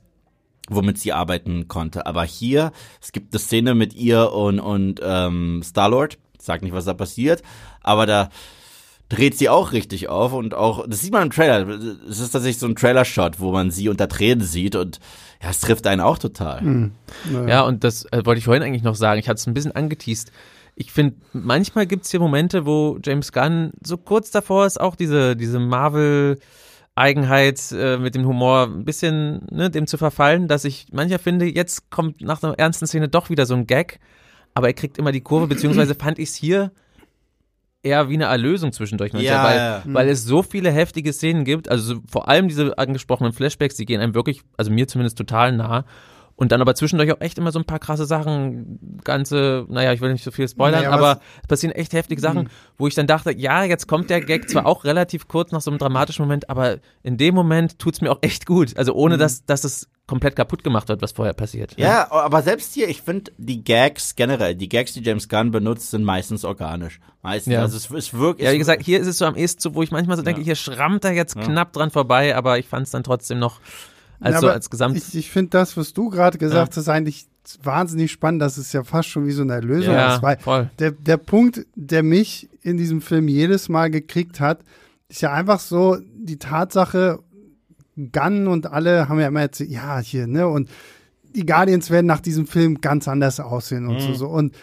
womit 0.67 0.97
sie 0.97 1.13
arbeiten 1.13 1.67
konnte. 1.67 2.07
Aber 2.07 2.23
hier, 2.23 2.71
es 2.99 3.11
gibt 3.11 3.31
eine 3.35 3.39
Szene 3.39 3.75
mit 3.75 3.93
ihr 3.93 4.31
und, 4.33 4.59
und 4.59 4.99
ähm, 5.03 5.61
Star-Lord. 5.63 6.17
Sag 6.39 6.63
nicht, 6.63 6.73
was 6.73 6.85
da 6.85 6.95
passiert, 6.95 7.43
aber 7.83 8.07
da 8.07 8.29
dreht 9.09 9.37
sie 9.37 9.49
auch 9.49 9.71
richtig 9.71 10.09
auf 10.09 10.33
und 10.33 10.53
auch, 10.53 10.85
das 10.87 11.01
sieht 11.01 11.11
man 11.11 11.23
im 11.23 11.29
Trailer. 11.29 11.67
Es 12.09 12.19
ist 12.19 12.31
tatsächlich 12.31 12.57
so 12.57 12.67
ein 12.67 12.75
Trailer-Shot, 12.75 13.39
wo 13.39 13.51
man 13.51 13.71
sie 13.71 13.89
unter 13.89 14.07
Tränen 14.07 14.43
sieht 14.45 14.75
und 14.75 14.99
ja, 15.41 15.49
es 15.49 15.59
trifft 15.59 15.85
einen 15.87 16.01
auch 16.01 16.17
total. 16.17 16.91
Ja, 17.47 17.61
und 17.61 17.83
das 17.83 18.05
äh, 18.05 18.25
wollte 18.25 18.39
ich 18.39 18.45
vorhin 18.45 18.63
eigentlich 18.63 18.83
noch 18.83 18.95
sagen. 18.95 19.19
Ich 19.19 19.29
hatte 19.29 19.39
es 19.39 19.47
ein 19.47 19.53
bisschen 19.53 19.73
angeteased. 19.73 20.31
Ich 20.75 20.91
finde, 20.91 21.15
manchmal 21.33 21.85
gibt 21.85 22.05
es 22.05 22.11
hier 22.11 22.19
Momente, 22.19 22.65
wo 22.65 22.97
James 23.03 23.31
Gunn 23.31 23.71
so 23.83 23.97
kurz 23.97 24.31
davor 24.31 24.65
ist, 24.65 24.79
auch 24.79 24.95
diese, 24.95 25.35
diese 25.35 25.59
Marvel- 25.59 26.39
Eigenheit 26.97 27.73
äh, 27.73 27.97
mit 27.97 28.15
dem 28.15 28.25
Humor 28.25 28.69
ein 28.73 28.85
bisschen 28.85 29.45
ne, 29.51 29.69
dem 29.69 29.85
zu 29.85 29.97
verfallen, 29.97 30.47
dass 30.47 30.63
ich 30.63 30.87
mancher 30.93 31.19
finde, 31.19 31.45
jetzt 31.45 31.91
kommt 31.91 32.21
nach 32.21 32.41
einer 32.41 32.57
ernsten 32.57 32.87
Szene 32.87 33.09
doch 33.09 33.29
wieder 33.29 33.45
so 33.45 33.53
ein 33.53 33.67
Gag, 33.67 33.99
aber 34.53 34.67
er 34.67 34.73
kriegt 34.73 34.97
immer 34.97 35.11
die 35.11 35.19
Kurve, 35.19 35.47
beziehungsweise 35.47 35.93
fand 35.95 36.19
ich 36.19 36.29
es 36.29 36.35
hier 36.35 36.71
eher 37.86 38.10
wie 38.10 38.15
eine 38.15 38.26
Erlösung 38.26 38.71
zwischendurch, 38.71 39.13
manchmal, 39.13 39.34
Ja, 39.34 39.43
weil, 39.43 39.58
ja. 39.58 39.82
weil 39.86 40.10
es 40.10 40.24
so 40.26 40.41
viele 40.41 40.71
heftige 40.71 41.13
Szenen 41.13 41.45
gibt, 41.45 41.69
also 41.69 41.95
so, 41.95 42.02
vor 42.10 42.28
allem 42.28 42.48
diese 42.48 42.78
angesprochenen 42.78 43.32
Flashbacks, 43.32 43.76
die 43.76 43.86
gehen 43.86 44.02
einem 44.02 44.15
wirklich, 44.15 44.41
also 44.58 44.71
mir 44.71 44.88
zumindest 44.88 45.17
total 45.17 45.52
nah. 45.52 45.86
Und 46.38 46.52
dann 46.52 46.62
aber 46.62 46.76
zwischendurch 46.76 47.12
auch 47.13 47.21
echt 47.21 47.38
immer 47.38 47.54
so 47.54 47.60
ein 47.60 47.65
paar 47.65 47.80
krasse 47.80 48.06
Sachen, 48.06 49.00
ganze, 49.06 49.65
naja, 49.69 49.93
ich 49.93 50.02
will 50.02 50.12
nicht 50.12 50.24
so 50.24 50.32
viel 50.32 50.48
spoilern, 50.50 50.84
Naja, 50.84 50.91
aber 50.91 51.21
es 51.41 51.48
passieren 51.48 51.74
echt 51.74 51.93
heftige 51.93 52.19
Sachen, 52.19 52.50
wo 52.78 52.88
ich 52.88 52.93
dann 52.93 53.08
dachte, 53.08 53.32
ja, 53.32 53.63
jetzt 53.63 53.88
kommt 53.88 54.10
der 54.10 54.19
Gag 54.19 54.50
zwar 54.50 54.65
auch 54.65 54.84
relativ 54.84 55.30
kurz 55.30 55.54
nach 55.54 55.62
so 55.62 55.71
einem 55.71 55.78
dramatischen 55.78 56.26
Moment, 56.26 56.50
aber 56.50 56.80
in 57.04 57.17
dem 57.17 57.36
Moment 57.36 57.80
tut's 57.80 58.02
mir 58.02 58.12
auch 58.12 58.19
echt 58.21 58.45
gut. 58.45 58.76
Also 58.78 58.93
ohne, 58.93 59.17
dass, 59.17 59.45
dass 59.45 59.63
es 59.63 59.88
komplett 60.08 60.36
kaputt 60.36 60.63
gemacht 60.63 60.89
wird, 60.89 61.02
was 61.02 61.13
vorher 61.13 61.34
passiert. 61.34 61.74
Ja, 61.78 62.12
aber 62.12 62.41
selbst 62.41 62.74
hier, 62.74 62.89
ich 62.89 63.02
finde 63.02 63.32
die 63.38 63.63
Gags 63.63 64.15
generell, 64.15 64.56
die 64.56 64.69
Gags, 64.69 64.93
die 64.93 65.02
James 65.02 65.30
Gunn 65.30 65.52
benutzt, 65.52 65.91
sind 65.91 66.04
meistens 66.04 66.43
organisch. 66.43 67.00
Meistens. 67.24 67.54
Ja. 67.54 67.62
Also 67.62 67.78
es 67.78 67.89
ist 67.89 68.13
wirklich. 68.13 68.45
Ja, 68.45 68.54
wie 68.54 68.60
gesagt, 68.60 68.84
hier 68.84 69.00
ist 69.00 69.08
es 69.08 69.17
so 69.17 69.26
am 69.26 69.36
ehesten 69.36 69.62
so, 69.62 69.74
wo 69.74 69.82
ich 69.82 69.91
manchmal 69.91 70.17
so 70.17 70.24
denke, 70.24 70.41
hier 70.41 70.56
schrammt 70.56 71.06
er 71.06 71.13
jetzt 71.13 71.39
knapp 71.39 71.74
dran 71.74 71.91
vorbei, 71.91 72.36
aber 72.36 72.60
ich 72.60 72.67
fand 72.67 72.86
es 72.86 72.91
dann 72.91 73.04
trotzdem 73.04 73.39
noch 73.39 73.62
als 74.25 74.35
Ja, 74.35 74.41
so 74.41 74.49
als 74.49 74.69
Gesamt. 74.69 74.97
Ich, 74.97 75.15
ich 75.15 75.31
finde 75.31 75.51
das, 75.51 75.77
was 75.77 75.93
du 75.93 76.09
gerade 76.09 76.38
gesagt 76.38 76.75
hast, 76.75 76.89
eigentlich 76.89 77.27
wahnsinnig 77.63 78.11
spannend. 78.11 78.41
Das 78.41 78.57
ist 78.57 78.73
ja 78.73 78.83
fast 78.83 79.09
schon 79.09 79.25
wie 79.25 79.31
so 79.31 79.43
eine 79.43 79.54
Erlösung. 79.54 79.93
ja, 79.93 80.15
ist, 80.15 80.23
weil 80.23 80.37
voll. 80.37 80.69
der, 80.79 80.91
der 80.91 81.17
Punkt, 81.17 81.65
der 81.75 82.04
mich 82.04 82.50
in 82.62 82.77
diesem 82.77 83.02
Film 83.02 83.27
jedes 83.27 83.69
Mal 83.69 83.91
gekriegt 83.91 84.39
hat, 84.39 84.60
ist 85.08 85.21
ja 85.21 85.31
einfach 85.31 85.60
so 85.60 85.97
die 86.15 86.37
Tatsache, 86.37 87.19
Gunn 88.12 88.47
und 88.47 88.67
alle 88.67 89.08
haben 89.08 89.19
ja 89.19 89.27
immer 89.27 89.41
erzählt, 89.41 89.69
ja, 89.69 90.00
hier, 90.00 90.27
ne, 90.27 90.47
und 90.47 90.69
die 91.33 91.45
Guardians 91.45 91.89
werden 91.89 92.08
nach 92.08 92.19
diesem 92.19 92.47
Film 92.47 92.81
ganz 92.81 93.08
anders 93.08 93.39
aussehen 93.39 93.87
und 93.87 94.00
so, 94.00 94.13
so. 94.13 94.27
Und 94.27 94.56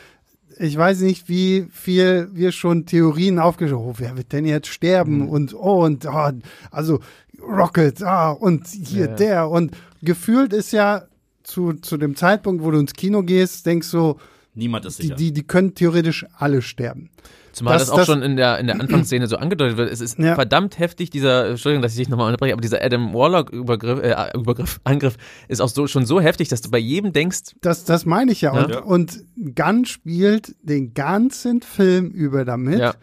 ich 0.58 0.76
weiß 0.76 1.00
nicht, 1.00 1.28
wie 1.28 1.66
viel 1.70 2.28
wir 2.32 2.52
schon 2.52 2.86
Theorien 2.86 3.38
aufgeschaut 3.38 3.80
oh, 3.80 3.94
wer 3.98 4.16
wird 4.16 4.32
denn 4.32 4.46
jetzt 4.46 4.68
sterben? 4.68 5.20
Mhm. 5.20 5.28
und 5.28 5.54
oh 5.54 5.84
und 5.84 6.06
oh, 6.06 6.30
also 6.70 7.00
Rocket, 7.42 8.02
ah, 8.02 8.30
und 8.30 8.68
hier 8.68 9.06
ja, 9.06 9.14
der. 9.14 9.50
Und 9.50 9.76
gefühlt 10.02 10.52
ist 10.52 10.72
ja 10.72 11.04
zu, 11.42 11.74
zu 11.74 11.96
dem 11.96 12.14
Zeitpunkt, 12.16 12.62
wo 12.62 12.70
du 12.70 12.78
ins 12.78 12.92
Kino 12.92 13.22
gehst, 13.22 13.66
denkst 13.66 13.90
du, 13.90 14.16
Niemand 14.54 14.84
ist 14.84 14.98
sicher. 14.98 15.14
Die, 15.14 15.26
die, 15.26 15.32
die 15.32 15.46
können 15.46 15.74
theoretisch 15.74 16.26
alle 16.36 16.62
sterben. 16.62 17.10
Zumal 17.52 17.74
das, 17.74 17.82
das 17.82 17.90
auch 17.90 17.96
das, 17.98 18.06
schon 18.06 18.22
in 18.22 18.36
der, 18.36 18.58
in 18.58 18.66
der 18.66 18.80
Anfangsszene 18.80 19.26
so 19.26 19.36
angedeutet 19.36 19.76
wird. 19.76 19.90
Es 19.90 20.00
ist 20.00 20.18
ja. 20.18 20.34
verdammt 20.34 20.78
heftig, 20.78 21.10
dieser, 21.10 21.50
Entschuldigung, 21.50 21.82
dass 21.82 21.92
ich 21.92 21.98
dich 21.98 22.08
nochmal 22.08 22.26
unterbreche, 22.26 22.54
aber 22.54 22.62
dieser 22.62 22.82
Adam 22.82 23.12
Warlock-Übergriff, 23.12 24.00
äh, 24.00 24.36
Übergriff, 24.36 24.80
Angriff 24.84 25.16
ist 25.48 25.60
auch 25.60 25.68
so, 25.68 25.86
schon 25.86 26.06
so 26.06 26.20
heftig, 26.20 26.48
dass 26.48 26.62
du 26.62 26.70
bei 26.70 26.78
jedem 26.78 27.12
denkst. 27.12 27.54
Das, 27.60 27.84
das 27.84 28.06
meine 28.06 28.32
ich 28.32 28.40
ja. 28.40 28.54
ja. 28.54 28.80
Und, 28.80 29.20
und 29.36 29.54
Gunn 29.54 29.84
spielt 29.84 30.54
den 30.62 30.94
ganzen 30.94 31.60
Film 31.60 32.10
über 32.10 32.46
damit, 32.46 32.78
ja. 32.78 32.94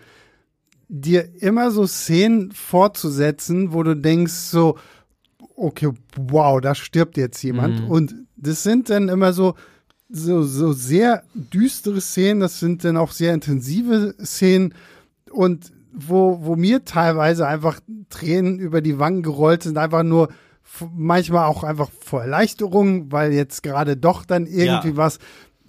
dir 0.87 1.29
immer 1.41 1.69
so 1.69 1.85
Szenen 1.85 2.51
fortzusetzen, 2.51 3.71
wo 3.71 3.83
du 3.83 3.95
denkst 3.95 4.33
so, 4.33 4.77
okay, 5.55 5.91
wow, 6.15 6.59
da 6.59 6.73
stirbt 6.73 7.17
jetzt 7.17 7.41
jemand. 7.43 7.81
Mhm. 7.81 7.87
Und 7.87 8.15
das 8.35 8.63
sind 8.63 8.89
dann 8.89 9.09
immer 9.09 9.33
so, 9.33 9.55
so, 10.09 10.43
so 10.43 10.73
sehr 10.73 11.23
düstere 11.33 12.01
Szenen, 12.01 12.39
das 12.39 12.59
sind 12.59 12.83
dann 12.83 12.97
auch 12.97 13.11
sehr 13.11 13.33
intensive 13.33 14.15
Szenen 14.23 14.73
und 15.31 15.71
wo, 15.91 16.39
wo 16.43 16.55
mir 16.55 16.85
teilweise 16.85 17.47
einfach 17.47 17.79
Tränen 18.09 18.59
über 18.59 18.81
die 18.81 18.99
Wangen 18.99 19.23
gerollt 19.23 19.63
sind, 19.63 19.77
einfach 19.77 20.03
nur 20.03 20.29
manchmal 20.95 21.45
auch 21.45 21.63
einfach 21.63 21.89
vor 21.99 22.21
Erleichterung, 22.21 23.11
weil 23.11 23.33
jetzt 23.33 23.63
gerade 23.63 23.97
doch 23.97 24.25
dann 24.25 24.45
irgendwie 24.45 24.89
ja. 24.89 24.97
was, 24.97 25.19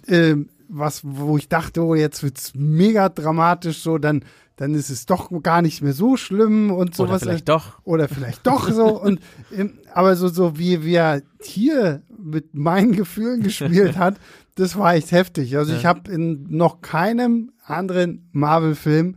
äh, 0.07 0.35
was, 0.69 1.01
wo 1.03 1.37
ich 1.37 1.49
dachte, 1.49 1.83
oh, 1.83 1.95
jetzt 1.95 2.23
wird's 2.23 2.53
mega 2.55 3.09
dramatisch, 3.09 3.79
so, 3.79 3.97
dann, 3.97 4.23
dann 4.55 4.73
ist 4.73 4.89
es 4.89 5.05
doch 5.05 5.31
gar 5.41 5.61
nicht 5.61 5.81
mehr 5.81 5.93
so 5.93 6.17
schlimm 6.17 6.71
und 6.71 6.95
sowas. 6.95 7.23
Oder 7.23 7.31
vielleicht 7.31 7.49
doch. 7.49 7.79
Oder 7.83 8.07
vielleicht 8.07 8.45
doch 8.47 8.71
so. 8.71 9.01
und 9.01 9.19
ähm, 9.55 9.79
aber 9.93 10.15
so, 10.15 10.27
so 10.27 10.57
wie 10.57 10.83
wir 10.83 11.23
hier 11.41 12.01
mit 12.23 12.55
meinen 12.55 12.91
Gefühlen 12.93 13.43
gespielt 13.43 13.97
hat, 13.97 14.17
das 14.55 14.77
war 14.77 14.95
echt 14.95 15.11
heftig. 15.11 15.57
Also 15.57 15.73
ja. 15.73 15.79
ich 15.79 15.85
habe 15.85 16.11
in 16.11 16.45
noch 16.49 16.81
keinem 16.81 17.51
anderen 17.65 18.29
Marvel-Film 18.31 19.15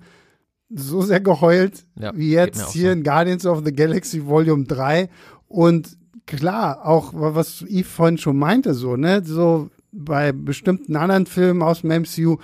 so 0.70 1.02
sehr 1.02 1.20
geheult 1.20 1.86
ja, 1.98 2.12
wie 2.16 2.32
jetzt 2.32 2.72
hier 2.72 2.90
so. 2.90 2.92
in 2.92 3.04
Guardians 3.04 3.46
of 3.46 3.62
the 3.64 3.72
Galaxy 3.72 4.26
Volume 4.26 4.64
3. 4.64 5.08
Und 5.46 5.96
klar, 6.26 6.86
auch 6.86 7.12
was 7.14 7.62
Yves 7.62 7.88
vorhin 7.88 8.18
schon 8.18 8.36
meinte, 8.38 8.74
so, 8.74 8.96
ne, 8.96 9.22
so 9.24 9.70
bei 9.92 10.32
bestimmten 10.32 10.96
anderen 10.96 11.26
Filmen 11.26 11.62
aus 11.62 11.82
dem 11.82 12.02
MCU 12.02 12.38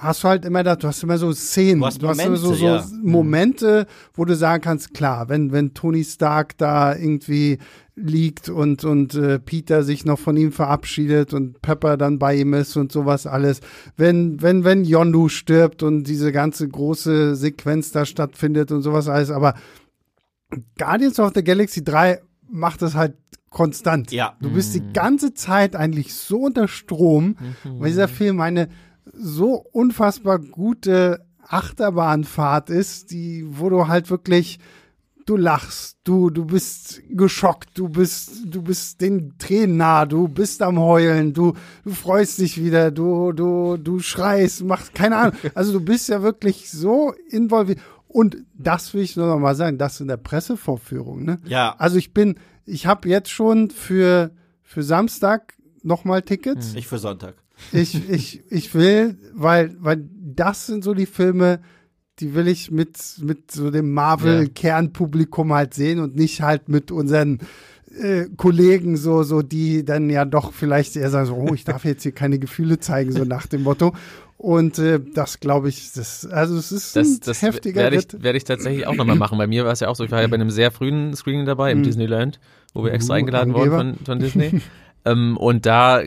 hast 0.00 0.24
du 0.24 0.28
halt 0.28 0.44
immer 0.44 0.62
da, 0.62 0.76
du 0.76 0.88
hast 0.88 1.02
immer 1.02 1.18
so 1.18 1.32
Szenen, 1.32 1.80
du 1.80 1.86
hast, 1.86 2.02
du 2.02 2.08
hast 2.08 2.24
immer 2.24 2.36
so, 2.36 2.54
so 2.54 2.66
ja. 2.66 2.84
Momente, 3.02 3.86
wo 4.14 4.24
du 4.24 4.34
sagen 4.34 4.62
kannst, 4.62 4.94
klar, 4.94 5.28
wenn, 5.28 5.52
wenn 5.52 5.74
Tony 5.74 6.04
Stark 6.04 6.56
da 6.56 6.96
irgendwie 6.96 7.58
liegt 7.94 8.48
und, 8.48 8.84
und 8.84 9.14
äh, 9.14 9.38
Peter 9.38 9.82
sich 9.82 10.06
noch 10.06 10.18
von 10.18 10.36
ihm 10.36 10.52
verabschiedet 10.52 11.34
und 11.34 11.60
Pepper 11.60 11.98
dann 11.98 12.18
bei 12.18 12.34
ihm 12.36 12.54
ist 12.54 12.76
und 12.76 12.92
sowas 12.92 13.26
alles. 13.26 13.60
Wenn, 13.96 14.40
wenn, 14.40 14.64
wenn 14.64 14.84
Yondu 14.84 15.28
stirbt 15.28 15.82
und 15.82 16.04
diese 16.04 16.32
ganze 16.32 16.66
große 16.66 17.36
Sequenz 17.36 17.92
da 17.92 18.06
stattfindet 18.06 18.72
und 18.72 18.82
sowas 18.82 19.08
alles, 19.08 19.30
aber 19.30 19.54
Guardians 20.78 21.20
of 21.20 21.32
the 21.34 21.44
Galaxy 21.44 21.84
3 21.84 22.22
macht 22.48 22.80
das 22.80 22.94
halt 22.94 23.14
konstant. 23.50 24.12
Ja. 24.12 24.34
Du 24.40 24.50
bist 24.50 24.74
die 24.74 24.92
ganze 24.92 25.34
Zeit 25.34 25.76
eigentlich 25.76 26.14
so 26.14 26.38
unter 26.38 26.68
Strom, 26.68 27.36
mhm. 27.64 27.80
weil 27.80 27.90
dieser 27.90 28.08
Film 28.08 28.40
eine 28.40 28.68
so 29.12 29.64
unfassbar 29.72 30.38
gute 30.38 31.24
Achterbahnfahrt 31.46 32.70
ist, 32.70 33.10
die, 33.10 33.44
wo 33.48 33.68
du 33.68 33.88
halt 33.88 34.10
wirklich 34.10 34.58
du 35.30 35.36
lachst, 35.36 35.98
du, 36.02 36.28
du 36.28 36.44
bist 36.44 37.02
geschockt, 37.08 37.78
du 37.78 37.88
bist, 37.88 38.32
du 38.46 38.62
bist 38.62 39.00
den 39.00 39.38
Tränen 39.38 39.76
nah, 39.76 40.04
du 40.04 40.26
bist 40.26 40.60
am 40.60 40.78
Heulen, 40.80 41.32
du, 41.32 41.54
du 41.84 41.90
freust 41.92 42.38
dich 42.38 42.62
wieder, 42.62 42.90
du, 42.90 43.30
du, 43.32 43.76
du 43.76 44.00
schreist, 44.00 44.64
machst, 44.64 44.92
keine 44.94 45.16
Ahnung. 45.16 45.36
Also 45.54 45.72
du 45.72 45.80
bist 45.80 46.08
ja 46.08 46.22
wirklich 46.22 46.70
so 46.70 47.14
involviert. 47.28 47.78
Und 48.08 48.38
das 48.54 48.92
will 48.92 49.02
ich 49.02 49.16
nur 49.16 49.28
noch 49.28 49.38
mal 49.38 49.54
sagen, 49.54 49.78
das 49.78 50.00
in 50.00 50.08
der 50.08 50.16
Pressevorführung, 50.16 51.24
ne? 51.24 51.38
Ja. 51.44 51.76
Also 51.78 51.96
ich 51.96 52.12
bin, 52.12 52.36
ich 52.64 52.86
habe 52.86 53.08
jetzt 53.08 53.30
schon 53.30 53.70
für, 53.70 54.32
für 54.62 54.82
Samstag 54.82 55.54
noch 55.82 56.04
mal 56.04 56.22
Tickets. 56.22 56.74
Ich 56.74 56.88
für 56.88 56.98
Sonntag. 56.98 57.36
Ich, 57.72 58.08
ich, 58.10 58.42
ich 58.50 58.74
will, 58.74 59.18
weil, 59.34 59.76
weil 59.80 60.04
das 60.12 60.66
sind 60.66 60.84
so 60.84 60.94
die 60.94 61.06
Filme, 61.06 61.60
die 62.18 62.34
will 62.34 62.48
ich 62.48 62.70
mit, 62.70 62.98
mit 63.20 63.50
so 63.50 63.70
dem 63.70 63.92
Marvel-Kernpublikum 63.92 65.52
halt 65.52 65.74
sehen 65.74 66.00
und 66.00 66.16
nicht 66.16 66.42
halt 66.42 66.68
mit 66.68 66.90
unseren 66.90 67.38
äh, 67.98 68.26
Kollegen 68.36 68.96
so, 68.96 69.22
so, 69.22 69.42
die 69.42 69.84
dann 69.84 70.10
ja 70.10 70.24
doch 70.24 70.52
vielleicht 70.52 70.96
eher 70.96 71.10
sagen 71.10 71.26
so, 71.26 71.34
oh, 71.34 71.54
ich 71.54 71.64
darf 71.64 71.84
jetzt 71.84 72.02
hier 72.02 72.12
keine 72.12 72.38
Gefühle 72.38 72.78
zeigen, 72.78 73.12
so 73.12 73.24
nach 73.24 73.46
dem 73.46 73.62
Motto. 73.62 73.94
Und 74.36 74.78
äh, 74.78 75.00
das 75.14 75.40
glaube 75.40 75.68
ich, 75.68 75.92
das, 75.92 76.24
also 76.26 76.56
es 76.56 76.72
ist 76.72 76.96
das, 76.96 77.06
ein 77.08 77.20
das 77.24 77.42
heftiger 77.42 77.82
werde 77.82 77.96
ich, 77.96 78.22
werde 78.22 78.38
ich 78.38 78.44
tatsächlich 78.44 78.86
auch 78.86 78.94
nochmal 78.94 79.16
machen. 79.16 79.36
Bei 79.36 79.46
mir 79.46 79.64
war 79.64 79.72
es 79.72 79.80
ja 79.80 79.88
auch 79.88 79.96
so, 79.96 80.04
ich 80.04 80.10
war 80.10 80.22
ja 80.22 80.28
bei 80.28 80.36
einem 80.36 80.50
sehr 80.50 80.70
frühen 80.70 81.14
Screening 81.14 81.44
dabei 81.44 81.72
im 81.72 81.78
mhm. 81.78 81.82
Disneyland, 81.82 82.40
wo 82.72 82.82
wir 82.84 82.92
extra 82.92 83.14
uh, 83.14 83.16
eingeladen 83.18 83.52
wurden 83.52 83.70
von, 83.70 83.96
von 84.04 84.18
Disney. 84.18 84.62
ähm, 85.04 85.36
und 85.36 85.66
da 85.66 86.02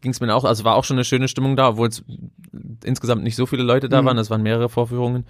ging 0.00 0.12
es 0.12 0.20
mir 0.20 0.34
auch, 0.34 0.44
also 0.44 0.64
war 0.64 0.76
auch 0.76 0.84
schon 0.84 0.96
eine 0.96 1.04
schöne 1.04 1.28
Stimmung 1.28 1.56
da, 1.56 1.70
obwohl 1.70 1.88
es 1.88 2.04
insgesamt 2.84 3.22
nicht 3.22 3.36
so 3.36 3.46
viele 3.46 3.62
Leute 3.62 3.88
da 3.88 4.02
mhm. 4.02 4.06
waren, 4.06 4.16
das 4.16 4.30
waren 4.30 4.42
mehrere 4.42 4.68
Vorführungen. 4.68 5.24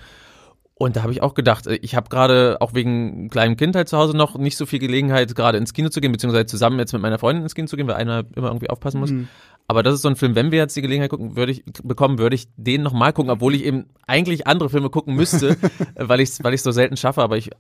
Und 0.75 0.95
da 0.95 1.03
habe 1.03 1.11
ich 1.11 1.23
auch 1.23 1.35
gedacht, 1.35 1.67
äh, 1.67 1.75
ich 1.77 1.97
habe 1.97 2.09
gerade 2.09 2.59
auch 2.61 2.73
wegen 2.73 3.29
kleinem 3.31 3.57
Kind 3.57 3.75
halt 3.75 3.89
zu 3.89 3.99
Hause 3.99 4.17
noch 4.17 4.39
nicht 4.39 4.57
so 4.57 4.65
viel 4.65 4.79
Gelegenheit, 4.79 5.35
gerade 5.35 5.59
ins 5.59 5.73
Kino 5.73 5.89
zu 5.89 6.01
gehen, 6.01 6.13
beziehungsweise 6.13 6.47
zusammen 6.47 6.79
jetzt 6.79 6.93
mit 6.93 7.03
meiner 7.03 7.19
Freundin 7.19 7.43
ins 7.43 7.55
Kino 7.55 7.67
zu 7.67 7.77
gehen, 7.77 7.89
weil 7.89 7.97
einer 7.97 8.25
immer 8.37 8.49
irgendwie 8.49 8.71
aufpassen 8.71 9.01
muss. 9.01 9.11
Mhm. 9.11 9.29
Aber 9.67 9.83
das 9.83 9.95
ist 9.95 10.03
so 10.03 10.09
ein 10.09 10.17
Film, 10.17 10.35
wenn 10.35 10.51
wir 10.51 10.59
jetzt 10.59 10.77
die 10.77 10.83
Gelegenheit 10.83 11.11
gucken, 11.11 11.37
würde 11.37 11.53
ich 11.53 11.63
bekommen, 11.83 12.19
würde 12.19 12.37
ich 12.37 12.49
den 12.57 12.83
nochmal 12.83 13.13
gucken, 13.13 13.31
obwohl 13.31 13.55
ich 13.55 13.65
eben 13.65 13.87
eigentlich 14.07 14.47
andere 14.47 14.71
Filme 14.71 14.89
gucken 14.89 15.15
müsste, 15.15 15.57
weil 15.97 16.21
ich 16.21 16.43
weil 16.43 16.55
ich 16.55 16.63
so 16.63 16.71
selten 16.71 16.97
schaffe. 16.97 17.23
Aber 17.23 17.37
ich 17.37 17.51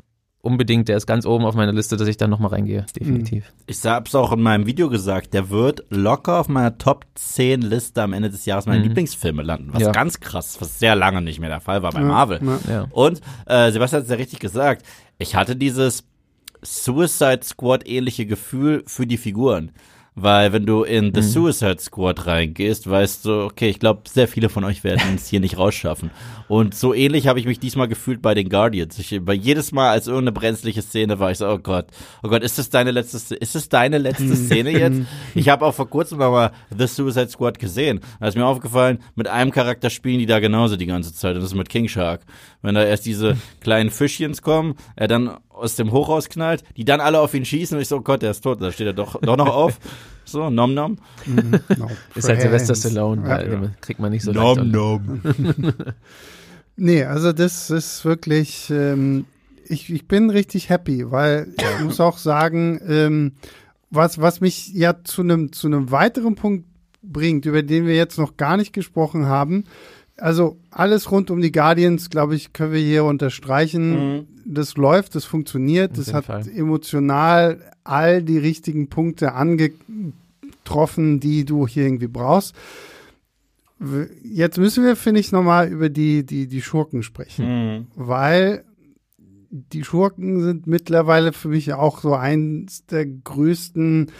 unbedingt, 0.40 0.88
der 0.88 0.96
ist 0.96 1.06
ganz 1.06 1.26
oben 1.26 1.44
auf 1.44 1.54
meiner 1.54 1.72
Liste, 1.72 1.96
dass 1.96 2.08
ich 2.08 2.16
da 2.16 2.28
nochmal 2.28 2.50
reingehe, 2.50 2.86
definitiv. 2.98 3.52
Ich 3.66 3.84
hab's 3.84 4.14
auch 4.14 4.32
in 4.32 4.40
meinem 4.40 4.66
Video 4.66 4.88
gesagt, 4.88 5.34
der 5.34 5.50
wird 5.50 5.84
locker 5.90 6.40
auf 6.40 6.48
meiner 6.48 6.78
Top 6.78 7.06
10 7.14 7.62
Liste 7.62 8.02
am 8.02 8.12
Ende 8.12 8.30
des 8.30 8.46
Jahres 8.46 8.66
meine 8.66 8.80
mhm. 8.80 8.88
Lieblingsfilme 8.88 9.42
landen, 9.42 9.70
was 9.72 9.82
ja. 9.82 9.92
ganz 9.92 10.20
krass, 10.20 10.60
was 10.60 10.78
sehr 10.78 10.94
lange 10.94 11.22
nicht 11.22 11.40
mehr 11.40 11.48
der 11.48 11.60
Fall 11.60 11.82
war 11.82 11.92
bei 11.92 12.00
ja, 12.00 12.06
Marvel. 12.06 12.40
Ja. 12.68 12.86
Und 12.90 13.20
äh, 13.46 13.70
Sebastian 13.72 14.00
hat 14.00 14.04
es 14.04 14.10
ja 14.10 14.16
richtig 14.16 14.38
gesagt, 14.38 14.84
ich 15.18 15.34
hatte 15.34 15.56
dieses 15.56 16.04
Suicide 16.62 17.40
Squad 17.42 17.86
ähnliche 17.86 18.26
Gefühl 18.26 18.82
für 18.86 19.06
die 19.06 19.18
Figuren. 19.18 19.72
Weil 20.20 20.52
wenn 20.52 20.66
du 20.66 20.82
in 20.82 21.14
The 21.14 21.20
mhm. 21.20 21.24
Suicide 21.24 21.78
Squad 21.78 22.26
reingehst, 22.26 22.90
weißt 22.90 23.24
du, 23.24 23.44
okay, 23.44 23.68
ich 23.68 23.78
glaube, 23.78 24.02
sehr 24.08 24.26
viele 24.26 24.48
von 24.48 24.64
euch 24.64 24.82
werden 24.82 25.14
es 25.14 25.28
hier 25.28 25.38
nicht 25.38 25.58
rausschaffen. 25.58 26.10
Und 26.48 26.74
so 26.74 26.92
ähnlich 26.92 27.28
habe 27.28 27.38
ich 27.38 27.46
mich 27.46 27.60
diesmal 27.60 27.86
gefühlt 27.86 28.20
bei 28.20 28.34
den 28.34 28.48
Guardians. 28.48 28.98
Ich, 28.98 29.20
bei 29.22 29.34
jedes 29.34 29.70
Mal, 29.70 29.90
als 29.90 30.08
irgendeine 30.08 30.32
brenzliche 30.32 30.82
Szene 30.82 31.20
war, 31.20 31.30
ich 31.30 31.38
so, 31.38 31.48
oh 31.48 31.58
Gott, 31.58 31.86
oh 32.24 32.28
Gott, 32.28 32.42
ist 32.42 32.58
das 32.58 32.68
deine 32.68 32.90
letzte, 32.90 33.34
ist 33.34 33.54
das 33.54 33.68
deine 33.68 33.98
letzte. 33.98 34.34
Szene 34.48 34.70
jetzt? 34.70 35.02
Ich 35.34 35.48
habe 35.48 35.64
auch 35.64 35.74
vor 35.74 35.88
kurzem 35.88 36.18
nochmal 36.18 36.50
The 36.76 36.86
Suicide 36.86 37.28
Squad 37.28 37.58
gesehen. 37.60 38.00
Da 38.18 38.26
ist 38.26 38.36
mir 38.36 38.46
aufgefallen, 38.46 38.98
mit 39.14 39.28
einem 39.28 39.52
Charakter 39.52 39.88
spielen 39.88 40.18
die 40.18 40.26
da 40.26 40.40
genauso 40.40 40.76
die 40.76 40.86
ganze 40.86 41.14
Zeit. 41.14 41.36
Und 41.36 41.42
das 41.42 41.50
ist 41.50 41.56
mit 41.56 41.68
King 41.68 41.86
Shark. 41.86 42.22
Wenn 42.62 42.74
da 42.74 42.82
erst 42.82 43.06
diese 43.06 43.36
kleinen 43.60 43.90
Fischchens 43.90 44.42
kommen, 44.42 44.74
er 44.96 45.06
dann 45.06 45.36
aus 45.58 45.76
dem 45.76 45.92
Hochhaus 45.92 46.28
knallt, 46.28 46.64
die 46.76 46.84
dann 46.84 47.00
alle 47.00 47.20
auf 47.20 47.34
ihn 47.34 47.44
schießen 47.44 47.76
und 47.76 47.82
ich 47.82 47.88
so, 47.88 47.96
oh 47.96 48.00
Gott, 48.00 48.22
der 48.22 48.30
ist 48.30 48.42
tot, 48.42 48.60
da 48.60 48.72
steht 48.72 48.86
er 48.86 48.92
doch, 48.92 49.20
doch 49.20 49.36
noch 49.36 49.48
auf. 49.48 49.78
So, 50.28 50.50
nom 50.50 50.74
nom. 50.74 50.98
Mhm. 51.24 51.58
No, 51.78 51.90
ist 52.14 52.28
halt 52.28 52.42
Sylvester 52.42 52.74
Stallone, 52.74 53.24
weil 53.24 53.50
ja. 53.50 53.70
kriegt 53.80 53.98
man 53.98 54.10
nicht 54.12 54.24
so 54.24 54.32
nom, 54.32 54.58
leicht. 54.58 54.72
Nom 54.72 55.22
nom. 55.24 55.72
nee, 56.76 57.02
also 57.02 57.32
das 57.32 57.70
ist 57.70 58.04
wirklich, 58.04 58.68
ähm, 58.68 59.24
ich, 59.66 59.90
ich 59.90 60.06
bin 60.06 60.28
richtig 60.28 60.68
happy, 60.68 61.10
weil 61.10 61.54
ich 61.56 61.82
muss 61.82 61.98
auch 61.98 62.18
sagen, 62.18 62.78
ähm, 62.86 63.32
was, 63.88 64.20
was 64.20 64.42
mich 64.42 64.68
ja 64.74 65.02
zu 65.02 65.22
einem 65.22 65.50
zu 65.50 65.66
einem 65.66 65.90
weiteren 65.90 66.34
Punkt 66.34 66.66
bringt, 67.02 67.46
über 67.46 67.62
den 67.62 67.86
wir 67.86 67.94
jetzt 67.94 68.18
noch 68.18 68.36
gar 68.36 68.58
nicht 68.58 68.74
gesprochen 68.74 69.26
haben, 69.26 69.64
also 70.18 70.58
alles 70.70 71.10
rund 71.10 71.30
um 71.30 71.40
die 71.40 71.52
Guardians, 71.52 72.10
glaube 72.10 72.34
ich, 72.34 72.52
können 72.52 72.72
wir 72.72 72.80
hier 72.80 73.04
unterstreichen. 73.04 74.16
Mhm. 74.16 74.26
Das 74.44 74.76
läuft, 74.76 75.14
das 75.14 75.24
funktioniert, 75.24 75.96
das 75.96 76.12
hat 76.12 76.26
Fall. 76.26 76.48
emotional 76.48 77.60
all 77.84 78.22
die 78.22 78.38
richtigen 78.38 78.88
Punkte 78.88 79.32
angetroffen, 79.32 81.20
die 81.20 81.44
du 81.44 81.66
hier 81.66 81.84
irgendwie 81.84 82.08
brauchst. 82.08 82.54
Jetzt 84.24 84.58
müssen 84.58 84.84
wir, 84.84 84.96
finde 84.96 85.20
ich, 85.20 85.30
nochmal 85.30 85.68
über 85.68 85.88
die, 85.88 86.26
die, 86.26 86.48
die 86.48 86.62
Schurken 86.62 87.02
sprechen. 87.02 87.46
Mhm. 87.76 87.86
Weil 87.94 88.64
die 89.50 89.84
Schurken 89.84 90.42
sind 90.42 90.66
mittlerweile 90.66 91.32
für 91.32 91.48
mich 91.48 91.72
auch 91.72 92.00
so 92.00 92.14
eins 92.14 92.84
der 92.86 93.06
größten, 93.06 94.10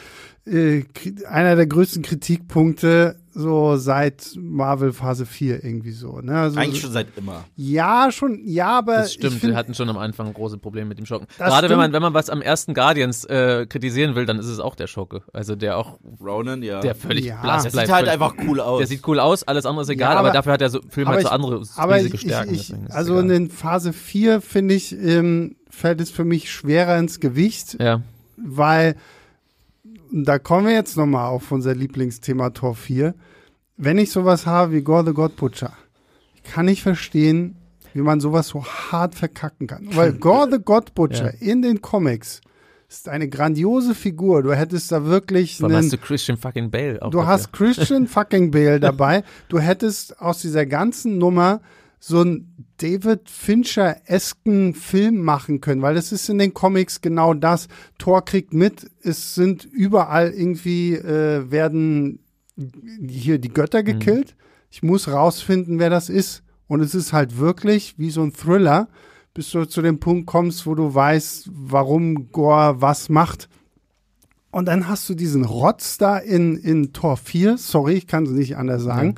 äh, 0.47 0.85
einer 1.29 1.57
der 1.57 1.67
größten 1.67 2.03
Kritikpunkte 2.03 3.17
so 3.41 3.77
seit 3.77 4.33
Marvel 4.37 4.93
Phase 4.93 5.25
4 5.25 5.63
irgendwie 5.65 5.93
so. 5.93 6.21
Ne? 6.21 6.37
Also, 6.37 6.59
Eigentlich 6.59 6.81
schon 6.83 6.91
seit 6.91 7.07
immer. 7.17 7.45
Ja, 7.55 8.11
schon, 8.11 8.41
ja, 8.45 8.79
aber. 8.79 8.97
Das 8.97 9.15
stimmt, 9.15 9.35
find, 9.35 9.53
wir 9.53 9.57
hatten 9.57 9.75
schon 9.75 9.89
am 9.89 9.97
Anfang 9.97 10.33
große 10.33 10.59
Probleme 10.59 10.89
mit 10.89 10.99
dem 10.99 11.07
Schurken. 11.07 11.29
Gerade 11.39 11.71
wenn 11.71 11.77
man, 11.77 11.93
wenn 11.93 12.03
man 12.03 12.15
was 12.15 12.31
am 12.31 12.43
ersten 12.43 12.75
Guardians 12.75 13.25
äh, 13.27 13.67
kritisieren 13.69 14.17
will, 14.17 14.27
dann 14.27 14.41
ist 14.41 14.47
es 14.47 14.59
auch 14.59 14.75
der 14.75 14.89
Schurke. 14.89 15.23
Also 15.33 15.55
der 15.55 15.77
auch. 15.79 16.01
Ronan, 16.21 16.63
ja. 16.65 16.81
Der 16.81 16.97
völlig 16.97 17.27
Ja. 17.27 17.41
blass 17.41 17.63
der 17.63 17.71
bleibt. 17.71 17.87
sieht 17.87 17.95
halt 17.95 18.07
völlig- 18.09 18.23
einfach 18.23 18.35
cool 18.49 18.61
aus. 18.61 18.79
Der 18.79 18.87
sieht 18.89 19.07
cool 19.07 19.21
aus, 19.21 19.45
alles 19.45 19.67
andere 19.67 19.83
ist 19.85 19.89
egal, 19.91 20.13
Ja, 20.15 20.19
aber, 20.19 20.29
aber- 20.31 20.35
dafür 20.37 20.53
hat 20.55 20.61
der 20.61 20.71
so, 20.71 20.81
Film 20.89 21.07
halt 21.09 21.21
so 21.21 21.29
ich- 21.29 21.33
andere 21.33 21.63
aber 21.77 21.95
riesige 21.95 22.15
ich, 22.17 22.21
Stärken. 22.23 22.55
ich, 22.55 22.71
es 22.71 22.91
also 22.91 23.19
egal. 23.21 23.31
in 23.37 23.51
Phase 23.51 23.93
4 23.93 24.41
finde 24.41 24.75
ich, 24.75 24.93
ähm, 24.93 25.55
fällt 25.71 26.01
es 26.01 26.11
für 26.11 26.25
mich 26.25 26.51
schwerer 26.51 26.99
ins 26.99 27.21
Gewicht, 27.21 27.77
ja. 27.81 28.03
weil 28.37 28.97
da 30.11 30.39
kommen 30.39 30.67
wir 30.67 30.73
jetzt 30.73 30.97
nochmal 30.97 31.29
auf 31.29 31.53
unser 31.53 31.75
Lieblingsthema 31.75 32.51
Tor 32.51 32.75
4. 32.75 33.15
Wenn 33.79 33.97
ich 33.99 34.11
sowas 34.11 34.45
habe 34.45 34.73
wie 34.73 34.83
Gore 34.83 35.07
the 35.07 35.13
God 35.13 35.37
Butcher, 35.37 35.73
kann 36.43 36.67
ich 36.67 36.83
verstehen, 36.83 37.57
wie 37.95 38.01
man 38.03 38.21
sowas 38.21 38.49
so 38.49 38.65
hart 38.65 39.15
verkacken 39.15 39.67
kann. 39.69 39.87
Weil 39.93 40.13
Gore 40.21 40.49
the 40.51 40.59
God 40.63 40.95
Butcher 40.95 41.41
in 41.41 41.63
den 41.63 41.81
Comics 41.81 42.41
ist 42.89 43.09
eine 43.09 43.29
grandiose 43.29 43.95
Figur. 43.95 44.43
Du 44.43 44.53
hättest 44.53 44.91
da 44.91 45.05
wirklich 45.05 45.61
Warum 45.61 45.77
einen, 45.77 45.85
hast 45.85 45.93
du 45.93 45.99
Christian 45.99 46.37
fucking 46.37 46.71
Bale 46.71 47.01
auch 47.01 47.11
Du 47.11 47.19
dafür? 47.19 47.33
hast 47.33 47.53
Christian 47.53 48.07
fucking 48.09 48.51
Bale 48.51 48.81
dabei. 48.81 49.23
Du 49.49 49.59
hättest 49.61 50.21
aus 50.21 50.41
dieser 50.41 50.67
ganzen 50.67 51.19
Nummer 51.19 51.61
so 52.01 52.21
einen 52.21 52.67
David 52.79 53.29
Fincher-esken 53.29 54.75
Film 54.75 55.19
machen 55.23 55.61
können, 55.61 55.83
weil 55.83 55.97
es 55.97 56.13
ist 56.13 56.29
in 56.29 56.39
den 56.39 56.55
Comics 56.55 57.01
genau 57.01 57.35
das. 57.35 57.69
Thor 57.99 58.25
kriegt 58.25 58.55
mit, 58.55 58.91
es 59.03 59.35
sind 59.35 59.65
überall 59.65 60.31
irgendwie, 60.31 60.95
äh, 60.95 61.51
werden 61.51 62.21
hier 63.07 63.39
die 63.39 63.53
Götter 63.53 63.83
gekillt. 63.83 64.35
Ich 64.71 64.83
muss 64.83 65.09
rausfinden, 65.09 65.79
wer 65.79 65.91
das 65.91 66.09
ist. 66.09 66.43
Und 66.67 66.81
es 66.81 66.95
ist 66.95 67.13
halt 67.13 67.39
wirklich 67.39 67.95
wie 67.99 68.11
so 68.11 68.23
ein 68.23 68.33
Thriller, 68.33 68.89
bis 69.33 69.51
du 69.51 69.65
zu 69.65 69.83
dem 69.83 70.01
Punkt 70.01 70.27
kommst, 70.27 70.67
wo 70.67 70.75
du 70.75 70.95
weißt, 70.95 71.51
warum 71.53 72.31
Gore 72.33 72.81
was 72.81 73.09
macht. 73.09 73.49
Und 74.51 74.67
dann 74.67 74.89
hast 74.89 75.09
du 75.09 75.15
diesen 75.15 75.45
Rotz 75.45 75.99
da 75.99 76.19
in, 76.19 76.57
in 76.57 76.93
Tor 76.93 77.17
4, 77.17 77.59
sorry, 77.59 77.95
ich 77.95 78.07
kann 78.07 78.25
es 78.25 78.31
nicht 78.31 78.57
anders 78.57 78.83
sagen, 78.83 79.15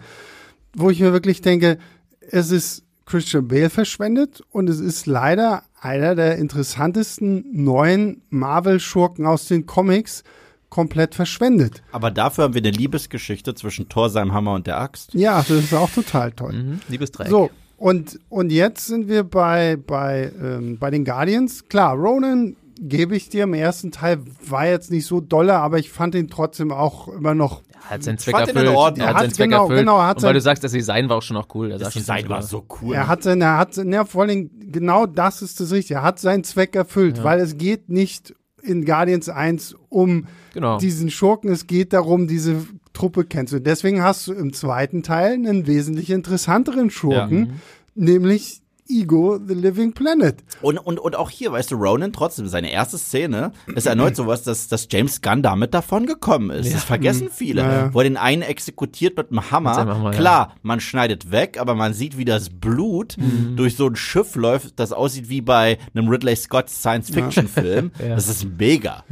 wo 0.75 0.91
ich 0.91 1.01
mir 1.01 1.13
wirklich 1.13 1.41
denke, 1.41 1.79
es 2.21 2.51
ist 2.51 2.85
Christian 3.07 3.49
Bale 3.49 3.71
verschwendet 3.71 4.43
und 4.51 4.69
es 4.69 4.81
ist 4.81 5.07
leider 5.07 5.65
einer 5.81 6.15
der 6.15 6.37
interessantesten 6.37 7.45
neuen 7.51 8.23
Marvel-Schurken 8.29 9.27
aus 9.27 9.47
den 9.47 9.67
Comics 9.67 10.23
komplett 10.71 11.15
verschwendet. 11.15 11.83
Aber 11.93 12.11
dafür 12.11 12.45
haben 12.45 12.55
wir 12.55 12.63
eine 12.63 12.71
Liebesgeschichte 12.71 13.55
zwischen 13.55 13.89
Thor, 13.89 14.09
seinem 14.09 14.33
Hammer 14.33 14.55
und 14.55 14.67
der 14.67 14.79
Axt. 14.81 15.13
Ja, 15.15 15.39
das 15.39 15.51
ist 15.51 15.75
auch 15.75 15.91
total 15.91 16.33
toll. 16.33 16.53
Mhm. 16.53 16.81
Liebesdreieck. 16.89 17.29
So, 17.31 17.51
und, 17.77 18.19
und 18.29 18.51
jetzt 18.53 18.87
sind 18.87 19.09
wir 19.09 19.25
bei, 19.25 19.77
bei, 19.77 20.33
ähm, 20.41 20.79
bei 20.79 20.91
den 20.91 21.05
Guardians. 21.05 21.69
Klar, 21.69 21.95
Ronan 21.97 22.57
gebe 22.81 23.15
ich 23.17 23.29
dir 23.29 23.45
im 23.45 23.53
ersten 23.55 23.91
Teil, 23.91 24.21
war 24.47 24.67
jetzt 24.67 24.91
nicht 24.91 25.05
so 25.07 25.21
dolle, 25.21 25.55
aber 25.59 25.79
ich 25.79 25.91
fand 25.91 26.15
ihn 26.15 26.29
trotzdem 26.29 26.73
auch 26.73 27.09
immer 27.09 27.35
noch. 27.35 27.63
Er 27.89 27.97
hat 27.97 28.03
seinen 28.05 28.19
Zweck 28.19 28.35
erfüllt. 28.37 28.69
Ordnung. 28.69 29.07
Er 29.07 29.15
hat 29.15 29.17
Er 29.17 29.19
seinen 29.21 29.29
hat- 29.31 29.35
Zweck 29.35 29.51
genau, 29.51 29.63
erfüllt. 29.65 29.81
genau, 29.81 30.03
hat 30.03 30.17
Und 30.19 30.23
weil 30.23 30.29
sein- 30.29 30.35
du 30.35 30.41
sagst, 30.41 30.65
das 30.65 30.73
Design 30.73 31.09
war 31.09 31.17
auch 31.17 31.23
schon 31.23 31.37
auch 31.37 31.49
cool. 31.55 31.71
Das 31.71 31.93
schon 31.93 32.01
Design 32.03 32.29
war 32.29 32.43
so 32.43 32.65
cool. 32.81 32.95
Er 32.95 33.09
hat 33.09 33.23
seine, 33.25 33.45
er 33.45 33.59
hat, 33.59 33.77
ja, 33.77 34.05
vor 34.05 34.23
allem, 34.23 34.51
genau 34.71 35.07
das 35.07 35.43
ist 35.43 35.59
das 35.61 35.73
Richtige. 35.73 35.99
Er 36.01 36.03
hat 36.03 36.21
seinen 36.21 36.45
Zweck 36.45 36.77
erfüllt, 36.77 37.25
weil 37.25 37.41
es 37.41 37.57
geht 37.59 37.89
nicht 37.89 38.35
in 38.63 38.85
Guardians 38.85 39.29
1 39.29 39.75
um 39.89 40.27
Genau. 40.53 40.79
diesen 40.79 41.11
Schurken, 41.11 41.51
es 41.51 41.67
geht 41.67 41.93
darum, 41.93 42.27
diese 42.27 42.67
Truppe 42.93 43.25
kennenzulernen. 43.25 43.65
Deswegen 43.65 44.03
hast 44.03 44.27
du 44.27 44.33
im 44.33 44.53
zweiten 44.53 45.03
Teil 45.03 45.33
einen 45.35 45.67
wesentlich 45.67 46.11
interessanteren 46.11 46.91
Schurken, 46.91 47.61
nämlich 47.95 48.61
Ego, 48.93 49.39
The 49.47 49.55
Living 49.55 49.93
Planet. 49.93 50.35
Und, 50.63 50.79
und, 50.79 50.99
und 50.99 51.15
auch 51.15 51.31
hier, 51.31 51.53
weißt 51.53 51.71
du, 51.71 51.77
Ronan 51.77 52.13
trotzdem, 52.13 52.49
seine 52.49 52.73
erste 52.73 52.99
Szene 52.99 53.53
ist 53.77 53.87
erneut 53.87 54.17
sowas, 54.17 54.43
dass, 54.43 54.67
dass 54.67 54.89
James 54.91 55.23
Gunn 55.23 55.45
damit 55.45 55.75
davon 55.75 56.07
gekommen 56.07 56.51
ist. 56.51 56.75
Das 56.75 56.83
vergessen 56.83 57.29
viele. 57.33 57.63
Ja, 57.63 57.73
ja. 57.73 57.95
Wo 57.95 58.01
er 58.01 58.05
den 58.05 58.17
einen 58.17 58.43
exekutiert 58.43 59.17
mit 59.17 59.31
einem 59.31 59.49
Hammer. 59.53 59.75
seinem 59.75 59.95
Hammer, 59.95 60.13
ja. 60.13 60.19
Klar, 60.19 60.55
man 60.63 60.81
schneidet 60.81 61.31
weg, 61.31 61.57
aber 61.61 61.77
man 61.77 61.95
sieht, 61.95 62.19
wie 62.19 62.25
das 62.25 62.51
Blut 62.51 63.17
Mhm. 63.17 63.55
durch 63.57 63.77
so 63.77 63.87
ein 63.87 63.95
Schiff 63.95 64.35
läuft, 64.35 64.81
das 64.81 64.91
aussieht 64.91 65.29
wie 65.29 65.41
bei 65.41 65.79
einem 65.95 66.09
Ridley 66.09 66.35
Scott 66.35 66.69
Science-Fiction-Film. 66.69 67.93
Ja. 68.01 68.17
Das 68.17 68.29
ist 68.29 68.45
mega. 68.59 69.05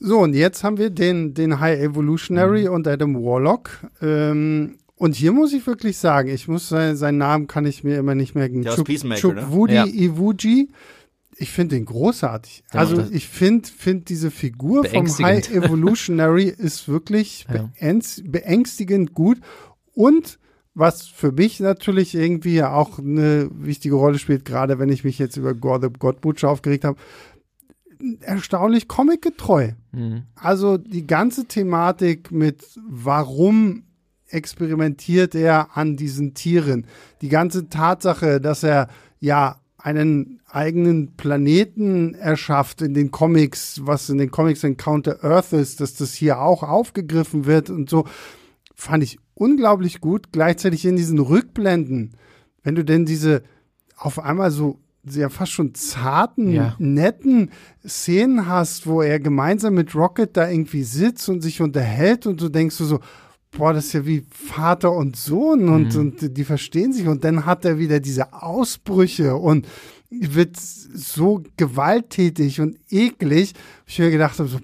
So, 0.00 0.18
und 0.20 0.34
jetzt 0.34 0.64
haben 0.64 0.78
wir 0.78 0.88
den, 0.90 1.34
den 1.34 1.60
High 1.60 1.78
Evolutionary 1.80 2.66
Mhm. 2.68 2.74
und 2.74 2.88
Adam 2.88 3.14
Warlock. 3.22 3.70
Ähm, 4.00 4.76
und 4.96 5.14
hier 5.14 5.32
muss 5.32 5.52
ich 5.52 5.66
wirklich 5.66 5.98
sagen, 5.98 6.28
ich 6.30 6.48
muss 6.48 6.68
sein, 6.68 6.96
seinen 6.96 7.18
Namen 7.18 7.46
kann 7.46 7.66
ich 7.66 7.84
mir 7.84 7.98
immer 7.98 8.14
nicht 8.14 8.34
merken. 8.34 8.66
Aus 8.66 8.76
Chuk, 8.76 8.86
Peacemaker, 8.86 9.20
Chuk 9.20 9.34
ne? 9.36 9.46
Wudi 9.50 9.74
Ja. 9.74 9.86
Iwuji. 9.86 10.70
Ich 11.36 11.50
finde 11.52 11.76
den 11.76 11.84
großartig. 11.86 12.64
Ja, 12.72 12.80
also 12.80 13.02
ich 13.10 13.28
finde 13.28 13.66
find 13.68 14.08
diese 14.10 14.30
Figur 14.30 14.84
vom. 14.84 15.06
High 15.06 15.50
Evolutionary 15.54 16.44
ist 16.48 16.88
wirklich 16.88 17.46
Ja. 17.52 17.70
beängs- 17.80 18.22
beängstigend 18.26 19.14
gut. 19.14 19.38
Und 19.94 20.38
was 20.74 21.08
für 21.08 21.32
mich 21.32 21.60
natürlich 21.60 22.14
irgendwie 22.14 22.54
ja 22.54 22.72
auch 22.72 22.98
eine 22.98 23.50
wichtige 23.52 23.96
Rolle 23.96 24.18
spielt, 24.18 24.44
gerade 24.44 24.78
wenn 24.78 24.88
ich 24.88 25.02
mich 25.04 25.18
jetzt 25.18 25.36
über 25.36 25.52
God 25.54 25.82
the 25.82 25.88
God 25.98 26.20
Butcher 26.20 26.48
aufgeregt 26.48 26.84
habe, 26.84 26.98
erstaunlich 28.20 28.88
comicgetreu. 28.88 29.72
Mhm. 29.92 30.22
Also 30.34 30.78
die 30.78 31.06
ganze 31.06 31.46
Thematik 31.46 32.30
mit 32.30 32.78
warum 32.88 33.84
experimentiert 34.28 35.34
er 35.34 35.76
an 35.76 35.96
diesen 35.96 36.34
Tieren, 36.34 36.86
die 37.20 37.28
ganze 37.28 37.68
Tatsache, 37.68 38.40
dass 38.40 38.62
er 38.62 38.88
ja 39.18 39.60
einen 39.76 40.40
eigenen 40.46 41.16
Planeten 41.16 42.14
erschafft 42.14 42.82
in 42.82 42.94
den 42.94 43.10
Comics, 43.10 43.80
was 43.84 44.08
in 44.08 44.18
den 44.18 44.30
Comics 44.30 44.64
Encounter 44.64 45.24
Earth 45.24 45.52
ist, 45.52 45.80
dass 45.80 45.94
das 45.94 46.14
hier 46.14 46.40
auch 46.40 46.62
aufgegriffen 46.62 47.46
wird 47.46 47.70
und 47.70 47.88
so, 47.88 48.06
fand 48.74 49.02
ich 49.02 49.18
unglaublich 49.34 50.00
gut. 50.00 50.32
Gleichzeitig 50.32 50.84
in 50.84 50.96
diesen 50.96 51.18
Rückblenden, 51.18 52.12
wenn 52.62 52.74
du 52.74 52.84
denn 52.84 53.06
diese 53.06 53.42
auf 53.96 54.18
einmal 54.18 54.50
so 54.50 54.78
sehr 55.04 55.30
fast 55.30 55.52
schon 55.52 55.74
zarten, 55.74 56.52
Ja. 56.52 56.76
netten 56.78 57.50
Szenen 57.86 58.46
hast, 58.46 58.86
wo 58.86 59.00
er 59.02 59.18
gemeinsam 59.20 59.74
mit 59.74 59.94
Rocket 59.94 60.36
da 60.36 60.48
irgendwie 60.50 60.82
sitzt 60.82 61.28
und 61.28 61.40
sich 61.40 61.60
unterhält 61.60 62.26
und 62.26 62.40
du 62.40 62.48
denkst 62.48 62.76
du 62.78 62.84
so, 62.84 63.00
boah, 63.56 63.72
das 63.72 63.86
ist 63.86 63.92
ja 63.94 64.06
wie 64.06 64.24
Vater 64.30 64.92
und 64.92 65.16
Sohn 65.16 65.68
und, 65.68 65.94
Mhm. 65.94 66.00
und 66.00 66.36
die 66.36 66.44
verstehen 66.44 66.92
sich 66.92 67.08
und 67.08 67.24
dann 67.24 67.46
hat 67.46 67.64
er 67.64 67.78
wieder 67.78 67.98
diese 67.98 68.32
Ausbrüche 68.32 69.34
und 69.36 69.66
wird 70.10 70.56
so 70.56 71.42
gewalttätig 71.56 72.60
und 72.60 72.78
eklig. 72.90 73.52
Ich 73.86 73.98
mir 73.98 74.10
gedacht 74.10 74.38
habe, 74.38 74.48
so, 74.48 74.58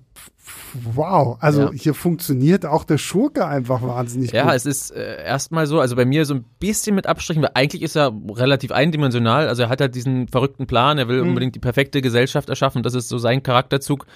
wow, 0.95 1.37
also 1.41 1.63
Ja. 1.63 1.73
hier 1.73 1.95
funktioniert 1.95 2.67
auch 2.67 2.85
der 2.85 2.99
Schurke 2.99 3.47
einfach 3.47 3.83
wahnsinnig 3.83 4.33
Ja, 4.33 4.45
gut. 4.45 4.55
es 4.55 4.67
ist 4.67 4.91
äh, 4.91 5.25
erstmal 5.25 5.67
so, 5.67 5.81
also 5.81 5.97
bei 5.97 6.05
mir 6.05 6.25
so 6.25 6.35
ein 6.35 6.45
bisschen 6.61 6.95
mit 6.95 7.07
Abstrichen, 7.07 7.43
weil 7.43 7.51
eigentlich 7.55 7.83
ist 7.83 7.97
er 7.97 8.13
relativ 8.35 8.73
eindimensional. 8.73 9.49
Also 9.49 9.63
er 9.65 9.69
hat 9.69 9.81
halt 9.81 9.95
diesen 9.95 10.29
verrückten 10.29 10.67
Plan, 10.67 10.99
er 10.99 11.09
will 11.09 11.23
Mhm. 11.23 11.29
unbedingt 11.31 11.55
die 11.55 11.61
perfekte 11.61 12.01
Gesellschaft 12.03 12.49
erschaffen, 12.49 12.83
das 12.83 12.95
ist 12.95 13.09
so 13.09 13.19
sein 13.19 13.43
Charakterzug. 13.43 14.07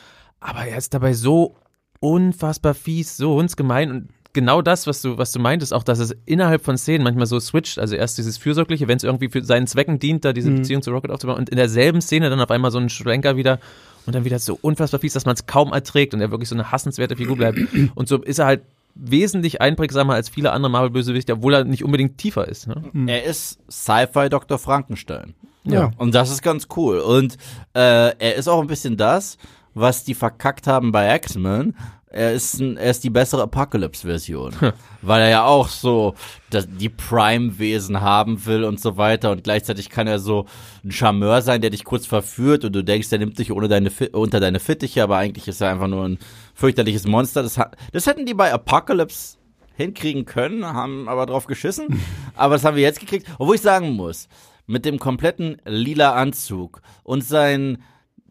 Aber 0.41 0.65
er 0.65 0.79
ist 0.79 0.95
dabei 0.95 1.13
so 1.13 1.57
unfassbar 2.01 2.75
fies, 2.75 3.17
so 3.17 3.35
hundsgemein 3.35 3.91
und 3.91 4.09
genau 4.33 4.63
das, 4.63 4.87
was 4.87 5.03
du, 5.03 5.19
was 5.19 5.33
du 5.33 5.41
meintest, 5.41 5.75
auch 5.75 5.83
dass 5.83 5.99
es 5.99 6.15
innerhalb 6.25 6.65
von 6.65 6.79
Szenen 6.79 7.03
manchmal 7.05 7.27
so 7.27 7.39
switcht. 7.41 7.79
Also 7.79 7.97
erst 7.97 8.17
dieses 8.17 8.39
Fürsorgliche, 8.39 8.87
wenn 8.89 8.97
es 8.97 9.03
irgendwie 9.05 9.29
für 9.29 9.43
seinen 9.45 9.67
Zwecken 9.67 9.99
dient, 9.99 10.25
da 10.25 10.33
diese 10.33 10.51
Mhm. 10.51 10.57
Beziehung 10.57 10.83
zu 10.83 10.93
Rocket 10.93 11.11
aufzubauen 11.11 11.37
und 11.39 11.49
in 11.51 11.57
derselben 11.57 12.01
Szene 12.01 12.31
dann 12.31 12.41
auf 12.41 12.51
einmal 12.51 12.71
so 12.71 12.79
ein 12.79 12.89
Schwenker 12.89 13.37
wieder 13.37 13.59
und 14.07 14.15
dann 14.15 14.25
wieder 14.25 14.39
so 14.39 14.59
unfassbar 14.61 15.01
fies, 15.01 15.13
dass 15.13 15.27
man 15.27 15.35
es 15.35 15.47
kaum 15.47 15.73
erträgt 15.73 16.15
und 16.15 16.21
er 16.21 16.31
wirklich 16.31 16.49
so 16.49 16.55
eine 16.55 16.71
hassenswerte 16.71 17.17
Figur 17.17 17.37
bleibt. 17.37 17.59
Und 17.95 18.09
so 18.09 18.23
ist 18.23 18.39
er 18.39 18.47
halt 18.47 18.63
wesentlich 18.95 19.61
einprägsamer 19.61 20.15
als 20.15 20.29
viele 20.29 20.53
andere 20.53 20.71
Marvel-Bösewichte, 20.71 21.35
obwohl 21.35 21.55
er 21.55 21.65
nicht 21.65 21.85
unbedingt 21.85 22.19
tiefer 22.19 22.49
ist. 22.49 22.67
Ne? 22.67 22.83
Er 23.07 23.25
ist 23.25 23.59
Sci-Fi 23.71 24.29
Dr. 24.29 24.59
Frankenstein. 24.59 25.35
ja. 25.65 25.91
Und 25.97 26.15
das 26.15 26.31
ist 26.31 26.43
ganz 26.43 26.67
cool. 26.77 26.99
Und 26.99 27.37
äh, 27.75 28.17
er 28.19 28.35
ist 28.35 28.49
auch 28.49 28.61
ein 28.61 28.67
bisschen 28.67 28.97
das, 28.97 29.39
was 29.75 30.05
die 30.05 30.15
verkackt 30.15 30.67
haben 30.67 30.93
bei 30.93 31.15
X-Men. 31.17 31.75
Er 32.13 32.33
ist, 32.33 32.59
ein, 32.59 32.77
er 32.77 32.91
ist 32.91 33.05
die 33.05 33.11
bessere 33.11 33.43
Apocalypse-Version. 33.43 34.55
weil 35.03 35.23
er 35.23 35.29
ja 35.29 35.45
auch 35.45 35.69
so 35.69 36.15
das, 36.51 36.67
die 36.69 36.89
Prime-Wesen 36.89 38.01
haben 38.01 38.45
will 38.47 38.65
und 38.65 38.81
so 38.81 38.97
weiter. 38.97 39.31
Und 39.31 39.45
gleichzeitig 39.45 39.91
kann 39.91 40.07
er 40.07 40.19
so 40.19 40.47
ein 40.85 40.91
Charmeur 40.91 41.43
sein, 41.43 41.61
der 41.61 41.71
dich 41.71 41.85
kurz 41.85 42.07
verführt 42.07 42.65
und 42.65 42.73
du 42.73 42.83
denkst, 42.83 43.13
er 43.13 43.19
nimmt 43.19 43.39
dich 43.39 43.53
ohne 43.53 43.69
deine, 43.69 43.91
unter 44.13 44.41
deine 44.41 44.61
Fittiche, 44.61 45.03
aber 45.03 45.17
eigentlich 45.17 45.49
ist 45.49 45.61
er 45.61 45.71
einfach 45.71 45.87
nur 45.87 46.05
ein 46.05 46.19
fürchterliches 46.55 47.07
Monster. 47.07 47.43
Das, 47.43 47.59
hat, 47.59 47.77
das 47.93 48.07
hätten 48.07 48.27
die 48.27 48.35
bei 48.35 48.53
Apocalypse 48.53 49.37
hinkriegen 49.75 50.27
können, 50.27 50.67
haben 50.67 51.09
aber 51.09 51.27
drauf 51.27 51.47
geschissen. 51.47 52.01
aber 52.35 52.55
das 52.55 52.65
haben 52.65 52.77
wir 52.77 52.83
jetzt 52.83 53.01
gekriegt. 53.01 53.27
Obwohl 53.39 53.55
ich 53.55 53.63
sagen 53.63 53.91
muss, 53.91 54.29
mit 54.67 54.85
dem 54.85 54.99
kompletten 54.99 55.61
lila 55.65 56.13
Anzug 56.15 56.83
und 57.03 57.25
seinen 57.25 57.83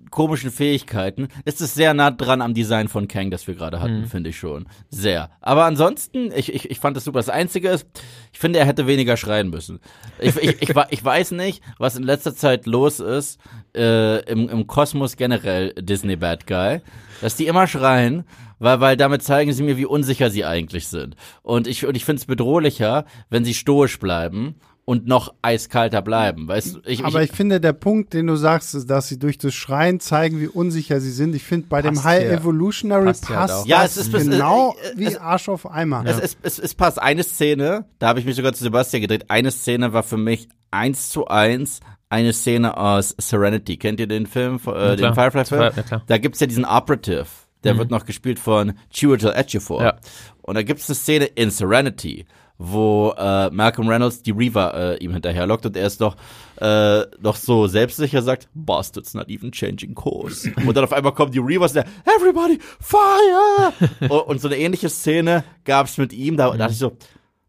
komischen 0.10 0.52
Fähigkeiten, 0.52 1.28
ist 1.46 1.62
es 1.62 1.74
sehr 1.74 1.94
nah 1.94 2.12
dran 2.12 2.42
am 2.42 2.54
Design 2.54 2.88
von 2.88 3.08
Kang, 3.08 3.32
das 3.32 3.48
wir 3.48 3.56
gerade 3.56 3.82
hatten, 3.82 4.02
mhm. 4.02 4.08
finde 4.08 4.30
ich 4.30 4.38
schon. 4.38 4.68
Sehr. 4.90 5.30
Aber 5.42 5.66
ansonsten, 5.66 6.32
ich, 6.36 6.54
ich, 6.54 6.70
ich 6.70 6.80
fand 6.80 6.98
das 6.98 7.04
super. 7.04 7.20
Das 7.20 7.30
Einzige 7.30 7.70
ist, 7.70 7.88
ich 8.32 8.40
finde, 8.40 8.60
er 8.60 8.66
hätte 8.66 8.88
weniger 8.88 9.18
schreien 9.18 9.50
müssen. 9.50 9.80
Ich, 10.20 10.36
ich, 10.38 10.62
ich, 10.62 10.74
ich 10.90 11.06
weiß 11.06 11.32
nicht, 11.32 11.64
was 11.78 11.96
in 11.96 12.04
letzter 12.04 12.36
Zeit 12.36 12.66
los 12.66 13.00
ist 13.00 13.40
äh, 13.76 14.24
im, 14.30 14.50
im 14.50 14.68
Kosmos 14.68 15.16
generell 15.16 15.74
Disney 15.74 16.16
Bad 16.16 16.48
Guy, 16.48 16.82
dass 17.22 17.36
die 17.36 17.48
immer 17.48 17.68
schreien 17.68 18.26
weil, 18.60 18.82
weil 18.82 18.98
damit 18.98 19.24
zeigen 19.24 19.54
sie 19.54 19.64
mir, 19.64 19.78
wie 19.78 19.86
unsicher 19.86 20.30
sie 20.30 20.46
eigentlich 20.46 20.88
sind. 20.88 21.16
Und 21.42 21.66
ich, 21.66 21.86
und 21.86 21.96
ich 21.96 22.06
finde 22.06 22.20
es 22.20 22.26
bedrohlicher, 22.26 23.06
wenn 23.30 23.46
sie 23.46 23.54
stoisch 23.54 24.00
bleiben 24.00 24.56
und 24.90 25.06
noch 25.06 25.36
eiskalter 25.44 26.02
bleiben. 26.02 26.48
Weißt 26.48 26.80
ich, 26.88 27.06
Aber 27.06 27.22
ich, 27.22 27.30
ich, 27.30 27.36
finde, 27.38 27.62
der 27.62 27.74
Punkt, 27.74 28.16
den 28.16 28.26
du 28.26 28.36
sagst, 28.36 28.74
ist, 28.74 28.90
dass 28.90 29.08
sie 29.08 29.20
durch 29.20 29.38
das 29.38 29.54
Schreien 29.54 30.00
zeigen, 30.00 30.42
wie 30.42 30.48
unsicher 30.48 31.00
sie 31.00 31.12
sind. 31.12 31.36
Ich 31.36 31.44
finde, 31.44 31.68
bei 31.68 31.84
dem 31.84 32.04
High 32.04 32.24
ja. 32.24 32.32
Evolutionary 32.32 33.06
passt, 33.06 33.28
passt 33.28 33.68
ja, 33.68 33.84
es 33.84 33.98
ist 33.98 34.12
genau 34.12 34.76
es, 34.82 34.98
wie 34.98 35.16
Arsch 35.16 35.48
auf 35.48 35.70
Eimer. 35.70 36.02
Es, 36.08 36.20
es, 36.20 36.38
es, 36.42 36.58
es 36.58 36.74
passt 36.74 37.00
eine 37.00 37.22
Szene, 37.22 37.86
da 38.00 38.08
habe 38.08 38.20
ich 38.20 38.26
mich 38.26 38.36
sogar 38.36 38.52
zu 38.54 38.64
Sebastian 38.64 39.02
gedreht. 39.02 39.26
Eine 39.28 39.52
Szene 39.52 39.94
war 39.94 40.02
für 40.02 40.18
mich 40.18 40.50
eins 40.72 41.12
zu 41.12 41.28
eins 41.28 41.82
eine 42.10 42.34
Szene 42.34 42.76
aus 42.76 43.14
Serenity. 43.20 43.78
Kennt 43.78 44.00
ihr 44.00 44.08
den 44.08 44.26
Film, 44.26 44.60
äh, 44.66 44.96
den 44.96 45.14
Firefly-Film? 45.14 45.62
Ja, 45.62 46.02
da 46.08 46.18
gibt's 46.18 46.40
ja 46.40 46.48
diesen 46.48 46.66
Operative. 46.66 47.28
Der 47.64 47.76
mhm. 47.76 47.78
wird 47.78 47.92
noch 47.92 48.06
gespielt 48.08 48.40
von 48.40 48.74
Chiwetel 48.90 49.34
Ejiofor. 49.34 49.84
Ja. 49.84 49.98
Und 50.42 50.56
da 50.56 50.64
gibt's 50.64 50.90
eine 50.90 50.96
Szene 50.96 51.26
in 51.26 51.52
Serenity, 51.52 52.26
wo 52.60 53.14
äh, 53.18 53.50
Malcolm 53.52 53.88
Reynolds 53.88 54.22
die 54.22 54.32
Reaver 54.32 54.74
äh, 54.74 55.04
ihm 55.04 55.14
hinterherlockt 55.14 55.66
und 55.66 55.78
er 55.78 55.88
ist 55.88 56.02
doch 56.02 56.16
äh, 56.58 57.06
doch 57.22 57.38
so 57.38 57.68
selbstsicher 57.68 58.22
sagt, 58.22 58.50
Bastards 58.54 59.14
not 59.14 59.30
even 59.30 59.52
changing 59.52 59.96
course. 59.96 60.52
und 60.68 60.76
dann 60.76 60.84
auf 60.84 60.92
einmal 60.92 61.14
kommen 61.14 61.32
die 61.32 61.40
Reavers 61.40 61.72
der 61.72 61.86
Everybody 62.06 62.60
fire! 62.82 63.72
und, 64.02 64.12
und, 64.12 64.42
so 64.42 64.50
eine 64.50 64.58
ähnliche 64.58 64.90
Szene 64.90 65.46
gab's 65.64 65.98
mit 65.98 66.12
ihm, 66.12 66.36
da, 66.36 66.52
da 66.52 66.58
dachte 66.58 66.74
ich 66.74 66.80
so, 66.80 66.98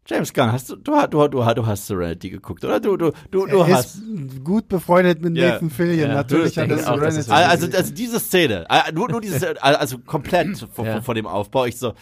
James 0.07 0.33
Gunn, 0.33 0.51
hast 0.51 0.69
du, 0.69 0.77
du, 0.77 0.93
du, 1.09 1.27
du, 1.27 1.53
du 1.53 1.65
hast 1.65 1.87
Serenity 1.87 2.29
geguckt, 2.29 2.63
oder? 2.65 2.79
Du, 2.79 2.97
du, 2.97 3.11
du, 3.29 3.45
du 3.45 3.57
er 3.59 3.67
hast. 3.67 3.95
Ist 3.95 4.43
gut 4.43 4.67
befreundet 4.67 5.21
mit 5.21 5.37
yeah. 5.37 5.53
Nathan 5.53 5.69
Fillion, 5.69 6.07
yeah. 6.07 6.15
natürlich 6.15 6.57
hat 6.57 6.69
er 6.69 6.79
Serenity. 6.79 7.31
Also, 7.31 7.67
also 7.67 7.93
diese 7.93 8.19
Szene, 8.19 8.65
nur, 8.93 9.09
nur 9.09 9.21
diese, 9.21 9.61
also 9.61 9.99
komplett 9.99 10.57
von, 10.73 10.85
yeah. 10.85 11.01
von 11.01 11.15
dem 11.15 11.27
Aufbau, 11.27 11.65
ich 11.65 11.77
so, 11.77 11.93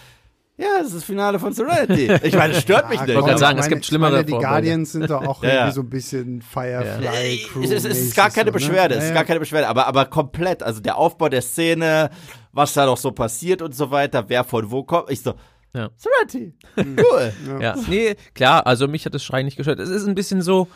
ja, 0.60 0.80
das 0.80 0.88
ist 0.88 0.96
das 0.98 1.04
Finale 1.06 1.40
von 1.40 1.54
Serenity. 1.54 2.12
Ich 2.22 2.36
meine, 2.36 2.54
es 2.54 2.62
stört 2.62 2.90
mich 2.90 3.00
nicht. 3.00 3.10
Ich 3.10 3.16
wollte 3.16 3.30
gerade 3.30 3.40
sagen, 3.40 3.60
es 3.60 3.70
gibt 3.70 3.86
schlimmere 3.86 4.12
meine, 4.12 4.26
Die 4.26 4.34
Guardians 4.34 4.92
sind 4.92 5.10
doch 5.10 5.26
auch 5.26 5.42
ja, 5.44 5.52
irgendwie 5.52 5.72
so 5.72 5.82
ein 5.82 5.90
bisschen 5.90 6.42
Firefly 6.42 7.36
ja. 7.42 7.48
Crew. 7.48 7.64
Es, 7.64 7.72
es, 7.72 7.86
es 7.86 8.00
ist 8.00 8.16
gar 8.16 8.30
keine 8.30 8.52
so, 8.52 8.52
ne? 8.52 8.52
Beschwerde, 8.52 8.96
ne? 8.96 9.02
es 9.02 9.08
ist 9.08 9.14
gar 9.14 9.24
keine 9.24 9.40
Beschwerde, 9.40 9.70
aber, 9.70 9.88
aber 9.88 10.06
komplett. 10.06 10.62
Also 10.62 10.82
der 10.82 10.98
Aufbau 10.98 11.30
der 11.30 11.42
Szene, 11.42 12.10
was 12.52 12.74
da 12.74 12.86
noch 12.86 12.98
so 12.98 13.12
passiert 13.12 13.62
und 13.62 13.74
so 13.74 13.90
weiter, 13.90 14.26
wer 14.28 14.44
von 14.44 14.70
wo 14.70 14.84
kommt. 14.84 15.10
Ich 15.10 15.22
so, 15.22 15.36
ja. 15.74 15.92
Serenity. 15.96 16.54
Cool. 16.76 17.32
ja. 17.48 17.60
ja. 17.62 17.76
Nee, 17.88 18.16
klar, 18.34 18.68
also 18.68 18.90
mich 18.90 19.06
hat 19.06 19.14
das 19.14 19.24
Schreien 19.24 19.46
nicht 19.46 19.56
gestört. 19.56 19.80
Es 19.80 19.90
ist 19.90 20.08
ein 20.08 20.16
bisschen 20.16 20.42
so, 20.42 20.68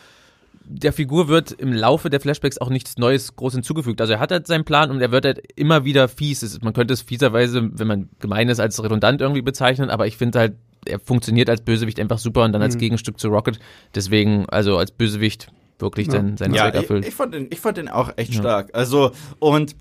der 0.66 0.92
Figur 0.92 1.28
wird 1.28 1.52
im 1.52 1.72
Laufe 1.72 2.10
der 2.10 2.20
Flashbacks 2.20 2.58
auch 2.58 2.70
nichts 2.70 2.96
Neues 2.96 3.36
groß 3.36 3.54
hinzugefügt. 3.54 4.00
Also 4.00 4.14
er 4.14 4.20
hat 4.20 4.32
halt 4.32 4.46
seinen 4.46 4.64
Plan 4.64 4.90
und 4.90 5.00
er 5.00 5.10
wird 5.10 5.24
halt 5.24 5.40
immer 5.56 5.84
wieder 5.84 6.08
fies. 6.08 6.60
Man 6.62 6.72
könnte 6.72 6.94
es 6.94 7.02
fieserweise, 7.02 7.70
wenn 7.72 7.86
man 7.86 8.08
gemein 8.18 8.48
ist, 8.48 8.60
als 8.60 8.82
redundant 8.82 9.20
irgendwie 9.20 9.42
bezeichnen, 9.42 9.90
aber 9.90 10.06
ich 10.06 10.16
finde 10.16 10.38
halt, 10.38 10.54
er 10.86 11.00
funktioniert 11.00 11.48
als 11.48 11.62
Bösewicht 11.62 11.98
einfach 12.00 12.18
super 12.18 12.44
und 12.44 12.52
dann 12.52 12.62
als 12.62 12.74
mhm. 12.74 12.80
Gegenstück 12.80 13.18
zu 13.18 13.28
Rocket. 13.28 13.58
Deswegen, 13.94 14.46
also 14.48 14.76
als 14.76 14.90
Bösewicht 14.90 15.48
wirklich 15.78 16.06
ja. 16.06 16.14
seinen, 16.14 16.36
seinen 16.36 16.54
ja, 16.54 16.64
Zweck 16.64 16.74
erfüllt. 16.74 17.04
Ich, 17.04 17.08
ich, 17.08 17.14
fand 17.14 17.34
den, 17.34 17.48
ich 17.50 17.60
fand 17.60 17.76
den 17.78 17.88
auch 17.88 18.12
echt 18.16 18.34
ja. 18.34 18.40
stark. 18.40 18.70
Also, 18.74 19.12
und 19.38 19.76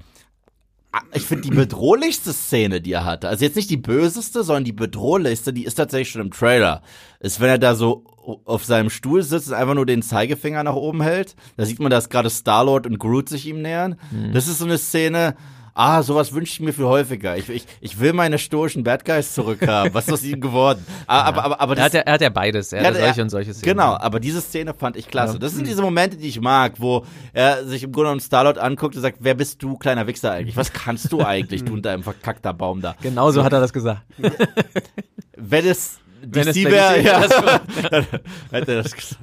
ich 1.14 1.24
finde 1.24 1.50
die 1.50 1.56
bedrohlichste 1.56 2.34
Szene, 2.34 2.82
die 2.82 2.91
er 2.91 3.06
hatte, 3.06 3.28
also 3.28 3.44
jetzt 3.44 3.56
nicht 3.56 3.70
die 3.70 3.78
böseste, 3.78 4.44
sondern 4.44 4.64
die 4.64 4.74
bedrohlichste, 4.74 5.52
die 5.52 5.66
ist 5.66 5.76
tatsächlich 5.76 6.12
schon 6.12 6.22
im 6.22 6.32
Trailer. 6.32 6.82
Ist, 7.20 7.39
wenn 7.39 7.50
er 7.50 7.58
da 7.58 7.76
so 7.76 8.04
auf 8.46 8.64
seinem 8.66 8.89
Stuhl 8.89 9.24
sitzt 9.24 9.50
und 9.50 9.54
einfach 9.56 9.74
nur 9.74 9.86
den 9.86 10.02
Zeigefinger 10.02 10.64
nach 10.64 10.76
oben 10.76 11.02
hält. 11.02 11.36
Da 11.58 11.66
sieht 11.66 11.80
man, 11.80 11.91
dass 11.91 12.10
gerade 12.10 12.30
Star-Lord 12.30 12.88
und 12.88 13.00
Groot 13.00 13.28
sich 13.28 13.48
ihm 13.48 13.62
nähern. 13.62 13.98
Mhm. 14.12 14.34
Das 14.34 14.48
ist 14.48 14.60
so 14.60 14.66
eine 14.66 14.78
Szene, 14.78 15.36
ah, 15.74 16.03
sowas 16.03 16.34
wünsche 16.34 16.53
ich 16.53 16.59
mir 16.59 16.74
viel 16.74 16.86
häufiger. 16.86 17.38
Ich, 17.38 17.49
ich, 17.49 17.65
ich 17.82 17.99
will 17.99 18.13
meine 18.13 18.38
stoischen 18.38 18.84
Bad 18.84 19.05
Guys 19.05 19.34
zurückhaben. 19.34 19.93
Was 19.93 20.07
ist 20.07 20.13
aus 20.13 20.24
ihnen 20.24 20.41
geworden? 20.41 20.86
Aber, 21.07 21.28
aber, 21.28 21.43
aber, 21.43 21.61
aber 21.61 21.76
das, 21.76 21.82
er, 21.82 21.86
hat 21.86 21.93
ja, 21.93 21.99
er 22.01 22.13
hat 22.13 22.21
ja 22.21 22.30
beides. 22.30 22.74
Er 22.74 22.86
hat 22.86 22.95
ja, 22.95 23.05
solche 23.05 23.21
und 23.21 23.30
solche 23.30 23.53
Szenen. 23.53 23.78
Genau, 23.78 23.93
aber 23.93 24.19
diese 24.19 24.41
Szene 24.41 24.74
fand 24.74 24.95
ich 24.95 25.07
klasse. 25.07 25.34
Ja. 25.34 25.39
Das 25.39 25.53
sind 25.53 25.67
diese 25.67 25.82
Momente, 25.82 26.17
die 26.17 26.28
ich 26.28 26.39
mag, 26.39 26.74
wo 26.78 27.05
er 27.34 27.65
sich 27.65 27.84
im 27.84 27.91
Grunde 27.91 28.07
genommen 28.07 28.21
Starlord 28.21 28.57
anguckt 28.57 28.95
und 28.95 29.01
sagt, 29.01 29.17
wer 29.19 29.34
bist 29.36 29.61
du, 29.61 29.78
kleiner 29.78 30.07
Wichser 30.07 30.32
eigentlich? 30.32 30.55
Was 30.55 30.71
kannst 30.71 31.11
du 31.11 31.21
eigentlich, 31.21 31.63
du 31.63 31.74
und 31.74 31.86
deinem 31.86 32.03
verkackter 32.03 32.53
Baum 32.53 32.82
da? 32.82 32.95
Genau 33.01 33.32
so 33.32 33.43
hat 33.43 33.53
er 33.53 33.59
das 33.59 33.74
gesagt. 33.74 34.01
Wenn 35.36 35.65
es 35.65 35.99
DC 36.24 36.65
wäre, 36.65 37.01
ja, 37.01 37.28
dann 37.89 38.05
hätte 38.51 38.71
er 38.74 38.84
das 38.84 38.93
gesagt. 38.93 39.17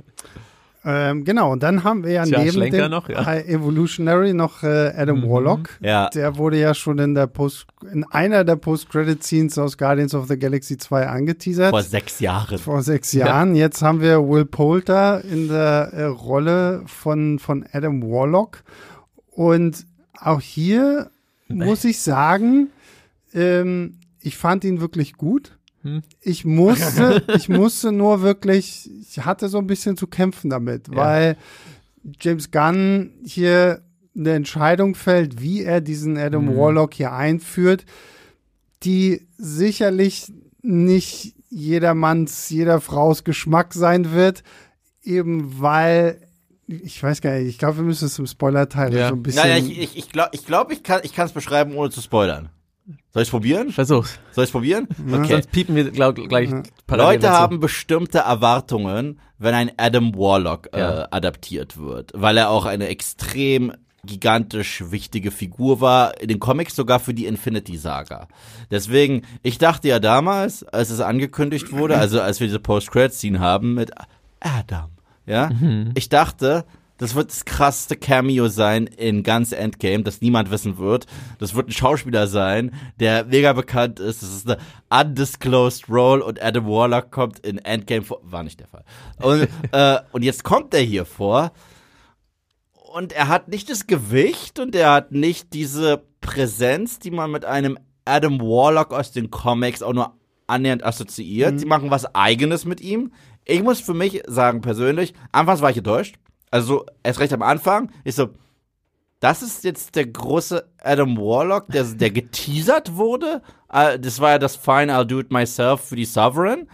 Ähm, 0.82 1.24
genau, 1.24 1.52
und 1.52 1.62
dann 1.62 1.84
haben 1.84 2.04
wir 2.04 2.12
ja 2.12 2.24
Tja, 2.24 2.38
neben 2.38 2.52
Schlenker 2.52 2.88
dem 2.88 2.90
noch, 2.90 3.08
ja. 3.08 3.34
Evolutionary 3.34 4.32
noch 4.32 4.62
äh, 4.62 4.92
Adam 4.96 5.20
mhm. 5.20 5.30
Warlock. 5.30 5.70
Ja. 5.80 6.08
Der 6.08 6.36
wurde 6.36 6.58
ja 6.58 6.72
schon 6.72 6.98
in 6.98 7.14
der 7.14 7.26
Post 7.26 7.66
in 7.92 8.04
einer 8.10 8.44
der 8.44 8.56
Post-Credit-Scenes 8.56 9.58
aus 9.58 9.76
Guardians 9.76 10.14
of 10.14 10.26
the 10.28 10.38
Galaxy 10.38 10.78
2 10.78 11.06
angeteasert. 11.06 11.70
Vor 11.70 11.82
sechs 11.82 12.20
Jahren. 12.20 12.58
Vor 12.58 12.82
sechs 12.82 13.12
Jahren. 13.12 13.54
Ja. 13.54 13.64
Jetzt 13.64 13.82
haben 13.82 14.00
wir 14.00 14.26
Will 14.26 14.46
Poulter 14.46 15.22
in 15.24 15.48
der 15.48 15.92
äh, 15.92 16.04
Rolle 16.04 16.82
von, 16.86 17.38
von 17.38 17.64
Adam 17.72 18.02
Warlock. 18.02 18.62
Und 19.30 19.86
auch 20.18 20.40
hier 20.40 21.10
nee. 21.48 21.64
muss 21.64 21.84
ich 21.84 22.00
sagen, 22.00 22.68
ähm, 23.34 23.98
ich 24.20 24.36
fand 24.36 24.64
ihn 24.64 24.80
wirklich 24.80 25.14
gut. 25.14 25.58
Hm? 25.82 26.02
Ich 26.20 26.44
musste, 26.44 27.22
ich 27.36 27.48
musste 27.48 27.92
nur 27.92 28.22
wirklich, 28.22 28.90
ich 29.00 29.24
hatte 29.24 29.48
so 29.48 29.58
ein 29.58 29.66
bisschen 29.66 29.96
zu 29.96 30.06
kämpfen 30.06 30.50
damit, 30.50 30.88
ja. 30.88 30.96
weil 30.96 31.36
James 32.20 32.50
Gunn 32.50 33.12
hier 33.24 33.82
eine 34.16 34.32
Entscheidung 34.32 34.94
fällt, 34.94 35.40
wie 35.40 35.62
er 35.62 35.80
diesen 35.80 36.18
Adam 36.18 36.46
mhm. 36.46 36.56
Warlock 36.56 36.94
hier 36.94 37.12
einführt, 37.12 37.84
die 38.82 39.26
sicherlich 39.38 40.32
nicht 40.62 41.34
jedermanns, 41.48 42.50
jeder 42.50 42.80
Fraus 42.80 43.24
Geschmack 43.24 43.74
sein 43.74 44.12
wird, 44.12 44.42
eben 45.02 45.60
weil 45.60 46.20
ich 46.66 47.02
weiß 47.02 47.20
gar 47.20 47.32
nicht, 47.32 47.48
ich 47.48 47.58
glaube, 47.58 47.78
wir 47.78 47.84
müssen 47.84 48.06
es 48.06 48.18
im 48.18 48.26
Spoiler-Teil 48.26 48.94
ja. 48.94 49.08
so 49.08 49.14
ein 49.14 49.22
bisschen. 49.22 49.42
Naja, 49.42 49.56
ich, 49.56 49.76
ich, 49.76 49.96
ich 49.96 50.08
glaube, 50.10 50.30
ich, 50.32 50.44
glaub, 50.44 50.70
ich 50.70 50.82
kann 51.12 51.26
es 51.26 51.32
beschreiben, 51.32 51.74
ohne 51.74 51.90
zu 51.90 52.00
spoilern. 52.00 52.50
Soll 53.12 53.22
ich 53.22 53.30
probieren? 53.30 53.72
Versuch's. 53.72 54.18
Soll 54.32 54.44
ich 54.44 54.52
probieren? 54.52 54.88
Okay. 55.12 55.28
Sonst 55.28 55.50
piepen 55.50 55.74
wir 55.74 55.90
glaub, 55.90 56.16
gleich 56.16 56.50
ja. 56.50 56.62
Leute 56.88 57.22
dazu. 57.22 57.38
haben 57.38 57.60
bestimmte 57.60 58.18
Erwartungen, 58.18 59.20
wenn 59.38 59.54
ein 59.54 59.72
Adam 59.76 60.14
Warlock 60.14 60.68
äh, 60.72 60.78
ja. 60.78 61.08
adaptiert 61.10 61.78
wird, 61.78 62.12
weil 62.14 62.36
er 62.36 62.50
auch 62.50 62.66
eine 62.66 62.88
extrem 62.88 63.72
gigantisch 64.04 64.84
wichtige 64.90 65.30
Figur 65.30 65.80
war, 65.80 66.20
in 66.20 66.28
den 66.28 66.40
Comics 66.40 66.74
sogar 66.74 67.00
für 67.00 67.14
die 67.14 67.26
Infinity 67.26 67.76
Saga. 67.76 68.28
Deswegen, 68.70 69.22
ich 69.42 69.58
dachte 69.58 69.88
ja 69.88 69.98
damals, 69.98 70.64
als 70.64 70.90
es 70.90 71.00
angekündigt 71.00 71.72
wurde, 71.72 71.98
also 71.98 72.20
als 72.20 72.40
wir 72.40 72.46
diese 72.46 72.60
Post-Credit-Scene 72.60 73.40
haben 73.40 73.74
mit 73.74 73.90
Adam, 74.40 74.90
ja, 75.26 75.50
mhm. 75.50 75.92
ich 75.94 76.08
dachte, 76.08 76.64
das 77.00 77.14
wird 77.14 77.30
das 77.30 77.46
krasseste 77.46 77.96
Cameo 77.96 78.48
sein 78.48 78.86
in 78.86 79.22
ganz 79.22 79.52
Endgame, 79.52 80.04
das 80.04 80.20
niemand 80.20 80.50
wissen 80.50 80.76
wird. 80.76 81.06
Das 81.38 81.54
wird 81.54 81.68
ein 81.68 81.72
Schauspieler 81.72 82.26
sein, 82.26 82.74
der 83.00 83.24
mega 83.24 83.54
bekannt 83.54 83.98
ist. 84.00 84.22
Das 84.22 84.28
ist 84.28 84.46
eine 84.46 84.58
undisclosed 85.08 85.88
Role 85.88 86.22
und 86.22 86.42
Adam 86.42 86.66
Warlock 86.66 87.10
kommt 87.10 87.38
in 87.38 87.56
Endgame 87.56 88.02
vor. 88.02 88.20
War 88.22 88.42
nicht 88.42 88.60
der 88.60 88.68
Fall. 88.68 88.84
Und, 89.16 89.48
äh, 89.72 90.00
und 90.12 90.22
jetzt 90.22 90.44
kommt 90.44 90.74
er 90.74 90.82
hier 90.82 91.06
vor. 91.06 91.52
Und 92.74 93.14
er 93.14 93.28
hat 93.28 93.48
nicht 93.48 93.70
das 93.70 93.86
Gewicht 93.86 94.58
und 94.58 94.76
er 94.76 94.92
hat 94.92 95.10
nicht 95.10 95.54
diese 95.54 96.02
Präsenz, 96.20 96.98
die 96.98 97.10
man 97.10 97.30
mit 97.30 97.46
einem 97.46 97.78
Adam 98.04 98.40
Warlock 98.40 98.92
aus 98.92 99.10
den 99.10 99.30
Comics 99.30 99.82
auch 99.82 99.94
nur 99.94 100.18
annähernd 100.46 100.84
assoziiert. 100.84 101.54
Mhm. 101.54 101.58
Sie 101.60 101.66
machen 101.66 101.90
was 101.90 102.14
Eigenes 102.14 102.66
mit 102.66 102.82
ihm. 102.82 103.12
Ich 103.46 103.62
muss 103.62 103.80
für 103.80 103.94
mich 103.94 104.22
sagen, 104.26 104.60
persönlich, 104.60 105.14
anfangs 105.32 105.62
war 105.62 105.70
ich 105.70 105.78
enttäuscht. 105.78 106.16
Also 106.50 106.86
erst 107.02 107.20
recht 107.20 107.32
am 107.32 107.42
Anfang 107.42 107.90
ist 108.04 108.16
so, 108.16 108.30
das 109.20 109.42
ist 109.42 109.64
jetzt 109.64 109.94
der 109.96 110.06
große 110.06 110.66
Adam 110.82 111.16
Warlock, 111.16 111.68
der, 111.68 111.84
der 111.84 112.10
geteasert 112.10 112.96
wurde. 112.96 113.42
Äh, 113.70 113.98
das 113.98 114.18
war 114.18 114.30
ja 114.30 114.38
das 114.38 114.56
Fine, 114.56 114.92
I'll 114.92 115.04
do 115.04 115.20
it 115.20 115.30
myself 115.30 115.82
für 115.82 115.96
die 115.96 116.06
Sovereign. 116.06 116.68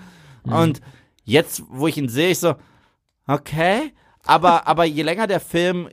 Mhm. 0.44 0.52
Und 0.52 0.80
jetzt, 1.24 1.62
wo 1.68 1.88
ich 1.88 1.98
ihn 1.98 2.08
sehe, 2.08 2.30
ich 2.30 2.38
so, 2.38 2.54
okay. 3.26 3.92
Aber, 4.24 4.66
aber 4.66 4.84
je 4.84 5.02
länger 5.02 5.26
der 5.26 5.40
Film 5.40 5.88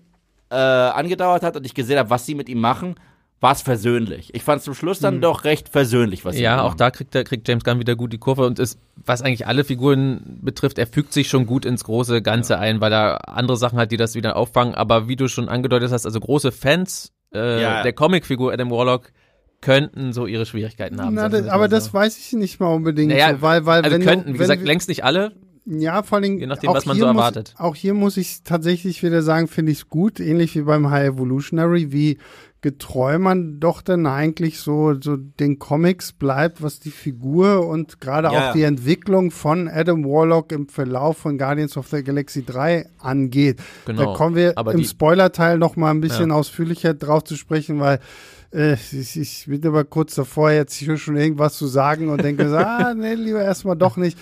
äh, 0.50 0.56
angedauert 0.56 1.44
hat 1.44 1.58
und 1.58 1.66
ich 1.66 1.74
gesehen 1.74 1.98
habe, 1.98 2.10
was 2.10 2.26
sie 2.26 2.36
mit 2.36 2.50
ihm 2.50 2.60
machen, 2.60 2.96
war 3.44 3.52
es 3.52 3.62
versöhnlich. 3.62 4.34
Ich 4.34 4.42
fand 4.42 4.60
es 4.60 4.64
zum 4.64 4.74
Schluss 4.74 5.00
dann 5.00 5.18
mhm. 5.18 5.22
doch 5.22 5.44
recht 5.44 5.68
versöhnlich, 5.68 6.24
was 6.24 6.40
Ja, 6.40 6.64
auch 6.64 6.76
da 6.76 6.92
kriegt, 6.92 7.14
der, 7.14 7.26
kriegt 7.26 7.46
James 7.46 7.66
Gunn 7.66 7.78
wieder 7.78 7.98
gut 7.98 8.14
die 8.14 8.18
Kurve 8.18 8.48
und 8.48 8.58
ist, 8.58 8.80
was 8.96 9.22
eigentlich 9.22 9.46
alle 9.46 9.66
Figuren 9.66 10.40
betrifft, 10.42 10.78
er 10.78 10.88
fügt 10.88 11.12
sich 11.12 11.28
schon 11.28 11.46
gut 11.46 11.66
ins 11.66 11.84
große 11.84 12.22
Ganze 12.22 12.54
ja. 12.54 12.60
ein, 12.60 12.80
weil 12.80 12.94
er 12.94 13.28
andere 13.28 13.58
Sachen 13.58 13.78
hat, 13.78 13.92
die 13.92 13.98
das 13.98 14.16
wieder 14.16 14.38
auffangen. 14.38 14.76
Aber 14.76 15.10
wie 15.10 15.18
du 15.18 15.28
schon 15.28 15.50
angedeutet 15.50 15.92
hast, 15.92 16.06
also 16.06 16.22
große 16.22 16.54
Fans 16.54 17.12
äh, 17.34 17.62
ja. 17.62 17.84
der 17.84 17.92
Comicfigur 17.92 18.54
Adam 18.54 18.72
Warlock 18.72 19.12
könnten 19.60 20.14
so 20.14 20.26
ihre 20.26 20.46
Schwierigkeiten 20.46 21.02
haben. 21.02 21.14
Na, 21.14 21.28
das, 21.28 21.48
aber 21.48 21.66
so. 21.66 21.72
das 21.72 21.94
weiß 21.94 22.18
ich 22.18 22.32
nicht 22.32 22.62
mal 22.62 22.74
unbedingt. 22.74 23.12
Naja, 23.12 23.36
so, 23.36 23.42
weil, 23.42 23.66
weil 23.66 23.84
also 23.84 23.94
wenn 23.94 24.06
könnten, 24.06 24.28
du, 24.28 24.34
wie 24.36 24.38
gesagt, 24.38 24.64
längst 24.64 24.88
nicht 24.88 25.04
alle. 25.04 25.34
Ja, 25.66 26.02
vor 26.04 26.20
allem. 26.20 26.40
Je 26.40 26.48
nachdem, 26.48 26.74
was 26.74 26.86
man 26.86 26.98
so 26.98 27.06
erwartet. 27.06 27.56
Muss, 27.58 27.66
auch 27.66 27.76
hier 27.76 27.94
muss 27.94 28.16
ich 28.16 28.44
tatsächlich 28.44 29.04
wieder 29.04 29.22
sagen, 29.22 29.50
finde 29.50 29.74
ich 29.74 29.80
es 29.80 29.90
gut, 29.90 30.22
ähnlich 30.22 30.56
wie 30.56 30.62
beim 30.62 30.90
High 30.90 31.10
Evolutionary, 31.10 31.92
wie 31.92 32.20
getreu 32.64 33.20
man 33.20 33.60
doch 33.60 33.82
dann 33.82 34.08
eigentlich 34.08 34.60
so, 34.60 34.96
so 35.00 35.18
den 35.18 35.60
Comics 35.60 36.14
bleibt, 36.14 36.64
was 36.64 36.80
die 36.80 36.92
Figur 36.92 37.68
und 37.68 38.00
gerade 38.00 38.30
ja. 38.30 38.50
auch 38.50 38.54
die 38.54 38.64
Entwicklung 38.64 39.32
von 39.32 39.68
Adam 39.68 40.06
Warlock 40.06 40.52
im 40.54 40.70
Verlauf 40.70 41.18
von 41.18 41.38
Guardians 41.38 41.78
of 41.78 41.90
the 41.90 42.02
Galaxy 42.02 42.44
3 42.44 42.88
angeht. 43.00 43.60
Genau. 43.86 44.06
Da 44.06 44.14
kommen 44.18 44.36
wir 44.36 44.58
Aber 44.58 44.74
im 44.74 44.84
Spoiler-Teil 44.84 45.60
noch 45.60 45.76
mal 45.76 45.92
ein 45.92 46.02
bisschen 46.02 46.30
ja. 46.30 46.36
ausführlicher 46.36 46.94
drauf 46.94 47.26
zu 47.26 47.36
sprechen, 47.36 47.82
weil 47.82 48.00
äh, 48.54 48.74
ich, 48.74 49.18
ich 49.18 49.46
bin 49.46 49.66
aber 49.68 49.84
kurz 49.84 50.16
davor, 50.16 50.52
jetzt 50.52 50.76
hier 50.76 50.96
schon 50.96 51.18
irgendwas 51.18 51.58
zu 51.58 51.68
sagen 51.68 52.10
und 52.10 52.24
denke 52.24 52.48
so, 52.48 52.56
ah, 52.58 52.94
nee, 52.94 53.16
lieber 53.16 53.44
erstmal 53.44 53.76
doch 53.76 53.98
nicht. 53.98 54.18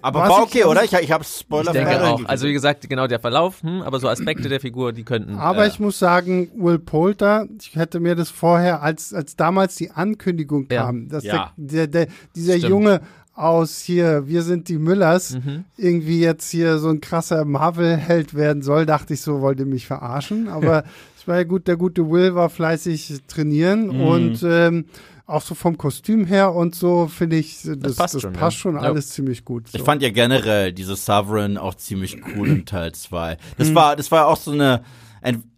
Aber 0.00 0.20
war 0.20 0.42
okay, 0.42 0.64
oder? 0.64 0.84
Ich, 0.84 0.92
ich 0.92 1.10
habe 1.10 1.24
Spoiler 1.24 1.72
Ich 1.74 1.76
denke 1.76 2.02
auch. 2.02 2.24
Also 2.26 2.46
wie 2.46 2.52
gesagt, 2.52 2.88
genau 2.88 3.06
der 3.06 3.18
Verlauf, 3.18 3.62
hm, 3.62 3.82
aber 3.82 3.98
so 3.98 4.08
Aspekte 4.08 4.48
der 4.48 4.60
Figur, 4.60 4.92
die 4.92 5.04
könnten. 5.04 5.36
Aber 5.36 5.64
äh, 5.64 5.68
ich 5.68 5.80
muss 5.80 5.98
sagen, 5.98 6.50
Will 6.54 6.78
Poulter, 6.78 7.46
ich 7.60 7.74
hätte 7.76 8.00
mir 8.00 8.14
das 8.14 8.30
vorher, 8.30 8.82
als, 8.82 9.12
als 9.12 9.36
damals 9.36 9.74
die 9.76 9.90
Ankündigung 9.90 10.68
kam, 10.68 11.02
ja. 11.02 11.08
dass 11.08 11.24
ja. 11.24 11.52
Der, 11.56 11.86
der, 11.86 12.06
der, 12.06 12.14
dieser 12.34 12.58
Stimmt. 12.58 12.70
Junge 12.70 13.00
aus 13.38 13.78
hier, 13.80 14.26
wir 14.26 14.42
sind 14.42 14.68
die 14.68 14.78
Müllers, 14.78 15.36
mhm. 15.36 15.64
irgendwie 15.76 16.20
jetzt 16.20 16.50
hier 16.50 16.78
so 16.78 16.88
ein 16.88 17.00
krasser 17.00 17.44
Marvel-Held 17.44 18.34
werden 18.34 18.62
soll, 18.62 18.84
dachte 18.84 19.14
ich 19.14 19.20
so, 19.20 19.40
wollte 19.40 19.64
mich 19.64 19.86
verarschen. 19.86 20.48
Aber 20.48 20.84
es 21.16 21.28
war 21.28 21.36
ja 21.36 21.44
gut, 21.44 21.68
der 21.68 21.76
gute 21.76 22.10
Will 22.10 22.34
war 22.34 22.50
fleißig 22.50 23.20
trainieren 23.28 23.86
mhm. 23.88 24.00
und 24.00 24.42
ähm, 24.42 24.84
auch 25.28 25.42
so 25.42 25.54
vom 25.54 25.76
Kostüm 25.76 26.24
her 26.24 26.54
und 26.54 26.74
so 26.74 27.06
finde 27.06 27.36
ich, 27.36 27.60
das, 27.62 27.78
das 27.78 27.96
passt 27.96 28.14
das 28.14 28.22
schon, 28.22 28.32
passt 28.32 28.56
schon 28.56 28.76
alles 28.78 29.10
ja. 29.10 29.14
ziemlich 29.16 29.44
gut. 29.44 29.68
So. 29.68 29.78
Ich 29.78 29.84
fand 29.84 30.02
ja 30.02 30.10
generell 30.10 30.72
diese 30.72 30.96
Sovereign 30.96 31.58
auch 31.58 31.74
ziemlich 31.74 32.18
cool 32.34 32.48
in 32.48 32.66
Teil 32.66 32.92
2. 32.92 33.36
Das 33.58 33.68
mhm. 33.68 33.74
war, 33.74 33.94
das 33.94 34.10
war 34.10 34.26
auch 34.26 34.38
so 34.38 34.52
eine 34.52 34.82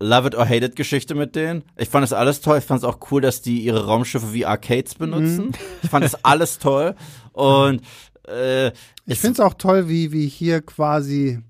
Love 0.01 0.29
it 0.29 0.35
or 0.35 0.45
hate 0.45 0.65
it 0.65 0.75
Geschichte 0.75 1.15
mit 1.15 1.37
denen. 1.37 1.63
Ich 1.77 1.89
fand 1.89 2.03
das 2.03 2.13
alles 2.13 2.41
toll. 2.41 2.59
Ich 2.59 2.65
fand 2.65 2.79
es 2.79 2.85
auch 2.85 2.99
cool, 3.11 3.21
dass 3.21 3.43
die 3.43 3.61
ihre 3.61 3.87
Raumschiffe 3.87 4.33
wie 4.33 4.45
Arcades 4.45 4.97
benutzen. 4.97 5.47
Mhm. 5.47 5.53
Ich 5.83 5.91
fand 5.91 6.05
das 6.05 6.25
alles 6.25 6.59
toll. 6.59 6.97
Und 7.33 7.83
äh, 8.27 8.69
ich 9.07 9.21
finde 9.21 9.35
es 9.35 9.41
auch 9.41 9.55
toll, 9.55 9.89
wie, 9.89 10.11
wie 10.13 10.27
hier 10.27 10.63
quasi 10.63 11.41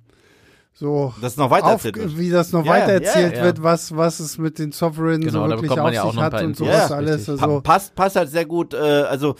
so 0.80 1.12
das 1.20 1.36
noch 1.36 1.50
weiter 1.50 1.74
auf, 1.74 1.84
wie 1.84 2.30
das 2.30 2.52
noch 2.52 2.64
yeah, 2.64 2.72
weiter 2.74 2.92
erzählt 2.92 3.34
yeah, 3.34 3.44
wird, 3.44 3.62
was 3.62 3.94
was 3.94 4.18
es 4.18 4.38
mit 4.38 4.58
den 4.58 4.72
Sovereign 4.72 5.20
genau, 5.20 5.44
so 5.44 5.48
wirklich 5.50 5.70
auf 5.70 5.92
ja 5.92 6.10
sich 6.10 6.20
hat 6.20 6.42
und 6.42 6.56
sowas 6.56 6.90
alles. 6.90 7.28
Also. 7.28 7.60
passt 7.60 7.94
passt 7.94 8.16
halt 8.16 8.30
sehr 8.30 8.46
gut. 8.46 8.72
Äh, 8.72 8.78
also 8.78 9.34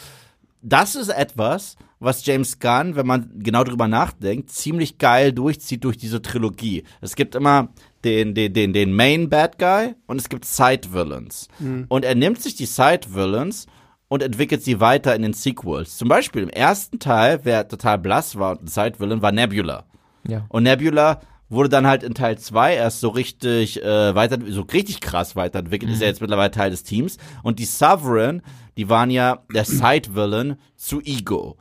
das 0.60 0.96
ist 0.96 1.08
etwas, 1.08 1.76
was 1.98 2.26
James 2.26 2.58
Gunn, 2.58 2.94
wenn 2.94 3.06
man 3.06 3.30
genau 3.38 3.64
drüber 3.64 3.88
nachdenkt, 3.88 4.50
ziemlich 4.50 4.98
geil 4.98 5.32
durchzieht 5.32 5.82
durch 5.82 5.96
diese 5.96 6.20
Trilogie. 6.20 6.84
Es 7.00 7.16
gibt 7.16 7.34
immer 7.34 7.68
den, 8.04 8.34
den, 8.34 8.52
den, 8.52 8.74
den 8.74 8.94
Main 8.94 9.30
Bad 9.30 9.58
Guy 9.58 9.94
und 10.06 10.20
es 10.20 10.28
gibt 10.28 10.44
Side 10.44 10.92
Villains. 10.92 11.48
Mhm. 11.58 11.86
Und 11.88 12.04
er 12.04 12.14
nimmt 12.14 12.42
sich 12.42 12.54
die 12.54 12.66
Side 12.66 13.14
Villains 13.14 13.66
und 14.08 14.22
entwickelt 14.22 14.62
sie 14.62 14.78
weiter 14.80 15.14
in 15.14 15.22
den 15.22 15.32
Sequels. 15.32 15.96
Zum 15.96 16.08
Beispiel 16.08 16.42
im 16.42 16.50
ersten 16.50 16.98
Teil, 16.98 17.40
wer 17.44 17.66
total 17.66 17.96
blass 17.96 18.38
war 18.38 18.52
und 18.52 18.64
ein 18.64 18.66
Side 18.66 18.98
Villain, 18.98 19.22
war 19.22 19.32
Nebula. 19.32 19.84
Ja. 20.28 20.44
Und 20.50 20.64
Nebula 20.64 21.20
wurde 21.50 21.68
dann 21.68 21.86
halt 21.86 22.02
in 22.02 22.14
Teil 22.14 22.38
2 22.38 22.76
erst 22.76 23.00
so 23.00 23.08
richtig 23.08 23.82
äh, 23.82 24.14
weiter, 24.14 24.38
so 24.48 24.62
richtig 24.62 25.00
krass 25.00 25.36
weiterentwickelt, 25.36 25.90
mhm. 25.90 25.94
ist 25.94 26.00
ja 26.00 26.06
jetzt 26.06 26.20
mittlerweile 26.20 26.50
Teil 26.50 26.70
des 26.70 26.84
Teams. 26.84 27.18
Und 27.42 27.58
die 27.58 27.64
Sovereign, 27.66 28.40
die 28.76 28.88
waren 28.88 29.10
ja 29.10 29.42
der 29.52 29.64
Side-Villain 29.66 30.56
zu 30.76 31.00
Ego. 31.02 31.58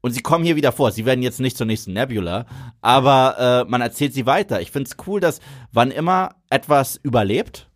Und 0.00 0.12
sie 0.12 0.22
kommen 0.22 0.44
hier 0.44 0.56
wieder 0.56 0.72
vor. 0.72 0.90
Sie 0.90 1.04
werden 1.04 1.22
jetzt 1.22 1.40
nicht 1.40 1.56
zur 1.56 1.66
nächsten 1.66 1.92
Nebula, 1.92 2.46
aber 2.80 3.64
äh, 3.66 3.70
man 3.70 3.82
erzählt 3.82 4.14
sie 4.14 4.26
weiter. 4.26 4.60
Ich 4.60 4.70
find's 4.70 4.96
cool, 5.06 5.20
dass 5.20 5.40
wann 5.72 5.90
immer 5.90 6.36
etwas 6.50 6.98
überlebt, 7.02 7.68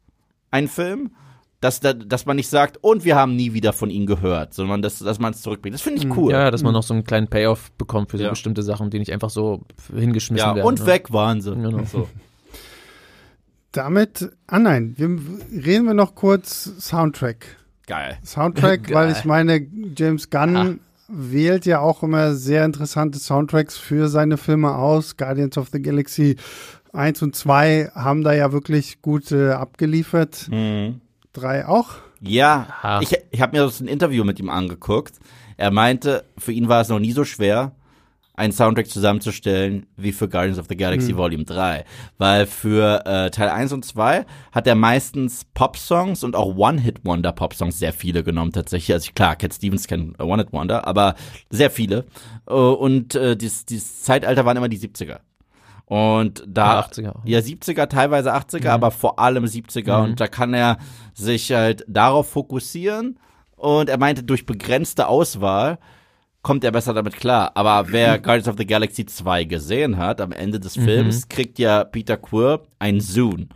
ein 0.51 0.69
Film, 0.69 1.15
dass, 1.61 1.81
dass 1.81 2.27
man 2.27 2.37
nicht 2.37 2.49
sagt, 2.49 2.79
und 2.83 3.05
wir 3.05 3.17
haben 3.17 3.35
nie 3.35 3.55
wieder 3.55 3.73
von 3.73 3.89
ihnen 3.89 4.07
gehört, 4.07 4.53
sondern 4.53 4.83
dass, 4.83 4.99
dass 4.99 5.19
man 5.19 5.33
es 5.33 5.41
zurückbringt. 5.41 5.75
Das 5.75 5.83
finde 5.83 6.01
ich 6.01 6.07
mhm. 6.07 6.19
cool. 6.19 6.33
Ja, 6.33 6.51
dass 6.51 6.63
man 6.63 6.73
noch 6.73 6.83
so 6.83 6.93
einen 6.93 7.05
kleinen 7.05 7.29
Payoff 7.29 7.73
bekommt 7.73 8.11
für 8.11 8.19
so 8.19 8.25
ja. 8.25 8.31
bestimmte 8.31 8.63
Sachen, 8.63 8.91
die 8.91 8.99
nicht 8.99 9.13
einfach 9.13 9.31
so 9.31 9.63
hingeschmissen 9.95 10.47
ja, 10.47 10.55
werden. 10.55 10.67
Und 10.67 10.81
ne? 10.81 10.87
weg 10.87 11.13
waren 11.13 11.41
sie. 11.41 11.55
Genau. 11.55 11.85
So. 11.85 12.09
Damit, 13.73 14.31
ah 14.47 14.59
nein, 14.59 14.95
wir, 14.97 15.09
reden 15.65 15.87
wir 15.87 15.95
noch 15.95 16.15
kurz 16.15 16.73
Soundtrack. 16.79 17.47
Geil. 17.87 18.19
Soundtrack, 18.25 18.85
Geil. 18.85 18.95
weil 18.95 19.13
ich 19.13 19.25
meine, 19.25 19.67
James 19.97 20.29
Gunn 20.31 20.57
Aha. 20.57 20.75
wählt 21.09 21.67
ja 21.67 21.81
auch 21.81 22.03
immer 22.03 22.35
sehr 22.35 22.65
interessante 22.65 23.19
Soundtracks 23.19 23.79
für 23.79 24.09
seine 24.09 24.37
Filme 24.37 24.75
aus. 24.75 25.17
Guardians 25.17 25.57
of 25.57 25.69
the 25.73 25.81
Galaxy 25.81 26.37
1 26.93 27.23
und 27.23 27.37
2 27.37 27.93
haben 27.95 28.23
da 28.25 28.33
ja 28.33 28.53
wirklich 28.53 29.03
gut 29.03 29.31
äh, 29.33 29.51
abgeliefert. 29.51 30.49
Mhm. 30.51 31.01
Drei 31.37 31.67
auch? 31.67 31.91
Ja, 32.21 32.67
ha. 32.83 33.01
ich, 33.03 33.15
ich 33.31 33.41
habe 33.43 33.57
mir 33.57 33.65
das 33.65 33.81
ein 33.81 33.89
Interview 33.89 34.25
mit 34.25 34.41
ihm 34.41 34.49
angeguckt. 34.49 35.19
Er 35.59 35.71
meinte, 35.71 36.25
für 36.39 36.53
ihn 36.53 36.69
war 36.69 36.81
es 36.81 36.89
noch 36.89 36.99
nie 36.99 37.13
so 37.13 37.25
schwer, 37.25 37.73
einen 38.37 38.55
Soundtrack 38.55 38.89
zusammenzustellen 38.89 39.87
wie 39.97 40.13
für 40.13 40.29
Guardians 40.29 40.59
of 40.59 40.67
the 40.69 40.77
Galaxy 40.77 41.11
hm. 41.11 41.19
Volume 41.19 41.45
3. 41.45 41.85
Weil 42.17 42.47
für 42.47 43.05
äh, 43.05 43.31
Teil 43.31 43.51
1 43.51 43.73
und 43.75 43.85
2 43.85 44.25
hat 44.53 44.67
er 44.67 44.75
meistens 44.75 45.45
Pop-Songs 45.53 46.25
und 46.25 46.37
auch 46.37 46.57
One-Hit-Wonder-Pop-Songs 46.57 47.79
sehr 47.79 47.93
viele 47.93 48.25
genommen 48.25 48.53
tatsächlich. 48.53 48.95
Also 48.95 49.13
klar, 49.15 49.37
Cat 49.37 49.53
Stevens 49.53 49.87
kennt 49.87 50.19
One-Hit-Wonder, 50.19 50.87
aber 50.87 51.17
sehr 51.51 51.71
viele. 51.71 52.07
Äh, 52.47 52.53
und 52.55 53.15
äh, 53.15 53.37
dieses, 53.37 53.67
dieses 53.67 54.03
Zeitalter 54.03 54.47
waren 54.47 54.57
immer 54.57 54.69
die 54.69 54.79
70er. 54.79 55.19
Und 55.87 56.43
da, 56.47 56.81
ja, 56.81 56.87
80er. 56.87 57.15
ja 57.25 57.39
70er, 57.39 57.89
teilweise 57.89 58.35
80er, 58.35 58.61
mhm. 58.63 58.67
aber 58.67 58.91
vor 58.91 59.19
allem 59.19 59.45
70er. 59.45 59.99
Mhm. 59.99 60.05
Und 60.05 60.21
da 60.21 60.27
kann 60.27 60.53
er 60.53 60.79
sich 61.15 61.53
halt 61.53 61.85
darauf 61.89 62.29
fokussieren. 62.29 63.19
Und 63.57 63.89
er 63.89 63.99
meinte, 63.99 64.23
durch 64.23 64.47
begrenzte 64.47 65.07
Auswahl 65.07 65.79
kommt 66.43 66.65
er 66.65 66.73
besser 66.73 66.93
damit 66.93 67.17
klar. 67.17 67.53
Aber 67.55 67.93
wer 67.93 68.19
Guardians 68.19 68.49
of 68.49 68.57
the 68.59 68.67
Galaxy 68.67 69.07
2 69.07 69.45
gesehen 69.45 69.97
hat, 69.97 70.21
am 70.21 70.33
Ende 70.33 70.61
des 70.61 70.75
Films, 70.75 71.25
mhm. 71.25 71.29
kriegt 71.29 71.59
ja 71.59 71.85
Peter 71.85 72.17
Quirr 72.17 72.63
ein 72.79 73.01
Zoom. 73.01 73.49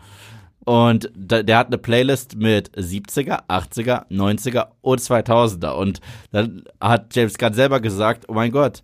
Und 0.64 1.10
der 1.14 1.58
hat 1.58 1.68
eine 1.68 1.78
Playlist 1.78 2.36
mit 2.36 2.70
70er, 2.76 3.48
80er, 3.48 4.06
90er 4.08 4.68
und 4.82 5.00
2000er. 5.00 5.70
Und 5.70 6.00
dann 6.30 6.64
hat 6.80 7.14
James 7.14 7.38
Gunn 7.38 7.54
selber 7.54 7.80
gesagt, 7.80 8.26
oh 8.28 8.34
mein 8.34 8.52
Gott, 8.52 8.82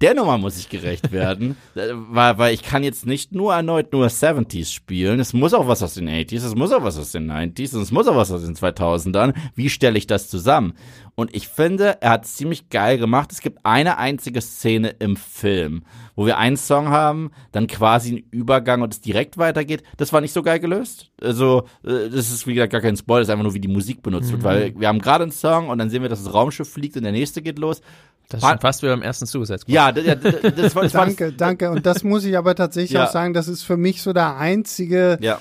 der 0.00 0.14
Nummer 0.14 0.38
muss 0.38 0.58
ich 0.58 0.68
gerecht 0.68 1.12
werden, 1.12 1.56
äh, 1.74 1.88
weil, 1.92 2.38
weil 2.38 2.54
ich 2.54 2.62
kann 2.62 2.82
jetzt 2.82 3.06
nicht 3.06 3.32
nur 3.32 3.54
erneut 3.54 3.92
nur 3.92 4.06
70s 4.06 4.72
spielen, 4.72 5.20
es 5.20 5.32
muss 5.32 5.54
auch 5.54 5.68
was 5.68 5.82
aus 5.82 5.94
den 5.94 6.08
80s, 6.08 6.44
es 6.46 6.54
muss 6.54 6.72
auch 6.72 6.82
was 6.82 6.98
aus 6.98 7.12
den 7.12 7.30
90s 7.30 7.74
und 7.74 7.82
es 7.82 7.92
muss 7.92 8.08
auch 8.08 8.16
was 8.16 8.32
aus 8.32 8.42
den 8.42 8.56
2000ern. 8.56 9.34
Wie 9.54 9.70
stelle 9.70 9.98
ich 9.98 10.06
das 10.06 10.28
zusammen? 10.28 10.74
Und 11.16 11.34
ich 11.34 11.46
finde, 11.46 11.98
er 12.00 12.10
hat 12.10 12.24
es 12.24 12.34
ziemlich 12.34 12.70
geil 12.70 12.98
gemacht. 12.98 13.30
Es 13.30 13.40
gibt 13.40 13.60
eine 13.64 13.98
einzige 13.98 14.40
Szene 14.40 14.88
im 14.98 15.14
Film, 15.14 15.84
wo 16.16 16.26
wir 16.26 16.38
einen 16.38 16.56
Song 16.56 16.88
haben, 16.88 17.30
dann 17.52 17.68
quasi 17.68 18.10
einen 18.10 18.24
Übergang 18.32 18.82
und 18.82 18.92
es 18.92 19.00
direkt 19.00 19.38
weitergeht. 19.38 19.84
Das 19.96 20.12
war 20.12 20.20
nicht 20.20 20.32
so 20.32 20.42
geil 20.42 20.58
gelöst. 20.58 21.12
Also, 21.22 21.66
äh, 21.84 22.10
das 22.10 22.32
ist 22.32 22.46
wie 22.48 22.54
gesagt 22.54 22.72
gar 22.72 22.80
kein 22.80 22.96
Spoiler, 22.96 23.20
das 23.20 23.28
ist 23.28 23.32
einfach 23.32 23.44
nur, 23.44 23.54
wie 23.54 23.60
die 23.60 23.68
Musik 23.68 24.02
benutzt 24.02 24.32
wird, 24.32 24.42
mhm. 24.42 24.44
weil 24.44 24.74
wir 24.76 24.88
haben 24.88 24.98
gerade 24.98 25.22
einen 25.22 25.32
Song 25.32 25.68
und 25.68 25.78
dann 25.78 25.88
sehen 25.88 26.02
wir, 26.02 26.08
dass 26.08 26.24
das 26.24 26.34
Raumschiff 26.34 26.68
fliegt 26.68 26.96
und 26.96 27.04
der 27.04 27.12
nächste 27.12 27.42
geht 27.42 27.60
los. 27.60 27.80
Das 28.28 28.42
ist 28.42 28.48
schon 28.48 28.58
fast 28.58 28.82
wie 28.82 28.86
beim 28.86 29.02
ersten 29.02 29.26
Suicide 29.26 29.58
Squad. 29.58 29.74
Ja, 29.74 29.92
das, 29.92 30.04
das, 30.20 30.54
das, 30.54 30.74
das 30.74 30.92
Danke, 30.92 31.32
danke. 31.32 31.70
Und 31.70 31.86
das 31.86 32.02
muss 32.04 32.24
ich 32.24 32.36
aber 32.36 32.54
tatsächlich 32.54 32.92
ja. 32.92 33.04
auch 33.04 33.10
sagen, 33.10 33.34
das 33.34 33.48
ist 33.48 33.62
für 33.62 33.76
mich 33.76 34.02
so 34.02 34.12
der 34.12 34.36
einzige, 34.36 35.18
ja. 35.20 35.40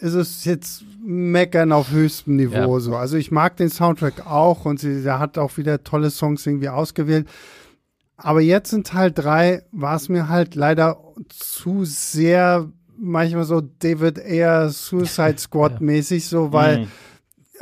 ist 0.00 0.14
es 0.14 0.44
jetzt 0.44 0.84
meckern 1.04 1.72
auf 1.72 1.90
höchstem 1.90 2.36
Niveau 2.36 2.78
ja. 2.78 2.80
so. 2.80 2.96
Also 2.96 3.16
ich 3.16 3.30
mag 3.30 3.56
den 3.56 3.68
Soundtrack 3.68 4.26
auch 4.26 4.64
und 4.64 4.80
sie, 4.80 5.02
der 5.02 5.18
hat 5.18 5.36
auch 5.36 5.56
wieder 5.56 5.84
tolle 5.84 6.10
Songs 6.10 6.46
irgendwie 6.46 6.68
ausgewählt. 6.68 7.28
Aber 8.16 8.40
jetzt 8.40 8.72
in 8.72 8.84
Teil 8.84 9.10
3 9.10 9.64
war 9.72 9.96
es 9.96 10.08
mir 10.08 10.28
halt 10.28 10.54
leider 10.54 10.98
zu 11.28 11.84
sehr 11.84 12.68
manchmal 12.96 13.44
so 13.44 13.60
David 13.60 14.18
Ayer 14.20 14.70
Suicide 14.70 15.36
Squad 15.38 15.80
mäßig 15.80 16.26
so, 16.26 16.52
weil 16.52 16.80
mhm 16.80 16.88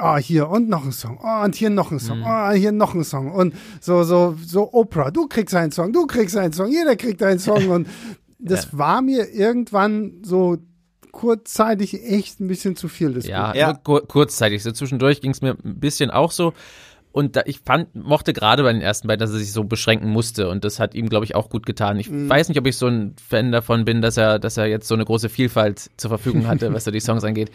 oh, 0.03 0.17
hier 0.17 0.49
und 0.49 0.69
noch 0.69 0.85
ein 0.85 0.93
Song, 0.93 1.19
oh, 1.23 1.45
und 1.45 1.55
hier 1.55 1.71
noch 1.71 1.91
ein 1.91 1.99
Song, 1.99 2.21
mhm. 2.21 2.27
oh, 2.27 2.51
hier 2.51 2.73
noch 2.73 2.95
ein 2.95 3.05
Song 3.05 3.33
und 3.33 3.55
so, 3.81 4.03
so, 4.03 4.37
so 4.45 4.73
Oprah, 4.73 5.11
du 5.11 5.27
kriegst 5.27 5.55
einen 5.55 5.73
Song, 5.73 5.93
du 5.93 6.07
kriegst 6.07 6.37
einen 6.37 6.53
Song, 6.53 6.71
jeder 6.71 6.97
kriegt 6.97 7.23
einen 7.23 7.39
Song 7.39 7.69
und 7.71 7.89
das 8.39 8.65
ja. 8.73 8.79
war 8.79 9.03
mir 9.03 9.29
irgendwann 9.31 10.23
so 10.23 10.59
kurzzeitig 11.13 12.05
echt 12.05 12.41
ein 12.41 12.47
bisschen 12.47 12.77
zu 12.77 12.89
viel. 12.89 13.13
Das 13.13 13.27
ja, 13.27 13.55
ja. 13.55 13.75
Kur 13.75 14.07
kurzzeitig. 14.07 14.63
So 14.63 14.73
zwischendurch 14.73 15.21
ging 15.21 15.33
es 15.33 15.43
mir 15.43 15.57
ein 15.65 15.81
bisschen 15.81 16.11
auch 16.11 16.31
so. 16.31 16.53
Und 17.13 17.35
da, 17.35 17.43
ich 17.45 17.61
fand, 17.67 17.93
mochte 17.97 18.33
gerade 18.33 18.63
bei 18.63 18.73
den 18.73 18.81
ersten 18.81 19.09
beiden, 19.09 19.19
dass 19.19 19.33
er 19.33 19.41
sich 19.41 19.53
so 19.53 19.65
beschränken 19.65 20.09
musste. 20.11 20.49
Und 20.49 20.65
das 20.65 20.79
hat 20.79 20.95
ihm, 20.95 21.09
glaube 21.09 21.25
ich, 21.25 21.35
auch 21.35 21.51
gut 21.51 21.67
getan. 21.67 21.99
Ich 21.99 22.09
mhm. 22.09 22.29
weiß 22.29 22.49
nicht, 22.49 22.59
ob 22.59 22.67
ich 22.67 22.77
so 22.77 22.87
ein 22.87 23.17
Fan 23.29 23.51
davon 23.51 23.85
bin, 23.85 24.01
dass 24.01 24.17
er, 24.17 24.39
dass 24.39 24.57
er 24.57 24.67
jetzt 24.67 24.87
so 24.87 24.95
eine 24.95 25.05
große 25.05 25.29
Vielfalt 25.29 25.91
zur 25.97 26.09
Verfügung 26.09 26.47
hatte, 26.47 26.73
was 26.75 26.85
so 26.85 26.93
die 26.93 27.01
Songs 27.01 27.25
angeht 27.25 27.51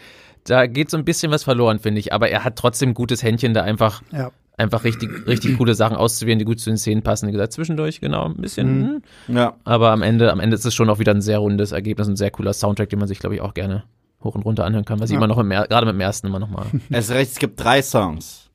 da 0.46 0.66
geht 0.66 0.90
so 0.90 0.96
ein 0.96 1.04
bisschen 1.04 1.32
was 1.32 1.44
verloren, 1.44 1.78
finde 1.78 2.00
ich. 2.00 2.12
Aber 2.12 2.28
er 2.28 2.44
hat 2.44 2.56
trotzdem 2.56 2.90
ein 2.90 2.94
gutes 2.94 3.22
Händchen, 3.22 3.54
da 3.54 3.62
einfach, 3.62 4.02
ja. 4.12 4.30
einfach 4.56 4.84
richtig, 4.84 5.26
richtig 5.26 5.58
coole 5.58 5.74
Sachen 5.74 5.96
auszuwählen, 5.96 6.38
die 6.38 6.44
gut 6.44 6.60
zu 6.60 6.70
den 6.70 6.78
Szenen 6.78 7.02
passen. 7.02 7.28
Wie 7.28 7.32
gesagt, 7.32 7.52
zwischendurch, 7.52 8.00
genau, 8.00 8.26
ein 8.26 8.36
bisschen. 8.36 8.78
Mhm. 8.78 9.02
Hm. 9.26 9.36
Ja. 9.36 9.54
Aber 9.64 9.90
am 9.90 10.02
Ende, 10.02 10.30
am 10.30 10.40
Ende 10.40 10.54
ist 10.54 10.64
es 10.64 10.74
schon 10.74 10.90
auch 10.90 10.98
wieder 10.98 11.12
ein 11.12 11.22
sehr 11.22 11.38
rundes 11.38 11.72
Ergebnis, 11.72 12.08
ein 12.08 12.16
sehr 12.16 12.30
cooler 12.30 12.52
Soundtrack, 12.52 12.88
den 12.88 12.98
man 12.98 13.08
sich, 13.08 13.18
glaube 13.18 13.34
ich, 13.34 13.40
auch 13.40 13.54
gerne 13.54 13.84
hoch 14.22 14.34
und 14.34 14.42
runter 14.42 14.64
anhören 14.64 14.84
kann, 14.84 15.00
was 15.00 15.10
ja. 15.10 15.14
ich 15.14 15.16
immer 15.18 15.26
noch, 15.26 15.36
gerade 15.36 15.86
mit 15.86 15.94
dem 15.94 16.00
ersten 16.00 16.26
immer 16.26 16.38
noch 16.38 16.50
mal. 16.50 16.66
Es, 16.90 17.10
recht, 17.10 17.32
es 17.32 17.38
gibt 17.38 17.62
drei 17.62 17.82
Songs 17.82 18.45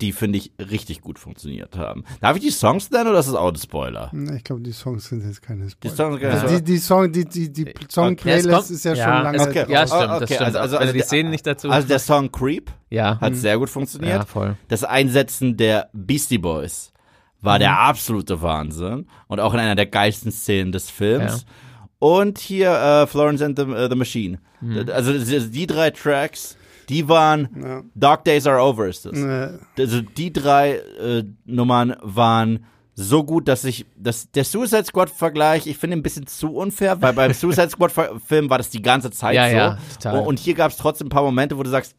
die, 0.00 0.12
finde 0.12 0.38
ich, 0.38 0.52
richtig 0.58 1.00
gut 1.00 1.18
funktioniert 1.18 1.76
haben. 1.76 2.04
Darf 2.20 2.36
ich 2.36 2.42
die 2.42 2.50
Songs 2.50 2.90
nennen 2.90 3.08
oder 3.08 3.20
ist 3.20 3.26
das 3.26 3.34
auch 3.36 3.48
ein 3.48 3.56
Spoiler? 3.56 4.12
Ich 4.36 4.42
glaube, 4.42 4.62
die 4.62 4.72
Songs 4.72 5.08
sind 5.08 5.24
jetzt 5.24 5.40
keine 5.40 5.70
Spoiler. 5.70 5.92
Die, 5.92 5.96
Songs, 5.96 6.24
also 6.24 6.56
die, 6.56 6.64
die, 6.64 6.78
Song, 6.78 7.12
die, 7.12 7.24
die, 7.24 7.52
die 7.52 7.72
Song-Playlist 7.88 8.70
ist 8.70 8.84
ja, 8.84 8.94
ja, 8.94 9.04
schon 9.04 9.22
lange. 9.22 9.40
Okay. 9.40 9.66
Ja, 9.68 9.86
stimmt, 9.86 10.02
okay. 10.02 10.20
das 10.20 10.30
stimmt. 10.30 10.42
Also, 10.42 10.58
also, 10.58 10.78
also 10.78 10.92
die 10.92 11.00
Szenen 11.00 11.30
nicht 11.30 11.46
dazu. 11.46 11.70
Also 11.70 11.86
der 11.86 12.00
Song 12.00 12.32
Creep 12.32 12.72
ja. 12.90 13.20
hat 13.20 13.32
mhm. 13.32 13.36
sehr 13.36 13.58
gut 13.58 13.70
funktioniert. 13.70 14.14
Ja, 14.14 14.26
voll. 14.26 14.56
Das 14.68 14.82
Einsetzen 14.82 15.56
der 15.56 15.90
Beastie 15.92 16.38
Boys 16.38 16.92
war 17.40 17.56
mhm. 17.56 17.60
der 17.60 17.78
absolute 17.78 18.42
Wahnsinn 18.42 19.06
und 19.28 19.38
auch 19.38 19.54
in 19.54 19.60
einer 19.60 19.76
der 19.76 19.86
geilsten 19.86 20.32
Szenen 20.32 20.72
des 20.72 20.90
Films. 20.90 21.46
Ja. 21.46 21.54
Und 22.00 22.38
hier 22.38 22.72
äh, 22.72 23.06
Florence 23.06 23.42
and 23.42 23.58
the, 23.58 23.64
uh, 23.64 23.88
the 23.88 23.94
Machine. 23.94 24.40
Mhm. 24.60 24.90
Also 24.92 25.12
die 25.12 25.66
drei 25.66 25.90
Tracks 25.90 26.56
die 26.88 27.08
waren 27.08 27.48
ja. 27.60 27.82
Dark 27.94 28.24
Days 28.24 28.46
Are 28.46 28.62
Over 28.62 28.88
ist 28.88 29.06
das. 29.06 29.18
Ja. 29.18 29.58
Also 29.78 30.00
die 30.00 30.32
drei 30.32 30.76
äh, 30.76 31.24
Nummern 31.44 31.96
waren 32.02 32.66
so 32.94 33.24
gut, 33.24 33.48
dass 33.48 33.64
ich 33.64 33.86
dass 33.96 34.30
der 34.30 34.44
Suicide 34.44 34.84
Squad 34.84 35.10
Vergleich, 35.10 35.66
ich 35.66 35.76
finde 35.76 35.96
ein 35.96 36.02
bisschen 36.02 36.26
zu 36.26 36.54
unfair, 36.54 37.00
weil 37.02 37.12
beim 37.12 37.32
Suicide 37.34 37.70
Squad 37.70 37.92
Film 38.26 38.50
war 38.50 38.58
das 38.58 38.70
die 38.70 38.82
ganze 38.82 39.10
Zeit 39.10 39.34
ja, 39.34 39.48
so. 39.48 39.56
Ja, 39.56 39.78
total. 40.00 40.26
Und 40.26 40.38
hier 40.38 40.54
gab 40.54 40.70
es 40.70 40.76
trotzdem 40.76 41.08
ein 41.08 41.10
paar 41.10 41.24
Momente, 41.24 41.58
wo 41.58 41.62
du 41.62 41.70
sagst, 41.70 41.96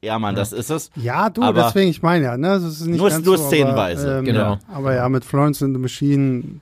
ja, 0.00 0.18
Mann, 0.18 0.36
das 0.36 0.52
ist 0.52 0.70
es. 0.70 0.90
Ja, 0.94 1.28
du, 1.28 1.42
aber 1.42 1.64
deswegen, 1.64 1.90
ich 1.90 2.02
meine 2.02 2.24
ja, 2.24 2.36
ne? 2.36 2.48
Das 2.48 2.62
ist 2.62 2.86
nicht 2.86 2.98
nur, 2.98 3.10
ganz 3.10 3.24
nur 3.24 3.36
so, 3.36 3.48
szenenweise. 3.48 4.08
Aber, 4.08 4.18
ähm, 4.18 4.24
genau. 4.24 4.58
Aber 4.72 4.94
ja, 4.94 5.08
mit 5.08 5.24
Florence 5.24 5.60
in 5.60 5.74
the 5.74 5.80
Machine 5.80 6.60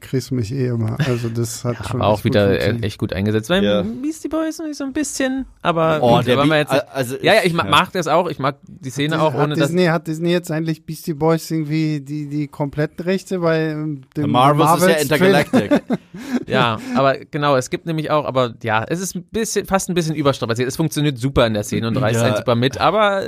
kriegst 0.00 0.30
du 0.30 0.34
mich 0.34 0.52
eh 0.52 0.66
immer. 0.66 0.98
Also 0.98 1.28
das 1.28 1.64
hat 1.64 1.76
ja, 1.78 1.88
schon. 1.88 2.02
Aber 2.02 2.10
auch 2.10 2.24
wieder 2.24 2.82
echt 2.82 2.98
gut 2.98 3.12
eingesetzt. 3.12 3.50
Weil 3.50 3.62
ja. 3.62 3.82
Beastie 3.82 4.28
Boys 4.28 4.60
so 4.72 4.84
ein 4.84 4.92
bisschen, 4.92 5.46
aber 5.62 6.00
oh, 6.02 6.16
gut, 6.16 6.26
der 6.26 6.36
wir 6.36 6.56
jetzt, 6.56 6.72
also 6.72 7.16
ja, 7.22 7.34
ja, 7.34 7.40
ich 7.44 7.52
mag, 7.52 7.70
mag 7.70 7.92
das 7.92 8.08
auch. 8.08 8.28
Ich 8.28 8.40
mag 8.40 8.56
die 8.66 8.90
Szene 8.90 9.16
hat 9.16 9.32
auch 9.32 9.34
ohne 9.34 9.54
Disney, 9.54 9.86
Hat 9.86 10.08
Disney 10.08 10.32
jetzt 10.32 10.50
eigentlich 10.50 10.84
Beastie 10.84 11.14
Boys 11.14 11.48
irgendwie 11.50 12.00
die, 12.00 12.28
die 12.28 12.48
kompletten 12.48 13.04
Rechte 13.04 13.38
bei 13.38 13.70
ähm, 13.70 14.02
dem 14.16 14.30
Marvels, 14.30 14.64
Marvels 14.64 15.02
ist 15.02 15.10
ja 15.10 15.16
Intergalactic. 15.16 15.82
ja, 16.46 16.78
aber 16.96 17.18
genau, 17.18 17.56
es 17.56 17.70
gibt 17.70 17.86
nämlich 17.86 18.10
auch, 18.10 18.24
aber 18.24 18.54
ja, 18.62 18.84
es 18.88 19.00
ist 19.00 19.14
ein 19.14 19.22
bisschen, 19.24 19.66
fast 19.66 19.88
ein 19.88 19.94
bisschen 19.94 20.16
überstrapaziert. 20.16 20.66
Es 20.66 20.76
funktioniert 20.76 21.18
super 21.18 21.46
in 21.46 21.54
der 21.54 21.62
Szene 21.62 21.86
und 21.86 21.96
reißt 21.96 22.20
ja. 22.20 22.26
einen 22.26 22.36
super 22.36 22.56
mit, 22.56 22.71
aber 22.80 23.22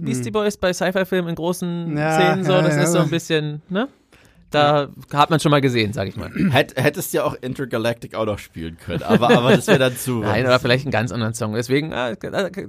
Beastie 0.00 0.26
hm. 0.26 0.32
Boys 0.32 0.56
bei 0.56 0.72
Sci-Fi-Filmen 0.72 1.30
in 1.30 1.34
großen 1.34 1.96
ja, 1.96 2.14
Szenen 2.14 2.44
so, 2.44 2.52
das 2.52 2.76
ja, 2.76 2.82
ist 2.82 2.92
so 2.92 2.98
ein 2.98 3.10
bisschen, 3.10 3.62
ne? 3.68 3.88
Da 4.50 4.88
hat 5.14 5.30
man 5.30 5.38
schon 5.38 5.50
mal 5.50 5.60
gesehen, 5.60 5.92
sag 5.92 6.08
ich 6.08 6.16
mal. 6.16 6.30
Hätt, 6.50 6.74
hättest 6.76 7.12
ja 7.12 7.22
auch 7.22 7.34
Intergalactic 7.40 8.16
auch 8.16 8.26
noch 8.26 8.38
spielen 8.38 8.76
können, 8.84 9.04
aber, 9.04 9.30
aber 9.30 9.54
das 9.54 9.68
wäre 9.68 9.78
dann 9.78 9.96
zu. 9.96 10.18
Nein, 10.22 10.44
oder 10.44 10.58
vielleicht 10.58 10.84
einen 10.84 10.90
ganz 10.90 11.12
anderen 11.12 11.34
Song. 11.34 11.54
Deswegen, 11.54 11.92
äh, 11.92 12.16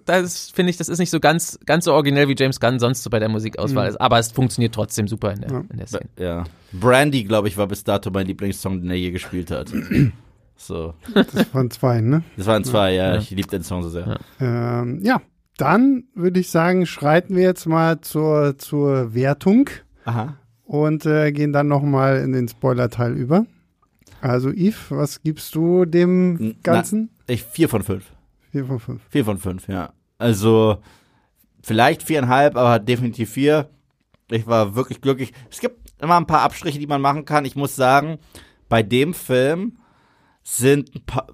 das 0.06 0.52
finde 0.52 0.70
ich, 0.70 0.78
das 0.78 0.90
ist 0.90 1.00
nicht 1.00 1.10
so 1.10 1.20
ganz, 1.20 1.60
ganz 1.66 1.86
so 1.86 1.94
originell 1.94 2.28
wie 2.28 2.36
James 2.38 2.60
Gunn 2.60 2.78
sonst 2.78 3.02
so 3.02 3.10
bei 3.10 3.18
der 3.18 3.30
Musikauswahl 3.30 3.88
ist, 3.88 3.94
mhm. 3.96 4.02
aber 4.02 4.20
es 4.20 4.32
funktioniert 4.32 4.76
trotzdem 4.76 5.08
super 5.08 5.32
in 5.32 5.42
der, 5.42 5.52
ja. 5.52 5.64
in 5.72 5.78
der 5.78 5.88
Szene. 5.88 6.10
Ja. 6.20 6.44
Brandy, 6.72 7.24
glaube 7.24 7.48
ich, 7.48 7.58
war 7.58 7.68
bis 7.68 7.84
dato 7.84 8.12
mein 8.12 8.28
Lieblingssong, 8.28 8.82
den 8.82 8.90
er 8.92 8.98
je 8.98 9.12
gespielt 9.12 9.50
hat. 9.52 9.72
So. 10.64 10.94
Das 11.16 11.56
waren 11.56 11.72
zwei, 11.72 12.02
ne? 12.02 12.24
Das 12.38 12.46
waren 12.46 12.64
zwei, 12.64 12.94
ja. 12.94 13.16
ja. 13.16 13.20
Ich 13.20 13.32
liebe 13.32 13.48
den 13.48 13.64
Song 13.64 13.82
so 13.82 13.90
sehr. 13.90 14.20
Ja. 14.40 14.82
Ähm, 14.82 15.00
ja, 15.04 15.20
dann 15.62 16.06
würde 16.16 16.40
ich 16.40 16.50
sagen, 16.50 16.86
schreiten 16.86 17.36
wir 17.36 17.44
jetzt 17.44 17.68
mal 17.68 18.02
zur, 18.02 18.58
zur 18.58 19.14
Wertung. 19.14 19.70
Aha. 20.06 20.38
Und 20.66 21.06
äh, 21.06 21.32
gehen 21.32 21.54
dann 21.54 21.68
nochmal 21.68 22.18
in 22.18 22.32
den 22.32 22.48
Spoiler-Teil 22.48 23.14
über. 23.14 23.46
Also, 24.22 24.50
Yves, 24.50 24.90
was 24.90 25.22
gibst 25.22 25.54
du 25.56 25.86
dem 25.86 26.56
Ganzen? 26.64 27.10
Na, 27.28 27.34
ich, 27.34 27.44
vier 27.44 27.70
von 27.70 27.84
fünf. 27.84 28.06
Vier 28.52 28.66
von 28.66 28.80
fünf. 28.80 29.02
Vier 29.10 29.26
von 29.26 29.38
fünf, 29.38 29.68
ja. 29.68 29.94
Also, 30.18 30.78
vielleicht 31.62 32.04
viereinhalb, 32.04 32.56
aber 32.56 32.80
definitiv 32.80 33.32
vier. 33.32 33.70
Ich 34.30 34.48
war 34.48 34.76
wirklich 34.76 35.02
glücklich. 35.02 35.34
Es 35.50 35.60
gibt 35.60 35.94
immer 36.02 36.18
ein 36.18 36.28
paar 36.28 36.42
Abstriche, 36.42 36.80
die 36.80 36.88
man 36.88 37.02
machen 37.02 37.26
kann. 37.26 37.46
Ich 37.46 37.56
muss 37.56 37.76
sagen, 37.76 38.18
bei 38.70 38.84
dem 38.84 39.14
Film 39.14 39.78
sind 40.44 40.96
ein 40.96 41.06
paar, 41.06 41.28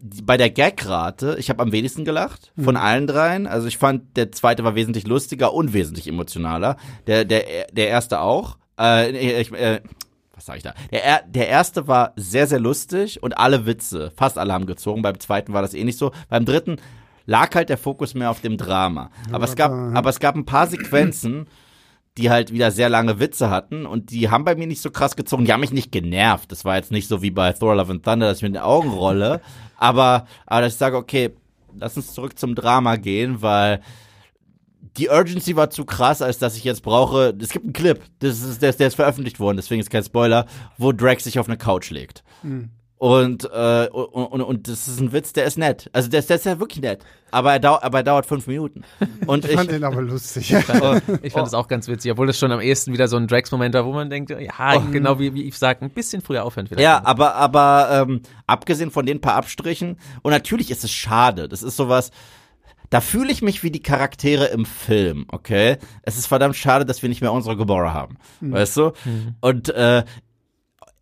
bei 0.00 0.36
der 0.36 0.50
Gagrate, 0.50 1.36
ich 1.38 1.50
habe 1.50 1.62
am 1.62 1.72
wenigsten 1.72 2.04
gelacht 2.04 2.52
von 2.56 2.74
mhm. 2.74 2.80
allen 2.80 3.06
dreien. 3.06 3.46
Also 3.46 3.66
ich 3.66 3.78
fand, 3.78 4.16
der 4.16 4.32
zweite 4.32 4.64
war 4.64 4.74
wesentlich 4.74 5.06
lustiger 5.06 5.52
und 5.52 5.72
wesentlich 5.72 6.06
emotionaler. 6.06 6.76
Der, 7.06 7.24
der, 7.24 7.66
der 7.72 7.88
erste 7.88 8.20
auch. 8.20 8.58
Äh, 8.78 9.40
ich, 9.40 9.52
äh, 9.52 9.80
was 10.34 10.46
sag 10.46 10.58
ich 10.58 10.62
da? 10.62 10.74
Der, 10.92 11.22
der 11.26 11.48
erste 11.48 11.88
war 11.88 12.12
sehr, 12.16 12.46
sehr 12.46 12.60
lustig 12.60 13.22
und 13.22 13.38
alle 13.38 13.66
Witze, 13.66 14.12
fast 14.14 14.38
alle 14.38 14.52
haben 14.52 14.66
gezogen. 14.66 15.02
Beim 15.02 15.18
zweiten 15.18 15.52
war 15.52 15.62
das 15.62 15.74
eh 15.74 15.84
nicht 15.84 15.98
so. 15.98 16.12
Beim 16.28 16.44
dritten 16.44 16.76
lag 17.24 17.54
halt 17.54 17.70
der 17.70 17.78
Fokus 17.78 18.14
mehr 18.14 18.30
auf 18.30 18.40
dem 18.40 18.56
Drama. 18.56 19.10
Aber 19.32 19.44
es 19.44 19.56
gab, 19.56 19.72
aber 19.72 20.10
es 20.10 20.20
gab 20.20 20.36
ein 20.36 20.44
paar 20.44 20.66
Sequenzen, 20.66 21.48
die 22.18 22.30
halt 22.30 22.52
wieder 22.52 22.70
sehr 22.70 22.88
lange 22.88 23.18
Witze 23.18 23.50
hatten 23.50 23.84
und 23.84 24.10
die 24.10 24.30
haben 24.30 24.44
bei 24.44 24.54
mir 24.54 24.66
nicht 24.66 24.80
so 24.80 24.90
krass 24.90 25.16
gezogen. 25.16 25.44
Die 25.44 25.52
haben 25.52 25.60
mich 25.60 25.72
nicht 25.72 25.92
genervt. 25.92 26.50
Das 26.52 26.64
war 26.64 26.76
jetzt 26.76 26.92
nicht 26.92 27.08
so 27.08 27.20
wie 27.22 27.30
bei 27.30 27.52
Thor 27.52 27.74
Love 27.74 27.92
and 27.92 28.04
Thunder, 28.04 28.28
dass 28.28 28.38
ich 28.38 28.42
mit 28.42 28.54
den 28.54 28.62
Augen 28.62 28.90
rolle. 28.90 29.40
Aber, 29.76 30.26
aber 30.46 30.62
dass 30.62 30.74
ich 30.74 30.78
sage, 30.78 30.96
okay, 30.96 31.30
lass 31.78 31.96
uns 31.96 32.14
zurück 32.14 32.38
zum 32.38 32.54
Drama 32.54 32.96
gehen, 32.96 33.42
weil 33.42 33.80
die 34.96 35.08
Urgency 35.08 35.56
war 35.56 35.70
zu 35.70 35.84
krass, 35.84 36.22
als 36.22 36.38
dass 36.38 36.56
ich 36.56 36.64
jetzt 36.64 36.82
brauche. 36.82 37.34
Es 37.40 37.50
gibt 37.50 37.64
einen 37.64 37.72
Clip, 37.72 38.00
das 38.20 38.40
ist, 38.40 38.62
der, 38.62 38.72
der 38.72 38.88
ist 38.88 38.94
veröffentlicht 38.94 39.40
worden, 39.40 39.56
deswegen 39.56 39.80
ist 39.80 39.90
kein 39.90 40.04
Spoiler, 40.04 40.46
wo 40.78 40.92
Drax 40.92 41.24
sich 41.24 41.38
auf 41.38 41.48
eine 41.48 41.58
Couch 41.58 41.90
legt. 41.90 42.24
Mhm. 42.42 42.70
Und, 42.98 43.44
äh, 43.52 43.88
und, 43.92 44.26
und, 44.26 44.40
und 44.40 44.68
das 44.68 44.88
ist 44.88 45.00
ein 45.00 45.12
Witz, 45.12 45.34
der 45.34 45.44
ist 45.44 45.58
nett. 45.58 45.90
Also 45.92 46.08
der, 46.08 46.22
der 46.22 46.36
ist 46.36 46.46
ja 46.46 46.58
wirklich 46.58 46.80
nett. 46.80 47.04
Aber 47.30 47.52
er, 47.52 47.60
dau 47.60 47.78
aber 47.82 47.98
er 47.98 48.04
dauert 48.04 48.24
fünf 48.24 48.46
Minuten. 48.46 48.84
Und 49.26 49.44
ich, 49.44 49.50
ich 49.50 49.56
fand 49.56 49.70
den 49.70 49.84
aber 49.84 50.00
lustig. 50.00 50.50
ich 50.50 50.64
fand, 50.64 51.02
ich 51.22 51.32
fand 51.32 51.52
oh. 51.52 51.56
auch 51.56 51.68
ganz 51.68 51.88
witzig, 51.88 52.12
obwohl 52.12 52.28
es 52.30 52.38
schon 52.38 52.52
am 52.52 52.60
ehesten 52.60 52.92
wieder 52.94 53.08
so 53.08 53.16
ein 53.16 53.26
Drax-Moment 53.26 53.74
war, 53.74 53.84
wo 53.84 53.92
man 53.92 54.08
denkt, 54.08 54.30
ja, 54.30 54.76
oh. 54.76 54.80
genau 54.92 55.18
wie, 55.18 55.34
wie 55.34 55.42
ich 55.42 55.58
sage, 55.58 55.84
ein 55.84 55.90
bisschen 55.90 56.22
früher 56.22 56.44
aufhören 56.44 56.68
vielleicht. 56.68 56.82
Ja, 56.82 57.02
aber, 57.04 57.34
aber 57.34 58.06
ähm, 58.08 58.22
abgesehen 58.46 58.90
von 58.90 59.04
den 59.04 59.20
paar 59.20 59.34
Abstrichen, 59.34 59.98
und 60.22 60.30
natürlich 60.30 60.70
ist 60.70 60.84
es 60.84 60.92
schade, 60.92 61.48
das 61.48 61.62
ist 61.62 61.76
sowas, 61.76 62.12
da 62.90 63.00
fühle 63.00 63.32
ich 63.32 63.42
mich 63.42 63.62
wie 63.62 63.70
die 63.70 63.82
Charaktere 63.82 64.46
im 64.46 64.64
Film, 64.64 65.26
okay? 65.28 65.78
Es 66.02 66.16
ist 66.16 66.26
verdammt 66.26 66.56
schade, 66.56 66.84
dass 66.84 67.02
wir 67.02 67.08
nicht 67.08 67.20
mehr 67.20 67.32
unsere 67.32 67.56
Gomorra 67.56 67.92
haben, 67.92 68.16
mhm. 68.40 68.52
weißt 68.52 68.76
du? 68.76 68.92
Mhm. 69.04 69.34
Und 69.40 69.68
äh, 69.70 70.04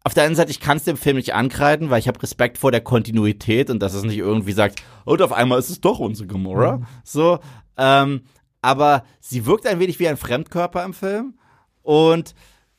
auf 0.05 0.13
der 0.13 0.25
einen 0.25 0.35
Seite, 0.35 0.51
ich 0.51 0.61
kann 0.61 0.77
es 0.77 0.85
dem 0.85 0.99
Film 0.99 1.17
nicht 1.17 1.35
ankreiden, 1.35 1.89
weil 1.89 1.99
ich 1.99 2.09
habe 2.09 2.23
Respekt 2.23 2.59
vor 2.59 2.71
der 2.71 2.83
Kontinuität 2.83 3.71
und 3.71 3.81
dass 3.81 3.95
es 3.95 4.05
nicht 4.05 4.19
irgendwie 4.19 4.53
sagt, 4.53 4.83
und 5.07 5.23
auf 5.23 5.33
einmal 5.33 5.59
ist 5.59 5.71
es 5.71 5.81
doch 5.81 5.99
unsere 5.99 6.29
Gamora. 6.29 6.77
Mhm. 6.77 6.87
So, 7.03 7.39
ähm, 7.79 8.23
aber 8.61 9.05
sie 9.21 9.47
wirkt 9.47 9.67
ein 9.67 9.81
wenig 9.81 9.99
wie 9.99 10.09
ein 10.09 10.19
Fremdkörper 10.19 10.85
im 10.85 10.93
Film 10.93 11.35
und 11.83 12.35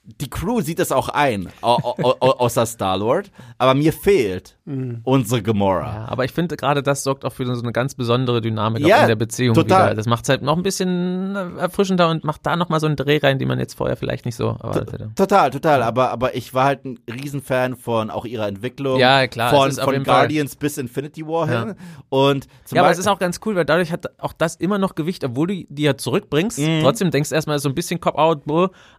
die 0.05 0.29
Crew 0.29 0.61
sieht 0.61 0.79
das 0.79 0.91
auch 0.91 1.09
ein, 1.09 1.49
außer 1.61 2.65
Star-Lord, 2.65 3.31
aber 3.57 3.73
mir 3.73 3.91
fehlt 3.91 4.57
mhm. 4.65 5.01
unsere 5.03 5.41
Gamora. 5.41 5.81
Ja, 5.81 6.05
aber 6.07 6.25
ich 6.25 6.31
finde 6.31 6.57
gerade 6.57 6.83
das 6.83 7.03
sorgt 7.03 7.25
auch 7.25 7.33
für 7.33 7.45
so 7.45 7.61
eine 7.61 7.71
ganz 7.71 7.95
besondere 7.95 8.39
Dynamik 8.41 8.85
ja, 8.85 9.01
in 9.01 9.07
der 9.07 9.15
Beziehung 9.15 9.55
total. 9.55 9.87
wieder. 9.87 9.95
Das 9.95 10.05
macht 10.05 10.23
es 10.23 10.29
halt 10.29 10.43
noch 10.43 10.57
ein 10.57 10.63
bisschen 10.63 11.35
erfrischender 11.57 12.09
und 12.09 12.23
macht 12.23 12.45
da 12.45 12.55
nochmal 12.55 12.79
so 12.79 12.85
einen 12.85 12.95
Dreh 12.95 13.17
rein, 13.17 13.39
den 13.39 13.47
man 13.47 13.57
jetzt 13.57 13.73
vorher 13.73 13.97
vielleicht 13.97 14.25
nicht 14.25 14.35
so 14.35 14.49
erwartet 14.49 14.93
hätte. 14.93 15.11
Total, 15.15 15.49
total, 15.49 15.81
aber, 15.81 16.11
aber 16.11 16.35
ich 16.35 16.53
war 16.53 16.65
halt 16.65 16.85
ein 16.85 16.99
Riesenfan 17.11 17.75
von 17.75 18.11
auch 18.11 18.25
ihrer 18.25 18.47
Entwicklung. 18.47 18.99
Ja, 18.99 19.27
klar. 19.27 19.49
Von, 19.49 19.71
von 19.71 20.03
Guardians 20.03 20.53
Fall. 20.53 20.59
bis 20.59 20.77
Infinity 20.77 21.25
War 21.25 21.47
hin. 21.47 21.69
Ja. 21.69 21.75
Und 22.09 22.47
ja, 22.71 22.81
aber 22.81 22.91
es 22.91 22.99
ist 22.99 23.07
auch 23.07 23.19
ganz 23.19 23.39
cool, 23.45 23.55
weil 23.55 23.65
dadurch 23.65 23.91
hat 23.91 24.05
auch 24.19 24.33
das 24.33 24.55
immer 24.55 24.77
noch 24.77 24.93
Gewicht, 24.93 25.23
obwohl 25.23 25.47
du 25.47 25.65
die 25.67 25.83
ja 25.83 25.97
zurückbringst. 25.97 26.59
Mhm. 26.59 26.81
Trotzdem 26.81 27.09
denkst 27.09 27.29
du 27.29 27.35
erstmal 27.35 27.57
so 27.57 27.69
ein 27.69 27.75
bisschen 27.75 27.99
Cop-Out, 27.99 28.43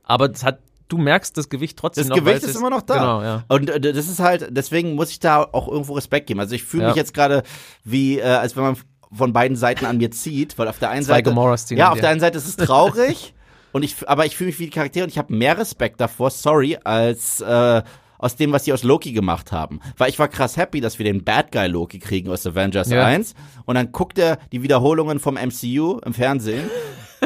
aber 0.03 0.31
es 0.31 0.43
hat 0.45 0.59
du 0.89 0.99
merkst 0.99 1.37
das 1.37 1.49
Gewicht 1.49 1.79
trotzdem 1.79 2.03
das 2.03 2.09
noch. 2.09 2.17
Das 2.17 2.25
Gewicht 2.25 2.45
ist, 2.45 2.57
immer 2.57 2.71
noch 2.71 2.83
da. 2.83 2.95
Genau, 2.95 3.23
ja. 3.23 3.45
Und 3.49 3.71
äh, 3.71 3.81
das 3.81 4.09
ist 4.09 4.21
halt, 4.21 4.49
deswegen 4.51 4.95
muss 4.95 5.11
ich 5.11 5.21
da 5.21 5.43
auch 5.43 5.69
irgendwo 5.69 5.95
Respekt 5.95 6.27
geben. 6.27 6.41
Also 6.41 6.55
ich 6.55 6.65
fühle 6.65 6.85
ja. 6.85 6.89
mich 6.89 6.97
jetzt 6.97 7.15
gerade 7.15 7.43
wie, 7.85 8.19
äh, 8.19 8.23
als 8.23 8.57
wenn 8.57 8.63
man 8.65 8.77
von 9.13 9.33
beiden 9.33 9.57
Seiten 9.57 9.87
an 9.87 9.99
mir 9.99 10.11
zieht, 10.11 10.59
weil 10.59 10.69
auf 10.69 10.79
der 10.79 10.91
einen 10.91 11.05
Zwei 11.05 11.15
Seite. 11.15 11.31
Ja, 11.77 11.93
auf 11.93 12.01
der 12.01 12.11
einen 12.11 12.21
Seite 12.21 12.39
ist 12.39 12.47
es 12.47 12.57
traurig. 12.57 13.35
und 13.73 13.83
ich, 13.83 14.09
aber 14.09 14.27
ich 14.27 14.37
fühle 14.37 14.49
mich 14.49 14.59
wie 14.59 14.65
die 14.65 14.71
Charaktere 14.71 15.05
und 15.05 15.11
ich 15.11 15.19
habe 15.19 15.35
mehr 15.35 15.59
Respekt 15.59 16.01
davor, 16.01 16.31
sorry, 16.31 16.79
als 16.85 17.41
äh, 17.41 17.83
aus 18.19 18.37
dem, 18.37 18.53
was 18.53 18.65
sie 18.65 18.73
aus 18.73 18.83
Loki 18.83 19.13
gemacht 19.13 19.53
haben. 19.53 19.81
Weil 19.97 20.09
ich 20.09 20.19
war 20.19 20.29
krass 20.29 20.57
happy, 20.57 20.81
dass 20.81 20.99
wir 20.99 21.05
den 21.05 21.25
Bad 21.25 21.53
Guy 21.53 21.67
Loki 21.67 21.99
kriegen 21.99 22.31
aus 22.31 22.47
Avengers 22.47 22.89
ja. 22.89 23.05
1. 23.05 23.35
Und 23.65 23.75
dann 23.75 23.93
guckt 23.93 24.19
er 24.19 24.39
die 24.53 24.63
Wiederholungen 24.63 25.21
vom 25.21 25.35
MCU 25.35 25.99
im 26.05 26.15
Fernsehen 26.15 26.71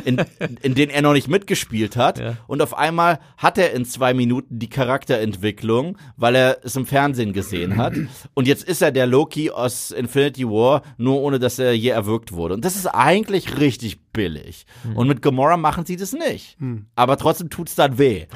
in, 0.05 0.23
in 0.63 0.75
denen 0.75 0.91
er 0.91 1.03
noch 1.03 1.13
nicht 1.13 1.29
mitgespielt 1.29 1.97
hat. 1.97 2.19
Ja. 2.19 2.37
Und 2.47 2.63
auf 2.63 2.77
einmal 2.77 3.21
hat 3.37 3.59
er 3.59 3.73
in 3.73 3.85
zwei 3.85 4.15
Minuten 4.15 4.59
die 4.59 4.69
Charakterentwicklung, 4.69 5.99
weil 6.17 6.35
er 6.35 6.59
es 6.63 6.77
im 6.77 6.87
Fernsehen 6.87 7.33
gesehen 7.33 7.77
hat. 7.77 7.95
Und 8.35 8.47
jetzt 8.47 8.65
ist 8.65 8.83
er 8.83 8.93
der 8.93 9.07
Loki 9.07 9.51
aus 9.51 9.91
Infinity 9.91 10.47
War, 10.47 10.83
nur 10.97 11.21
ohne 11.21 11.39
dass 11.39 11.59
er 11.59 11.73
je 11.73 11.91
erwürgt 11.91 12.33
wurde. 12.33 12.55
Und 12.55 12.65
das 12.65 12.77
ist 12.77 12.87
eigentlich 12.87 13.59
richtig 13.59 14.01
billig. 14.13 14.67
Mhm. 14.85 14.97
Und 14.97 15.09
mit 15.09 15.23
Gamora 15.23 15.57
machen 15.57 15.85
sie 15.87 15.97
das 15.97 16.13
nicht. 16.13 16.61
Mhm. 16.61 16.87
Aber 16.95 17.17
trotzdem 17.17 17.51
tut's 17.51 17.75
dann 17.75 17.99
weh. 17.99 18.27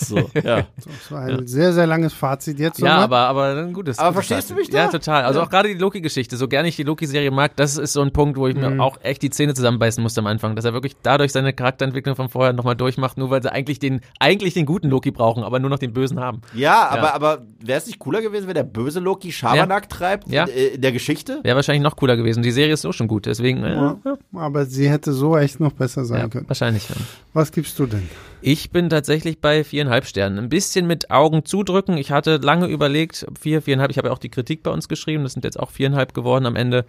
So, 0.00 0.30
ja. 0.34 0.66
Das 0.76 1.10
war 1.10 1.22
ein 1.22 1.40
ja. 1.40 1.46
sehr, 1.46 1.72
sehr 1.72 1.86
langes 1.86 2.12
Fazit 2.12 2.58
jetzt. 2.58 2.80
Ja, 2.80 2.96
aber, 2.96 3.18
aber 3.18 3.56
ein 3.56 3.72
gutes. 3.72 3.98
Aber 3.98 4.14
verstehst 4.14 4.48
Fazit. 4.48 4.56
du 4.56 4.60
mich 4.60 4.70
da? 4.70 4.78
Ja, 4.78 4.88
total. 4.88 5.24
Also 5.24 5.40
ja. 5.40 5.46
auch 5.46 5.50
gerade 5.50 5.68
die 5.68 5.74
Loki-Geschichte, 5.74 6.36
so 6.36 6.48
gerne 6.48 6.68
ich 6.68 6.76
die 6.76 6.82
Loki-Serie 6.82 7.30
mag, 7.30 7.56
das 7.56 7.76
ist 7.76 7.92
so 7.92 8.00
ein 8.00 8.12
Punkt, 8.12 8.38
wo 8.38 8.46
ich 8.46 8.54
mhm. 8.54 8.76
mir 8.76 8.82
auch 8.82 8.98
echt 9.02 9.22
die 9.22 9.30
Zähne 9.30 9.54
zusammenbeißen 9.54 10.02
musste 10.02 10.20
am 10.20 10.26
Anfang, 10.26 10.56
dass 10.56 10.64
er 10.64 10.72
wirklich 10.72 10.96
dadurch 11.02 11.32
seine 11.32 11.52
Charakterentwicklung 11.52 12.16
von 12.16 12.28
vorher 12.28 12.52
nochmal 12.52 12.76
durchmacht, 12.76 13.18
nur 13.18 13.30
weil 13.30 13.42
sie 13.42 13.52
eigentlich 13.52 13.78
den, 13.78 14.00
eigentlich 14.18 14.54
den 14.54 14.66
guten 14.66 14.88
Loki 14.88 15.10
brauchen, 15.10 15.42
aber 15.42 15.58
nur 15.58 15.70
noch 15.70 15.78
den 15.78 15.92
bösen 15.92 16.20
haben. 16.20 16.40
Ja, 16.54 16.88
aber, 16.88 17.14
aber 17.14 17.42
wäre 17.60 17.78
es 17.78 17.86
nicht 17.86 17.98
cooler 17.98 18.22
gewesen, 18.22 18.46
wenn 18.46 18.54
der 18.54 18.64
böse 18.64 19.00
Loki 19.00 19.32
Schabernack 19.32 19.88
treibt 19.88 20.28
ja. 20.28 20.44
in, 20.44 20.74
in 20.74 20.80
der 20.80 20.92
Geschichte? 20.92 21.40
Wäre 21.42 21.56
wahrscheinlich 21.56 21.82
noch 21.82 21.96
cooler 21.96 22.16
gewesen. 22.16 22.42
Die 22.42 22.52
Serie 22.52 22.74
ist 22.74 22.82
so 22.82 22.92
schon 22.92 23.08
gut, 23.08 23.26
deswegen. 23.26 23.64
Ja. 23.64 23.98
Aber 24.34 24.66
sie 24.66 24.88
hätte 24.88 25.12
so 25.12 25.36
echt 25.36 25.60
noch 25.60 25.72
besser 25.72 26.04
sein 26.04 26.30
können. 26.30 26.48
Wahrscheinlich. 26.48 26.86
Was 27.32 27.52
gibst 27.52 27.78
du 27.78 27.86
denn? 27.86 28.08
Ich 28.42 28.70
bin 28.70 28.88
tatsächlich 28.88 29.40
bei 29.40 29.64
viereinhalb 29.64 30.06
Sternen. 30.06 30.38
Ein 30.38 30.48
bisschen 30.48 30.86
mit 30.86 31.10
Augen 31.10 31.44
zudrücken. 31.44 31.98
Ich 31.98 32.10
hatte 32.10 32.36
lange 32.36 32.66
überlegt, 32.66 33.26
vier, 33.38 33.60
viereinhalb. 33.60 33.90
Ich 33.90 33.98
habe 33.98 34.08
ja 34.08 34.14
auch 34.14 34.18
die 34.18 34.30
Kritik 34.30 34.62
bei 34.62 34.70
uns 34.70 34.88
geschrieben. 34.88 35.24
Das 35.24 35.34
sind 35.34 35.44
jetzt 35.44 35.60
auch 35.60 35.70
viereinhalb 35.70 36.14
geworden 36.14 36.46
am 36.46 36.56
Ende. 36.56 36.86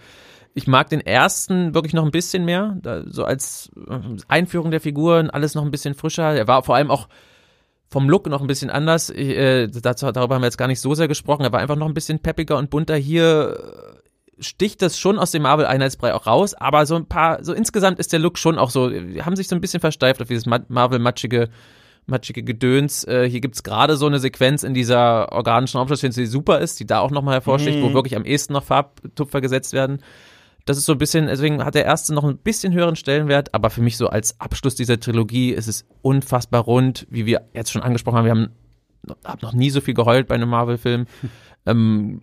Ich 0.53 0.67
mag 0.67 0.89
den 0.89 1.01
ersten 1.01 1.73
wirklich 1.73 1.93
noch 1.93 2.05
ein 2.05 2.11
bisschen 2.11 2.45
mehr. 2.45 2.77
Da, 2.81 3.03
so 3.05 3.25
als 3.25 3.69
äh, 3.89 3.99
Einführung 4.27 4.71
der 4.71 4.81
Figuren, 4.81 5.29
alles 5.29 5.55
noch 5.55 5.63
ein 5.63 5.71
bisschen 5.71 5.93
frischer. 5.93 6.33
Er 6.33 6.47
war 6.47 6.63
vor 6.63 6.75
allem 6.75 6.91
auch 6.91 7.07
vom 7.89 8.09
Look 8.09 8.27
noch 8.27 8.41
ein 8.41 8.47
bisschen 8.47 8.69
anders. 8.69 9.09
Ich, 9.09 9.29
äh, 9.29 9.67
dazu, 9.67 10.09
darüber 10.11 10.35
haben 10.35 10.41
wir 10.41 10.47
jetzt 10.47 10.57
gar 10.57 10.67
nicht 10.67 10.79
so 10.79 10.93
sehr 10.93 11.09
gesprochen. 11.09 11.43
Er 11.43 11.51
war 11.51 11.59
einfach 11.59 11.75
noch 11.75 11.87
ein 11.87 11.93
bisschen 11.93 12.19
peppiger 12.19 12.57
und 12.57 12.69
bunter. 12.69 12.95
Hier 12.95 14.00
sticht 14.41 14.81
das 14.81 14.99
schon 14.99 15.17
aus 15.17 15.31
dem 15.31 15.43
Marvel-Einheitsbrei 15.43 16.13
auch 16.13 16.27
raus, 16.27 16.53
aber 16.53 16.85
so 16.85 16.95
ein 16.95 17.05
paar, 17.05 17.43
so 17.43 17.53
insgesamt 17.53 17.99
ist 17.99 18.11
der 18.11 18.19
Look 18.19 18.37
schon 18.37 18.57
auch 18.57 18.69
so, 18.69 18.91
haben 18.91 19.35
sich 19.35 19.47
so 19.47 19.55
ein 19.55 19.61
bisschen 19.61 19.79
versteift 19.79 20.21
auf 20.21 20.27
dieses 20.27 20.45
Marvel-matschige 20.45 21.49
matschige 22.07 22.43
Gedöns. 22.43 23.03
Äh, 23.03 23.29
hier 23.29 23.41
gibt's 23.41 23.63
gerade 23.63 23.95
so 23.95 24.07
eine 24.07 24.19
Sequenz 24.19 24.63
in 24.63 24.73
dieser 24.73 25.31
organischen 25.31 25.77
Raumstation, 25.77 26.11
die 26.11 26.25
super 26.25 26.59
ist, 26.59 26.79
die 26.79 26.85
da 26.85 26.99
auch 26.99 27.11
nochmal 27.11 27.35
hervorsticht, 27.35 27.79
mhm. 27.79 27.83
wo 27.83 27.93
wirklich 27.93 28.15
am 28.15 28.25
ehesten 28.25 28.53
noch 28.53 28.63
Farbtupfer 28.63 29.41
gesetzt 29.41 29.73
werden. 29.73 29.99
Das 30.65 30.77
ist 30.77 30.85
so 30.85 30.91
ein 30.91 30.99
bisschen, 30.99 31.27
deswegen 31.27 31.63
hat 31.65 31.73
der 31.73 31.85
erste 31.85 32.13
noch 32.13 32.23
ein 32.23 32.37
bisschen 32.37 32.73
höheren 32.73 32.95
Stellenwert, 32.95 33.53
aber 33.53 33.71
für 33.71 33.81
mich 33.81 33.97
so 33.97 34.07
als 34.07 34.39
Abschluss 34.39 34.75
dieser 34.75 34.99
Trilogie 34.99 35.51
ist 35.51 35.67
es 35.67 35.85
unfassbar 36.01 36.61
rund, 36.61 37.07
wie 37.09 37.25
wir 37.25 37.47
jetzt 37.53 37.71
schon 37.71 37.81
angesprochen 37.81 38.17
haben. 38.17 38.25
Wir 38.25 38.31
haben 38.31 38.49
hab 39.25 39.41
noch 39.41 39.53
nie 39.53 39.71
so 39.71 39.81
viel 39.81 39.95
geheult 39.95 40.27
bei 40.27 40.35
einem 40.35 40.49
Marvel-Film. 40.49 41.07
Ähm, 41.65 42.21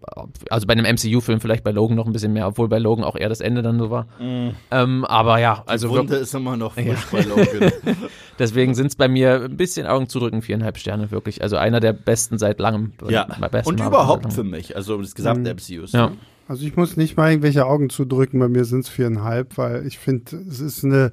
also 0.50 0.66
bei 0.66 0.72
einem 0.72 0.84
MCU-Film 0.84 1.40
vielleicht 1.40 1.62
bei 1.62 1.70
Logan 1.70 1.96
noch 1.96 2.06
ein 2.06 2.12
bisschen 2.12 2.32
mehr, 2.32 2.48
obwohl 2.48 2.68
bei 2.68 2.78
Logan 2.78 3.04
auch 3.04 3.14
eher 3.14 3.28
das 3.28 3.40
Ende 3.40 3.62
dann 3.62 3.78
so 3.78 3.90
war. 3.90 4.06
Mm. 4.18 4.50
Ähm, 4.72 5.04
aber 5.04 5.38
ja, 5.38 5.62
also. 5.66 5.88
Die 5.88 5.94
Wunde 5.94 6.16
ist 6.16 6.34
immer 6.34 6.56
noch 6.56 6.74
frisch 6.74 6.86
ja. 6.86 6.96
bei 7.12 7.20
Logan. 7.20 7.72
Deswegen 8.38 8.74
sind 8.74 8.88
es 8.88 8.96
bei 8.96 9.08
mir 9.08 9.44
ein 9.44 9.56
bisschen 9.56 9.86
Augen 9.86 10.08
zudrücken, 10.08 10.42
viereinhalb 10.42 10.78
Sterne 10.78 11.10
wirklich. 11.12 11.42
Also 11.42 11.56
einer 11.56 11.78
der 11.78 11.92
besten 11.92 12.38
seit 12.38 12.58
langem. 12.58 12.92
Ja. 13.08 13.26
Und 13.64 13.80
überhaupt 13.80 14.32
für 14.32 14.44
mich, 14.44 14.74
also 14.74 15.00
das 15.00 15.14
gesamte 15.14 15.52
mhm. 15.52 15.56
MCU. 15.56 15.86
Ja. 15.96 16.12
Also 16.48 16.66
ich 16.66 16.76
muss 16.76 16.96
nicht 16.96 17.16
mal 17.16 17.30
irgendwelche 17.30 17.66
Augen 17.66 17.90
zudrücken, 17.90 18.40
bei 18.40 18.48
mir 18.48 18.64
sind 18.64 18.80
es 18.80 18.88
viereinhalb, 18.88 19.58
weil 19.58 19.86
ich 19.86 19.98
finde, 19.98 20.36
es 20.48 20.60
ist 20.60 20.84
eine 20.84 21.12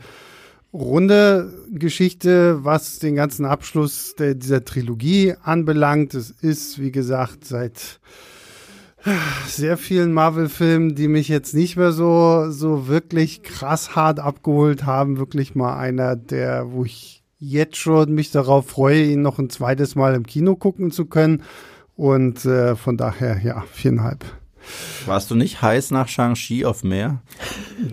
runde 0.76 1.54
Geschichte, 1.72 2.64
was 2.64 3.00
den 3.00 3.16
ganzen 3.16 3.46
Abschluss 3.46 4.16
der, 4.16 4.36
dieser 4.36 4.64
Trilogie 4.64 5.36
anbelangt. 5.42 6.14
Es 6.14 6.32
ist, 6.32 6.80
wie 6.80 6.92
gesagt, 6.92 7.46
seit 7.46 8.00
sehr 9.48 9.78
vielen 9.78 10.14
Marvel-Filmen, 10.14 10.96
die 10.96 11.08
mich 11.08 11.28
jetzt 11.28 11.54
nicht 11.54 11.78
mehr 11.78 11.92
so, 11.92 12.50
so 12.50 12.88
wirklich 12.88 13.44
krass 13.44 13.96
hart 13.96 14.20
abgeholt 14.20 14.86
haben. 14.86 15.18
Wirklich 15.18 15.56
mal 15.56 15.78
einer, 15.78 16.16
der, 16.16 16.72
wo 16.72 16.84
ich 16.84 17.24
jetzt 17.40 17.78
schon 17.78 18.14
mich 18.14 18.32
darauf 18.32 18.68
freue, 18.68 19.04
ihn 19.04 19.22
noch 19.22 19.40
ein 19.40 19.50
zweites 19.50 19.96
Mal 19.96 20.16
im 20.16 20.26
Kino 20.26 20.56
gucken 20.56 20.92
zu 20.92 21.06
können. 21.06 21.44
Und 21.96 22.46
äh, 22.46 22.76
von 22.76 22.98
daher, 22.98 23.40
ja, 23.44 23.64
viereinhalb. 23.72 24.26
Warst 25.08 25.30
du 25.30 25.36
nicht 25.36 25.62
heiß 25.62 25.92
nach 25.92 26.08
Shang-Chi 26.08 26.66
auf 26.66 26.84
Meer? 26.84 27.22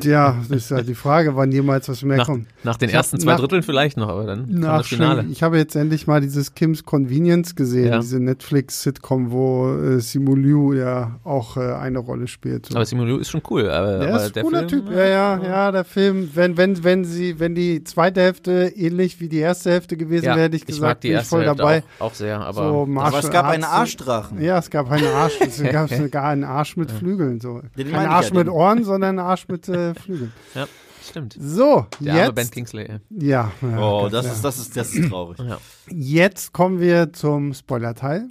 Ja, 0.03 0.37
das 0.49 0.65
ist 0.65 0.71
ja 0.71 0.83
die 0.83 0.95
Frage, 0.95 1.37
wann 1.37 1.53
jemals 1.53 1.89
was 1.89 2.03
mehr 2.03 2.19
nach, 2.19 2.27
kommt. 2.27 2.47
Nach 2.63 2.77
den 2.77 2.89
ich 2.89 2.95
ersten 2.95 3.19
zwei 3.21 3.33
nach, 3.33 3.41
Dritteln 3.41 3.63
vielleicht 3.63 3.97
noch, 3.97 4.09
aber 4.09 4.25
dann 4.25 4.47
nach 4.49 4.79
das 4.79 4.89
Finale. 4.89 5.25
Ich 5.31 5.43
habe 5.43 5.59
jetzt 5.59 5.75
endlich 5.75 6.07
mal 6.07 6.21
dieses 6.21 6.55
Kim's 6.55 6.85
Convenience 6.85 7.55
gesehen, 7.55 7.89
ja. 7.89 7.99
diese 7.99 8.21
Netflix-Sitcom, 8.21 9.31
wo 9.31 9.75
äh, 9.75 10.01
Simu 10.01 10.35
Liu 10.37 10.73
ja 10.73 11.19
auch 11.25 11.57
äh, 11.57 11.61
eine 11.61 11.99
Rolle 11.99 12.29
spielt. 12.29 12.67
So. 12.67 12.77
Aber 12.77 12.87
Simu 12.87 13.05
Liu 13.05 13.19
ist 13.19 13.31
schon 13.31 13.43
cool. 13.51 13.69
Aber, 13.69 13.99
der 13.99 14.15
aber 14.15 14.25
ist 14.25 14.37
ein 14.37 14.45
cooler 14.45 14.69
Film, 14.69 14.87
Typ. 14.87 14.91
Ja, 14.91 15.07
ja, 15.07 15.43
ja, 15.43 15.73
der 15.73 15.85
Film, 15.85 16.31
wenn, 16.35 16.57
wenn, 16.57 16.83
wenn 16.85 17.05
sie, 17.05 17.39
wenn 17.41 17.55
die 17.55 17.85
zweite 17.85 18.21
Hälfte 18.21 18.73
ähnlich 18.77 19.21
wie 19.21 19.29
die 19.29 19.39
erste 19.39 19.71
Hälfte 19.71 19.97
gewesen 19.97 20.27
ja, 20.27 20.37
wäre, 20.37 20.45
hätte 20.45 20.57
ich 20.57 20.67
gesagt, 20.67 20.79
ich 20.79 20.83
mag 20.83 21.01
die 21.01 21.09
bin 21.09 21.19
ich 21.19 21.27
voll 21.27 21.45
Hälfte 21.45 21.57
dabei. 21.57 21.83
Auch, 21.99 22.07
auch 22.07 22.15
sehr, 22.15 22.41
aber, 22.41 22.69
so 22.69 22.89
aber 22.97 23.19
es 23.19 23.31
gab 23.31 23.47
einen 23.47 23.65
Arschdrachen. 23.65 24.41
Ja, 24.41 24.59
es 24.59 24.71
gab 24.71 24.91
einen 24.91 25.07
Arsch, 25.07 25.35
es 25.41 25.63
gab 25.63 25.89
sogar 25.95 26.25
einen 26.25 26.45
Arsch 26.45 26.77
mit 26.77 27.02
Flügeln. 27.03 27.41
So. 27.41 27.63
Kein 27.77 27.95
Arsch 27.95 28.31
ja, 28.31 28.35
mit 28.35 28.49
Ohren, 28.49 28.85
sondern 28.85 29.19
Arsch 29.19 29.49
mit 29.49 29.69
äh, 29.69 29.95
Flügeln. 30.03 30.33
Ja, 30.55 30.67
stimmt. 31.03 31.37
So, 31.39 31.87
Der 32.01 32.15
jetzt. 32.15 32.23
Arme 32.23 32.33
ben 32.33 32.51
Kingsley. 32.51 32.89
Ja. 33.11 33.53
ja 33.61 33.79
oh, 33.79 34.09
das, 34.09 34.27
ja. 34.27 34.33
Ist, 34.33 34.45
das, 34.45 34.59
ist, 34.59 34.77
das 34.77 34.95
ist 34.95 35.09
traurig. 35.09 35.39
Ja. 35.39 35.59
Jetzt 35.89 36.53
kommen 36.53 36.81
wir 36.81 37.13
zum 37.13 37.55
Spoiler-Teil. 37.55 38.29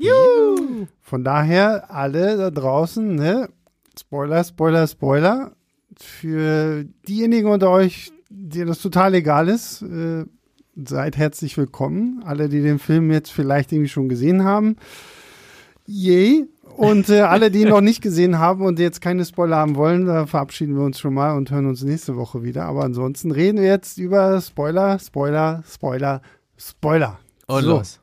Von 1.01 1.23
daher, 1.23 1.91
alle 1.91 2.37
da 2.37 2.51
draußen, 2.51 3.15
ne? 3.15 3.49
Spoiler, 3.99 4.43
Spoiler, 4.43 4.87
Spoiler. 4.87 5.51
Für 5.97 6.85
diejenigen 7.07 7.49
unter 7.49 7.69
euch, 7.69 8.11
denen 8.29 8.67
das 8.67 8.81
total 8.81 9.13
egal 9.13 9.49
ist, 9.49 9.81
äh, 9.81 10.25
seid 10.75 11.17
herzlich 11.17 11.57
willkommen. 11.57 12.23
Alle, 12.25 12.49
die 12.49 12.61
den 12.61 12.79
Film 12.79 13.11
jetzt 13.11 13.31
vielleicht 13.31 13.71
irgendwie 13.71 13.89
schon 13.89 14.09
gesehen 14.09 14.43
haben. 14.43 14.77
Yay. 15.85 16.47
Und 16.75 17.09
äh, 17.09 17.21
alle, 17.21 17.51
die 17.51 17.61
ihn 17.61 17.69
noch 17.69 17.81
nicht 17.81 18.01
gesehen 18.01 18.39
haben 18.39 18.65
und 18.65 18.79
jetzt 18.79 19.01
keine 19.01 19.25
Spoiler 19.25 19.57
haben 19.57 19.75
wollen, 19.75 20.05
da 20.05 20.25
verabschieden 20.25 20.75
wir 20.75 20.83
uns 20.83 20.99
schon 20.99 21.13
mal 21.13 21.35
und 21.35 21.51
hören 21.51 21.67
uns 21.67 21.83
nächste 21.83 22.15
Woche 22.15 22.43
wieder. 22.43 22.63
Aber 22.65 22.83
ansonsten 22.83 23.31
reden 23.31 23.59
wir 23.59 23.67
jetzt 23.67 23.97
über 23.97 24.39
Spoiler, 24.41 24.99
Spoiler, 24.99 25.63
Spoiler, 25.67 26.21
Spoiler. 26.57 27.19
Und 27.47 27.63
so. 27.63 27.69
los. 27.69 27.99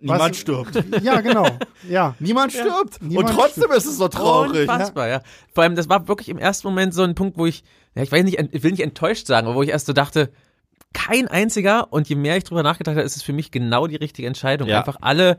Niemand 0.00 0.20
Was, 0.20 0.36
stirbt. 0.36 0.84
Ja, 1.02 1.20
genau. 1.20 1.46
Ja. 1.88 2.14
Niemand 2.20 2.52
stirbt. 2.52 3.00
Ja, 3.00 3.08
niemand 3.08 3.30
und 3.30 3.36
trotzdem 3.36 3.64
stirbt. 3.64 3.76
ist 3.76 3.86
es 3.86 3.96
so 3.96 4.08
traurig. 4.08 4.68
Unfassbar, 4.68 5.08
ja. 5.08 5.22
Vor 5.52 5.64
allem, 5.64 5.74
das 5.74 5.88
war 5.88 6.06
wirklich 6.08 6.28
im 6.28 6.38
ersten 6.38 6.68
Moment 6.68 6.94
so 6.94 7.02
ein 7.02 7.14
Punkt, 7.14 7.36
wo 7.36 7.46
ich, 7.46 7.64
ja, 7.94 8.02
ich 8.02 8.12
weiß 8.12 8.24
nicht, 8.24 8.38
ich 8.38 8.62
will 8.62 8.70
nicht 8.70 8.82
enttäuscht 8.82 9.26
sagen, 9.26 9.46
aber 9.46 9.56
wo 9.56 9.62
ich 9.62 9.70
erst 9.70 9.86
so 9.86 9.92
dachte, 9.92 10.30
kein 10.92 11.26
einziger 11.28 11.92
und 11.92 12.08
je 12.08 12.16
mehr 12.16 12.36
ich 12.36 12.44
drüber 12.44 12.62
nachgedacht 12.62 12.96
habe, 12.96 13.04
ist 13.04 13.16
es 13.16 13.22
für 13.22 13.32
mich 13.32 13.50
genau 13.50 13.86
die 13.86 13.96
richtige 13.96 14.28
Entscheidung. 14.28 14.68
Ja. 14.68 14.78
Einfach 14.78 14.98
alle 15.00 15.38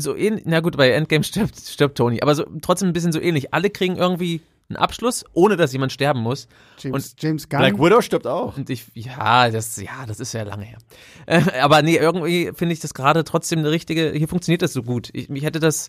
so 0.00 0.16
ähnlich, 0.16 0.44
na 0.46 0.60
gut, 0.60 0.76
bei 0.76 0.90
Endgame 0.90 1.24
stirbt, 1.24 1.58
stirbt 1.58 1.96
Tony, 1.98 2.20
aber 2.22 2.34
so, 2.34 2.44
trotzdem 2.62 2.88
ein 2.88 2.92
bisschen 2.92 3.12
so 3.12 3.20
ähnlich. 3.20 3.52
Alle 3.54 3.70
kriegen 3.70 3.96
irgendwie 3.96 4.40
einen 4.68 4.76
Abschluss, 4.76 5.24
ohne 5.32 5.56
dass 5.56 5.72
jemand 5.72 5.92
sterben 5.92 6.20
muss. 6.20 6.46
James, 6.78 7.12
und 7.12 7.22
James 7.22 7.48
Gunn. 7.48 7.60
Black 7.60 7.78
Widow 7.78 8.02
stirbt 8.02 8.26
auch. 8.26 8.56
Und 8.56 8.68
ich, 8.68 8.86
ja, 8.94 9.50
das, 9.50 9.80
ja, 9.80 10.04
das 10.06 10.20
ist 10.20 10.34
ja 10.34 10.42
lange 10.42 10.64
her. 10.64 10.78
Äh, 11.26 11.42
aber 11.60 11.82
nee, 11.82 11.96
irgendwie 11.96 12.52
finde 12.54 12.74
ich 12.74 12.80
das 12.80 12.92
gerade 12.92 13.24
trotzdem 13.24 13.60
eine 13.60 13.70
richtige, 13.70 14.12
hier 14.12 14.28
funktioniert 14.28 14.62
das 14.62 14.72
so 14.72 14.82
gut. 14.82 15.08
Ich, 15.14 15.30
mich 15.30 15.42
hätte 15.42 15.58
das, 15.58 15.88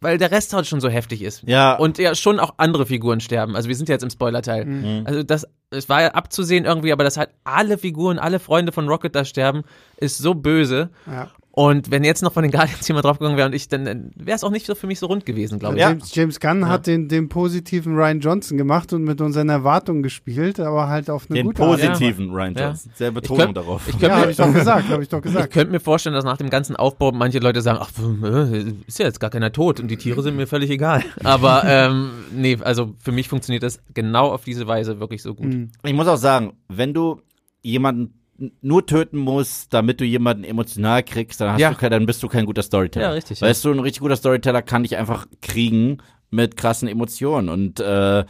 weil 0.00 0.18
der 0.18 0.30
Rest 0.30 0.52
halt 0.52 0.66
schon 0.66 0.80
so 0.80 0.88
heftig 0.88 1.22
ist. 1.22 1.42
Ja. 1.46 1.74
Und 1.74 1.98
ja, 1.98 2.14
schon 2.14 2.38
auch 2.38 2.54
andere 2.58 2.86
Figuren 2.86 3.20
sterben. 3.20 3.56
Also 3.56 3.68
wir 3.68 3.74
sind 3.74 3.88
ja 3.88 3.94
jetzt 3.94 4.04
im 4.04 4.10
Spoiler-Teil. 4.10 4.64
Mhm. 4.64 5.06
Also 5.06 5.24
das, 5.24 5.46
es 5.70 5.88
war 5.88 6.02
ja 6.02 6.08
abzusehen 6.12 6.66
irgendwie, 6.66 6.92
aber 6.92 7.02
dass 7.02 7.16
halt 7.16 7.30
alle 7.42 7.78
Figuren, 7.78 8.20
alle 8.20 8.38
Freunde 8.38 8.70
von 8.70 8.88
Rocket 8.88 9.14
da 9.14 9.24
sterben, 9.24 9.64
ist 9.96 10.18
so 10.18 10.34
böse. 10.34 10.90
Ja. 11.06 11.32
Und 11.56 11.92
wenn 11.92 12.02
jetzt 12.02 12.20
noch 12.20 12.32
von 12.32 12.42
den 12.42 12.50
Guardians 12.50 12.88
jemand 12.88 13.04
draufgegangen 13.04 13.36
wäre 13.36 13.46
und 13.46 13.54
ich, 13.54 13.68
dann, 13.68 14.10
wäre 14.16 14.34
es 14.34 14.42
auch 14.42 14.50
nicht 14.50 14.66
so 14.66 14.74
für 14.74 14.88
mich 14.88 14.98
so 14.98 15.06
rund 15.06 15.24
gewesen, 15.24 15.60
glaube 15.60 15.76
ich. 15.76 15.82
Ja. 15.82 15.90
James, 15.90 16.12
James 16.12 16.40
Gunn 16.40 16.62
ja. 16.62 16.68
hat 16.68 16.88
den, 16.88 17.06
den 17.08 17.28
positiven 17.28 17.94
Ryan 17.94 18.18
Johnson 18.18 18.58
gemacht 18.58 18.92
und 18.92 19.04
mit 19.04 19.20
unseren 19.20 19.48
Erwartungen 19.48 20.02
gespielt, 20.02 20.58
aber 20.58 20.88
halt 20.88 21.08
auf 21.10 21.30
eine 21.30 21.38
den 21.38 21.46
gute 21.46 21.62
Art. 21.62 21.80
Den 21.80 21.92
positiven 21.92 22.30
Ryan 22.32 22.54
Johnson. 22.56 22.92
Sehr 22.96 23.12
Betonung 23.12 23.44
könnt, 23.44 23.56
darauf. 23.56 23.86
Ich 23.86 24.00
ja, 24.00 24.16
habe 24.16 24.32
ich 24.32 24.36
doch 24.36 24.52
gesagt, 24.52 24.88
habe 24.88 25.04
ich 25.04 25.08
doch 25.08 25.22
gesagt. 25.22 25.46
Ich 25.46 25.52
könnte 25.52 25.70
mir 25.70 25.78
vorstellen, 25.78 26.16
dass 26.16 26.24
nach 26.24 26.38
dem 26.38 26.50
ganzen 26.50 26.74
Aufbau 26.74 27.12
manche 27.12 27.38
Leute 27.38 27.62
sagen, 27.62 27.78
ach, 27.80 27.90
äh, 28.24 28.74
ist 28.88 28.98
ja 28.98 29.06
jetzt 29.06 29.20
gar 29.20 29.30
keiner 29.30 29.52
tot 29.52 29.78
und 29.78 29.86
die 29.86 29.96
Tiere 29.96 30.24
sind 30.24 30.36
mir 30.36 30.48
völlig 30.48 30.70
egal. 30.70 31.04
Aber 31.22 31.62
ähm, 31.66 32.10
nee, 32.34 32.58
also 32.60 32.94
für 32.98 33.12
mich 33.12 33.28
funktioniert 33.28 33.62
das 33.62 33.78
genau 33.94 34.32
auf 34.32 34.42
diese 34.42 34.66
Weise 34.66 34.98
wirklich 34.98 35.22
so 35.22 35.36
gut. 35.36 35.46
Mhm. 35.46 35.70
Ich 35.84 35.94
muss 35.94 36.08
auch 36.08 36.16
sagen, 36.16 36.54
wenn 36.66 36.94
du 36.94 37.20
jemanden 37.62 38.23
nur 38.60 38.86
töten 38.86 39.18
musst, 39.18 39.72
damit 39.72 40.00
du 40.00 40.04
jemanden 40.04 40.44
emotional 40.44 41.02
kriegst, 41.02 41.40
dann, 41.40 41.52
hast 41.52 41.60
ja. 41.60 41.70
du 41.70 41.76
kein, 41.76 41.90
dann 41.90 42.06
bist 42.06 42.22
du 42.22 42.28
kein 42.28 42.46
guter 42.46 42.62
Storyteller. 42.62 43.06
Ja, 43.06 43.12
richtig. 43.12 43.40
Weißt 43.40 43.64
ja. 43.64 43.70
du, 43.70 43.76
ein 43.76 43.80
richtig 43.80 44.00
guter 44.00 44.16
Storyteller 44.16 44.62
kann 44.62 44.82
dich 44.82 44.96
einfach 44.96 45.26
kriegen 45.40 45.98
mit 46.30 46.56
krassen 46.56 46.88
Emotionen 46.88 47.48
und 47.48 47.80
äh, 47.80 48.24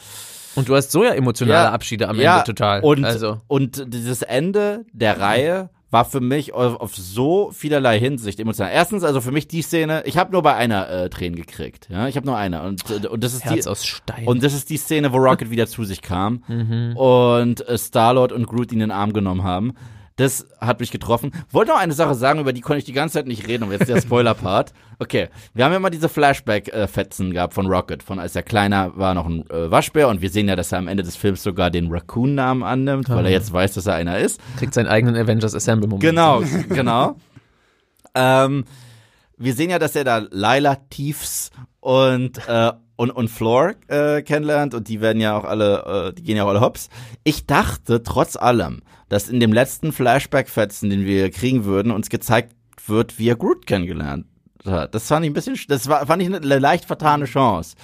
und 0.56 0.68
du 0.68 0.76
hast 0.76 0.92
so 0.92 1.02
ja 1.02 1.10
emotionale 1.10 1.64
ja, 1.64 1.72
Abschiede 1.72 2.08
am 2.08 2.20
ja, 2.20 2.34
Ende 2.34 2.46
total. 2.46 2.80
Und, 2.80 3.04
also. 3.04 3.40
und 3.48 3.92
dieses 3.92 4.22
Ende 4.22 4.84
der 4.92 5.18
Reihe 5.18 5.70
war 5.94 6.04
für 6.04 6.20
mich 6.20 6.52
auf, 6.52 6.80
auf, 6.80 6.96
so 6.96 7.52
vielerlei 7.52 8.00
Hinsicht 8.00 8.40
emotional. 8.40 8.72
Erstens, 8.72 9.04
also 9.04 9.20
für 9.20 9.30
mich 9.30 9.46
die 9.46 9.62
Szene, 9.62 10.02
ich 10.06 10.18
habe 10.18 10.32
nur 10.32 10.42
bei 10.42 10.54
einer 10.54 10.90
äh, 10.90 11.08
Tränen 11.08 11.36
gekriegt. 11.36 11.88
Ja, 11.88 12.08
ich 12.08 12.16
habe 12.16 12.26
nur 12.26 12.36
eine 12.36 12.62
und 12.62 13.06
und 13.06 13.22
das 13.22 13.32
ist 13.32 13.44
Herz 13.44 13.64
die 13.64 13.70
aus 13.70 13.86
Stein. 13.86 14.26
und 14.26 14.42
das 14.42 14.54
ist 14.54 14.70
die 14.70 14.76
Szene, 14.76 15.12
wo 15.12 15.18
Rocket 15.18 15.50
wieder 15.50 15.68
zu 15.68 15.84
sich 15.84 16.02
kam 16.02 16.42
mhm. 16.48 16.96
und 16.96 17.66
äh, 17.68 17.78
Star-Lord 17.78 18.32
und 18.32 18.46
Groot 18.46 18.72
ihn 18.72 18.74
in 18.74 18.78
den 18.80 18.90
Arm 18.90 19.12
genommen 19.12 19.44
haben. 19.44 19.74
Das 20.16 20.46
hat 20.60 20.78
mich 20.78 20.92
getroffen. 20.92 21.32
Wollte 21.50 21.72
noch 21.72 21.78
eine 21.78 21.92
Sache 21.92 22.14
sagen, 22.14 22.38
über 22.38 22.52
die 22.52 22.60
konnte 22.60 22.78
ich 22.78 22.84
die 22.84 22.92
ganze 22.92 23.14
Zeit 23.14 23.26
nicht 23.26 23.48
reden, 23.48 23.64
und 23.64 23.72
jetzt 23.72 23.88
der 23.88 24.00
Spoiler-Part. 24.00 24.72
Okay, 25.00 25.28
wir 25.54 25.64
haben 25.64 25.72
ja 25.72 25.80
mal 25.80 25.90
diese 25.90 26.08
Flashback-Fetzen 26.08 27.32
gehabt 27.32 27.52
von 27.52 27.66
Rocket, 27.66 28.04
von 28.04 28.20
als 28.20 28.36
er 28.36 28.44
kleiner 28.44 28.96
war 28.96 29.12
noch 29.14 29.26
ein 29.26 29.44
äh, 29.50 29.68
Waschbär 29.68 30.06
und 30.06 30.20
wir 30.20 30.30
sehen 30.30 30.46
ja, 30.46 30.54
dass 30.54 30.70
er 30.70 30.78
am 30.78 30.86
Ende 30.86 31.02
des 31.02 31.16
Films 31.16 31.42
sogar 31.42 31.72
den 31.72 31.90
Raccoon-Namen 31.90 32.62
annimmt, 32.62 33.08
weil 33.08 33.24
er 33.24 33.32
jetzt 33.32 33.52
weiß, 33.52 33.74
dass 33.74 33.86
er 33.86 33.94
einer 33.94 34.20
ist. 34.20 34.40
Kriegt 34.56 34.72
seinen 34.72 34.86
eigenen 34.86 35.16
Avengers 35.16 35.52
Assemble-Moment. 35.52 36.00
Genau, 36.00 36.44
genau. 36.68 37.16
ähm, 38.14 38.64
wir 39.36 39.52
sehen 39.52 39.70
ja, 39.70 39.80
dass 39.80 39.96
er 39.96 40.04
da 40.04 40.18
Lila 40.18 40.76
Thieves 40.90 41.50
und 41.80 42.38
äh, 42.46 42.70
und, 42.96 43.10
und 43.10 43.28
Floor 43.28 43.74
äh, 43.88 44.22
kennenlernt 44.22 44.74
und 44.74 44.88
die 44.88 45.00
werden 45.00 45.20
ja 45.20 45.36
auch 45.36 45.44
alle, 45.44 46.10
äh, 46.10 46.14
die 46.14 46.22
gehen 46.22 46.36
ja 46.36 46.44
auch 46.44 46.48
alle 46.48 46.60
hops. 46.60 46.88
Ich 47.24 47.46
dachte 47.46 48.02
trotz 48.02 48.36
allem, 48.36 48.82
dass 49.08 49.28
in 49.28 49.40
dem 49.40 49.52
letzten 49.52 49.92
Flashback-Fetzen, 49.92 50.90
den 50.90 51.04
wir 51.04 51.30
kriegen 51.30 51.64
würden, 51.64 51.92
uns 51.92 52.10
gezeigt 52.10 52.54
wird, 52.86 53.18
wie 53.18 53.28
er 53.28 53.36
Groot 53.36 53.66
kennengelernt 53.66 54.26
hat. 54.64 54.94
Das 54.94 55.08
fand 55.08 55.24
ich 55.24 55.30
ein 55.30 55.34
bisschen, 55.34 55.58
das 55.68 55.88
war, 55.88 56.06
fand 56.06 56.22
ich 56.22 56.32
eine 56.32 56.58
leicht 56.58 56.84
vertane 56.84 57.26
Chance. 57.26 57.76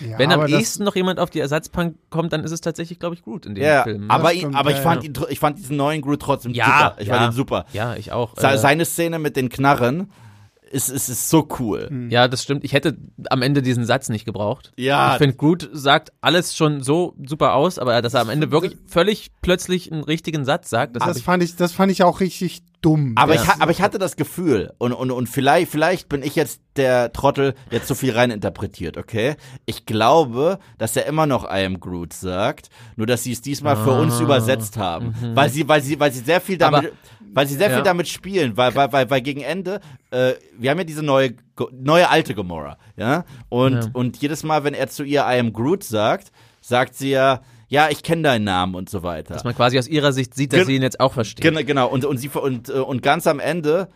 Ja, 0.00 0.18
Wenn 0.18 0.32
am 0.32 0.46
ehesten 0.46 0.84
noch 0.84 0.96
jemand 0.96 1.18
auf 1.18 1.30
die 1.30 1.40
Ersatzbank 1.40 1.96
kommt, 2.08 2.32
dann 2.32 2.44
ist 2.44 2.50
es 2.50 2.60
tatsächlich, 2.60 2.98
glaube 2.98 3.14
ich, 3.14 3.22
Groot 3.22 3.46
in 3.46 3.54
dem 3.54 3.64
ja, 3.64 3.82
Film. 3.82 4.10
Aber, 4.10 4.32
ihn, 4.32 4.54
aber 4.54 4.70
ich, 4.70 4.78
fand 4.78 5.04
ihn, 5.04 5.12
ich 5.28 5.38
fand 5.38 5.58
diesen 5.58 5.76
neuen 5.76 6.00
Groot 6.00 6.20
trotzdem 6.20 6.52
ja, 6.54 6.64
super. 6.64 6.96
Ich 6.98 7.08
ja, 7.08 7.14
fand 7.14 7.32
ihn 7.32 7.36
super. 7.36 7.66
Ja, 7.72 7.94
ich 7.96 8.10
auch. 8.12 8.36
Äh, 8.38 8.56
seine 8.56 8.84
Szene 8.84 9.18
mit 9.18 9.36
den 9.36 9.48
Knarren, 9.50 10.10
ist, 10.72 10.88
ist, 10.88 11.08
ist 11.08 11.28
so 11.28 11.46
cool. 11.58 11.86
Hm. 11.88 12.10
Ja, 12.10 12.28
das 12.28 12.42
stimmt. 12.42 12.64
Ich 12.64 12.72
hätte 12.72 12.96
am 13.28 13.42
Ende 13.42 13.62
diesen 13.62 13.84
Satz 13.84 14.08
nicht 14.08 14.24
gebraucht. 14.24 14.72
Ja. 14.76 15.12
Ich 15.12 15.18
finde, 15.18 15.36
Groot 15.36 15.68
sagt 15.72 16.12
alles 16.20 16.56
schon 16.56 16.82
so 16.82 17.14
super 17.24 17.54
aus, 17.54 17.78
aber 17.78 18.00
dass 18.02 18.14
er 18.14 18.22
am 18.22 18.30
Ende 18.30 18.50
wirklich 18.50 18.76
völlig 18.86 19.30
plötzlich 19.42 19.92
einen 19.92 20.04
richtigen 20.04 20.44
Satz 20.44 20.70
sagt, 20.70 20.96
das, 20.96 21.04
das 21.04 21.20
fand 21.20 21.42
ich, 21.42 21.56
das 21.56 21.72
fand 21.72 21.92
ich 21.92 22.02
auch 22.02 22.20
richtig 22.20 22.62
dumm. 22.80 23.12
Aber, 23.16 23.34
ich, 23.34 23.48
aber 23.48 23.70
ich 23.70 23.80
hatte 23.80 23.98
das 23.98 24.16
Gefühl, 24.16 24.72
und, 24.78 24.92
und, 24.92 25.10
und 25.10 25.28
vielleicht, 25.28 25.70
vielleicht 25.70 26.08
bin 26.08 26.22
ich 26.22 26.34
jetzt 26.34 26.60
der 26.76 27.12
Trottel, 27.12 27.54
der 27.70 27.84
zu 27.84 27.94
viel 27.94 28.12
reininterpretiert, 28.12 28.96
okay? 28.96 29.36
Ich 29.66 29.86
glaube, 29.86 30.58
dass 30.78 30.96
er 30.96 31.06
immer 31.06 31.26
noch 31.26 31.44
I 31.44 31.64
am 31.64 31.80
Groot 31.80 32.12
sagt, 32.12 32.70
nur 32.96 33.06
dass 33.06 33.22
sie 33.22 33.32
es 33.32 33.40
diesmal 33.40 33.76
ah, 33.76 33.84
für 33.84 33.92
uns 33.92 34.18
ah. 34.18 34.22
übersetzt 34.22 34.76
haben. 34.78 35.14
Mhm. 35.20 35.36
Weil 35.36 35.50
sie, 35.50 35.68
weil 35.68 35.82
sie, 35.82 36.00
weil 36.00 36.12
sie 36.12 36.20
sehr 36.20 36.40
viel 36.40 36.58
damit. 36.58 36.86
Aber 36.86 36.88
weil 37.34 37.46
sie 37.46 37.56
sehr 37.56 37.70
ja. 37.70 37.76
viel 37.76 37.84
damit 37.84 38.08
spielen, 38.08 38.56
weil, 38.56 38.74
weil, 38.74 38.92
weil, 38.92 39.10
weil 39.10 39.20
gegen 39.20 39.40
Ende, 39.40 39.80
äh, 40.10 40.32
wir 40.58 40.70
haben 40.70 40.78
ja 40.78 40.84
diese 40.84 41.02
neue, 41.02 41.34
neue 41.72 42.08
alte 42.08 42.34
Gamora, 42.34 42.78
ja? 42.96 43.24
Und, 43.48 43.74
ja. 43.74 43.90
und 43.92 44.16
jedes 44.18 44.42
Mal, 44.42 44.64
wenn 44.64 44.74
er 44.74 44.88
zu 44.88 45.02
ihr 45.02 45.20
I 45.20 45.38
am 45.38 45.52
Groot 45.52 45.84
sagt, 45.84 46.32
sagt 46.60 46.94
sie 46.94 47.10
ja, 47.10 47.40
ja, 47.68 47.88
ich 47.90 48.02
kenne 48.02 48.22
deinen 48.22 48.44
Namen 48.44 48.74
und 48.74 48.90
so 48.90 49.02
weiter. 49.02 49.32
Dass 49.32 49.44
man 49.44 49.56
quasi 49.56 49.78
aus 49.78 49.88
ihrer 49.88 50.12
Sicht 50.12 50.34
sieht, 50.34 50.52
dass 50.52 50.60
Gen 50.60 50.66
sie 50.66 50.76
ihn 50.76 50.82
jetzt 50.82 51.00
auch 51.00 51.14
versteht. 51.14 51.42
Genau, 51.42 51.64
genau. 51.64 51.88
Und, 51.88 52.04
und, 52.04 52.18
sie, 52.18 52.28
und, 52.28 52.68
äh, 52.68 52.72
und 52.72 53.02
ganz 53.02 53.26
am 53.26 53.40
Ende 53.40 53.88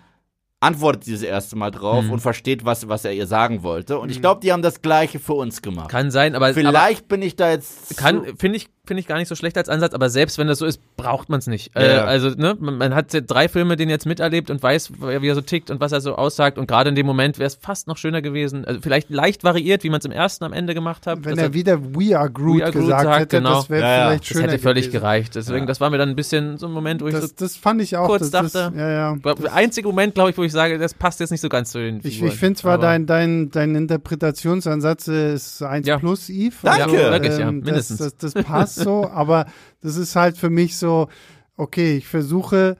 antwortet 0.60 1.04
sie 1.04 1.12
das 1.12 1.22
erste 1.22 1.56
Mal 1.56 1.70
drauf 1.70 2.04
mhm. 2.04 2.12
und 2.12 2.20
versteht, 2.20 2.64
was, 2.64 2.88
was 2.88 3.04
er 3.04 3.12
ihr 3.12 3.26
sagen 3.26 3.62
wollte. 3.62 3.98
Und 3.98 4.10
ich 4.10 4.18
mhm. 4.18 4.22
glaube, 4.22 4.40
die 4.40 4.52
haben 4.52 4.62
das 4.62 4.80
Gleiche 4.80 5.18
für 5.18 5.34
uns 5.34 5.60
gemacht. 5.60 5.90
Kann 5.90 6.10
sein, 6.10 6.34
aber. 6.34 6.54
Vielleicht 6.54 7.02
aber 7.02 7.08
bin 7.08 7.22
ich 7.22 7.36
da 7.36 7.50
jetzt. 7.50 7.96
Kann, 7.98 8.36
finde 8.38 8.56
ich, 8.56 8.68
finde 8.86 9.00
ich 9.00 9.06
gar 9.06 9.18
nicht 9.18 9.28
so 9.28 9.34
schlecht 9.34 9.58
als 9.58 9.68
Ansatz, 9.68 9.94
aber 9.94 10.10
selbst 10.10 10.38
wenn 10.38 10.46
das 10.46 10.58
so 10.58 10.66
ist, 10.66 10.80
braucht 10.96 11.28
man 11.28 11.38
es 11.38 11.46
nicht. 11.46 11.72
Ja. 11.74 11.82
Äh, 11.82 11.98
also, 12.00 12.30
ne, 12.30 12.56
man, 12.58 12.78
man 12.78 12.94
hat 12.94 13.08
drei 13.26 13.48
Filme 13.48 13.76
den 13.76 13.90
jetzt 13.90 14.06
miterlebt 14.06 14.50
und 14.50 14.62
weiß, 14.62 14.92
wie 15.00 15.26
er 15.26 15.34
so 15.34 15.40
tickt 15.40 15.70
und 15.70 15.80
was 15.80 15.92
er 15.92 16.00
so 16.00 16.14
aussagt. 16.14 16.58
Und 16.58 16.66
gerade 16.66 16.88
in 16.88 16.94
dem 16.94 17.06
Moment 17.06 17.38
wäre 17.38 17.46
es 17.46 17.56
fast 17.56 17.88
noch 17.88 17.96
schöner 17.96 18.22
gewesen. 18.22 18.64
Also 18.64 18.80
vielleicht 18.80 19.10
leicht 19.10 19.44
variiert, 19.44 19.84
wie 19.84 19.90
man 19.90 20.00
es 20.00 20.04
im 20.04 20.12
ersten 20.12 20.44
am 20.44 20.52
Ende 20.52 20.74
gemacht 20.74 21.06
hat. 21.06 21.24
Wenn 21.24 21.38
er 21.38 21.52
wieder 21.52 21.82
We 21.94 22.18
are 22.18 22.30
Groot, 22.30 22.58
We 22.58 22.64
are 22.64 22.72
Groot 22.72 22.82
gesagt 22.84 23.02
sagt, 23.02 23.20
hätte, 23.20 23.36
genau. 23.38 23.54
das 23.54 23.70
wäre 23.70 23.82
ja, 23.82 24.06
vielleicht 24.06 24.22
das 24.22 24.28
schöner 24.28 24.42
Das 24.44 24.52
hätte 24.52 24.62
völlig 24.62 24.84
gewesen. 24.86 25.00
gereicht. 25.00 25.34
Deswegen, 25.34 25.60
ja. 25.60 25.66
das 25.66 25.80
war 25.80 25.90
mir 25.90 25.98
dann 25.98 26.08
ein 26.10 26.16
bisschen 26.16 26.58
so 26.58 26.66
ein 26.66 26.72
Moment, 26.72 27.02
wo 27.02 27.08
ich 27.08 27.14
das, 27.14 27.24
so 27.24 27.34
das 27.38 27.56
fand 27.56 27.82
ich 27.82 27.96
auch, 27.96 28.06
kurz 28.06 28.30
das, 28.30 28.52
dachte, 28.52 28.76
ja, 28.76 28.90
ja. 28.90 29.16
Der 29.16 29.54
einzige 29.54 29.88
Moment, 29.88 30.14
glaube 30.14 30.30
ich, 30.30 30.38
wo 30.38 30.42
ich 30.42 30.52
sage, 30.52 30.78
das 30.78 30.94
passt 30.94 31.20
jetzt 31.20 31.30
nicht 31.30 31.40
so 31.40 31.48
ganz 31.48 31.70
zu 31.70 31.78
den 31.78 32.00
Ich, 32.02 32.22
ich 32.22 32.34
finde 32.34 32.60
zwar 32.60 32.78
dein, 32.78 33.06
dein, 33.06 33.50
dein 33.50 33.74
Interpretationsansatz 33.74 35.08
ist 35.08 35.62
1 35.62 35.86
ja. 35.86 35.98
plus, 35.98 36.28
Eve. 36.28 36.54
Danke. 36.62 36.82
Also, 36.82 36.96
wirklich, 36.96 37.38
ja, 37.38 37.52
mindestens. 37.52 37.98
Das, 37.98 38.16
das, 38.16 38.34
das 38.34 38.44
passt 38.44 38.75
so, 38.76 39.08
aber 39.08 39.46
das 39.80 39.96
ist 39.96 40.16
halt 40.16 40.36
für 40.36 40.50
mich 40.50 40.76
so, 40.76 41.08
okay, 41.56 41.96
ich 41.96 42.06
versuche 42.06 42.76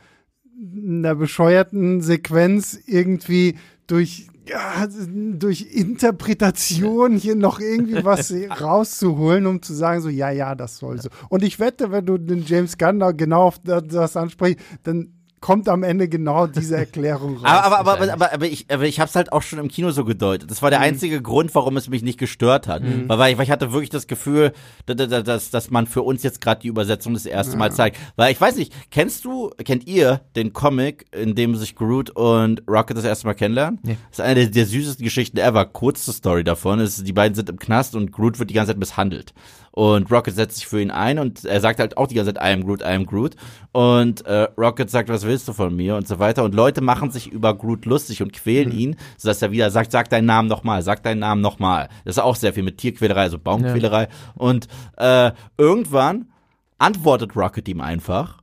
in 0.59 1.03
der 1.03 1.15
bescheuerten 1.15 2.01
Sequenz 2.01 2.79
irgendwie 2.87 3.57
durch 3.87 4.29
ja, 4.49 4.87
durch 4.87 5.63
Interpretation 5.73 7.17
hier 7.17 7.35
noch 7.35 7.59
irgendwie 7.59 8.05
was 8.05 8.33
rauszuholen, 8.61 9.47
um 9.47 9.61
zu 9.61 9.75
sagen, 9.75 10.01
so, 10.01 10.09
ja, 10.09 10.31
ja, 10.31 10.55
das 10.55 10.79
soll 10.79 11.01
so. 11.01 11.09
Und 11.29 11.43
ich 11.43 11.59
wette, 11.59 11.91
wenn 11.91 12.07
du 12.07 12.17
den 12.17 12.45
James 12.45 12.79
Gunn 12.79 13.03
genau 13.17 13.43
auf 13.43 13.59
das 13.59 14.17
ansprichst, 14.17 14.61
dann 14.85 15.16
kommt 15.47 15.69
am 15.69 15.85
Ende 15.85 16.09
genau 16.09 16.49
diese 16.49 16.77
Erklärung 16.87 17.37
raus. 17.37 17.45
aber, 17.45 17.79
aber, 17.79 17.93
aber, 17.93 18.13
aber, 18.13 18.33
aber, 18.33 18.47
ich, 18.47 18.67
aber 18.69 18.83
ich 18.83 18.99
habe 18.99 19.09
es 19.09 19.15
halt 19.15 19.33
auch 19.33 19.43
schon 19.43 19.61
im 19.61 19.69
Kino 19.69 19.93
so 19.93 20.05
gedeutet. 20.05 20.51
Das 20.51 20.61
war 20.61 20.71
der 20.71 20.81
mhm. 20.81 20.87
einzige 20.87 21.23
Grund, 21.23 21.55
warum 21.55 21.77
es 21.77 21.89
mich 21.89 22.03
nicht 22.03 22.19
gestört 22.19 22.67
hat. 22.67 22.83
Mhm. 22.83 23.09
Weil, 23.09 23.39
weil, 23.39 23.45
ich, 23.45 23.51
hatte 23.53 23.71
wirklich 23.71 23.91
das 23.91 24.09
Gefühl, 24.09 24.53
dass, 24.87 25.23
dass, 25.23 25.51
dass 25.51 25.71
man 25.71 25.87
für 25.87 26.03
uns 26.03 26.25
jetzt 26.25 26.41
gerade 26.41 26.63
die 26.63 26.67
Übersetzung 26.67 27.15
das 27.15 27.27
erste 27.27 27.53
ja. 27.53 27.59
Mal 27.61 27.71
zeigt. 27.71 27.97
Weil 28.17 28.33
ich 28.33 28.41
weiß 28.41 28.57
nicht, 28.57 28.75
kennst 28.91 29.25
du, 29.25 29.51
kennt 29.65 29.87
ihr 29.87 30.21
den 30.35 30.53
Comic, 30.53 31.07
in 31.13 31.37
dem 31.37 31.55
sich 31.55 31.77
Groot 31.77 32.11
und 32.11 32.65
Rocket 32.67 32.97
das 32.97 33.05
erste 33.05 33.29
Mal 33.29 33.35
kennenlernen? 33.35 33.79
Nee. 33.85 33.99
Das 34.11 34.19
ist 34.19 34.25
eine 34.25 34.35
der, 34.35 34.47
der 34.49 34.67
süßesten 34.67 35.05
Geschichten 35.05 35.39
ever. 35.39 35.65
Kurze 35.65 36.13
Story 36.13 36.43
davon 36.43 36.81
ist, 36.81 37.07
die 37.07 37.13
beiden 37.13 37.37
sind 37.37 37.49
im 37.49 37.61
Knast 37.61 37.95
und 37.95 38.11
Groot 38.11 38.41
wird 38.41 38.51
die 38.51 38.55
ganze 38.55 38.73
Zeit 38.73 38.81
misshandelt. 38.81 39.33
Und 39.77 40.11
Rocket 40.11 40.35
setzt 40.35 40.57
sich 40.57 40.67
für 40.67 40.81
ihn 40.81 40.91
ein 40.91 41.19
und 41.19 41.45
er 41.45 41.61
sagt 41.61 41.81
halt 41.81 41.99
auch 41.99 42.07
die 42.07 42.15
ganze 42.15 42.33
Zeit, 42.33 42.43
I 42.43 42.55
am 42.55 42.65
Groot, 42.65 42.81
I 42.81 42.95
am 42.95 43.05
Groot. 43.05 43.37
Und 43.73 44.25
äh, 44.25 44.49
Rocket 44.57 44.89
sagt, 44.89 45.11
was 45.11 45.27
willst 45.27 45.47
du 45.49 45.53
von 45.53 45.77
mir 45.77 45.97
und 45.97 46.09
so 46.09 46.19
weiter. 46.19 46.45
Und 46.45 46.55
Leute 46.55 46.81
machen 46.81 47.11
sich 47.11 47.31
über 47.31 47.53
Groot 47.53 47.85
lustig 47.85 48.23
und 48.23 48.33
quälen 48.33 48.71
mhm. 48.71 48.79
ihn, 48.79 48.97
sodass 49.19 49.43
er 49.43 49.51
wieder 49.51 49.71
sagt, 49.71 49.93
sag 49.93 50.09
deinen 50.09 50.25
Namen 50.25 50.49
nochmal, 50.49 50.81
sag 50.81 51.03
deinen 51.03 51.19
Namen 51.19 51.43
nochmal. 51.43 51.91
Das 52.07 52.17
ist 52.17 52.23
auch 52.23 52.37
sehr 52.37 52.55
viel 52.55 52.63
mit 52.63 52.79
Tierquälerei, 52.79 53.21
also 53.21 53.39
Baumquälerei. 53.39 54.05
Ja. 54.05 54.09
Und 54.35 54.67
äh, 54.97 55.33
irgendwann 55.59 56.31
antwortet 56.79 57.37
Rocket 57.37 57.69
ihm 57.69 57.83
einfach 57.83 58.39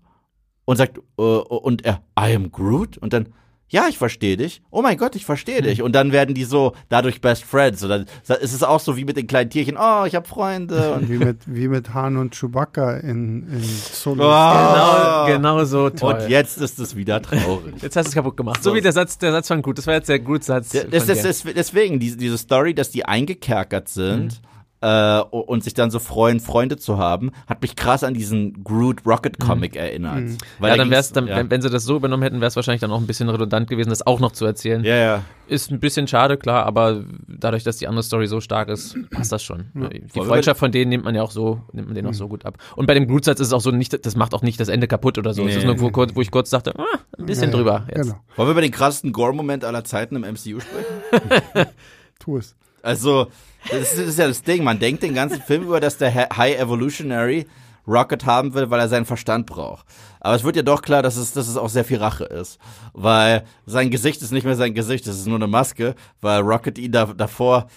und 0.65 0.77
sagt, 0.77 0.99
äh, 1.17 1.21
und 1.23 1.83
er, 1.83 2.03
I 2.15 2.35
am 2.35 2.51
Groot? 2.51 2.99
Und 2.99 3.11
dann, 3.11 3.29
ja, 3.73 3.87
ich 3.89 3.97
verstehe 3.97 4.37
dich. 4.37 4.61
Oh 4.69 4.83
mein 4.83 4.97
Gott, 4.97 5.15
ich 5.15 5.25
verstehe 5.25 5.57
hm. 5.57 5.63
dich. 5.63 5.81
Und 5.81 5.93
dann 5.93 6.11
werden 6.11 6.35
die 6.35 6.43
so 6.43 6.73
dadurch 6.89 7.21
Best 7.21 7.43
Friends. 7.43 7.81
Und 7.81 7.89
dann 7.89 8.05
ist 8.39 8.53
es 8.53 8.61
auch 8.61 8.79
so 8.79 8.97
wie 8.97 9.03
mit 9.03 9.17
den 9.17 9.25
kleinen 9.25 9.49
Tierchen. 9.49 9.77
Oh, 9.77 10.05
ich 10.05 10.13
habe 10.13 10.27
Freunde. 10.27 10.93
Und 10.95 11.09
wie 11.09 11.17
mit 11.17 11.39
wie 11.47 11.67
mit 11.67 11.91
Han 11.95 12.17
und 12.17 12.35
Chewbacca 12.35 12.97
in, 12.97 13.47
in 13.47 13.63
Solo. 13.63 14.25
Oh. 14.25 15.25
Genau, 15.25 15.25
genau 15.25 15.65
so 15.65 15.89
toll. 15.89 16.13
Und 16.13 16.29
jetzt 16.29 16.59
ist 16.59 16.77
es 16.77 16.95
wieder 16.95 17.19
traurig. 17.19 17.73
Jetzt 17.81 17.95
hast 17.95 18.05
du 18.05 18.09
es 18.09 18.15
kaputt 18.15 18.37
gemacht. 18.37 18.61
So, 18.63 18.69
so 18.69 18.75
wie 18.75 18.81
der 18.81 18.91
Satz, 18.91 19.17
der 19.17 19.31
Satz 19.31 19.47
von 19.47 19.63
gut. 19.63 19.79
Das 19.79 19.87
war 19.87 19.95
jetzt 19.95 20.07
der 20.07 20.19
gut 20.19 20.43
Satz. 20.43 20.69
Das, 20.69 21.07
das, 21.07 21.21
das, 21.23 21.43
deswegen 21.43 21.99
diese, 21.99 22.17
diese 22.17 22.37
Story, 22.37 22.75
dass 22.75 22.91
die 22.91 23.05
eingekerkert 23.05 23.89
sind. 23.89 24.25
Mhm 24.25 24.52
äh, 24.83 25.21
und 25.29 25.63
sich 25.63 25.73
dann 25.73 25.91
so 25.91 25.99
freuen, 25.99 26.41
Freunde 26.41 26.75
zu 26.75 26.97
haben, 26.97 27.31
hat 27.47 27.61
mich 27.61 27.77
krass 27.77 28.03
an 28.03 28.13
diesen 28.13 28.65
Groot 28.65 29.05
Rocket 29.05 29.39
Comic 29.39 29.75
mhm. 29.75 29.79
erinnert. 29.79 30.23
Mhm. 30.23 30.37
ja, 30.61 30.75
dann 30.75 30.89
wär's, 30.89 31.13
dann, 31.13 31.27
ja. 31.27 31.37
Wenn, 31.37 31.49
wenn, 31.49 31.61
sie 31.61 31.69
das 31.69 31.85
so 31.85 31.95
übernommen 31.95 32.21
hätten, 32.21 32.41
wäre 32.41 32.49
es 32.49 32.57
wahrscheinlich 32.57 32.81
dann 32.81 32.91
auch 32.91 32.99
ein 32.99 33.07
bisschen 33.07 33.29
redundant 33.29 33.69
gewesen, 33.69 33.89
das 33.89 34.05
auch 34.05 34.19
noch 34.19 34.33
zu 34.33 34.45
erzählen. 34.45 34.83
Ja, 34.83 34.95
ja. 34.95 35.23
Ist 35.47 35.71
ein 35.71 35.79
bisschen 35.79 36.07
schade, 36.07 36.35
klar, 36.35 36.65
aber 36.65 37.03
dadurch, 37.27 37.63
dass 37.63 37.77
die 37.77 37.87
andere 37.87 38.03
Story 38.03 38.27
so 38.27 38.41
stark 38.41 38.67
ist, 38.67 38.97
passt 39.09 39.31
das 39.31 39.41
schon. 39.41 39.67
Ja. 39.73 39.87
Die 39.87 40.19
Freundschaft 40.19 40.59
von 40.59 40.73
denen 40.73 40.89
nimmt 40.89 41.05
man 41.05 41.15
ja 41.15 41.21
auch 41.21 41.31
so, 41.31 41.61
nimmt 41.71 41.87
man 41.87 41.95
den 41.95 42.05
auch 42.05 42.11
mhm. 42.11 42.15
so 42.15 42.27
gut 42.27 42.45
ab. 42.45 42.57
Und 42.75 42.85
bei 42.85 42.93
dem 42.93 43.07
Groot-Satz 43.07 43.39
ist 43.39 43.47
es 43.47 43.53
auch 43.53 43.61
so 43.61 43.71
nicht, 43.71 44.05
das 44.05 44.17
macht 44.17 44.33
auch 44.33 44.41
nicht 44.41 44.59
das 44.59 44.67
Ende 44.67 44.89
kaputt 44.89 45.17
oder 45.17 45.33
so. 45.33 45.43
Nee. 45.43 45.51
Es 45.51 45.57
ist 45.57 45.65
nur, 45.65 45.79
wo, 45.79 45.91
wo, 45.93 46.21
ich 46.21 46.31
kurz 46.31 46.49
dachte, 46.49 46.77
ah, 46.77 46.83
ein 47.17 47.25
bisschen 47.25 47.51
ja, 47.51 47.55
drüber. 47.55 47.87
Jetzt. 47.87 48.01
Genau. 48.01 48.19
Wollen 48.35 48.49
wir 48.49 48.51
über 48.51 48.61
den 48.61 48.71
krassesten 48.71 49.13
Gore-Moment 49.13 49.63
aller 49.63 49.85
Zeiten 49.85 50.17
im 50.17 50.23
MCU 50.23 50.59
sprechen? 50.59 51.67
tu 52.19 52.37
es. 52.37 52.55
Also, 52.81 53.27
das 53.69 53.91
ist, 53.91 53.97
das 53.97 54.07
ist 54.07 54.19
ja 54.19 54.27
das 54.27 54.43
Ding. 54.43 54.63
Man 54.63 54.79
denkt 54.79 55.03
den 55.03 55.13
ganzen 55.13 55.41
Film 55.41 55.63
über, 55.63 55.79
dass 55.79 55.97
der 55.97 56.13
High 56.13 56.59
Evolutionary 56.59 57.45
Rocket 57.87 58.25
haben 58.25 58.53
will, 58.53 58.69
weil 58.69 58.79
er 58.79 58.87
seinen 58.87 59.05
Verstand 59.05 59.45
braucht. 59.45 59.85
Aber 60.19 60.35
es 60.35 60.43
wird 60.43 60.55
ja 60.55 60.61
doch 60.61 60.81
klar, 60.81 61.01
dass 61.01 61.17
es, 61.17 61.33
dass 61.33 61.47
es 61.47 61.57
auch 61.57 61.69
sehr 61.69 61.83
viel 61.83 61.97
Rache 61.97 62.23
ist. 62.23 62.57
Weil 62.93 63.43
sein 63.65 63.89
Gesicht 63.89 64.21
ist 64.21 64.31
nicht 64.31 64.45
mehr 64.45 64.55
sein 64.55 64.73
Gesicht, 64.73 65.05
es 65.07 65.17
ist 65.17 65.27
nur 65.27 65.35
eine 65.35 65.47
Maske, 65.47 65.95
weil 66.21 66.41
Rocket 66.41 66.77
ihn 66.77 66.91
da, 66.91 67.05
davor 67.05 67.67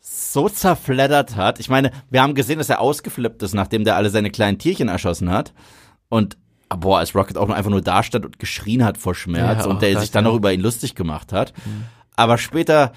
so 0.00 0.48
zerfleddert 0.48 1.34
hat. 1.34 1.58
Ich 1.58 1.68
meine, 1.68 1.90
wir 2.10 2.22
haben 2.22 2.34
gesehen, 2.34 2.58
dass 2.58 2.68
er 2.68 2.80
ausgeflippt 2.80 3.42
ist, 3.42 3.54
nachdem 3.54 3.82
der 3.82 3.96
alle 3.96 4.10
seine 4.10 4.30
kleinen 4.30 4.58
Tierchen 4.58 4.88
erschossen 4.88 5.30
hat. 5.30 5.52
Und 6.08 6.36
boah, 6.68 6.98
als 6.98 7.14
Rocket 7.14 7.36
auch 7.36 7.48
einfach 7.50 7.70
nur 7.70 7.82
da 7.82 8.04
stand 8.04 8.24
und 8.24 8.38
geschrien 8.38 8.84
hat 8.84 8.98
vor 8.98 9.16
Schmerz 9.16 9.64
ja, 9.64 9.70
und 9.70 9.82
der 9.82 9.98
sich 9.98 10.12
dann 10.12 10.24
noch 10.24 10.34
über 10.34 10.52
ihn 10.52 10.60
lustig 10.60 10.94
gemacht 10.94 11.32
hat. 11.32 11.52
Mhm. 11.64 11.86
Aber 12.14 12.38
später 12.38 12.92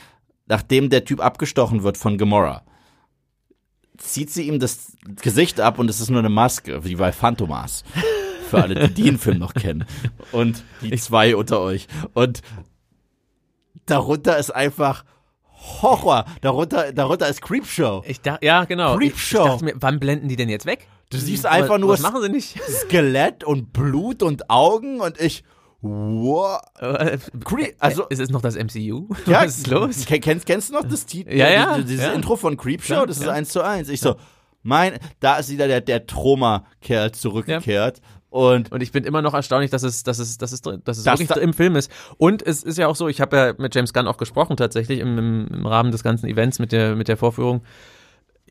nachdem 0.50 0.90
der 0.90 1.06
Typ 1.06 1.22
abgestochen 1.22 1.84
wird 1.84 1.98
von 1.98 2.18
Gamora, 2.18 2.64
zieht 3.98 4.32
sie 4.32 4.48
ihm 4.48 4.60
das 4.60 4.94
Gesicht 5.22 5.62
ab 5.62 5.80
und 5.80 5.90
es 5.90 6.02
ist 6.02 6.10
nur 6.10 6.20
eine 6.20 6.30
Maske, 6.30 6.84
wie 6.84 6.96
bei 6.96 7.12
Phantomas. 7.12 7.84
Für 8.50 8.64
alle, 8.64 8.90
die 8.90 9.04
den 9.04 9.20
Film 9.20 9.38
noch 9.38 9.54
kennen. 9.54 9.86
Und 10.32 10.64
die 10.82 10.98
zwei 10.98 11.36
unter 11.36 11.62
euch. 11.62 11.88
Und 12.14 12.42
darunter 13.86 14.38
ist 14.38 14.50
einfach 14.50 15.06
Horror. 15.82 16.26
Darunter, 16.42 16.92
darunter 16.94 17.28
ist 17.28 17.42
Creepshow. 17.42 18.04
Ich 18.08 18.22
dachte, 18.22 18.44
ja, 18.44 18.66
genau. 18.66 18.98
Creepshow. 18.98 19.38
Ich, 19.38 19.44
ich 19.44 19.52
dachte 19.52 19.66
mir, 19.66 19.74
wann 19.80 20.00
blenden 20.00 20.30
die 20.30 20.36
denn 20.36 20.50
jetzt 20.50 20.66
weg? 20.66 20.88
Du 21.12 21.18
siehst 21.18 21.46
einfach 21.46 21.76
was, 21.76 21.80
nur 21.80 21.90
Was 21.90 22.02
machen 22.02 22.22
sie 22.22 22.30
nicht? 22.30 22.60
Skelett 22.62 23.44
und 23.44 23.74
Blut 23.74 24.24
und 24.24 24.50
Augen 24.50 25.00
und 25.00 25.20
ich. 25.20 25.44
Wow. 25.82 26.60
Cre 27.46 27.74
also, 27.80 28.06
ist 28.08 28.20
es 28.20 28.30
noch 28.30 28.42
das 28.42 28.56
MCU? 28.56 29.08
ja, 29.26 29.44
was 29.46 29.60
ist 29.60 29.68
los? 29.68 30.06
Ken- 30.06 30.22
Kennst, 30.22 30.46
kennst 30.46 30.70
du 30.70 30.74
noch 30.74 30.84
das 30.84 31.06
Titel? 31.06 31.34
Ja, 31.34 31.50
ja, 31.50 31.78
Dieses 31.80 32.06
ja. 32.06 32.12
Intro 32.12 32.36
von 32.36 32.58
Creepshow? 32.58 33.06
Das 33.06 33.18
ist 33.18 33.26
ja. 33.26 33.44
zu 33.44 33.64
eins. 33.64 33.88
Ich 33.90 34.02
so, 34.02 34.16
mein, 34.62 34.98
da 35.20 35.38
ist 35.38 35.50
wieder 35.50 35.68
der, 35.68 35.82
der 35.82 36.06
Troma-Kerl 36.06 37.12
zurückgekehrt. 37.14 38.02
Und 38.30 38.72
Und 38.72 38.84
ich 38.84 38.92
bin 38.92 39.06
immer 39.06 39.22
noch 39.22 39.34
erstaunlich, 39.34 39.72
dass 39.72 39.84
es, 39.84 40.04
dass 40.04 40.20
es, 40.20 40.38
dass 40.38 40.52
es, 40.52 40.62
dass 40.62 40.98
es 40.98 41.04
Das 41.04 41.20
wirklich 41.20 41.30
da- 41.30 41.40
im 41.40 41.54
Film 41.54 41.76
ist. 41.76 41.90
Und 42.18 42.42
es 42.46 42.62
ist 42.62 42.78
ja 42.78 42.88
auch 42.88 42.96
so, 42.96 43.08
ich 43.08 43.22
habe 43.22 43.38
ja 43.38 43.54
mit 43.58 43.74
James 43.74 43.94
Gunn 43.94 44.08
auch 44.08 44.18
gesprochen 44.18 44.58
tatsächlich 44.58 45.00
im, 45.00 45.48
im, 45.50 45.66
Rahmen 45.66 45.92
des 45.92 46.04
ganzen 46.04 46.28
Events 46.28 46.60
mit 46.60 46.72
der, 46.72 46.96
mit 46.96 47.08
der 47.08 47.18
Vorführung. 47.18 47.64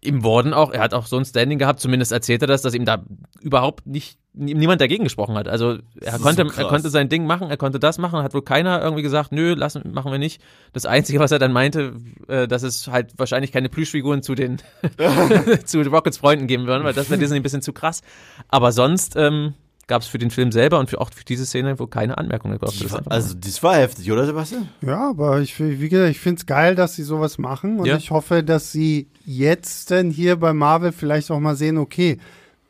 Ihm 0.01 0.23
wurden 0.25 0.55
auch, 0.55 0.73
er 0.73 0.81
hat 0.81 0.95
auch 0.95 1.07
so 1.07 1.17
ein 1.17 1.25
Standing 1.25 1.59
gehabt, 1.59 1.81
zumindest 1.81 2.13
erzählt 2.13 2.43
er 2.43 2.49
das, 2.49 2.63
dass 2.63 2.75
ihm 2.75 2.85
da 2.85 3.05
überhaupt 3.41 3.87
nicht, 3.87 4.19
niemand 4.39 4.81
dagegen 4.81 5.05
gesprochen 5.05 5.35
hat. 5.37 5.49
Also 5.49 5.79
er 6.01 6.19
konnte, 6.19 6.47
so 6.49 6.61
er 6.61 6.69
konnte 6.69 6.91
sein 6.91 7.09
Ding 7.09 7.27
machen, 7.27 7.51
er 7.51 7.57
konnte 7.57 7.79
das 7.79 7.99
machen, 7.99 8.23
hat 8.23 8.35
wohl 8.35 8.43
keiner 8.43 8.81
irgendwie 8.83 9.03
gesagt, 9.03 9.33
nö, 9.33 9.55
lassen, 9.55 9.83
machen 9.93 10.13
wir 10.13 10.19
nicht. 10.19 10.41
Das 10.73 10.87
Einzige, 10.87 11.19
was 11.19 11.33
er 11.33 11.39
dann 11.39 11.53
meinte, 11.53 11.95
äh, 12.29 12.47
dass 12.49 12.63
es 12.63 12.89
halt 12.89 13.19
wahrscheinlich 13.19 13.53
keine 13.53 13.69
Plüschfiguren 13.69 14.23
zu 14.23 14.35
den, 14.35 14.59
zu 15.65 15.81
Rockets 15.83 16.19
Freunden 16.19 16.47
geben 16.47 16.67
würden, 16.67 16.85
weil 16.85 16.95
das 16.95 17.11
wäre 17.11 17.19
Disney 17.21 17.37
ein 17.37 17.43
bisschen 17.43 17.63
zu 17.63 17.73
krass. 17.73 18.03
Aber 18.49 18.73
sonst, 18.73 19.17
ähm, 19.17 19.55
gab 19.89 20.03
es 20.03 20.09
für 20.09 20.19
den 20.19 20.31
Film 20.31 20.53
selber 20.53 20.79
und 20.79 20.91
für, 20.91 21.01
auch 21.01 21.11
für 21.13 21.25
diese 21.25 21.47
Szene 21.47 21.79
wohl 21.79 21.89
keine. 21.89 22.15
Das 22.15 22.75
ist 22.75 22.83
einfach- 22.95 23.11
also, 23.11 23.35
das 23.35 23.63
war 23.63 23.77
heftig, 23.77 24.13
oder 24.13 24.27
Sebastian? 24.27 24.69
Ja, 24.83 25.09
aber 25.11 25.41
ich, 25.41 25.59
wie 25.59 25.89
gesagt, 25.89 26.11
ich 26.11 26.21
finde 26.21 26.39
es 26.41 26.47
geil, 26.47 26.75
dass 26.75 26.95
sie 26.95 27.03
sowas 27.03 27.39
machen 27.39 27.81
und 27.81 27.87
Ja. 27.87 27.97
ich 27.97 28.11
hoffe, 28.11 28.45
dass 28.45 28.71
sie 28.71 29.09
jetzt 29.25 29.91
denn 29.91 30.11
hier 30.11 30.37
bei 30.37 30.53
Marvel 30.53 30.93
vielleicht 30.93 31.31
auch 31.31 31.41
mal 31.41 31.57
sehen, 31.57 31.79
okay, 31.79 32.19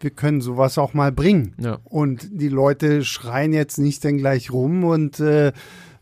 wir 0.00 0.10
können 0.10 0.40
sowas 0.40 0.78
auch 0.78 0.94
mal 0.94 1.12
bringen. 1.12 1.54
Ja. 1.58 1.78
Und 1.84 2.28
die 2.30 2.48
Leute 2.48 3.04
schreien 3.04 3.52
jetzt 3.52 3.78
nicht 3.78 4.04
dann 4.04 4.18
gleich 4.18 4.52
rum 4.52 4.84
und 4.84 5.20
äh, 5.20 5.52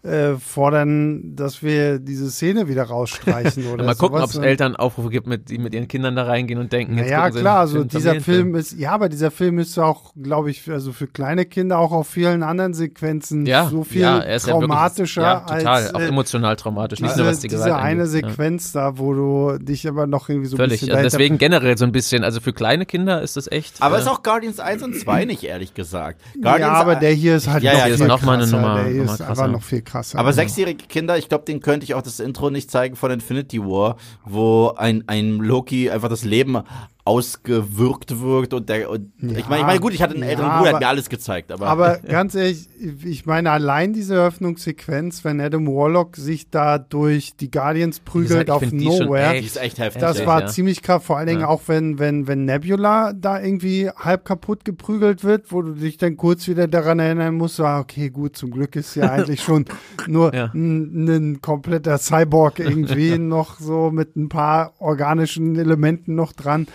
äh, 0.06 0.36
fordern, 0.36 1.34
dass 1.36 1.62
wir 1.62 1.98
diese 1.98 2.30
Szene 2.30 2.68
wieder 2.68 2.84
rausstreichen 2.84 3.66
oder 3.72 3.84
mal 3.84 3.94
gucken, 3.94 4.20
ob 4.22 4.30
es 4.30 4.36
Eltern 4.36 4.76
Aufrufe 4.76 5.10
gibt, 5.10 5.26
mit, 5.26 5.50
die 5.50 5.58
mit 5.58 5.74
ihren 5.74 5.88
Kindern 5.88 6.16
da 6.16 6.24
reingehen 6.24 6.58
und 6.58 6.72
denken, 6.72 6.96
jetzt 6.98 7.08
sie 7.08 7.40
klar, 7.40 7.60
also 7.60 7.84
dieser. 7.84 8.20
Film 8.20 8.54
ist, 8.54 8.72
ja, 8.78 8.92
aber 8.92 9.08
dieser 9.08 9.30
Film 9.30 9.58
ist 9.58 9.78
auch, 9.78 10.12
glaube 10.20 10.50
ich, 10.50 10.70
also 10.70 10.92
für 10.92 11.06
kleine 11.06 11.44
Kinder 11.44 11.78
auch 11.78 11.92
auf 11.92 12.06
vielen 12.08 12.42
anderen 12.42 12.72
Sequenzen 12.72 13.44
ja, 13.46 13.66
so 13.68 13.84
viel 13.84 14.02
ja, 14.02 14.18
er 14.18 14.36
ist 14.36 14.48
traumatischer 14.48 15.22
ja, 15.22 15.34
wirklich, 15.40 15.50
ja, 15.50 15.58
total, 15.58 15.82
als 15.82 15.94
auch 15.94 16.00
äh, 16.00 16.06
emotional 16.08 16.56
traumatisch, 16.56 17.00
nicht 17.00 17.12
diese, 17.12 17.22
nur 17.22 17.30
was 17.30 17.40
die 17.40 17.48
diese 17.48 17.64
Gewalt 17.64 17.82
eine 17.82 18.02
angeht. 18.04 18.22
Ja. 18.22 18.28
Sequenz 18.30 18.72
da, 18.72 18.98
wo 18.98 19.12
du 19.12 19.58
dich 19.58 19.88
aber 19.88 20.06
noch 20.06 20.28
irgendwie 20.28 20.48
so 20.48 20.56
ein 20.56 20.58
Völlig. 20.58 20.80
bisschen 20.80 20.94
Also 20.94 21.02
deswegen 21.02 21.38
generell 21.38 21.76
so 21.76 21.84
ein 21.84 21.92
bisschen, 21.92 22.24
also 22.24 22.40
für 22.40 22.52
kleine 22.52 22.86
Kinder 22.86 23.20
ist 23.22 23.36
das 23.36 23.50
echt. 23.50 23.82
Aber 23.82 23.96
äh, 23.96 24.00
ist 24.00 24.08
auch 24.08 24.22
Guardians 24.22 24.60
1 24.60 24.82
und 24.82 24.96
2 24.96 25.24
nicht, 25.24 25.42
ehrlich 25.44 25.74
gesagt. 25.74 26.20
ja, 26.34 26.40
Guardians 26.42 26.78
aber 26.78 26.96
der 26.96 27.12
hier 27.12 27.36
ist 27.36 27.48
halt 27.48 27.62
Ja, 27.62 27.72
noch 27.72 27.78
ja, 27.80 27.86
ist 27.86 28.00
noch 28.06 28.22
mal 28.22 28.34
eine. 28.36 28.46
Nummer- 28.46 28.82
der 28.82 28.92
hier 28.92 29.04
ist 29.04 29.20
aber 29.20 29.48
noch 29.48 29.62
viel 29.62 29.82
krasser. 29.82 29.95
Aber 30.14 30.32
sechsjährige 30.32 30.86
Kinder, 30.86 31.18
ich 31.18 31.28
glaube, 31.28 31.44
denen 31.44 31.60
könnte 31.60 31.84
ich 31.84 31.94
auch 31.94 32.02
das 32.02 32.20
Intro 32.20 32.50
nicht 32.50 32.70
zeigen 32.70 32.96
von 32.96 33.10
Infinity 33.10 33.60
War, 33.60 33.96
wo 34.24 34.74
ein, 34.76 35.04
ein 35.06 35.36
Loki 35.38 35.90
einfach 35.90 36.08
das 36.08 36.24
Leben 36.24 36.62
ausgewirkt 37.06 38.20
wirkt 38.20 38.52
und 38.52 38.68
der 38.68 38.90
und 38.90 39.12
ich 39.20 39.48
meine, 39.48 39.60
ich 39.60 39.66
meine, 39.66 39.80
gut, 39.80 39.94
ich 39.94 40.02
hatte 40.02 40.14
einen 40.14 40.24
Ja, 40.24 40.30
älteren 40.30 40.50
Bruder, 40.50 40.64
der 40.64 40.72
hat 40.74 40.80
mir 40.80 40.88
alles 40.88 41.08
gezeigt, 41.08 41.52
aber, 41.52 41.66
Aber 41.68 41.98
ganz 42.08 42.34
ehrlich, 42.34 42.68
ich 43.04 43.26
meine, 43.26 43.50
allein 43.52 43.92
diese 43.92 44.16
Eröffnungssequenz, 44.16 45.24
wenn 45.24 45.40
Adam 45.40 45.66
Warlock 45.68 46.16
sich 46.16 46.50
da 46.50 46.78
durch 46.78 47.36
die 47.36 47.50
Guardians 47.50 48.00
prügelt 48.00 48.50
auf 48.50 48.62
Nowhere, 48.72 49.34
echt 49.36 49.56
echt 49.56 49.78
heftig. 49.78 50.00
das 50.00 50.26
war 50.26 50.40
ja. 50.40 50.46
ziemlich 50.48 50.82
krass. 50.82 51.04
Vor 51.04 51.16
allen 51.16 51.28
Dingen 51.28 51.40
Ja. 51.42 51.48
auch, 51.48 51.62
wenn, 51.66 51.98
wenn, 51.98 52.26
wenn 52.26 52.44
Nebula 52.44 53.12
da 53.12 53.40
irgendwie 53.40 53.88
halb 53.90 54.24
kaputt 54.24 54.64
geprügelt 54.64 55.22
wird, 55.24 55.52
wo 55.52 55.62
du 55.62 55.72
dich 55.74 55.98
dann 55.98 56.16
kurz 56.16 56.48
wieder 56.48 56.66
daran 56.66 56.98
erinnern 56.98 57.36
musst, 57.36 57.60
ah, 57.60 57.78
okay, 57.80 58.10
gut, 58.10 58.36
zum 58.36 58.50
Glück 58.50 58.74
ist 58.76 58.94
ja 58.96 59.10
eigentlich 59.12 59.42
schon 59.42 59.64
nur 60.08 60.34
Ja. 60.34 60.50
ein, 60.54 61.06
ein 61.08 61.40
kompletter 61.40 61.98
Cyborg 61.98 62.58
irgendwie 62.58 63.16
noch 63.18 63.60
so 63.60 63.90
mit 63.90 64.16
ein 64.16 64.28
paar 64.28 64.72
organischen 64.80 65.56
Elementen 65.56 66.14
noch 66.14 66.32
dran. 66.32 66.66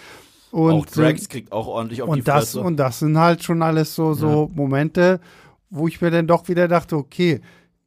Und, 0.52 0.72
auch 0.74 0.86
Drax 0.86 1.30
kriegt 1.30 1.52
auch 1.52 1.68
ordentlich 1.68 2.02
auf 2.02 2.10
die 2.10 2.20
und 2.20 2.28
das, 2.28 2.52
Fresse. 2.52 2.62
und 2.62 2.78
das 2.78 3.00
sind 3.00 3.18
halt 3.18 3.44
schon 3.44 3.62
alles 3.62 3.96
so, 3.96 4.14
so 4.14 4.50
Momente, 4.54 5.20
wo 5.70 5.88
ich 5.88 6.02
mir 6.02 6.12
dann 6.12 6.28
doch 6.28 6.48
wieder 6.50 6.68
dachte, 6.68 6.98
okay, 6.98 7.42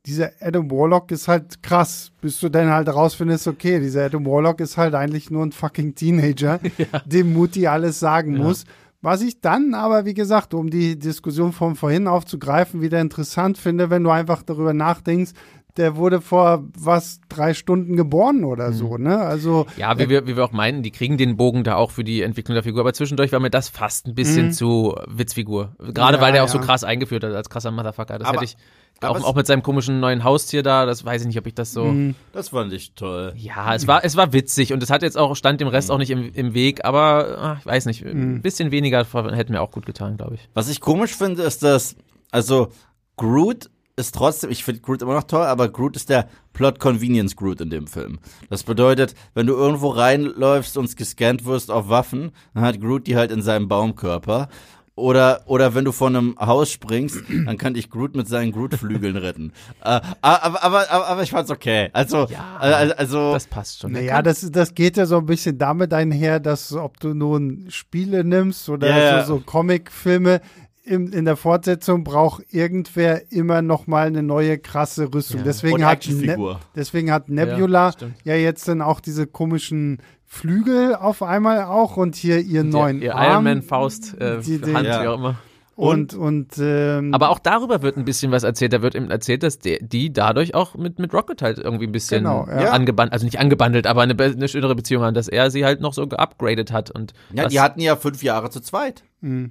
dieser 0.07 0.31
Adam 0.41 0.71
Warlock 0.71 1.11
ist 1.11 1.29
halt 1.29 1.63
krass, 1.63 2.11
bis 2.21 2.41
du 2.41 2.49
dann 2.49 2.69
halt 2.69 2.89
rausfindest, 2.89 3.49
okay, 3.49 3.81
dieser 3.81 4.05
Adam 4.05 4.27
Warlock 4.27 4.61
ist 4.61 4.77
halt 4.77 4.95
eigentlich 4.95 5.31
nur 5.31 5.45
ein 5.45 5.53
fucking 5.53 5.95
Teenager, 5.95 6.61
dem 7.07 7.33
Mutti 7.33 7.67
alles 7.67 8.01
sagen 8.01 8.37
muss. 8.37 8.65
Was 9.01 9.21
ich 9.21 9.41
dann 9.41 9.75
aber, 9.75 10.07
wie 10.07 10.15
gesagt, 10.15 10.55
um 10.55 10.71
die 10.71 10.99
Diskussion 10.99 11.53
von 11.53 11.75
vorhin 11.75 12.07
aufzugreifen, 12.07 12.81
wieder 12.81 13.01
interessant 13.01 13.59
finde, 13.59 13.91
wenn 13.91 14.03
du 14.03 14.11
einfach 14.11 14.43
darüber 14.43 14.73
nachdenkst, 14.73 15.33
der 15.77 15.97
wurde 15.97 16.21
vor 16.21 16.65
was, 16.79 17.21
drei 17.29 17.53
Stunden 17.53 17.97
geboren 17.97 18.45
oder 18.45 18.73
so, 18.73 18.97
ne? 18.97 19.19
Also, 19.19 19.67
Ja, 19.77 19.99
wie 19.99 20.09
wir, 20.09 20.27
wie 20.27 20.37
wir 20.37 20.45
auch 20.45 20.53
meinen, 20.53 20.83
die 20.83 20.93
kriegen 20.93 21.19
den 21.19 21.37
Bogen 21.37 21.65
da 21.65 21.75
auch 21.77 21.91
für 21.91 22.05
die 22.05 22.23
Entwicklung 22.23 22.55
der 22.55 22.63
Figur. 22.63 22.81
Aber 22.81 22.93
zwischendurch 22.93 23.33
war 23.33 23.41
mir 23.41 23.51
das 23.51 23.69
fast 23.69 24.07
ein 24.07 24.15
bisschen 24.15 24.53
zu 24.53 24.95
Witzfigur. 25.09 25.75
Gerade 25.79 26.19
Ja, 26.19 26.23
weil 26.23 26.33
der 26.33 26.45
auch 26.45 26.49
ja. 26.49 26.53
so 26.53 26.61
krass 26.61 26.85
eingeführt 26.85 27.25
hat 27.25 27.33
als 27.33 27.51
krasser 27.51 27.73
Motherfucker. 27.73 28.19
Das 28.19 28.29
Aber- 28.29 28.37
hätte 28.41 28.45
ich 28.45 28.57
auch, 29.03 29.23
auch 29.25 29.35
mit 29.35 29.47
seinem 29.47 29.63
komischen 29.65 29.99
neuen 30.01 30.23
Haustier 30.23 30.63
da, 30.63 30.87
das 30.87 31.05
weiß 31.05 31.23
ich 31.23 31.27
nicht, 31.27 31.39
ob 31.39 31.47
ich 31.47 31.55
das 31.55 31.73
so. 31.73 31.93
das 32.33 32.51
fand 32.51 32.73
ich 32.73 32.95
toll. 32.95 33.33
Ja, 33.37 33.75
es 33.75 33.87
war, 33.89 34.05
es 34.05 34.17
war 34.17 34.33
witzig 34.33 34.73
und 34.73 34.83
es 34.83 34.91
hat 34.91 35.03
jetzt 35.03 35.19
auch, 35.19 35.35
stand 35.35 35.61
dem 35.61 35.69
Rest 35.69 35.91
auch 35.91 35.99
nicht 35.99 36.11
im, 36.11 36.33
im 36.33 36.55
Weg, 36.55 36.85
aber 36.85 37.37
ach, 37.41 37.59
ich 37.59 37.67
weiß 37.67 37.87
nicht, 37.87 38.05
ein 38.05 38.41
bisschen 38.41 38.71
weniger 38.71 39.05
hätte 39.35 39.53
mir 39.53 39.61
auch 39.61 39.73
gut 39.73 39.85
getan, 39.85 40.17
glaube 40.17 40.37
ich. 40.37 40.49
Was 40.55 40.69
ich 40.71 40.81
komisch 40.81 41.15
finde, 41.17 41.43
ist, 41.43 41.63
dass, 41.65 41.97
also, 42.31 42.69
Groot 43.17 43.69
ist 43.97 44.15
trotzdem, 44.15 44.51
ich 44.51 44.65
finde 44.65 44.81
Groot 44.81 45.03
immer 45.03 45.15
noch 45.15 45.25
toll, 45.25 45.45
aber 45.45 45.69
Groot 45.69 45.97
ist 45.97 46.09
der 46.09 46.29
Plot 46.53 46.79
Convenience 46.81 47.37
Groot 47.37 47.61
in 47.61 47.71
dem 47.71 47.87
Film. 47.87 48.19
Das 48.51 48.65
bedeutet, 48.65 49.15
wenn 49.35 49.47
du 49.47 49.55
irgendwo 49.55 49.89
reinläufst 49.89 50.77
und 50.77 50.97
gescannt 50.97 51.45
wirst 51.45 51.71
auf 51.71 51.89
Waffen, 51.89 52.33
dann 52.55 52.65
hat 52.65 52.81
Groot 52.81 53.07
die 53.07 53.17
halt 53.17 53.31
in 53.31 53.43
seinem 53.43 53.69
Baumkörper. 53.69 54.49
Oder, 54.97 55.43
oder 55.47 55.75
wenn 55.75 55.85
du 55.85 55.91
von 55.91 56.15
einem 56.15 56.37
Haus 56.39 56.71
springst, 56.71 57.25
dann 57.47 57.59
kann 57.59 57.75
dich 57.75 57.91
Groot 57.91 58.15
mit 58.15 58.29
seinen 58.29 58.53
Groot-Flügeln 58.53 59.17
retten. 59.17 59.53
Äh, 59.85 60.01
aber, 60.23 60.63
aber, 60.63 60.91
aber, 60.91 61.07
aber 61.09 61.23
ich 61.23 61.31
fand's 61.31 61.51
okay. 61.51 61.91
Also, 61.93 62.27
Ja, 62.31 62.59
äh, 62.63 62.93
also, 62.97 63.33
Das 63.33 63.47
passt 63.47 63.81
schon. 63.81 63.93
Naja, 63.93 64.23
das, 64.23 64.51
das 64.51 64.75
geht 64.75 64.97
ja 64.97 65.05
so 65.05 65.19
ein 65.19 65.27
bisschen 65.27 65.59
damit 65.59 65.93
einher, 65.93 66.41
dass 66.41 66.73
ob 66.73 66.99
du 67.01 67.13
nun 67.13 67.67
Spiele 67.69 68.25
nimmst 68.25 68.69
oder 68.69 68.89
ja. 68.89 69.25
so, 69.25 69.35
so 69.35 69.41
Comicfilme, 69.41 70.41
in, 70.85 71.13
in 71.13 71.25
der 71.25 71.37
Fortsetzung 71.37 72.05
braucht 72.05 72.45
irgendwer 72.53 73.33
immer 73.33 73.63
noch 73.63 73.87
mal 73.87 74.07
eine 74.07 74.23
neue 74.23 74.59
krasse 74.59 75.13
Rüstung. 75.13 75.39
Ja. 75.39 75.45
Deswegen, 75.45 75.75
Und 75.77 75.85
hat. 75.87 76.07
Ne 76.09 76.57
deswegen 76.77 77.11
hat 77.11 77.29
Nebula 77.29 77.93
stimmt. 77.93 78.15
ja, 78.25 78.35
jetzt 78.35 78.69
dann 78.69 78.83
auch 78.83 79.01
diese 79.01 79.27
komischen 79.27 79.99
Flügel 80.27 80.95
auf 80.95 81.23
einmal 81.23 81.63
auch 81.65 81.97
und 81.97 82.15
hier 82.17 82.41
ihren 82.41 82.69
neuen 82.69 83.01
ihr 83.01 83.15
Arm. 83.17 83.33
Iron 83.33 83.45
Man 83.45 83.63
Faust, 83.63 84.19
äh, 84.21 84.41
die- 84.41 84.59
die- 84.61 84.75
Hand, 84.75 84.87
Ja. 84.87 85.03
wie 85.03 85.09
auch 85.09 85.19
immer. 85.19 85.39
Und, 85.77 86.15
und, 86.15 86.53
ähm, 86.59 87.13
Aber 87.13 87.31
auch 87.31 87.41
darüber 87.41 87.83
wird 87.83 87.97
ein 87.97 88.05
bisschen 88.05 88.31
was 88.31 88.45
erzählt. 88.45 88.73
Da 88.73 88.81
wird 88.83 88.95
eben 88.95 89.11
erzählt, 89.11 89.43
dass 89.43 89.59
der, 89.59 89.79
die 89.81 90.13
dadurch 90.13 90.55
auch 90.55 90.77
mit, 90.77 90.99
mit 91.01 91.13
Rocket 91.13 91.43
halt 91.43 91.59
irgendwie 91.59 91.87
ein 91.87 91.93
bisschen 91.93 92.23
Genau, 92.23 92.47
ja. 92.47 92.71
angebandelt, 92.71 93.13
also 93.13 93.25
nicht 93.25 93.41
angebandelt, 93.41 93.87
aber 93.87 94.03
eine, 94.03 94.15
eine 94.17 94.49
schönere 94.49 94.77
Beziehung 94.77 95.03
haben, 95.03 95.15
dass 95.15 95.27
er 95.27 95.51
sie 95.51 95.65
halt 95.65 95.81
noch 95.81 95.93
so 95.93 96.07
geupgradet 96.07 96.71
hat. 96.71 96.91
Und 96.93 97.13
ja, 97.33 97.49
die 97.49 97.61
hatten 97.61 97.81
ja 97.81 97.97
fünf 97.97 98.23
Jahre 98.23 98.51
zu 98.51 98.61
zweit. 98.61 99.03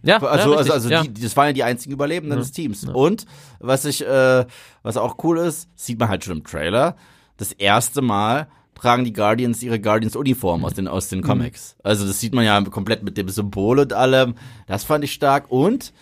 ja, 0.03 0.17
Also, 0.21 0.51
ja, 0.51 0.57
also, 0.57 0.73
also 0.73 0.89
ja. 0.89 1.03
die, 1.03 1.13
das 1.21 1.35
waren 1.35 1.47
ja 1.47 1.53
die 1.53 1.63
einzigen 1.63 1.93
Überlebenden 1.93 2.39
des 2.39 2.51
Teams. 2.51 2.85
Und 2.85 3.25
was 3.59 3.83
ich, 3.85 4.05
äh, 4.07 4.45
was 4.81 4.97
auch 4.97 5.17
cool 5.23 5.39
ist, 5.39 5.67
sieht 5.75 5.99
man 5.99 6.07
halt 6.09 6.23
schon 6.23 6.37
im 6.37 6.43
Trailer, 6.43 6.95
das 7.37 7.51
erste 7.51 8.01
Mal 8.01 8.47
tragen 8.75 9.03
die 9.05 9.13
Guardians 9.13 9.63
ihre 9.63 9.79
Guardians-Uniform 9.79 10.65
aus 10.65 10.73
den, 10.73 10.87
aus 10.87 11.07
den 11.07 11.21
Comics. 11.21 11.75
Also 11.83 12.05
das 12.05 12.19
sieht 12.19 12.33
man 12.33 12.43
ja 12.45 12.61
komplett 12.63 13.03
mit 13.03 13.17
dem 13.17 13.29
Symbol 13.29 13.79
und 13.79 13.93
allem. 13.93 14.35
Das 14.67 14.83
fand 14.83 15.03
ich 15.03 15.13
stark. 15.13 15.49
Und 15.49 15.93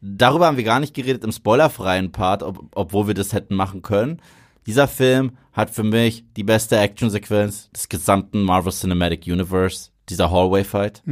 darüber 0.00 0.46
haben 0.46 0.56
wir 0.56 0.64
gar 0.64 0.80
nicht 0.80 0.94
geredet 0.94 1.24
im 1.24 1.32
spoilerfreien 1.32 2.12
Part, 2.12 2.42
ob, 2.42 2.64
obwohl 2.74 3.06
wir 3.06 3.14
das 3.14 3.32
hätten 3.32 3.54
machen 3.54 3.82
können. 3.82 4.20
Dieser 4.66 4.88
Film 4.88 5.32
hat 5.52 5.70
für 5.70 5.84
mich 5.84 6.24
die 6.36 6.44
beste 6.44 6.78
Actionsequenz 6.78 7.70
des 7.70 7.88
gesamten 7.88 8.42
Marvel 8.42 8.72
Cinematic 8.72 9.26
Universe. 9.26 9.90
Dieser 10.08 10.30
Hallway-Fight. 10.30 11.02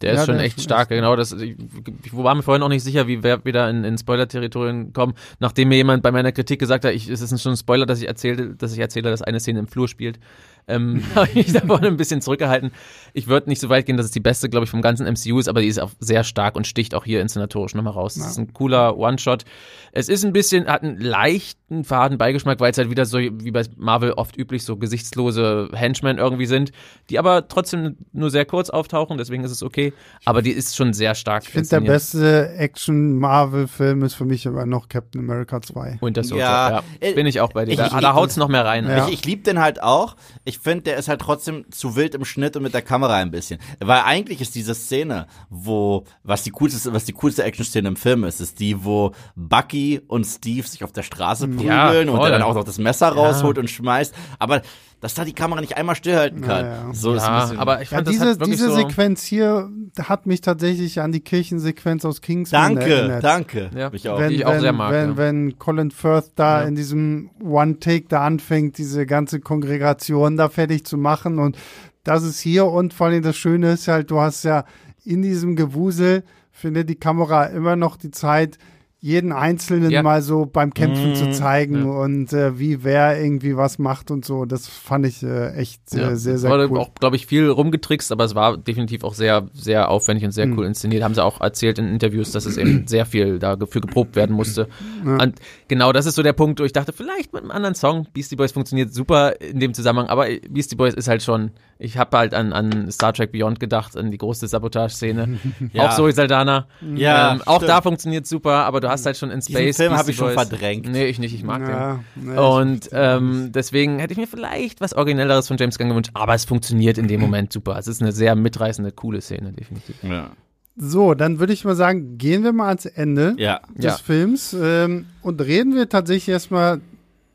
Der 0.00 0.12
ist 0.12 0.18
ja, 0.20 0.26
schon 0.26 0.36
der 0.36 0.44
echt 0.44 0.58
ist 0.58 0.64
stark, 0.64 0.90
genau. 0.90 1.16
Das, 1.16 1.32
ich, 1.32 1.56
ich 2.04 2.16
war 2.16 2.34
mir 2.34 2.42
vorhin 2.42 2.62
auch 2.62 2.68
nicht 2.68 2.84
sicher, 2.84 3.08
wie 3.08 3.24
wir 3.24 3.44
wieder 3.44 3.68
in, 3.68 3.82
in 3.82 3.98
Spoiler-Territorien 3.98 4.92
kommen, 4.92 5.14
nachdem 5.40 5.68
mir 5.68 5.76
jemand 5.76 6.04
bei 6.04 6.12
meiner 6.12 6.30
Kritik 6.30 6.60
gesagt 6.60 6.84
hat, 6.84 6.92
ich, 6.92 7.08
es 7.08 7.20
ist 7.20 7.42
schon 7.42 7.52
ein 7.52 7.56
Spoiler, 7.56 7.84
dass 7.84 8.00
ich 8.00 8.06
erzählte, 8.06 8.54
dass 8.54 8.72
ich 8.72 8.78
erzähle, 8.78 9.10
dass 9.10 9.22
eine 9.22 9.40
Szene 9.40 9.58
im 9.58 9.66
Flur 9.66 9.88
spielt 9.88 10.20
ähm, 10.66 11.02
habe 11.14 11.28
ich 11.28 11.34
mich 11.34 11.52
davon 11.52 11.84
ein 11.84 11.96
bisschen 11.96 12.20
zurückgehalten. 12.20 12.72
Ich 13.12 13.26
würde 13.26 13.48
nicht 13.48 13.60
so 13.60 13.68
weit 13.68 13.86
gehen, 13.86 13.96
dass 13.96 14.06
es 14.06 14.12
die 14.12 14.20
beste, 14.20 14.48
glaube 14.48 14.64
ich, 14.64 14.70
vom 14.70 14.82
ganzen 14.82 15.06
MCU 15.06 15.38
ist, 15.38 15.48
aber 15.48 15.60
die 15.60 15.68
ist 15.68 15.80
auch 15.80 15.90
sehr 16.00 16.24
stark 16.24 16.56
und 16.56 16.66
sticht 16.66 16.94
auch 16.94 17.04
hier 17.04 17.20
inszenatorisch 17.20 17.74
nochmal 17.74 17.92
raus. 17.92 18.16
Es 18.16 18.22
ja. 18.22 18.28
ist 18.30 18.38
ein 18.38 18.52
cooler 18.52 18.96
One-Shot. 18.96 19.44
Es 19.92 20.08
ist 20.08 20.24
ein 20.24 20.32
bisschen, 20.32 20.66
hat 20.66 20.82
einen 20.82 21.00
leichten 21.00 21.84
faden 21.84 22.18
Beigeschmack, 22.18 22.60
weil 22.60 22.70
es 22.70 22.78
halt 22.78 22.90
wieder 22.90 23.04
so, 23.04 23.18
wie 23.18 23.50
bei 23.50 23.64
Marvel 23.76 24.12
oft 24.12 24.36
üblich, 24.36 24.64
so 24.64 24.76
gesichtslose 24.76 25.70
Henchmen 25.72 26.18
irgendwie 26.18 26.46
sind, 26.46 26.72
die 27.10 27.18
aber 27.18 27.48
trotzdem 27.48 27.96
nur 28.12 28.30
sehr 28.30 28.44
kurz 28.44 28.70
auftauchen, 28.70 29.18
deswegen 29.18 29.44
ist 29.44 29.50
es 29.50 29.62
okay. 29.62 29.92
Aber 30.24 30.42
die 30.42 30.50
ist 30.50 30.76
schon 30.76 30.92
sehr 30.92 31.14
stark. 31.14 31.44
Ich 31.44 31.50
finde, 31.50 31.68
der 31.68 31.80
beste 31.80 32.50
Action-Marvel-Film 32.54 34.02
ist 34.02 34.14
für 34.14 34.24
mich 34.24 34.46
aber 34.46 34.66
noch 34.66 34.88
Captain 34.88 35.20
America 35.20 35.60
2. 35.60 35.98
Winter 36.00 36.24
Soldier, 36.24 36.44
ja. 36.44 36.82
ja. 37.02 37.12
Bin 37.14 37.26
ich 37.26 37.40
auch 37.40 37.52
bei 37.52 37.64
dir. 37.64 37.72
Ich, 37.72 37.78
da, 37.78 38.00
da 38.00 38.14
haut's 38.14 38.36
noch 38.36 38.48
mehr 38.48 38.64
rein. 38.64 38.86
Ja. 38.86 39.06
Ich, 39.06 39.14
ich 39.14 39.24
liebe 39.24 39.42
den 39.42 39.60
halt 39.60 39.82
auch. 39.82 40.16
Ich 40.44 40.57
ich 40.58 40.64
finde, 40.64 40.82
der 40.82 40.96
ist 40.96 41.08
halt 41.08 41.20
trotzdem 41.20 41.64
zu 41.70 41.94
wild 41.94 42.14
im 42.14 42.24
Schnitt 42.24 42.56
und 42.56 42.64
mit 42.64 42.74
der 42.74 42.82
Kamera 42.82 43.14
ein 43.14 43.30
bisschen. 43.30 43.60
Weil 43.78 44.00
eigentlich 44.00 44.40
ist 44.40 44.54
diese 44.56 44.74
Szene, 44.74 45.26
wo, 45.50 46.04
was 46.24 46.42
die 46.42 46.50
coolste, 46.50 46.92
was 46.92 47.04
die 47.04 47.12
coolste 47.12 47.44
Action-Szene 47.44 47.88
im 47.88 47.96
Film 47.96 48.24
ist, 48.24 48.40
ist 48.40 48.58
die, 48.58 48.84
wo 48.84 49.12
Bucky 49.36 50.00
und 50.08 50.24
Steve 50.24 50.66
sich 50.66 50.82
auf 50.82 50.92
der 50.92 51.04
Straße 51.04 51.46
prügeln 51.46 52.08
ja, 52.08 52.12
und 52.12 52.20
er 52.20 52.30
dann 52.30 52.42
auch 52.42 52.54
noch 52.54 52.64
das 52.64 52.78
Messer 52.78 53.08
rausholt 53.08 53.56
ja. 53.56 53.60
und 53.60 53.68
schmeißt. 53.68 54.12
Aber 54.40 54.62
dass 55.00 55.14
da 55.14 55.24
die 55.24 55.32
Kamera 55.32 55.60
nicht 55.60 55.76
einmal 55.76 55.94
stillhalten 55.94 56.40
kann. 56.40 56.64
Ja, 56.64 56.72
ja. 56.86 56.94
So 56.94 57.14
ja, 57.14 57.44
ist 57.44 57.56
aber 57.56 57.82
ich 57.82 57.88
fand, 57.88 58.06
ja, 58.06 58.12
diese, 58.12 58.36
diese 58.38 58.70
so 58.70 58.74
Sequenz 58.74 59.22
hier 59.22 59.70
hat 59.98 60.26
mich 60.26 60.40
tatsächlich 60.40 61.00
an 61.00 61.12
die 61.12 61.20
Kirchensequenz 61.20 62.04
aus 62.04 62.20
Kingsman 62.20 62.74
danke, 62.74 62.94
erinnert. 62.94 63.24
Danke, 63.24 63.70
ja. 63.74 63.90
mich 63.90 64.08
auch. 64.08 64.18
Wenn, 64.18 64.30
die 64.30 64.36
ich 64.36 64.46
auch 64.46 64.58
sehr 64.58 64.72
mag. 64.72 64.92
Wenn, 64.92 65.16
wenn 65.16 65.58
Colin 65.58 65.90
Firth 65.90 66.32
da 66.34 66.62
in 66.62 66.74
diesem 66.74 67.30
One-Take 67.42 68.06
da 68.08 68.24
anfängt, 68.24 68.78
diese 68.78 69.06
ganze 69.06 69.40
Kongregation 69.40 70.36
da 70.36 70.48
fertig 70.48 70.84
zu 70.84 70.96
machen 70.96 71.38
und 71.38 71.56
das 72.02 72.24
ist 72.24 72.40
hier 72.40 72.66
und 72.66 72.94
vor 72.94 73.08
allem 73.08 73.22
das 73.22 73.36
Schöne 73.36 73.72
ist 73.72 73.86
halt, 73.86 74.10
du 74.10 74.20
hast 74.20 74.42
ja 74.44 74.64
in 75.04 75.22
diesem 75.22 75.56
Gewusel 75.56 76.24
findet 76.50 76.88
die 76.88 76.96
Kamera 76.96 77.44
immer 77.44 77.76
noch 77.76 77.96
die 77.96 78.10
Zeit, 78.10 78.58
jeden 79.00 79.30
Einzelnen 79.30 79.90
ja. 79.90 80.02
mal 80.02 80.22
so 80.22 80.44
beim 80.44 80.74
Kämpfen 80.74 81.10
mmh, 81.10 81.14
zu 81.14 81.24
mhm. 81.26 81.32
zeigen 81.32 81.86
ja. 81.86 82.00
und 82.00 82.32
äh, 82.32 82.58
wie 82.58 82.82
wer 82.82 83.20
irgendwie 83.20 83.56
was 83.56 83.78
macht 83.78 84.10
und 84.10 84.24
so. 84.24 84.44
Das 84.44 84.66
fand 84.66 85.06
ich 85.06 85.22
äh, 85.22 85.52
echt 85.52 85.82
ja. 85.92 86.16
sehr, 86.16 86.36
sehr 86.38 86.50
Wurde 86.50 86.68
cool. 86.68 86.78
auch, 86.78 86.94
glaube 86.94 87.14
ich, 87.14 87.26
viel 87.26 87.48
rumgetrickst, 87.48 88.10
aber 88.10 88.24
es 88.24 88.34
war 88.34 88.56
definitiv 88.56 89.04
auch 89.04 89.14
sehr, 89.14 89.46
sehr 89.54 89.88
aufwendig 89.88 90.24
und 90.24 90.32
sehr 90.32 90.46
mmh. 90.46 90.58
cool 90.58 90.66
inszeniert. 90.66 91.04
Haben 91.04 91.14
sie 91.14 91.22
auch 91.22 91.40
erzählt 91.40 91.78
in 91.78 91.86
Interviews, 91.86 92.32
dass 92.32 92.44
es 92.44 92.56
eben 92.56 92.86
sehr 92.88 93.06
viel 93.06 93.38
dafür 93.38 93.80
geprobt 93.80 94.16
werden 94.16 94.34
musste. 94.34 94.68
Und 95.04 95.36
genau 95.68 95.92
das 95.92 96.06
ist 96.06 96.16
so 96.16 96.24
der 96.24 96.32
Punkt, 96.32 96.58
wo 96.58 96.64
ich 96.64 96.72
dachte, 96.72 96.92
vielleicht 96.92 97.32
mit 97.32 97.42
einem 97.42 97.52
anderen 97.52 97.76
Song. 97.76 98.08
Beastie 98.12 98.34
Boys 98.34 98.50
funktioniert 98.50 98.92
super 98.92 99.40
in 99.40 99.60
dem 99.60 99.74
Zusammenhang, 99.74 100.08
aber 100.08 100.26
Beastie 100.48 100.74
Boys 100.74 100.94
ist 100.94 101.06
halt 101.06 101.22
schon, 101.22 101.52
ich 101.78 101.96
habe 101.96 102.18
halt 102.18 102.34
an, 102.34 102.52
an 102.52 102.90
Star 102.90 103.12
Trek 103.12 103.30
Beyond 103.30 103.60
gedacht, 103.60 103.96
an 103.96 104.10
die 104.10 104.18
große 104.18 104.48
Sabotage-Szene. 104.48 105.38
auch 105.78 105.94
Zoe 105.94 106.10
Saldana. 106.10 106.66
Ja, 106.96 107.34
ähm, 107.34 107.42
auch 107.46 107.62
da 107.62 107.80
funktioniert 107.80 108.26
super, 108.26 108.64
aber 108.64 108.80
du 108.80 108.87
hast 108.88 109.06
halt 109.06 109.16
schon 109.16 109.30
in 109.30 109.40
Space. 109.42 109.56
Diesen 109.56 109.74
Film 109.74 109.96
habe 109.96 110.10
ich 110.10 110.16
schon 110.16 110.32
verdrängt. 110.32 110.88
Nee, 110.90 111.06
ich 111.06 111.18
nicht, 111.18 111.34
ich 111.34 111.42
mag 111.42 111.62
ja, 111.62 112.00
den. 112.16 112.34
Nee, 112.34 112.38
und 112.38 112.88
ähm, 112.92 113.50
deswegen 113.52 113.98
hätte 113.98 114.12
ich 114.12 114.18
mir 114.18 114.26
vielleicht 114.26 114.80
was 114.80 114.94
Originelleres 114.94 115.48
von 115.48 115.56
James 115.56 115.78
Gunn 115.78 115.88
gewünscht, 115.88 116.10
aber 116.14 116.34
es 116.34 116.44
funktioniert 116.44 116.98
in 116.98 117.08
dem 117.08 117.20
Moment 117.20 117.52
super. 117.52 117.78
Es 117.78 117.86
ist 117.86 118.02
eine 118.02 118.12
sehr 118.12 118.34
mitreißende, 118.34 118.92
coole 118.92 119.20
Szene, 119.20 119.52
definitiv. 119.52 119.96
Ja. 120.02 120.30
So, 120.76 121.14
dann 121.14 121.40
würde 121.40 121.52
ich 121.52 121.64
mal 121.64 121.74
sagen, 121.74 122.18
gehen 122.18 122.44
wir 122.44 122.52
mal 122.52 122.68
ans 122.68 122.86
Ende 122.86 123.34
ja. 123.36 123.60
des 123.74 123.84
ja. 123.84 123.96
Films 123.96 124.56
ähm, 124.58 125.06
und 125.22 125.40
reden 125.40 125.74
wir 125.74 125.88
tatsächlich 125.88 126.28
erstmal 126.28 126.80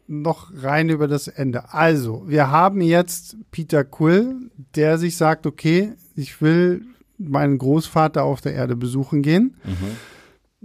noch 0.07 0.51
rein 0.61 0.89
über 0.89 1.07
das 1.07 1.27
Ende. 1.27 1.73
Also, 1.73 2.23
wir 2.27 2.51
haben 2.51 2.81
jetzt 2.81 3.35
Peter 3.51 3.83
Quill, 3.83 4.49
der 4.75 4.97
sich 4.97 5.17
sagt, 5.17 5.45
okay, 5.45 5.93
ich 6.15 6.41
will 6.41 6.83
meinen 7.17 7.57
Großvater 7.57 8.23
auf 8.23 8.41
der 8.41 8.53
Erde 8.53 8.75
besuchen 8.75 9.21
gehen. 9.21 9.55
Mhm. 9.63 9.97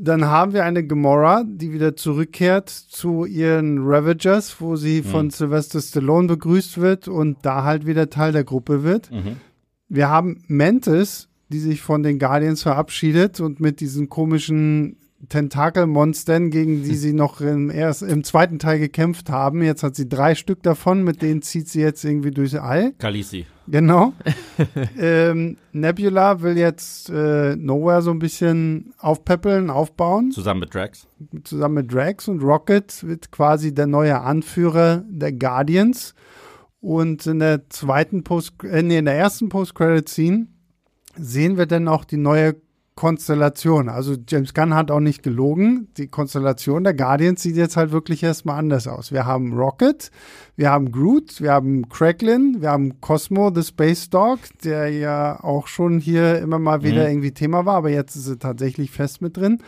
Dann 0.01 0.27
haben 0.27 0.53
wir 0.53 0.65
eine 0.65 0.87
Gamora, 0.87 1.45
die 1.45 1.73
wieder 1.73 1.97
zurückkehrt 1.97 2.69
zu 2.69 3.25
ihren 3.25 3.79
Ravagers, 3.81 4.61
wo 4.61 4.77
sie 4.77 5.03
mhm. 5.03 5.05
von 5.05 5.31
Sylvester 5.31 5.81
Stallone 5.81 6.29
begrüßt 6.29 6.79
wird 6.79 7.09
und 7.09 7.39
da 7.43 7.65
halt 7.65 7.85
wieder 7.85 8.09
Teil 8.09 8.33
der 8.33 8.45
Gruppe 8.45 8.85
wird. 8.85 9.11
Mhm. 9.11 9.39
Wir 9.89 10.09
haben 10.09 10.45
Mantis, 10.47 11.29
die 11.49 11.59
sich 11.59 11.83
von 11.83 12.03
den 12.03 12.19
Guardians 12.19 12.63
verabschiedet 12.63 13.41
und 13.41 13.59
mit 13.59 13.81
diesen 13.81 14.09
komischen 14.09 14.99
Tentakelmonstern, 15.29 16.51
gegen 16.51 16.85
die 16.85 16.95
sie 16.95 17.13
noch 17.13 17.41
im, 17.41 17.71
erst, 17.71 18.03
im 18.03 18.23
zweiten 18.23 18.61
Teil 18.61 18.79
gekämpft 18.79 19.31
haben. 19.31 19.63
Jetzt 19.63 19.83
hat 19.83 19.97
sie 19.97 20.09
drei 20.09 20.37
Stück 20.37 20.63
davon, 20.63 21.03
mit 21.03 21.23
denen 21.23 21.43
zieht 21.43 21.69
sie 21.69 21.81
jetzt 21.81 22.05
irgendwie 22.05 22.31
durchs 22.31 22.55
All. 22.55 22.93
Khaleesi. 22.99 23.47
Genau. 23.71 24.15
ähm, 24.99 25.57
Nebula 25.73 26.41
will 26.41 26.57
jetzt 26.57 27.11
äh, 27.11 27.55
Nowhere 27.57 28.03
so 28.03 28.11
ein 28.11 28.19
bisschen 28.19 28.95
aufpäppeln, 28.99 29.71
aufbauen. 29.71 30.31
Zusammen 30.33 30.61
mit 30.61 30.75
Drax. 30.75 31.07
Zusammen 31.45 31.75
mit 31.75 31.93
Drax 31.93 32.29
und 32.29 32.43
Rocket 32.43 33.07
wird 33.07 33.31
quasi 33.31 33.75
der 33.75 33.87
neue 33.87 34.21
Anführer 34.21 35.05
der 35.09 35.33
Guardians. 35.33 36.15
Und 36.81 37.27
in 37.27 37.41
der 37.41 37.69
zweiten 37.71 38.25
Post, 38.25 38.55
äh, 38.65 38.83
nee, 38.83 38.99
in 38.99 39.05
der 39.05 39.19
ersten 39.19 39.49
Post-Credit-Scene 39.49 40.47
sehen 41.17 41.59
wir 41.59 41.67
dann 41.67 41.89
auch 41.89 42.05
die 42.05 42.17
neue 42.17 42.55
Konstellation. 42.99 43.89
Also 43.89 44.17
James 44.27 44.55
Gunn 44.55 44.75
hat 44.75 44.91
auch 44.91 44.99
nicht 44.99 45.23
gelogen. 45.23 45.87
Die 45.99 46.09
Konstellation 46.09 46.83
der 46.83 46.95
Guardians 46.95 47.41
sieht 47.41 47.55
jetzt 47.55 47.77
halt 47.77 47.93
wirklich 47.93 48.25
erstmal 48.25 48.59
anders 48.59 48.89
aus. 48.89 49.13
Wir 49.13 49.25
haben 49.25 49.53
Rocket, 49.53 50.11
wir 50.57 50.73
haben 50.73 50.91
Groot, 50.91 51.41
wir 51.41 51.53
haben 51.53 51.89
Cracklin, 51.89 52.57
wir 52.59 52.71
haben 52.71 53.01
Cosmo, 53.01 53.53
the 53.55 53.63
Space 53.63 54.11
Dog, 54.11 54.41
der 54.65 54.89
ja 54.89 55.39
auch 55.45 55.69
schon 55.69 56.01
hier 56.01 56.41
immer 56.41 56.59
mal 56.59 56.83
wieder 56.83 57.05
mhm. 57.05 57.11
irgendwie 57.11 57.31
Thema 57.31 57.65
war, 57.65 57.77
aber 57.77 57.91
jetzt 57.91 58.17
ist 58.17 58.27
er 58.27 58.41
tatsächlich 58.41 58.91
fest 58.91 59.23
mit 59.23 59.37
drin. 59.37 59.63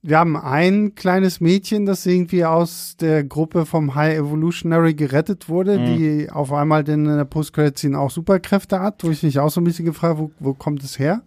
Wir 0.00 0.20
haben 0.20 0.36
ein 0.36 0.94
kleines 0.94 1.40
Mädchen, 1.40 1.86
das 1.86 2.06
irgendwie 2.06 2.44
aus 2.44 2.94
der 3.00 3.24
Gruppe 3.24 3.66
vom 3.66 3.96
High 3.96 4.16
Evolutionary 4.16 4.94
gerettet 4.94 5.48
wurde, 5.48 5.76
mhm. 5.76 5.96
die 5.96 6.30
auf 6.30 6.52
einmal 6.52 6.88
in 6.88 7.04
der 7.04 7.24
Post-Credit-Scene 7.24 7.98
auch 7.98 8.12
Superkräfte 8.12 8.78
hat, 8.78 9.02
wo 9.02 9.10
ich 9.10 9.24
mich 9.24 9.40
auch 9.40 9.50
so 9.50 9.60
ein 9.60 9.64
bisschen 9.64 9.86
gefragt, 9.86 10.20
wo, 10.20 10.30
wo 10.38 10.54
kommt 10.54 10.84
es 10.84 11.00
her? 11.00 11.22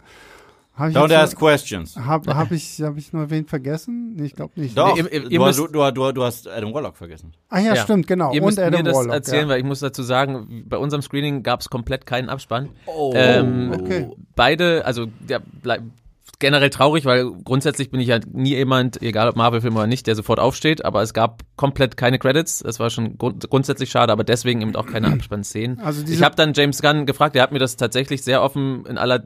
Hab 0.75 0.89
ich 0.89 0.95
Don't 0.95 1.13
ask 1.13 1.37
questions. 1.37 1.95
Habe 1.95 2.35
hab 2.35 2.51
ich, 2.51 2.81
hab 2.81 2.97
ich 2.97 3.13
nur 3.13 3.29
wen 3.29 3.45
vergessen? 3.45 4.15
Nee, 4.15 4.25
ich 4.25 4.33
glaube 4.33 4.59
nicht. 4.59 4.75
Doch, 4.75 4.95
nee, 4.95 5.01
ihr, 5.01 5.29
ihr 5.29 5.39
du, 5.39 5.45
müsst, 5.45 5.59
du, 5.59 5.67
du, 5.67 6.11
du, 6.11 6.23
hast 6.23 6.47
Adam 6.47 6.73
Warlock 6.73 6.97
vergessen. 6.97 7.31
Ah 7.49 7.59
ja, 7.59 7.75
ja. 7.75 7.83
stimmt, 7.83 8.07
genau. 8.07 8.33
Ihr 8.33 8.41
müsst 8.41 8.57
Und 8.57 8.63
Adam 8.63 8.79
mir 8.79 8.83
das 8.83 8.95
Warlock, 8.95 9.13
erzählen, 9.13 9.43
ja. 9.43 9.49
weil 9.49 9.59
ich 9.59 9.65
muss 9.65 9.81
dazu 9.81 10.01
sagen, 10.01 10.65
bei 10.67 10.77
unserem 10.77 11.03
Screening 11.03 11.43
gab 11.43 11.61
es 11.61 11.69
komplett 11.69 12.07
keinen 12.07 12.27
Abspann. 12.29 12.69
Oh, 12.87 13.13
ähm, 13.15 13.71
okay. 13.79 14.09
Beide, 14.35 14.83
also 14.83 15.05
der 15.05 15.43
generell 16.39 16.69
traurig, 16.69 17.05
weil 17.05 17.31
grundsätzlich 17.31 17.91
bin 17.91 17.99
ich 17.99 18.07
ja 18.07 18.19
nie 18.31 18.55
jemand, 18.55 19.01
egal 19.01 19.30
ob 19.30 19.35
Marvel-Film 19.35 19.76
oder 19.76 19.88
nicht, 19.88 20.07
der 20.07 20.15
sofort 20.15 20.39
aufsteht, 20.39 20.84
aber 20.84 21.01
es 21.01 21.14
gab 21.14 21.43
komplett 21.55 21.97
keine 21.97 22.19
Credits. 22.19 22.60
Das 22.60 22.80
war 22.80 22.89
schon 22.89 23.18
grund 23.18 23.49
grundsätzlich 23.49 23.89
schade, 23.89 24.11
aber 24.11 24.23
deswegen 24.23 24.61
eben 24.61 24.76
auch 24.76 24.85
keine 24.85 25.07
Abspannszenen. 25.14 25.80
Also 25.80 26.03
ich 26.05 26.22
habe 26.22 26.35
dann 26.35 26.53
James 26.53 26.81
Gunn 26.81 27.05
gefragt, 27.05 27.35
der 27.35 27.43
hat 27.43 27.51
mir 27.51 27.60
das 27.60 27.77
tatsächlich 27.77 28.23
sehr 28.23 28.41
offen 28.41 28.85
in 28.85 28.97
aller 28.97 29.23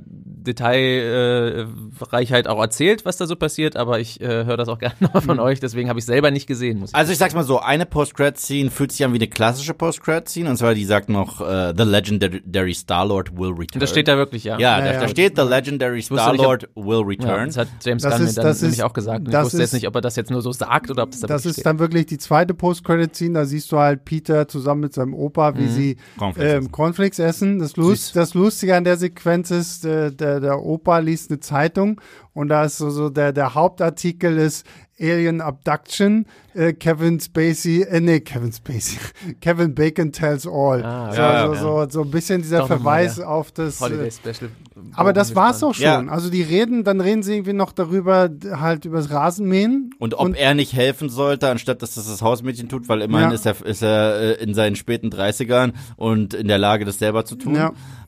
Detailreichheit 0.47 2.45
äh, 2.45 2.49
auch 2.49 2.59
erzählt, 2.59 3.05
was 3.05 3.17
da 3.17 3.27
so 3.27 3.35
passiert, 3.35 3.75
aber 3.75 3.99
ich 3.99 4.21
äh, 4.21 4.45
höre 4.45 4.57
das 4.57 4.69
auch 4.69 4.79
gerne 4.79 4.95
noch 4.99 5.21
von 5.21 5.38
mhm. 5.38 5.43
euch, 5.43 5.59
deswegen 5.59 5.89
habe 5.89 5.99
ich 5.99 6.05
selber 6.05 6.31
nicht 6.31 6.47
gesehen. 6.47 6.84
Ich 6.84 6.95
also 6.95 7.11
ich 7.11 7.17
sag's 7.17 7.34
mal 7.35 7.43
so, 7.43 7.59
eine 7.59 7.85
Post-Credit-Scene 7.85 8.71
fühlt 8.71 8.91
sich 8.91 9.03
an 9.03 9.13
wie 9.13 9.17
eine 9.17 9.27
klassische 9.27 9.73
Post-Credit-Scene, 9.73 10.49
und 10.49 10.57
zwar 10.57 10.73
die 10.73 10.85
sagt 10.85 11.09
noch, 11.09 11.41
uh, 11.41 11.73
The 11.75 11.84
Legendary 11.84 12.73
Star-Lord 12.73 13.38
will 13.38 13.51
return. 13.51 13.79
Das 13.79 13.89
steht 13.89 14.07
da 14.07 14.17
wirklich, 14.17 14.45
ja. 14.45 14.57
Ja, 14.57 14.79
ja, 14.79 14.85
da, 14.85 14.93
ja. 14.93 15.01
da, 15.01 15.07
steht 15.07 15.35
The 15.38 15.43
Legendary 15.43 16.01
Star-Lord 16.01 16.69
will 16.75 16.96
return. 17.01 17.29
Ja, 17.29 17.45
das 17.45 17.57
hat 17.57 17.67
James 17.83 18.03
das 18.03 18.17
Gunn 18.17 18.27
ist, 18.27 18.37
mir 18.37 18.43
dann 18.43 18.57
nämlich 18.57 18.83
auch 18.83 18.93
gesagt. 18.93 19.27
Und 19.27 19.33
ich 19.33 19.39
wusste 19.39 19.57
ist, 19.57 19.61
jetzt 19.61 19.73
nicht, 19.73 19.87
ob 19.87 19.95
er 19.95 20.01
das 20.01 20.15
jetzt 20.15 20.31
nur 20.31 20.41
so 20.41 20.51
sagt 20.51 20.89
oder 20.89 21.03
ob 21.03 21.11
das 21.11 21.21
da 21.21 21.27
Das 21.27 21.45
ist 21.45 21.53
steht. 21.53 21.65
dann 21.65 21.79
wirklich 21.79 22.05
die 22.05 22.17
zweite 22.17 22.53
Post-Credit-Scene, 22.53 23.33
da 23.33 23.45
siehst 23.45 23.71
du 23.71 23.77
halt 23.77 24.05
Peter 24.05 24.47
zusammen 24.47 24.81
mit 24.81 24.93
seinem 24.93 25.13
Opa, 25.13 25.55
wie 25.55 25.63
mhm. 25.63 25.71
sie 25.71 25.97
Cornflakes, 26.17 26.53
ähm, 26.53 26.71
Cornflakes 26.71 27.19
essen. 27.19 27.59
Das, 27.59 27.75
Lust, 27.77 28.15
das 28.15 28.33
Lustige 28.33 28.75
an 28.75 28.83
der 28.83 28.97
Sequenz 28.97 29.51
ist, 29.51 29.85
äh, 29.85 30.11
der, 30.11 30.39
der 30.39 30.63
Opa 30.63 30.99
liest 30.99 31.31
eine 31.31 31.39
Zeitung 31.39 32.01
und 32.33 32.49
da 32.49 32.65
ist 32.65 32.77
so, 32.77 32.89
so 32.89 33.09
der, 33.09 33.33
der 33.33 33.55
Hauptartikel 33.55 34.37
ist, 34.37 34.65
Alien 34.99 35.41
Abduction, 35.41 36.25
äh, 36.53 36.73
Kevin 36.73 37.19
Spacey, 37.19 37.83
äh, 37.83 37.99
nee, 37.99 38.19
Kevin 38.19 38.51
Spacey, 38.51 38.97
Kevin 39.41 39.75
Bacon 39.75 40.11
tells 40.11 40.47
all. 40.47 40.83
Ah, 40.83 41.11
so, 41.11 41.21
ja, 41.21 41.47
so, 41.47 41.53
ja. 41.53 41.59
so, 41.59 41.89
so, 41.89 42.01
ein 42.01 42.11
bisschen 42.11 42.41
dieser 42.41 42.59
Doch 42.59 42.67
Verweis 42.67 43.17
mal, 43.17 43.25
auf 43.25 43.51
das. 43.51 43.79
Holiday 43.79 44.07
äh, 44.07 44.11
Special. 44.11 44.51
Aber 44.93 45.13
das 45.13 45.35
war's 45.35 45.63
auch 45.63 45.73
schon. 45.73 45.83
Ja. 45.83 45.99
Also 46.07 46.29
die 46.29 46.41
reden, 46.41 46.83
dann 46.83 47.01
reden 47.01 47.23
sie 47.23 47.33
irgendwie 47.33 47.53
noch 47.53 47.71
darüber, 47.71 48.29
halt 48.51 48.85
übers 48.85 49.11
Rasenmähen. 49.11 49.91
Und 49.99 50.15
ob 50.15 50.21
und, 50.21 50.35
er 50.35 50.53
nicht 50.53 50.73
helfen 50.73 51.09
sollte, 51.09 51.49
anstatt 51.49 51.81
dass 51.81 51.95
das 51.95 52.07
das 52.07 52.21
Hausmädchen 52.21 52.69
tut, 52.69 52.89
weil 52.89 53.01
immerhin 53.01 53.31
ist 53.31 53.45
er, 53.45 53.63
ist 53.65 53.81
er 53.81 54.39
äh, 54.39 54.43
in 54.43 54.53
seinen 54.53 54.75
späten 54.75 55.09
30ern 55.09 55.73
und 55.95 56.33
in 56.33 56.47
der 56.47 56.57
Lage, 56.57 56.85
das 56.85 56.99
selber 56.99 57.25
zu 57.25 57.35
tun. 57.35 57.55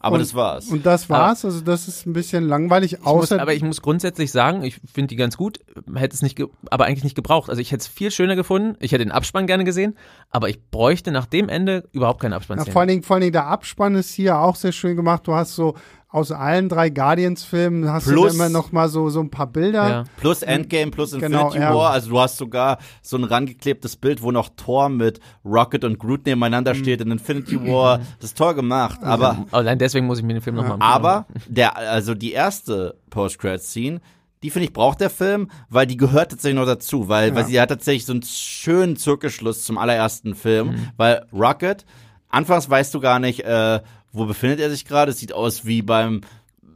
Aber 0.01 0.15
und, 0.15 0.21
das 0.21 0.33
war's. 0.33 0.67
Und 0.69 0.85
das 0.85 1.09
war's. 1.09 1.43
Also 1.43 1.59
das 1.59 1.87
ist 1.89 2.05
ein 2.05 2.13
bisschen 2.13 2.47
langweilig. 2.47 3.05
Außer 3.05 3.35
muss, 3.35 3.41
aber 3.41 3.53
ich 3.53 3.63
muss 3.63 3.81
grundsätzlich 3.81 4.31
sagen, 4.31 4.63
ich 4.63 4.79
finde 4.91 5.07
die 5.07 5.17
ganz 5.17 5.35
gut, 5.35 5.59
hätte 5.93 6.15
es 6.15 6.21
nicht, 6.21 6.41
aber 6.69 6.85
eigentlich 6.85 7.03
nicht 7.03 7.15
gebraucht. 7.15 7.49
Also 7.49 7.61
ich 7.61 7.71
hätte 7.71 7.81
es 7.81 7.87
viel 7.87 8.09
schöner 8.09 8.37
gefunden. 8.37 8.77
Ich 8.79 8.93
hätte 8.93 9.03
den 9.03 9.11
Abspann 9.11 9.45
gerne 9.45 9.65
gesehen, 9.65 9.97
aber 10.29 10.47
ich 10.47 10.59
bräuchte 10.71 11.11
nach 11.11 11.25
dem 11.25 11.49
Ende 11.49 11.89
überhaupt 11.91 12.21
keinen 12.21 12.33
Abspann. 12.33 12.59
Ja, 12.59 12.65
vor 12.65 12.81
allen 12.81 12.87
Dingen, 12.87 13.03
vor 13.03 13.15
allen 13.15 13.21
Dingen 13.21 13.33
der 13.33 13.47
Abspann 13.47 13.95
ist 13.95 14.11
hier 14.13 14.39
auch 14.39 14.55
sehr 14.55 14.71
schön 14.71 14.95
gemacht. 14.95 15.27
Du 15.27 15.33
hast 15.33 15.55
so 15.55 15.75
aus 16.11 16.31
allen 16.31 16.69
drei 16.69 16.89
Guardians-Filmen 16.89 17.87
hast 17.87 18.07
plus, 18.07 18.31
du 18.31 18.35
immer 18.35 18.49
noch 18.49 18.71
mal 18.71 18.89
so, 18.89 19.09
so 19.09 19.19
ein 19.19 19.29
paar 19.29 19.45
Bilder. 19.45 19.89
Ja. 19.89 20.03
Plus 20.17 20.41
Endgame, 20.41 20.89
plus 20.89 21.13
Infinity 21.13 21.59
genau, 21.59 21.75
War. 21.75 21.89
Ja. 21.89 21.89
Also 21.89 22.09
du 22.09 22.19
hast 22.19 22.37
sogar 22.37 22.79
so 23.03 23.15
ein 23.15 23.23
rangeklebtes 23.23 23.95
Bild, 23.95 24.23
wo 24.23 24.31
noch 24.31 24.49
Thor 24.57 24.89
mit 24.89 25.19
Rocket 25.45 25.83
und 25.83 25.99
Groot 25.99 26.25
nebeneinander 26.25 26.73
mhm. 26.73 26.79
steht 26.79 27.01
in 27.01 27.11
Infinity 27.11 27.63
War. 27.63 27.99
Das 28.19 28.31
ist 28.31 28.37
toll 28.37 28.55
gemacht. 28.55 28.99
Aber 29.03 29.45
allein 29.51 29.77
deswegen 29.77 30.07
muss 30.07 30.17
ich 30.17 30.25
mir 30.25 30.33
den 30.33 30.41
Film 30.41 30.55
noch 30.55 30.67
mal 30.67 30.77
Aber 30.79 31.27
der, 31.47 31.77
also 31.77 32.15
die 32.15 32.31
erste 32.31 32.95
Post-Credit-Scene, 33.11 34.01
die 34.41 34.49
finde 34.49 34.65
ich 34.65 34.73
braucht 34.73 35.01
der 35.01 35.11
Film, 35.11 35.51
weil 35.69 35.85
die 35.85 35.97
gehört 35.97 36.31
tatsächlich 36.31 36.59
noch 36.59 36.65
dazu, 36.65 37.07
weil, 37.07 37.29
ja. 37.29 37.35
weil 37.35 37.45
sie 37.45 37.61
hat 37.61 37.69
tatsächlich 37.69 38.07
so 38.07 38.13
einen 38.13 38.23
schönen 38.23 38.95
Zirkelschluss 38.95 39.63
zum 39.63 39.77
allerersten 39.77 40.33
Film, 40.33 40.69
mhm. 40.69 40.87
weil 40.97 41.25
Rocket, 41.31 41.85
anfangs 42.29 42.67
weißt 42.67 42.93
du 42.95 42.99
gar 42.99 43.19
nicht, 43.19 43.41
äh, 43.41 43.81
wo 44.11 44.25
befindet 44.25 44.59
er 44.59 44.69
sich 44.69 44.85
gerade? 44.85 45.11
Es 45.11 45.19
sieht 45.19 45.33
aus 45.33 45.65
wie 45.65 45.81
beim 45.81 46.21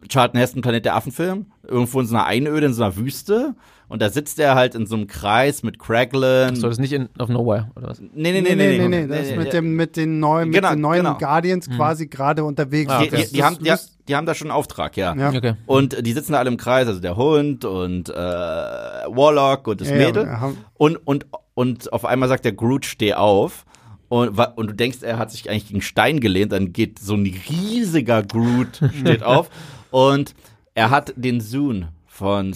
Charlton 0.07 0.39
Heston 0.39 0.61
Planet 0.61 0.85
der 0.85 0.95
Affen-Film. 0.95 1.47
Irgendwo 1.67 1.99
in 1.99 2.07
so 2.07 2.15
einer 2.15 2.25
Einöde, 2.25 2.67
in 2.67 2.73
so 2.73 2.83
einer 2.83 2.95
Wüste. 2.95 3.55
Und 3.89 4.01
da 4.01 4.09
sitzt 4.09 4.39
er 4.39 4.55
halt 4.55 4.75
in 4.75 4.87
so 4.87 4.95
einem 4.95 5.07
Kreis 5.07 5.61
mit 5.61 5.77
Craiglin. 5.77 6.55
So, 6.55 6.63
das 6.63 6.77
ist 6.77 6.79
nicht 6.79 6.93
in, 6.93 7.09
auf 7.19 7.29
Nowhere, 7.29 7.69
oder 7.75 7.89
was? 7.89 7.99
Nee, 7.99 8.09
nee, 8.13 8.41
nee, 8.41 8.55
nee, 8.55 8.55
nee, 8.55 8.77
nee, 8.77 8.87
nee, 8.87 9.07
das 9.07 9.27
ist 9.27 9.37
mit 9.37 9.53
dem, 9.53 9.75
mit 9.75 9.97
den 9.97 10.19
neuen, 10.19 10.51
genau, 10.51 10.69
mit 10.69 10.77
den 10.77 10.81
neuen 10.81 11.03
genau. 11.03 11.17
Guardians 11.17 11.69
mhm. 11.69 11.75
quasi 11.75 12.07
gerade 12.07 12.43
unterwegs. 12.43 12.91
Ah, 12.91 13.01
okay. 13.01 13.09
die, 13.11 13.25
die, 13.25 13.33
die, 13.33 13.43
haben, 13.43 13.57
die, 13.59 13.71
die, 14.07 14.15
haben 14.15 14.25
da 14.25 14.33
schon 14.33 14.47
einen 14.47 14.57
Auftrag, 14.57 14.97
ja. 14.97 15.15
ja. 15.15 15.29
Okay. 15.29 15.53
Und 15.67 16.05
die 16.05 16.13
sitzen 16.13 16.31
da 16.31 16.39
alle 16.39 16.49
im 16.49 16.57
Kreis, 16.57 16.87
also 16.87 17.01
der 17.01 17.15
Hund 17.17 17.65
und 17.65 18.09
äh, 18.09 18.13
Warlock 18.13 19.67
und 19.67 19.81
das 19.81 19.89
ja, 19.89 19.95
Mädel. 19.95 20.25
Ja, 20.25 20.53
und, 20.73 20.95
und, 21.05 21.27
und 21.53 21.93
auf 21.93 22.05
einmal 22.05 22.29
sagt 22.29 22.45
der 22.45 22.53
Groot, 22.53 22.85
steh 22.85 23.13
auf. 23.13 23.65
Und, 24.13 24.37
und 24.37 24.67
du 24.67 24.75
denkst, 24.75 24.99
er 25.01 25.17
hat 25.17 25.31
sich 25.31 25.49
eigentlich 25.49 25.69
gegen 25.69 25.81
Stein 25.81 26.19
gelehnt, 26.19 26.51
dann 26.51 26.71
geht 26.71 26.99
so 26.99 27.15
ein 27.15 27.25
riesiger 27.49 28.21
Groot, 28.21 28.79
steht 28.99 29.23
auf. 29.23 29.49
Und 29.89 30.35
er 30.75 30.91
hat 30.91 31.13
den 31.15 31.41
Zoom 31.41 31.87
von 32.05 32.49
mhm. 32.49 32.53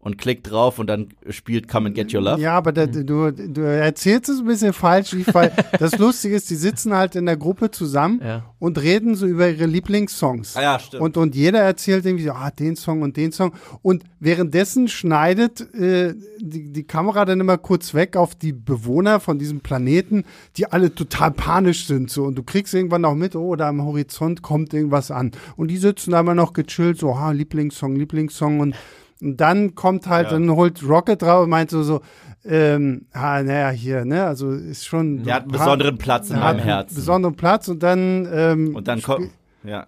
Und 0.00 0.16
klickt 0.16 0.48
drauf 0.48 0.78
und 0.78 0.86
dann 0.86 1.08
spielt 1.28 1.66
Come 1.66 1.88
and 1.88 1.96
Get 1.96 2.14
Your 2.14 2.22
Love. 2.22 2.40
Ja, 2.40 2.56
aber 2.56 2.70
da, 2.70 2.86
du, 2.86 3.32
du 3.32 3.60
erzählst 3.62 4.28
es 4.28 4.38
ein 4.38 4.46
bisschen 4.46 4.72
falsch, 4.72 5.16
weil 5.32 5.52
das 5.78 5.98
Lustige 5.98 6.36
ist, 6.36 6.48
die 6.50 6.54
sitzen 6.54 6.94
halt 6.94 7.16
in 7.16 7.26
der 7.26 7.36
Gruppe 7.36 7.72
zusammen 7.72 8.20
ja. 8.24 8.44
und 8.60 8.80
reden 8.80 9.16
so 9.16 9.26
über 9.26 9.50
ihre 9.50 9.66
Lieblingssongs. 9.66 10.56
Ah, 10.56 10.62
ja, 10.62 10.78
stimmt. 10.78 11.02
Und, 11.02 11.16
und 11.16 11.34
jeder 11.34 11.62
erzählt 11.62 12.06
irgendwie 12.06 12.26
so, 12.26 12.30
ah, 12.30 12.52
den 12.52 12.76
Song 12.76 13.02
und 13.02 13.16
den 13.16 13.32
Song. 13.32 13.52
Und 13.82 14.04
währenddessen 14.20 14.86
schneidet 14.86 15.62
äh, 15.74 16.14
die, 16.38 16.72
die 16.72 16.84
Kamera 16.84 17.24
dann 17.24 17.40
immer 17.40 17.58
kurz 17.58 17.92
weg 17.92 18.16
auf 18.16 18.36
die 18.36 18.52
Bewohner 18.52 19.18
von 19.18 19.40
diesem 19.40 19.60
Planeten, 19.60 20.22
die 20.56 20.70
alle 20.70 20.94
total 20.94 21.32
panisch 21.32 21.86
sind. 21.86 22.08
So. 22.08 22.22
Und 22.22 22.36
du 22.36 22.44
kriegst 22.44 22.72
irgendwann 22.72 23.04
auch 23.04 23.16
mit, 23.16 23.34
oh, 23.34 23.56
da 23.56 23.68
am 23.68 23.82
Horizont 23.82 24.42
kommt 24.42 24.72
irgendwas 24.72 25.10
an. 25.10 25.32
Und 25.56 25.72
die 25.72 25.76
sitzen 25.76 26.12
da 26.12 26.20
immer 26.20 26.36
noch 26.36 26.52
gechillt, 26.52 26.98
so, 26.98 27.12
ah, 27.14 27.32
Lieblingssong, 27.32 27.96
Lieblingssong 27.96 28.60
und 28.60 28.76
und 29.20 29.36
dann 29.36 29.74
kommt 29.74 30.06
halt, 30.06 30.26
ja. 30.26 30.32
dann 30.32 30.50
holt 30.50 30.82
Rocket 30.82 31.22
drauf 31.22 31.44
und 31.44 31.50
meint 31.50 31.70
so, 31.70 31.82
so 31.82 32.00
ähm, 32.44 33.06
ah, 33.12 33.42
naja, 33.42 33.70
hier, 33.70 34.04
ne, 34.04 34.24
also 34.24 34.52
ist 34.52 34.86
schon. 34.86 35.24
Der 35.24 35.34
hat 35.34 35.42
einen 35.42 35.52
besonderen 35.52 35.98
Platz 35.98 36.30
in 36.30 36.38
meinem 36.38 36.60
Herzen. 36.60 36.94
Besonderen 36.94 37.36
Platz 37.36 37.68
und 37.68 37.82
dann, 37.82 38.28
ähm, 38.32 38.74
Und 38.74 38.88
dann 38.88 39.02
kommt, 39.02 39.30
ja. 39.64 39.86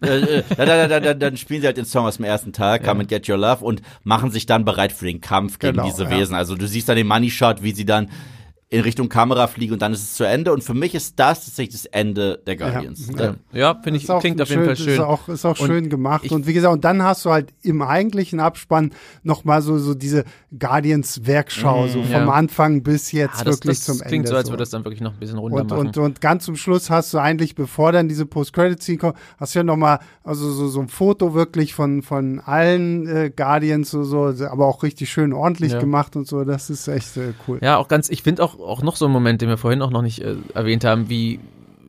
äh, 0.00 0.38
äh, 0.38 0.42
dann, 0.56 0.88
dann, 0.88 1.02
dann, 1.02 1.18
dann, 1.18 1.36
spielen 1.36 1.60
sie 1.60 1.66
halt 1.66 1.76
den 1.76 1.84
Song 1.84 2.06
aus 2.06 2.16
dem 2.16 2.24
ersten 2.24 2.52
Tag, 2.52 2.84
Come 2.84 3.00
and 3.00 3.08
Get 3.08 3.28
Your 3.28 3.36
Love, 3.36 3.64
und 3.64 3.82
machen 4.02 4.30
sich 4.30 4.46
dann 4.46 4.64
bereit 4.64 4.92
für 4.92 5.06
den 5.06 5.20
Kampf 5.20 5.58
gegen 5.58 5.74
genau, 5.74 5.86
diese 5.86 6.08
Wesen. 6.10 6.32
Ja. 6.32 6.38
Also 6.38 6.54
du 6.54 6.66
siehst 6.66 6.88
dann 6.88 6.96
den 6.96 7.06
Money 7.06 7.30
Shot, 7.30 7.62
wie 7.62 7.72
sie 7.72 7.84
dann 7.84 8.08
in 8.74 8.80
Richtung 8.80 9.08
Kamera 9.08 9.46
fliege 9.46 9.72
und 9.72 9.82
dann 9.82 9.92
ist 9.92 10.02
es 10.02 10.14
zu 10.14 10.24
Ende. 10.24 10.52
Und 10.52 10.64
für 10.64 10.74
mich 10.74 10.96
ist 10.96 11.20
das 11.20 11.44
tatsächlich 11.44 11.82
das 11.82 11.86
Ende 11.86 12.42
der 12.44 12.56
Guardians. 12.56 13.08
Ja, 13.16 13.24
ja. 13.24 13.34
ja 13.52 13.80
finde 13.80 14.00
ich, 14.00 14.06
klingt 14.18 14.42
auf 14.42 14.50
jeden 14.50 14.64
Fall 14.64 14.76
schön. 14.76 14.94
Ist 14.94 15.00
auch, 15.00 15.28
ist 15.28 15.44
auch 15.44 15.56
schön 15.56 15.88
gemacht. 15.88 16.32
Und 16.32 16.48
wie 16.48 16.52
gesagt, 16.52 16.74
und 16.74 16.84
dann 16.84 17.00
hast 17.04 17.24
du 17.24 17.30
halt 17.30 17.54
im 17.62 17.82
eigentlichen 17.82 18.40
Abspann 18.40 18.90
nochmal 19.22 19.62
so, 19.62 19.78
so 19.78 19.94
diese 19.94 20.24
Guardians-Werkschau, 20.58 21.82
mhm, 21.82 21.88
so 21.88 22.02
vom 22.02 22.10
ja. 22.10 22.28
Anfang 22.28 22.82
bis 22.82 23.12
jetzt 23.12 23.38
ja, 23.38 23.44
das, 23.44 23.58
wirklich 23.58 23.78
das 23.78 23.84
zum 23.84 23.94
Ende. 23.98 24.08
Klingt 24.08 24.28
so, 24.28 24.34
als 24.34 24.48
würde 24.48 24.62
das 24.62 24.70
dann 24.70 24.84
wirklich 24.84 25.00
noch 25.00 25.12
ein 25.12 25.20
bisschen 25.20 25.38
runter 25.38 25.60
und, 25.60 25.70
machen. 25.70 25.86
Und, 25.86 25.98
und 25.98 26.20
ganz 26.20 26.44
zum 26.44 26.56
Schluss 26.56 26.90
hast 26.90 27.14
du 27.14 27.18
eigentlich, 27.18 27.54
bevor 27.54 27.92
dann 27.92 28.08
diese 28.08 28.26
Post-Credit-Scene 28.26 28.98
kommt, 28.98 29.16
hast 29.38 29.54
du 29.54 29.60
ja 29.60 29.62
nochmal, 29.62 30.00
also 30.24 30.50
so, 30.50 30.66
so 30.66 30.80
ein 30.80 30.88
Foto 30.88 31.34
wirklich 31.34 31.74
von, 31.74 32.02
von 32.02 32.40
allen 32.40 33.06
äh, 33.06 33.30
Guardians, 33.34 33.92
so, 33.92 34.02
so, 34.02 34.34
aber 34.46 34.66
auch 34.66 34.82
richtig 34.82 35.12
schön 35.12 35.32
ordentlich 35.32 35.78
gemacht 35.78 36.16
und 36.16 36.26
so. 36.26 36.42
Das 36.42 36.70
ist 36.70 36.88
echt 36.88 37.16
äh, 37.16 37.34
cool. 37.46 37.60
Ja, 37.62 37.76
auch 37.76 37.86
ganz, 37.86 38.08
ich 38.08 38.24
finde 38.24 38.42
auch, 38.42 38.58
auch 38.64 38.82
noch 38.82 38.96
so 38.96 39.06
ein 39.06 39.12
Moment, 39.12 39.42
den 39.42 39.48
wir 39.48 39.58
vorhin 39.58 39.82
auch 39.82 39.90
noch 39.90 40.02
nicht 40.02 40.20
äh, 40.20 40.36
erwähnt 40.54 40.84
haben, 40.84 41.08
wie 41.08 41.40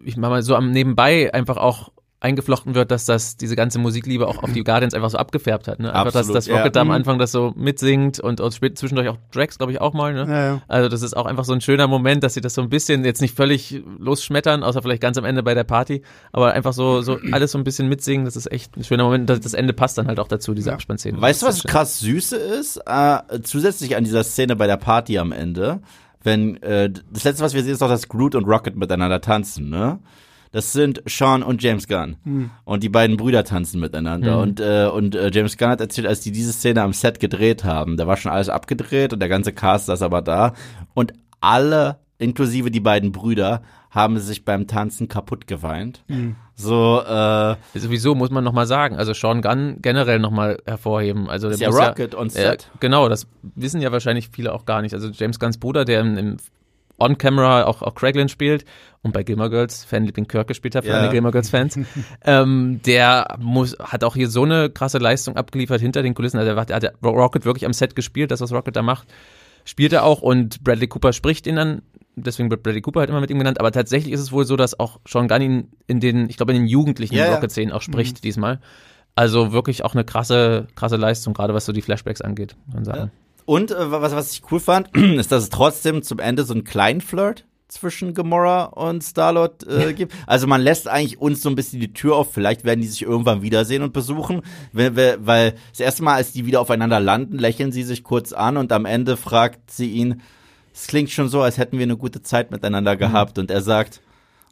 ich 0.03 0.17
mal 0.17 0.41
so 0.43 0.55
am 0.55 0.71
Nebenbei 0.71 1.33
einfach 1.33 1.57
auch 1.57 1.91
eingeflochten 2.25 2.73
wird, 2.73 2.89
dass 2.89 3.05
das 3.05 3.37
diese 3.37 3.55
ganze 3.55 3.77
Musikliebe 3.77 4.27
auch 4.27 4.41
auf 4.41 4.51
die 4.51 4.63
Guardians 4.63 4.95
einfach 4.95 5.11
so 5.11 5.17
abgefärbt 5.17 5.67
hat. 5.67 5.79
Ne? 5.79 5.93
Einfach, 5.93 6.07
Absolut, 6.07 6.35
dass, 6.35 6.45
dass 6.45 6.49
Rocket 6.49 6.65
ja. 6.65 6.69
da 6.71 6.81
am 6.81 6.87
mhm. 6.87 6.93
Anfang 6.93 7.19
das 7.19 7.31
so 7.31 7.53
mitsingt 7.55 8.19
und, 8.19 8.41
und 8.41 8.51
zwischendurch 8.51 9.09
auch 9.09 9.17
Drax, 9.31 9.59
glaube 9.59 9.73
ich, 9.73 9.79
auch 9.79 9.93
mal. 9.93 10.13
Ne? 10.13 10.25
Ja, 10.27 10.45
ja. 10.45 10.61
Also 10.67 10.89
das 10.89 11.03
ist 11.03 11.15
auch 11.15 11.27
einfach 11.27 11.45
so 11.45 11.53
ein 11.53 11.61
schöner 11.61 11.87
Moment, 11.87 12.23
dass 12.23 12.33
sie 12.33 12.41
das 12.41 12.55
so 12.55 12.61
ein 12.61 12.69
bisschen 12.69 13.05
jetzt 13.05 13.21
nicht 13.21 13.35
völlig 13.35 13.83
losschmettern, 13.99 14.63
außer 14.63 14.81
vielleicht 14.81 15.01
ganz 15.01 15.17
am 15.17 15.25
Ende 15.25 15.43
bei 15.43 15.53
der 15.53 15.65
Party, 15.65 16.01
aber 16.31 16.53
einfach 16.53 16.73
so, 16.73 17.01
so 17.03 17.19
alles 17.31 17.51
so 17.51 17.59
ein 17.59 17.63
bisschen 17.63 17.89
mitsingen. 17.89 18.25
Das 18.25 18.35
ist 18.35 18.51
echt 18.51 18.75
ein 18.75 18.83
schöner 18.83 19.03
Moment. 19.03 19.29
Das, 19.29 19.41
das 19.41 19.53
Ende 19.53 19.73
passt 19.73 19.97
dann 19.99 20.07
halt 20.07 20.19
auch 20.19 20.27
dazu, 20.27 20.55
diese 20.55 20.69
ja. 20.69 20.73
Abspannszene. 20.73 21.21
Weißt 21.21 21.43
du, 21.43 21.45
was 21.45 21.63
krass 21.63 21.99
Süße 21.99 22.37
ist? 22.37 22.81
Äh, 22.87 23.19
zusätzlich 23.43 23.95
an 23.95 24.03
dieser 24.03 24.23
Szene 24.23 24.55
bei 24.55 24.65
der 24.65 24.77
Party 24.77 25.19
am 25.19 25.31
Ende 25.31 25.81
wenn 26.25 26.61
äh, 26.61 26.89
das 27.11 27.23
letzte, 27.23 27.43
was 27.43 27.53
wir 27.53 27.63
sehen, 27.63 27.73
ist 27.73 27.81
doch, 27.81 27.89
dass 27.89 28.07
Groot 28.09 28.35
und 28.35 28.45
Rocket 28.45 28.75
miteinander 28.75 29.21
tanzen, 29.21 29.69
ne? 29.69 29.99
Das 30.51 30.71
sind 30.71 31.03
Sean 31.05 31.43
und 31.43 31.61
James 31.61 31.85
Gunn. 31.85 32.15
Mhm. 32.23 32.49
Und 32.63 32.81
die 32.81 32.87
beiden 32.87 33.17
Brüder 33.17 33.43
tanzen 33.43 33.81
miteinander. 33.81 34.37
Mhm. 34.37 34.41
Und, 34.41 34.59
äh, 34.61 34.87
und 34.87 35.13
äh, 35.13 35.29
James 35.33 35.57
Gunn 35.57 35.67
hat 35.67 35.81
erzählt, 35.81 36.07
als 36.07 36.21
die 36.21 36.31
diese 36.31 36.53
Szene 36.53 36.81
am 36.81 36.93
Set 36.93 37.19
gedreht 37.19 37.65
haben, 37.65 37.97
da 37.97 38.07
war 38.07 38.15
schon 38.15 38.31
alles 38.31 38.47
abgedreht 38.47 39.11
und 39.11 39.19
der 39.19 39.27
ganze 39.27 39.51
Cast 39.51 39.87
saß 39.87 40.01
aber 40.01 40.21
da. 40.21 40.53
Und 40.93 41.11
alle, 41.41 41.99
inklusive 42.19 42.71
die 42.71 42.79
beiden 42.79 43.11
Brüder, 43.11 43.63
haben 43.95 44.19
sich 44.19 44.43
beim 44.43 44.67
Tanzen 44.67 45.07
kaputt 45.07 45.47
geweint. 45.47 46.03
Mhm. 46.07 46.35
So, 46.53 47.01
äh, 47.01 47.55
Sowieso 47.73 48.13
muss 48.13 48.29
man 48.29 48.43
nochmal 48.43 48.67
sagen, 48.67 48.97
also 48.97 49.13
Sean 49.13 49.41
Gunn 49.41 49.77
generell 49.81 50.19
nochmal 50.19 50.59
hervorheben. 50.65 51.29
Also 51.29 51.47
der 51.47 51.55
ist 51.55 51.61
ja 51.61 51.69
Rocket 51.69 52.13
ja, 52.13 52.19
on 52.19 52.29
Set. 52.29 52.69
Äh, 52.75 52.77
genau, 52.81 53.07
das 53.07 53.25
wissen 53.41 53.81
ja 53.81 53.93
wahrscheinlich 53.93 54.29
viele 54.29 54.53
auch 54.53 54.65
gar 54.65 54.81
nicht. 54.81 54.93
Also 54.93 55.07
James 55.09 55.39
Gunns 55.39 55.57
Bruder, 55.57 55.85
der 55.85 56.01
im, 56.01 56.17
im 56.17 56.37
On-Camera 56.99 57.63
auch, 57.63 57.81
auch 57.81 57.95
Craiglin 57.95 58.27
spielt 58.27 58.65
und 59.01 59.13
bei 59.13 59.23
Gilmore 59.23 59.49
Girls 59.49 59.85
Fanliebling 59.85 60.27
Kirk 60.27 60.47
gespielt 60.47 60.75
hat 60.75 60.83
für 60.83 60.91
ja. 60.91 60.99
alle 60.99 61.09
Gilmore 61.09 61.31
Girls 61.31 61.49
Fans. 61.49 61.79
ähm, 62.25 62.81
der 62.85 63.37
muss, 63.39 63.77
hat 63.79 64.03
auch 64.03 64.15
hier 64.15 64.29
so 64.29 64.43
eine 64.43 64.69
krasse 64.69 64.97
Leistung 64.97 65.37
abgeliefert 65.37 65.79
hinter 65.79 66.03
den 66.03 66.13
Kulissen. 66.13 66.37
Also 66.37 66.51
er 66.51 66.57
hat 66.57 66.93
Rocket 67.01 67.45
wirklich 67.45 67.65
am 67.65 67.73
Set 67.73 67.95
gespielt, 67.95 68.31
das 68.31 68.41
was 68.41 68.51
Rocket 68.51 68.75
da 68.75 68.81
macht 68.81 69.07
spielt 69.65 69.93
er 69.93 70.03
auch 70.03 70.21
und 70.21 70.63
Bradley 70.63 70.87
Cooper 70.87 71.11
spricht 71.11 71.47
ihn 71.47 71.55
dann 71.57 71.81
deswegen 72.15 72.49
wird 72.49 72.63
Bradley 72.63 72.81
Cooper 72.81 73.01
halt 73.01 73.09
immer 73.09 73.21
mit 73.21 73.29
ihm 73.29 73.37
genannt, 73.37 73.59
aber 73.59 73.71
tatsächlich 73.71 74.13
ist 74.13 74.19
es 74.19 74.31
wohl 74.31 74.45
so, 74.45 74.55
dass 74.55 74.79
auch 74.79 74.99
Sean 75.07 75.27
Gunn 75.27 75.41
ihn 75.41 75.67
in 75.87 75.99
den, 75.99 76.29
ich 76.29 76.37
glaube, 76.37 76.53
in 76.53 76.59
den 76.59 76.67
jugendlichen 76.67 77.15
ja, 77.15 77.33
Rocket-Szenen 77.33 77.73
auch 77.73 77.81
spricht 77.81 78.17
mhm. 78.17 78.21
diesmal. 78.21 78.59
Also 79.15 79.51
wirklich 79.53 79.85
auch 79.85 79.93
eine 79.93 80.03
krasse, 80.03 80.67
krasse 80.75 80.97
Leistung, 80.97 81.33
gerade 81.33 81.53
was 81.53 81.65
so 81.65 81.71
die 81.71 81.81
Flashbacks 81.81 82.21
angeht, 82.21 82.55
muss 82.65 82.75
man 82.75 82.85
sagen. 82.85 82.99
Ja. 82.99 83.09
Und 83.45 83.71
äh, 83.71 83.91
was, 83.91 84.13
was 84.13 84.31
ich 84.33 84.41
cool 84.51 84.59
fand, 84.59 84.95
ist, 84.97 85.31
dass 85.31 85.43
es 85.43 85.49
trotzdem 85.49 86.01
zum 86.01 86.19
Ende 86.19 86.43
so 86.43 86.53
einen 86.53 86.63
kleinen 86.63 87.01
Flirt 87.01 87.45
zwischen 87.67 88.13
Gamora 88.13 88.65
und 88.65 89.03
Starlord 89.03 89.67
äh, 89.67 89.93
gibt. 89.97 90.13
Also 90.27 90.47
man 90.47 90.61
lässt 90.61 90.87
eigentlich 90.87 91.19
uns 91.19 91.41
so 91.41 91.49
ein 91.49 91.55
bisschen 91.55 91.79
die 91.79 91.93
Tür 91.93 92.15
auf. 92.15 92.33
Vielleicht 92.33 92.63
werden 92.63 92.81
die 92.81 92.87
sich 92.87 93.01
irgendwann 93.01 93.41
wiedersehen 93.41 93.83
und 93.83 93.93
besuchen, 93.93 94.41
weil, 94.71 95.17
weil 95.25 95.55
das 95.71 95.79
erste 95.79 96.03
Mal, 96.03 96.15
als 96.15 96.31
die 96.31 96.45
wieder 96.45 96.61
aufeinander 96.61 96.99
landen, 96.99 97.37
lächeln 97.37 97.71
sie 97.71 97.83
sich 97.83 98.03
kurz 98.03 98.33
an 98.33 98.57
und 98.57 98.71
am 98.71 98.85
Ende 98.85 99.17
fragt 99.17 99.71
sie 99.71 99.91
ihn, 99.91 100.21
es 100.75 100.87
klingt 100.87 101.09
schon 101.09 101.29
so, 101.29 101.41
als 101.41 101.57
hätten 101.57 101.77
wir 101.77 101.83
eine 101.83 101.95
gute 101.95 102.21
Zeit 102.21 102.51
miteinander 102.51 102.97
gehabt. 102.97 103.37
Mhm. 103.37 103.41
Und 103.41 103.51
er 103.51 103.61
sagt, 103.61 104.01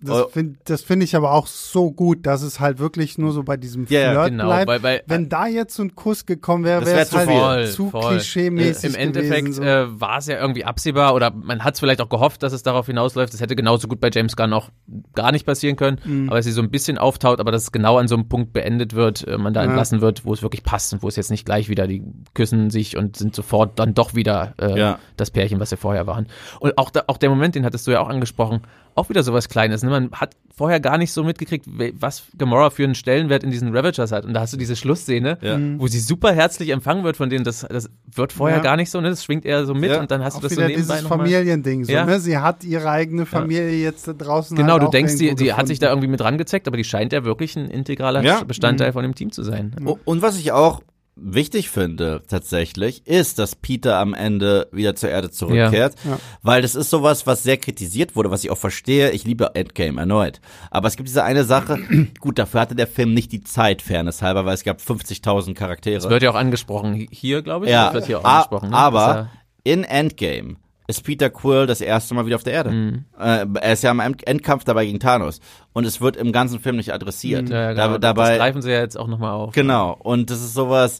Das 0.05 0.23
Oh. 0.25 0.27
finde 0.30 0.77
find 0.77 1.03
ich 1.03 1.15
aber 1.15 1.31
auch 1.31 1.47
so 1.47 1.91
gut, 1.91 2.25
dass 2.25 2.41
es 2.41 2.59
halt 2.59 2.80
wirklich 2.80 3.17
nur 3.17 3.31
so 3.31 3.43
bei 3.43 3.57
diesem 3.57 3.88
Flirt 3.88 4.25
genau, 4.31 4.45
bleibt. 4.47 4.67
weil- 4.67 4.84
weil- 4.84 5.01
Wenn 5.07 5.30
da 5.30 5.47
jetzt 5.47 5.75
so 5.75 5.84
ein 5.84 5.95
Kuss 5.95 6.25
gekommen 6.25 6.63
wäre, 6.65 6.85
wäre 6.85 6.95
wär 6.97 7.03
es 7.03 7.09
zu 7.09 7.17
halt 7.17 7.30
viel. 7.67 7.71
zu 7.73 7.89
voll. 7.89 8.01
klischee-mäßig 8.17 8.89
Im 8.91 8.95
Endeffekt 8.95 9.45
gewesen. 9.45 9.63
So. 9.63 9.69
äh, 9.69 10.01
war 10.01 10.17
es 10.17 10.27
ja 10.27 10.39
irgendwie 10.39 10.65
absehbar 10.65 11.13
oder 11.15 11.31
man 11.31 11.63
hat 11.63 11.75
es 11.75 11.80
vielleicht 11.80 12.01
auch 12.01 12.09
gehofft, 12.09 12.43
dass 12.43 12.53
es 12.53 12.63
darauf 12.63 12.85
hinausläuft. 12.88 13.34
Das 13.34 13.41
hätte 13.41 13.55
genauso 13.55 13.88
gut 13.88 13.99
bei 13.99 14.09
James 14.13 14.35
Gunn 14.35 14.53
auch 14.53 14.69
gar 15.15 15.31
nicht 15.31 15.45
passieren 15.45 15.75
können, 15.75 15.99
Mhm. 16.03 16.27
aber 16.30 16.38
dass 16.38 16.45
sie 16.45 16.51
so 16.51 16.61
ein 16.61 16.69
bisschen 16.69 16.97
auftaut, 16.97 17.39
aber 17.39 17.51
dass 17.51 17.63
es 17.63 17.71
genau 17.71 17.97
an 17.97 18.07
so 18.07 18.15
einem 18.15 18.27
Punkt 18.27 18.53
beendet 18.53 18.93
wird, 18.93 19.27
äh, 19.27 19.38
man 19.38 19.53
da 19.53 19.61
Ja. 19.63 19.67
entlassen 19.69 20.01
wird, 20.01 20.25
wo 20.25 20.34
es 20.34 20.41
wirklich 20.41 20.63
passt 20.63 20.93
und 20.93 21.03
wo 21.03 21.07
es 21.07 21.15
jetzt 21.15 21.31
nicht 21.31 21.45
gleich 21.45 21.69
wieder, 21.69 21.88
die 21.88 22.03
küssen 22.34 22.69
sich 22.69 22.97
und 22.97 23.15
sind 23.15 23.35
sofort 23.35 23.80
dann 23.80 23.93
doch 23.93 24.15
wieder 24.15 24.53
äh, 24.59 24.77
Ja. 24.77 24.99
das 25.17 25.31
Pärchen, 25.31 25.59
was 25.59 25.69
sie 25.69 25.77
vorher 25.77 26.07
waren. 26.07 26.27
Und 26.59 26.77
auch, 26.77 26.89
da, 26.89 27.03
auch 27.07 27.17
der 27.17 27.30
Moment, 27.30 27.55
den 27.55 27.65
hattest 27.65 27.88
du 27.88 27.91
ja 27.91 27.99
auch 28.01 28.09
angesprochen, 28.09 28.61
auch 28.95 29.10
wieder 29.10 29.24
sowas 29.24 29.49
Kleines. 29.49 29.84
Ne? 29.84 29.90
Man 29.90 30.11
hat 30.11 30.36
vorher 30.56 30.80
gar 30.80 30.98
nicht 30.99 31.11
so 31.11 31.24
mitgekriegt, 31.24 31.65
was 31.99 32.24
Gamora 32.38 32.70
für 32.70 32.84
einen 32.84 32.94
Stellenwert 32.95 33.44
in 33.44 33.49
diesen 33.49 33.76
Ravagers 33.76 34.11
hat. 34.11 34.24
Und 34.24 34.34
da 34.34 34.41
hast 34.41 34.53
du 34.53 34.57
diese 34.57 34.76
Schlussszene, 34.76 35.38
Ja. 35.41 35.57
wo 35.80 35.88
sie 35.88 35.99
super 35.99 36.32
herzlich 36.32 36.70
empfangen 36.70 37.03
wird 37.03 37.18
von 37.18 37.30
denen. 37.30 37.44
Das, 37.44 37.65
das 37.68 37.90
wird 38.14 38.34
vorher 38.34 38.57
Ja. 38.57 38.64
gar 38.64 38.76
nicht 38.78 38.91
so, 38.91 39.02
ne? 39.02 39.10
Das 39.10 39.24
schwingt 39.24 39.45
eher 39.45 39.65
so 39.65 39.74
mit 39.74 39.90
Ja. 39.90 39.99
und 39.99 40.11
dann 40.11 40.24
hast 40.24 40.36
auch 40.36 40.41
du 40.41 40.48
das 40.48 40.53
so 40.56 40.57
wieder 40.61 40.68
nebenbei 40.68 40.95
dieses. 40.98 41.07
Familiending. 41.07 41.86
So, 41.86 41.91
Ja. 41.91 42.06
ne? 42.06 42.20
Sie 42.20 42.38
hat 42.38 42.64
ihre 42.64 42.90
eigene 42.90 43.26
Familie 43.26 43.72
jetzt 43.72 44.07
da 44.07 44.14
draußen. 44.14 44.56
Genau, 44.56 44.74
halt 44.74 44.84
du 44.84 44.88
denkst, 44.90 45.18
die, 45.18 45.34
die 45.34 45.53
hat 45.53 45.68
sich 45.68 45.80
da 45.80 45.90
irgendwie 45.90 46.07
mit 46.07 46.22
rangezeckt, 46.22 46.68
aber 46.68 46.78
die 46.78 46.84
scheint 46.84 47.14
ja 47.14 47.24
wirklich 47.26 47.56
ein 47.56 47.70
integraler 47.72 48.22
Ja. 48.24 48.44
Bestandteil 48.44 48.90
Mhm. 48.90 48.94
von 48.94 49.03
dem 49.03 49.15
Team 49.15 49.32
zu 49.32 49.41
sein. 49.44 49.76
Und 50.06 50.22
was 50.22 50.38
ich 50.38 50.52
auch 50.52 50.82
wichtig 51.15 51.69
finde 51.69 52.23
tatsächlich, 52.27 53.06
ist, 53.07 53.38
dass 53.40 53.56
Peter 53.56 53.98
am 53.99 54.14
Ende 54.14 54.68
wieder 54.72 54.95
zur 54.95 55.10
Erde 55.10 55.30
zurückkehrt, 55.31 55.95
Ja. 56.03 56.19
weil 56.41 56.61
das 56.61 56.76
ist 56.76 56.90
sowas, 56.90 57.27
was 57.27 57.44
sehr 57.44 57.57
kritisiert 57.57 58.15
wurde, 58.15 58.31
was 58.31 58.44
ich 58.44 58.49
auch 58.52 58.57
verstehe. 58.57 59.11
Ich 59.11 59.23
liebe 59.23 59.53
Endgame 59.56 59.99
erneut. 59.99 60.41
Aber 60.72 60.88
es 60.88 60.95
gibt 60.95 61.07
diese 61.07 61.23
eine 61.23 61.44
Sache, 61.44 61.77
gut, 62.19 62.40
dafür 62.40 62.61
hatte 62.61 62.76
der 62.76 62.88
Film 62.88 63.14
nicht 63.14 63.31
die 63.31 63.44
Zeit, 63.44 63.81
fairness 63.81 64.22
halber, 64.22 64.45
weil 64.45 64.56
es 64.56 64.64
gab 64.64 64.80
50.000 64.80 65.53
Charaktere. 65.53 65.95
Das 66.02 66.10
wird 66.10 66.23
ja 66.23 66.31
auch 66.31 66.35
angesprochen 66.35 67.07
hier, 67.11 67.41
glaube 67.41 67.65
ich. 67.65 67.72
ja, 67.72 67.85
Das 67.85 67.94
wird 67.94 68.06
hier 68.07 68.26
angesprochen. 68.26 68.69
Ne? 68.72 68.76
aber 68.77 69.30
in 69.64 69.84
Endgame 69.84 70.56
ist 70.88 71.03
Peter 71.03 71.30
Quill 71.30 71.65
das 71.65 71.81
erste 71.81 72.14
Mal 72.14 72.26
wieder 72.26 72.35
auf 72.35 72.43
der 72.43 72.53
Erde. 72.53 72.72
Mhm. 72.72 73.05
Äh, 73.19 73.45
er 73.61 73.73
ist 73.73 73.84
ja 73.84 73.91
im 73.91 73.99
End- 73.99 74.27
Endkampf 74.27 74.64
dabei 74.65 74.85
gegen 74.85 74.99
Thanos. 74.99 75.39
Und 75.73 75.85
es 75.85 76.01
wird 76.01 76.15
im 76.18 76.31
ganzen 76.31 76.60
Film 76.60 76.76
nicht 76.76 76.93
adressiert. 76.93 77.49
er, 77.49 77.61
ja, 77.61 77.72
genau, 77.73 77.88
Da- 77.93 77.97
dabei, 77.99 78.30
das 78.30 78.38
greifen 78.38 78.61
sie 78.61 78.72
ja 78.72 78.80
jetzt 78.80 78.97
auch 78.97 79.07
nochmal 79.07 79.31
auf. 79.31 79.53
Genau. 79.53 79.95
Und 79.97 80.30
das 80.30 80.41
ist 80.41 80.53
sowas, 80.53 80.99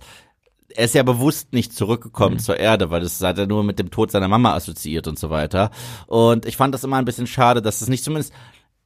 er 0.76 0.86
ist 0.86 0.96
ja 0.96 1.04
bewusst 1.04 1.54
nicht 1.54 1.72
Mhm. 1.72 1.76
zurückgekommen 1.76 2.40
zur 2.40 2.58
Erde, 2.60 2.90
weil 2.90 3.02
das 3.02 3.22
hat 3.22 3.38
er 3.38 3.46
nur 3.48 3.64
mit 3.64 3.78
dem 3.78 3.92
Tod 3.92 4.10
seiner 4.12 4.28
Mama 4.28 4.54
assoziiert 4.56 5.08
und 5.08 5.20
so 5.20 5.30
weiter. 5.30 5.70
Und 6.08 6.46
ich 6.46 6.58
fand 6.58 6.74
das 6.74 6.84
immer 6.84 6.98
ein 6.98 7.06
bisschen 7.06 7.28
schade, 7.28 7.62
dass 7.62 7.82
es 7.82 7.90
nicht 7.90 8.04
zumindest 8.04 8.34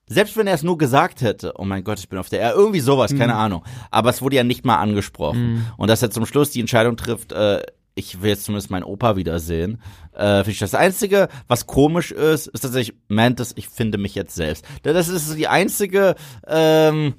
selbst 0.10 0.38
wenn 0.38 0.48
er 0.48 0.54
es 0.54 0.64
nur 0.64 0.78
gesagt 0.78 1.20
hätte, 1.20 1.52
oh 1.58 1.66
mein 1.66 1.84
Gott, 1.84 2.00
ich 2.00 2.08
bin 2.08 2.18
auf 2.18 2.30
der 2.30 2.40
Erde, 2.40 2.56
irgendwie 2.58 2.80
sowas, 2.80 3.12
keine 3.14 3.34
Mhm. 3.34 3.40
Ahnung. 3.40 3.64
Aber 3.92 4.10
es 4.10 4.22
wurde 4.22 4.38
ja 4.38 4.46
nicht 4.46 4.64
mal 4.66 4.78
angesprochen. 4.78 5.66
Und 5.76 5.90
dass 5.90 6.02
er 6.02 6.10
zum 6.12 6.26
Schluss 6.26 6.50
die 6.50 6.62
Entscheidung 6.62 6.96
trifft, 6.96 7.34
äh, 7.34 7.62
ich 7.98 8.22
will 8.22 8.30
jetzt 8.30 8.46
zumindest 8.46 8.72
meinen 8.72 8.84
Opa 8.84 9.16
wiedersehen. 9.16 9.82
Äh, 10.14 10.38
finde 10.38 10.52
ich 10.52 10.60
das 10.60 10.76
Einzige, 10.76 11.28
was 11.48 11.68
komisch 11.68 12.12
ist, 12.12 12.48
ist 12.48 12.62
tatsächlich 12.62 12.98
Mantis, 13.08 13.54
ich 13.56 13.68
finde 13.68 13.98
mich 13.98 14.16
jetzt 14.16 14.36
selbst. 14.36 14.66
Das 14.84 15.10
ist 15.10 15.36
die 15.38 15.48
einzige 15.48 16.16
ähm, 16.48 17.16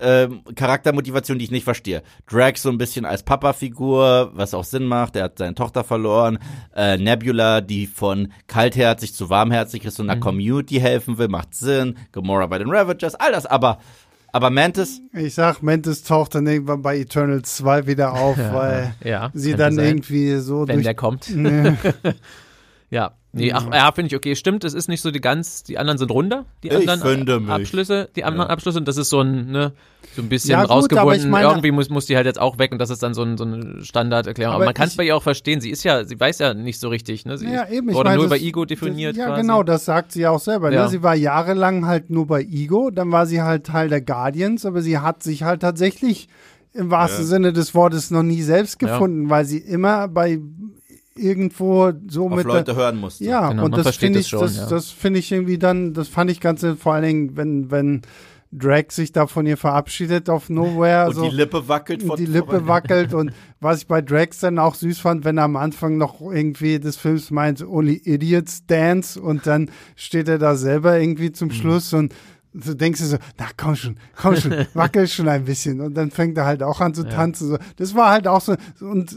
ähm, 0.00 0.42
Charaktermotivation, 0.54 1.38
die 1.38 1.44
ich 1.44 1.50
nicht 1.50 1.64
verstehe. 1.64 2.02
Drag 2.26 2.56
so 2.56 2.70
ein 2.70 2.78
bisschen 2.78 3.04
als 3.04 3.22
Papa-Figur, 3.22 4.30
was 4.34 4.54
auch 4.54 4.64
Sinn 4.64 4.86
macht. 4.86 5.14
Er 5.16 5.24
hat 5.24 5.38
seine 5.38 5.54
Tochter 5.54 5.84
verloren. 5.84 6.38
Äh, 6.74 6.96
Nebula, 6.96 7.60
die 7.60 7.86
von 7.86 8.32
kaltherzig 8.46 9.14
zu 9.14 9.28
warmherzig 9.28 9.84
ist 9.84 10.00
und 10.00 10.08
einer 10.08 10.20
Community 10.20 10.80
helfen 10.80 11.18
will, 11.18 11.28
macht 11.28 11.54
Sinn. 11.54 11.98
Gamora 12.12 12.46
bei 12.46 12.58
den 12.58 12.70
Ravagers, 12.70 13.14
all 13.14 13.32
das. 13.32 13.46
Aber, 13.46 13.78
aber 14.32 14.50
Mantis, 14.50 15.00
Ich 15.12 15.34
sag, 15.34 15.62
Mantis 15.62 16.02
taucht 16.02 16.34
dann 16.34 16.46
irgendwann 16.46 16.82
bei 16.82 16.98
Eternal 16.98 17.42
2 17.42 17.86
wieder 17.86 18.12
auf, 18.14 18.36
weil 18.52 18.94
Ja, 19.04 19.30
sie 19.34 19.54
dann 19.54 19.74
sein, 19.74 19.84
irgendwie 19.86 20.36
so 20.36 20.60
wenn 20.68 20.76
durch. 20.76 20.84
der 20.84 20.94
kommt. 20.94 21.28
Nee. 21.34 21.72
Ja, 22.90 23.12
nee, 23.32 23.52
ach, 23.52 23.66
ja, 23.72 23.92
finde 23.92 24.08
ich 24.08 24.16
okay. 24.16 24.34
Stimmt, 24.36 24.64
es 24.64 24.74
ist 24.74 24.88
nicht 24.88 25.00
so 25.00 25.10
die 25.10 25.20
ganz, 25.20 25.62
die 25.62 25.78
anderen 25.78 25.98
sind 25.98 26.10
runder, 26.10 26.46
die 26.62 26.70
anderen. 26.70 27.48
Abschlüsse, 27.50 28.08
die 28.16 28.24
anderen 28.24 28.48
Abschlüsse, 28.50 28.78
und 28.78 28.88
das 28.88 28.96
ist 28.96 29.10
so 29.10 29.20
ein, 29.20 29.50
ne, 29.50 29.72
so 30.16 30.22
ein 30.22 30.28
bisschen 30.28 30.50
Ja, 30.50 30.62
gut, 30.62 30.70
rausgebunden. 30.70 31.30
meine- 31.30 31.48
Irgendwie 31.48 31.70
muss, 31.70 31.88
muss 31.90 32.06
die 32.06 32.16
halt 32.16 32.26
jetzt 32.26 32.40
auch 32.40 32.58
weg 32.58 32.72
und 32.72 32.78
das 32.78 32.90
ist 32.90 33.02
dann 33.02 33.14
so, 33.14 33.22
ein, 33.22 33.36
so 33.38 33.44
eine 33.44 33.84
Standarderklärung. 33.84 34.54
Aber, 34.54 34.62
Aber 34.62 34.64
man 34.66 34.74
kann 34.74 34.88
es 34.88 34.96
bei 34.96 35.04
ihr 35.04 35.16
auch 35.16 35.22
verstehen. 35.22 35.60
Sie 35.60 35.70
ist 35.70 35.84
ja, 35.84 36.04
sie 36.04 36.18
weiß 36.18 36.38
ja 36.40 36.54
nicht 36.54 36.80
so 36.80 36.88
richtig, 36.88 37.24
ne? 37.26 37.38
Sie 37.38 37.46
Ja, 37.46 37.68
eben. 37.68 37.88
Ich 37.90 37.94
wurde 37.94 38.08
meine, 38.10 38.22
nur 38.22 38.28
das- 38.28 38.38
über 38.38 38.46
Ego 38.48 38.64
definiert. 38.64 39.12
Das, 39.12 39.18
ja, 39.18 39.26
quasi. 39.26 39.40
genau, 39.42 39.62
das 39.62 39.84
sagt 39.84 40.12
sie 40.12 40.22
ja 40.22 40.30
auch 40.30 40.40
selber. 40.40 40.72
Ja. 40.72 40.84
Ne? 40.84 40.88
Sie 40.90 41.02
war 41.02 41.14
jahrelang 41.14 41.86
halt 41.86 42.10
nur 42.10 42.26
bei 42.26 42.42
Ego, 42.42 42.90
dann 42.90 43.12
war 43.12 43.26
sie 43.26 43.42
halt 43.42 43.66
Teil 43.66 43.88
der 43.88 44.00
Guardians, 44.00 44.66
aber 44.66 44.82
sie 44.82 44.98
hat 44.98 45.22
sich 45.22 45.42
halt 45.44 45.60
tatsächlich 45.60 46.28
im 46.72 46.90
wahrsten 46.90 47.22
Ja. 47.24 47.28
Sinne 47.28 47.52
des 47.52 47.74
Wortes 47.74 48.10
noch 48.10 48.22
nie 48.22 48.42
selbst 48.42 48.80
Ja. 48.82 48.88
gefunden, 48.88 49.28
weil 49.30 49.44
sie 49.44 49.58
immer 49.58 50.08
bei 50.08 50.38
irgendwo 51.16 51.92
so 52.08 52.26
auf 52.26 52.30
mit 52.36 52.46
der, 52.46 52.54
Leute 52.54 52.76
hören 52.76 52.98
musste. 52.98 53.24
ja, 53.24 53.50
Genau, 53.50 53.64
und 53.64 53.76
das 53.76 53.96
finde 53.96 54.18
das 54.20 54.26
ich, 54.26 54.30
schon, 54.30 54.40
das, 54.40 54.56
ja. 54.56 54.66
das 54.66 54.90
finde 54.90 55.18
ich 55.18 55.30
irgendwie 55.32 55.58
dann, 55.58 55.92
das 55.94 56.08
fand 56.08 56.30
ich 56.30 56.40
ganz, 56.40 56.64
vor 56.78 56.94
allen 56.94 57.04
Dingen, 57.04 57.36
wenn, 57.36 57.70
wenn 57.70 58.02
Drag 58.52 58.86
sich 58.90 59.12
da 59.12 59.28
von 59.28 59.46
ihr 59.46 59.56
verabschiedet 59.56 60.28
auf 60.28 60.50
Nowhere, 60.50 61.06
Und 61.08 61.14
so. 61.14 61.22
die 61.30 61.36
Lippe 61.36 61.68
wackelt 61.68 62.02
von 62.02 62.16
die 62.16 62.26
Lippe 62.26 62.66
wackelt 62.66 63.14
und 63.14 63.32
was 63.60 63.78
ich 63.78 63.86
bei 63.86 64.02
Drax 64.02 64.40
dann 64.40 64.58
auch 64.58 64.74
süß 64.74 64.98
fand, 64.98 65.24
wenn 65.24 65.38
er 65.38 65.44
am 65.44 65.54
Anfang 65.56 65.98
noch 65.98 66.20
irgendwie 66.20 66.80
des 66.80 66.96
Films 66.96 67.30
meint, 67.30 67.62
only 67.64 67.94
idiots 68.04 68.66
dance 68.66 69.20
und 69.20 69.46
dann 69.46 69.70
steht 69.94 70.28
er 70.28 70.38
da 70.38 70.56
selber 70.56 70.98
irgendwie 70.98 71.28
Mhm. 71.28 71.34
zum 71.34 71.50
Schluss 71.52 71.92
und 71.92 72.12
du 72.52 72.74
denkst 72.74 72.98
dir 72.98 73.06
so, 73.06 73.18
na 73.38 73.46
komm 73.56 73.76
schon, 73.76 73.96
komm 74.16 74.34
schon, 74.34 74.52
wackel 74.74 75.06
schon 75.06 75.28
ein 75.28 75.44
bisschen 75.44 75.80
und 75.80 75.94
dann 75.94 76.10
fängt 76.10 76.36
er 76.36 76.44
halt 76.46 76.64
auch 76.64 76.80
an 76.80 76.92
zu 76.92 77.04
tanzen. 77.08 77.50
So. 77.50 77.58
Das 77.76 77.94
war 77.94 78.10
halt 78.10 78.26
auch 78.26 78.40
so 78.40 78.56
und 78.80 79.16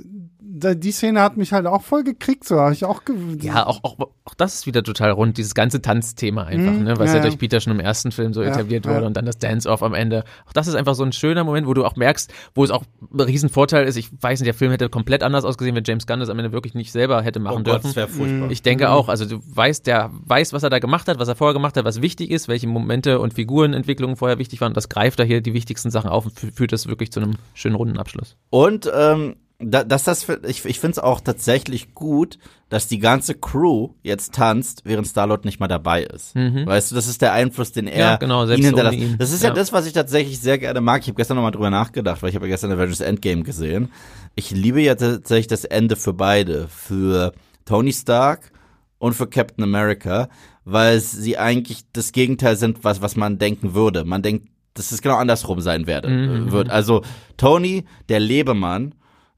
die 0.56 0.92
Szene 0.92 1.22
hat 1.22 1.36
mich 1.36 1.52
halt 1.52 1.66
auch 1.66 1.82
voll 1.82 2.04
gekriegt, 2.04 2.44
so 2.44 2.60
habe 2.60 2.74
ich 2.74 2.86
auch 2.86 3.02
Ja, 3.42 3.66
auch, 3.66 3.84
auch, 3.84 3.98
auch 4.24 4.34
das 4.38 4.54
ist 4.54 4.68
wieder 4.68 4.84
total 4.84 5.10
rund, 5.12 5.38
dieses 5.38 5.56
ganze 5.56 5.82
Tanzthema 5.82 6.44
einfach, 6.44 6.74
ne, 6.78 6.98
was 7.00 7.08
ja, 7.10 7.14
ja, 7.14 7.16
ja. 7.16 7.22
durch 7.24 7.40
Peter 7.40 7.60
schon 7.60 7.74
im 7.74 7.80
ersten 7.80 8.12
Film 8.12 8.34
so 8.34 8.44
Ja, 8.44 8.50
etabliert 8.50 8.86
ja. 8.86 8.94
wurde 8.94 9.08
und 9.08 9.18
dann 9.18 9.26
das 9.26 9.40
Dance-Off 9.40 9.82
am 9.82 9.96
Ende. 9.96 10.24
Auch 10.46 10.54
das 10.54 10.68
ist 10.68 10.76
einfach 10.76 10.94
so 10.94 11.04
ein 11.04 11.12
schöner 11.12 11.44
Moment, 11.44 11.66
wo 11.66 11.74
du 11.74 11.84
auch 11.84 11.96
merkst, 11.96 12.32
wo 12.54 12.64
es 12.64 12.70
auch 12.70 12.84
ein 13.12 13.20
Riesenvorteil 13.20 13.88
ist. 13.88 13.96
Ich 13.96 14.12
weiß 14.22 14.40
nicht, 14.42 14.46
der 14.48 14.54
Film 14.54 14.70
hätte 14.70 14.90
komplett 14.90 15.24
anders 15.24 15.44
ausgesehen, 15.44 15.76
wenn 15.76 15.84
James 15.86 16.06
Gunn 16.06 16.20
das 16.20 16.30
am 16.30 16.38
Ende 16.38 16.52
wirklich 16.52 16.76
nicht 16.76 16.92
selber 16.92 17.22
hätte 17.24 17.40
Oh 17.40 17.44
machen 17.44 17.64
Gott, 17.64 17.74
dürfen. 17.84 17.88
das 17.88 17.96
wäre 17.96 18.08
furchtbar. 18.08 18.52
Ich 18.52 18.62
denke 18.62 18.92
auch, 18.92 19.10
also 19.10 19.26
du 19.26 19.40
weißt, 19.44 19.88
der 19.88 20.12
weiß, 20.14 20.54
was 20.54 20.62
er 20.62 20.70
da 20.70 20.78
gemacht 20.78 21.08
hat, 21.08 21.18
was 21.18 21.28
er 21.28 21.36
vorher 21.36 21.54
gemacht 21.54 21.76
hat, 21.78 21.86
was 21.86 22.02
wichtig 22.04 22.30
ist, 22.30 22.48
welche 22.48 22.68
Momente 22.68 23.20
und 23.20 23.34
Figurenentwicklungen 23.34 24.18
vorher 24.18 24.38
wichtig 24.38 24.62
waren. 24.62 24.74
Das 24.76 24.88
greift 24.88 25.20
da 25.20 25.24
hier 25.24 25.42
die 25.42 25.54
wichtigsten 25.54 25.90
Sachen 25.90 26.12
auf 26.12 26.26
und 26.26 26.36
fü- 26.38 26.56
führt 26.56 26.72
das 26.72 26.88
wirklich 26.88 27.12
zu 27.12 27.20
einem 27.22 27.34
schönen 27.56 27.76
runden 27.76 27.98
Abschluss. 27.98 28.38
Und 28.52 28.92
ähm, 28.96 29.36
da, 29.72 29.84
dass 29.84 30.04
das, 30.04 30.24
für- 30.24 30.42
ich, 30.48 30.66
ich 30.66 30.80
finde 30.80 30.94
es 30.94 31.00
auch 31.00 31.22
tatsächlich 31.22 31.94
gut, 31.94 32.38
dass 32.70 32.88
die 32.88 33.00
ganze 33.00 33.36
Crew 33.36 33.90
jetzt 34.02 34.34
tanzt, 34.34 34.82
während 34.86 35.08
Starlord 35.08 35.46
nicht 35.46 35.60
mal 35.60 35.68
dabei 35.68 36.04
ist. 36.04 36.36
Weißt 36.36 36.90
du, 36.92 36.96
das 36.96 37.08
ist 37.08 37.22
der 37.22 37.34
Einfluss, 37.34 37.72
den 37.72 37.88
er 37.88 37.94
Mhm. 37.94 38.00
Ja, 38.00 38.16
genau, 38.18 38.44
ihnen 38.46 38.64
hinterlässt. 38.64 38.98
ihn. 38.98 39.16
Das 39.20 39.32
ist 39.32 39.44
ja. 39.44 39.50
Ja. 39.50 39.56
das, 39.56 39.72
was 39.74 39.86
ich 39.86 39.94
tatsächlich 39.94 40.40
sehr 40.40 40.58
gerne 40.58 40.82
mag. 40.82 41.02
Ich 41.02 41.08
habe 41.08 41.16
gestern 41.18 41.36
nochmal 41.36 41.52
drüber 41.52 41.70
nachgedacht, 41.70 42.22
weil 42.24 42.30
ich 42.30 42.36
habe 42.36 42.46
ja 42.48 42.52
gestern 42.54 42.72
Avengers 42.72 43.02
Endgame 43.02 43.44
gesehen. 43.44 43.90
Ich 44.36 44.50
liebe 44.52 44.82
ja 44.82 44.96
tatsächlich 44.96 45.48
das 45.48 45.66
Ende 45.66 45.96
für 45.96 46.14
beide, 46.14 46.68
für 46.68 47.34
Tony 47.66 47.94
Stark 47.94 48.52
und 48.98 49.14
für 49.14 49.28
Captain 49.28 49.64
America, 49.64 50.30
weil 50.66 51.00
sie 51.00 51.38
eigentlich 51.38 51.82
das 51.94 52.12
Gegenteil 52.12 52.56
sind, 52.56 52.84
was, 52.84 53.02
was 53.02 53.16
man 53.16 53.38
denken 53.38 53.76
würde. 53.76 54.04
Man 54.06 54.22
denkt, 54.24 54.48
dass 54.74 54.92
es 54.92 55.04
genau 55.04 55.18
andersrum 55.18 55.62
sein 55.62 55.86
werde, 55.86 56.10
Mhm. 56.10 56.52
wird. 56.52 56.72
Also 56.72 57.04
Tony, 57.38 57.86
der 58.10 58.20
Lebemann, 58.20 58.96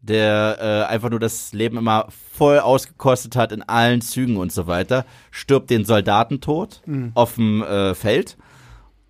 der 0.07 0.57
äh, 0.59 0.91
einfach 0.91 1.09
nur 1.09 1.19
das 1.19 1.53
Leben 1.53 1.77
immer 1.77 2.07
voll 2.09 2.59
ausgekostet 2.59 3.35
hat 3.35 3.51
in 3.51 3.63
allen 3.63 4.01
Zügen 4.01 4.37
und 4.37 4.51
so 4.51 4.67
weiter, 4.67 5.05
stirbt 5.31 5.69
den 5.69 5.85
Soldatentod 5.85 6.81
auf 7.15 7.35
dem 7.35 7.63
äh, 7.63 7.95
Feld. 7.95 8.37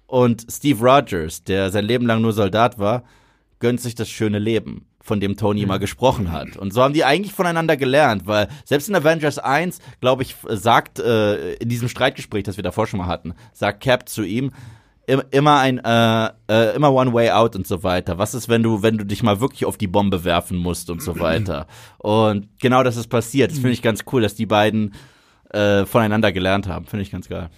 Und 0.07 0.45
Steve 0.49 0.79
Rogers, 0.79 1.43
der 1.43 1.71
sein 1.71 1.85
Leben 1.85 2.05
lang 2.05 2.21
nur 2.21 2.33
Soldat 2.33 2.79
war, 2.79 3.03
gönnt 3.59 3.81
sich 3.81 3.95
das 3.95 4.09
schöne 4.09 4.39
Leben, 4.39 4.85
von 5.01 5.19
dem 5.19 5.37
Tony 5.37 5.61
immer 5.61 5.77
gesprochen 5.77 6.31
hat. 6.31 6.57
Und 6.57 6.73
so 6.73 6.81
haben 6.81 6.93
die 6.93 7.05
eigentlich 7.05 7.33
voneinander 7.33 7.77
gelernt, 7.77 8.25
weil 8.25 8.47
selbst 8.63 8.89
in 8.89 8.95
Avengers 8.95 9.37
1, 9.37 9.79
glaube 10.01 10.23
ich, 10.23 10.35
sagt 10.49 10.99
äh, 10.99 11.53
in 11.55 11.69
diesem 11.69 11.89
Streitgespräch, 11.89 12.43
das 12.43 12.57
wir 12.57 12.63
davor 12.63 12.87
schon 12.87 12.97
mal 12.97 13.07
hatten, 13.07 13.35
sagt 13.53 13.83
Cap 13.83 14.09
zu 14.09 14.23
ihm, 14.23 14.51
immer 15.07 15.59
ein 15.59 15.77
äh, 15.83 16.29
äh, 16.49 16.75
immer 16.75 16.91
one 16.93 17.13
way 17.13 17.29
out 17.31 17.55
und 17.55 17.67
so 17.67 17.83
weiter. 17.83 18.17
Was 18.17 18.33
ist, 18.33 18.49
wenn 18.49 18.63
du 18.63 18.81
wenn 18.81 18.97
du 18.97 19.05
dich 19.05 19.21
mal 19.23 19.39
wirklich 19.39 19.65
auf 19.65 19.77
die 19.77 19.87
Bombe 19.87 20.23
werfen 20.23 20.57
musst 20.57 20.89
und 20.89 21.01
so 21.01 21.19
weiter? 21.19 21.67
Und 21.97 22.47
genau 22.59 22.83
das 22.83 22.97
ist 22.97 23.07
passiert. 23.07 23.51
Das 23.51 23.57
finde 23.57 23.71
ich 23.73 23.81
ganz 23.81 24.03
cool, 24.11 24.21
dass 24.21 24.35
die 24.35 24.45
beiden 24.45 24.93
äh, 25.51 25.85
voneinander 25.85 26.31
gelernt 26.31 26.67
haben. 26.67 26.85
Finde 26.85 27.03
ich 27.03 27.11
ganz 27.11 27.27
geil. 27.29 27.49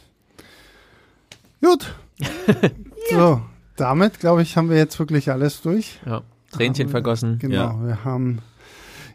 Gut. 1.61 1.93
So, 3.09 3.41
damit 3.77 4.19
glaube 4.19 4.41
ich, 4.41 4.57
haben 4.57 4.69
wir 4.69 4.75
jetzt 4.75 4.99
wirklich 4.99 5.31
alles 5.31 5.61
durch. 5.61 5.97
Ja. 6.05 6.23
Tränchen 6.51 6.89
vergossen. 6.89 7.39
Genau, 7.39 7.55
Ja. 7.55 7.85
wir 7.87 8.03
haben 8.03 8.39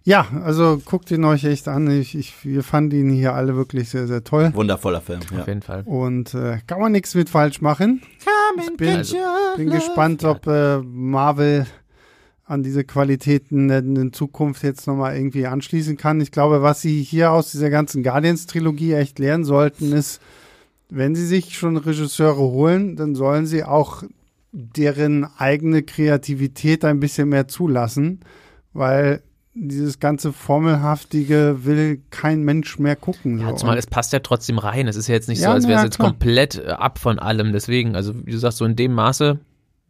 Ja, 0.04 0.26
also 0.44 0.80
guckt 0.84 1.10
ihn 1.10 1.24
euch 1.24 1.44
echt 1.44 1.68
an. 1.68 1.88
Ich, 1.90 2.16
ich, 2.16 2.44
wir 2.44 2.62
fanden 2.62 2.96
ihn 2.96 3.10
hier 3.10 3.34
alle 3.34 3.54
wirklich 3.54 3.88
sehr, 3.88 4.06
sehr 4.06 4.24
toll. 4.24 4.50
Wundervoller 4.54 5.00
Film, 5.00 5.20
ja. 5.32 5.40
Auf 5.40 5.48
jeden 5.48 5.62
Fall. 5.62 5.82
Und 5.84 6.34
äh, 6.34 6.58
kann 6.66 6.80
man 6.80 6.92
nichts 6.92 7.14
mit 7.14 7.30
falsch 7.30 7.60
machen. 7.60 8.02
Ich 8.58 8.76
bin, 8.76 8.96
also, 8.96 9.16
bin 9.56 9.70
gespannt, 9.70 10.24
ob 10.24 10.46
äh, 10.46 10.78
Marvel 10.78 11.66
an 12.44 12.62
diese 12.62 12.84
Qualitäten 12.84 13.70
in 13.70 14.12
Zukunft 14.12 14.62
jetzt 14.62 14.86
nochmal 14.86 15.16
irgendwie 15.16 15.46
anschließen 15.46 15.96
kann. 15.96 16.20
Ich 16.20 16.32
glaube, 16.32 16.60
was 16.62 16.82
sie 16.82 17.02
hier 17.02 17.30
aus 17.30 17.52
dieser 17.52 17.70
ganzen 17.70 18.02
Guardians-Trilogie 18.02 18.92
echt 18.94 19.18
lernen 19.18 19.44
sollten, 19.44 19.92
ist, 19.92 20.20
wenn 20.90 21.14
sie 21.14 21.24
sich 21.24 21.56
schon 21.56 21.76
Regisseure 21.78 22.36
holen, 22.36 22.96
dann 22.96 23.14
sollen 23.14 23.46
sie 23.46 23.64
auch 23.64 24.02
deren 24.50 25.26
eigene 25.38 25.82
Kreativität 25.82 26.84
ein 26.84 27.00
bisschen 27.00 27.30
mehr 27.30 27.48
zulassen, 27.48 28.20
weil 28.74 29.22
dieses 29.54 30.00
ganze 30.00 30.32
Formelhaftige 30.32 31.58
will 31.64 32.00
kein 32.10 32.42
Mensch 32.42 32.78
mehr 32.78 32.96
gucken. 32.96 33.38
Ja, 33.38 33.54
zumal 33.54 33.76
es 33.76 33.86
passt 33.86 34.12
ja 34.12 34.20
trotzdem 34.20 34.58
rein. 34.58 34.88
Es 34.88 34.96
ist 34.96 35.08
ja 35.08 35.14
jetzt 35.14 35.28
nicht 35.28 35.40
ja, 35.40 35.48
so, 35.48 35.52
als 35.52 35.68
wäre 35.68 35.78
es 35.78 35.84
jetzt 35.84 35.96
klar. 35.96 36.10
komplett 36.10 36.58
äh, 36.58 36.68
ab 36.70 36.98
von 36.98 37.18
allem. 37.18 37.52
Deswegen, 37.52 37.94
also 37.94 38.14
wie 38.26 38.30
du 38.30 38.38
sagst, 38.38 38.58
so 38.58 38.64
in 38.64 38.76
dem 38.76 38.92
Maße 38.92 39.38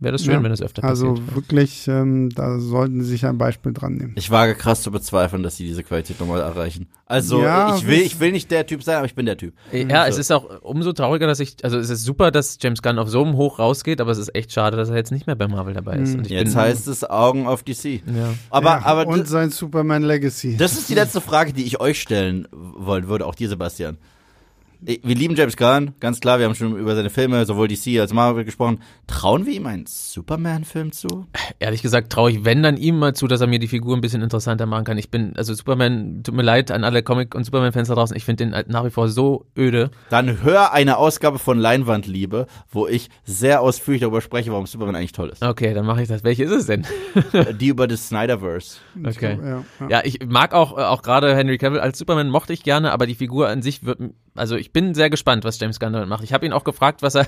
wäre 0.03 0.13
das 0.13 0.25
schön, 0.25 0.35
ja, 0.35 0.43
wenn 0.43 0.51
das 0.51 0.63
öfter 0.63 0.85
also 0.85 1.11
passiert. 1.11 1.29
Also 1.29 1.37
wirklich, 1.37 1.89
ähm, 1.89 2.31
da 2.31 2.59
sollten 2.59 3.03
sie 3.03 3.11
sich 3.11 3.27
ein 3.27 3.39
Beispiel 3.39 3.73
dran 3.73 3.95
nehmen. 3.95 4.13
Ich 4.17 4.31
wage 4.31 4.55
krass 4.55 4.83
zu 4.83 4.91
bezweifeln, 4.91 5.43
dass 5.43 5.57
sie 5.57 5.65
diese 5.65 5.83
Qualität 5.83 6.19
nochmal 6.21 6.41
erreichen. 6.41 6.89
Also 7.07 7.43
ja, 7.43 7.77
ich 7.77 7.87
will, 7.87 8.01
ich 8.01 8.21
will 8.21 8.33
nicht 8.33 8.51
der 8.51 8.67
Typ 8.67 8.83
sein, 8.83 8.97
aber 8.97 9.07
ich 9.07 9.15
bin 9.15 9.27
der 9.27 9.37
Typ. 9.37 9.55
Ja, 9.73 10.03
also. 10.03 10.19
es 10.19 10.27
ist 10.27 10.33
auch 10.33 10.63
umso 10.63 10.93
trauriger, 10.93 11.27
dass 11.27 11.41
ich, 11.41 11.57
also 11.63 11.79
es 11.79 11.91
ist 11.91 12.05
super, 12.05 12.31
dass 12.31 12.59
James 12.61 12.81
Gunn 12.81 12.99
auf 12.99 13.09
so 13.09 13.23
einem 13.23 13.37
Hoch 13.37 13.59
rausgeht, 13.59 14.01
aber 14.01 14.11
es 14.11 14.19
ist 14.19 14.35
echt 14.35 14.53
schade, 14.53 14.77
dass 14.77 14.89
er 14.89 14.97
jetzt 14.97 15.13
nicht 15.13 15.27
mehr 15.27 15.37
bei 15.37 15.47
Marvel 15.47 15.75
dabei 15.75 15.97
ist. 15.97 16.15
Und 16.15 16.31
jetzt 16.31 16.55
bin, 16.55 16.63
heißt 16.63 16.89
es 16.89 17.05
Augen 17.05 17.47
auf 17.47 17.63
DC. 17.63 17.85
Ja. 17.85 18.01
Aber, 18.51 18.71
ja, 18.71 18.83
aber 18.85 19.07
und 19.07 19.29
sein 19.29 19.51
Superman 19.51 20.03
Legacy. 20.03 20.57
Das 20.57 20.73
ist 20.73 20.89
die 20.89 20.95
letzte 20.95 21.21
Frage, 21.21 21.53
die 21.53 21.65
ich 21.65 21.81
euch 21.81 22.01
stellen 22.01 22.49
wollen 22.51 23.09
würde, 23.09 23.27
auch 23.27 23.35
dir, 23.35 23.49
Sebastian 23.49 23.99
wir 24.85 25.15
lieben 25.15 25.37
James 25.37 25.57
Gunn, 25.57 25.95
ganz 26.01 26.21
klar, 26.21 26.39
wir 26.41 26.47
haben 26.47 26.57
schon 26.57 26.77
über 26.77 26.97
seine 26.97 27.11
Filme, 27.11 27.45
sowohl 27.47 27.69
DC 27.69 28.01
als 28.01 28.13
Marvel 28.13 28.45
gesprochen. 28.45 28.81
Trauen 29.07 29.47
wir 29.47 29.55
ihm 29.55 29.67
einen 29.67 29.87
Superman-Film 29.87 30.91
zu? 30.91 31.27
Ehrlich 31.61 31.83
gesagt 31.83 32.13
traue 32.13 32.33
ich, 32.33 32.45
wenn 32.45 32.63
dann 32.65 32.77
ihm 32.77 32.99
mal 32.99 33.15
zu, 33.15 33.29
dass 33.29 33.41
er 33.41 33.47
mir 33.47 33.61
die 33.61 33.69
Figur 33.69 33.97
ein 33.97 34.01
bisschen 34.01 34.23
interessanter 34.23 34.67
machen 34.67 34.85
kann. 34.85 34.99
Ich 34.99 35.11
bin, 35.11 35.37
also 35.37 35.55
Superman, 35.55 36.23
tut 36.25 36.35
mir 36.35 36.43
leid 36.43 36.73
an 36.73 36.83
alle 36.83 37.05
Comic- 37.05 37.35
und 37.37 37.45
Superman-Fans 37.45 37.89
da 37.89 37.95
draußen, 37.95 38.17
ich 38.17 38.25
finde 38.25 38.47
den 38.47 38.65
nach 38.67 38.85
wie 38.85 38.91
vor 38.91 39.09
so 39.09 39.47
öde. 39.57 39.91
Dann 40.11 40.43
hör 40.43 40.73
eine 40.73 40.97
Ausgabe 40.97 41.39
von 41.39 41.59
Leinwandliebe, 41.59 42.47
wo 42.69 42.89
ich 42.89 43.09
sehr 43.25 43.61
ausführlich 43.61 44.01
darüber 44.01 44.21
spreche, 44.21 44.51
warum 44.51 44.67
Superman 44.67 44.97
eigentlich 44.97 45.13
toll 45.13 45.29
ist. 45.29 45.43
Okay, 45.45 45.75
dann 45.75 45.87
mache 45.87 46.03
ich 46.03 46.09
das. 46.09 46.25
Welche 46.25 46.45
ist 46.45 46.53
es 46.53 46.67
denn? 46.67 46.85
die 47.61 47.69
über 47.69 47.87
das 47.87 48.09
Snyderverse. 48.09 48.79
Okay. 49.05 49.39
Ja, 49.41 49.65
ja. 49.81 49.89
ja, 49.89 50.01
ich 50.05 50.19
mag 50.27 50.55
auch, 50.55 50.77
auch 50.77 51.03
gerade 51.03 51.37
Henry 51.37 51.59
Cavill 51.59 51.81
als 51.81 51.99
Superman 51.99 52.29
mochte 52.31 52.53
ich 52.53 52.65
gerne, 52.65 52.93
aber 52.93 53.07
die 53.07 53.15
Figur 53.15 53.49
an 53.49 53.63
sich 53.63 53.85
wird, 53.85 54.01
also 54.35 54.57
ich 54.57 54.73
bin 54.73 54.95
sehr 54.95 55.11
gespannt, 55.11 55.45
was 55.45 55.61
James 55.61 55.79
Gunn 55.79 55.93
damit 55.93 56.09
macht. 56.09 56.25
Ich 56.25 56.33
habe 56.33 56.47
ihn 56.47 56.53
auch 56.53 56.65
gefragt, 56.65 57.03
was 57.03 57.15
er, 57.15 57.27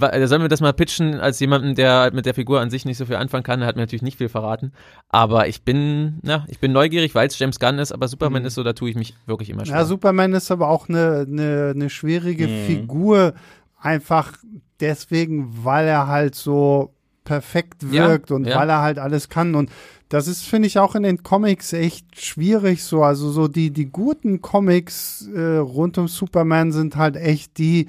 er 0.00 0.28
soll 0.28 0.38
mir 0.38 0.48
das 0.48 0.60
mal 0.60 0.72
pitchen 0.72 1.20
als 1.20 1.38
jemanden, 1.40 1.74
der 1.74 2.12
mit 2.12 2.26
der 2.26 2.34
Figur 2.34 2.60
an 2.60 2.70
sich 2.70 2.84
nicht 2.84 2.96
so 2.96 3.06
viel 3.06 3.16
anfangen 3.16 3.42
kann. 3.42 3.60
Er 3.60 3.66
hat 3.66 3.76
mir 3.76 3.82
natürlich 3.82 4.02
nicht 4.02 4.18
viel 4.18 4.28
verraten, 4.28 4.72
aber 5.08 5.48
ich 5.48 5.64
bin, 5.64 6.20
ja, 6.22 6.44
ich 6.48 6.60
bin 6.60 6.72
neugierig, 6.72 7.14
weil 7.14 7.26
es 7.26 7.38
James 7.38 7.58
Gunn 7.60 7.78
ist, 7.78 7.92
aber 7.92 8.08
Superman 8.08 8.42
mhm. 8.42 8.46
ist 8.46 8.54
so, 8.54 8.62
da 8.62 8.72
tue 8.72 8.90
ich 8.90 8.96
mich 8.96 9.14
wirklich 9.26 9.50
immer 9.50 9.66
schwer. 9.66 9.76
Ja, 9.76 9.84
Superman 9.84 10.32
ist 10.32 10.50
aber 10.50 10.68
auch 10.68 10.88
eine, 10.88 11.26
eine, 11.28 11.72
eine 11.74 11.90
schwierige 11.90 12.48
mhm. 12.48 12.66
Figur, 12.66 13.34
einfach 13.78 14.32
deswegen, 14.80 15.64
weil 15.64 15.86
er 15.86 16.06
halt 16.06 16.34
so 16.34 16.94
perfekt 17.24 17.90
wirkt 17.90 18.30
ja, 18.30 18.36
und 18.36 18.46
ja. 18.46 18.56
weil 18.58 18.68
er 18.68 18.82
halt 18.82 18.98
alles 18.98 19.28
kann 19.28 19.54
und 19.54 19.70
das 20.10 20.28
ist, 20.28 20.42
finde 20.42 20.68
ich, 20.68 20.78
auch 20.78 20.94
in 20.94 21.02
den 21.02 21.24
Comics 21.24 21.72
echt 21.72 22.20
schwierig 22.20 22.84
so. 22.84 23.02
Also 23.02 23.30
so 23.30 23.48
die, 23.48 23.72
die 23.72 23.86
guten 23.86 24.42
Comics 24.42 25.28
äh, 25.34 25.56
rund 25.56 25.98
um 25.98 26.06
Superman 26.06 26.70
sind 26.70 26.94
halt 26.94 27.16
echt 27.16 27.58
die, 27.58 27.88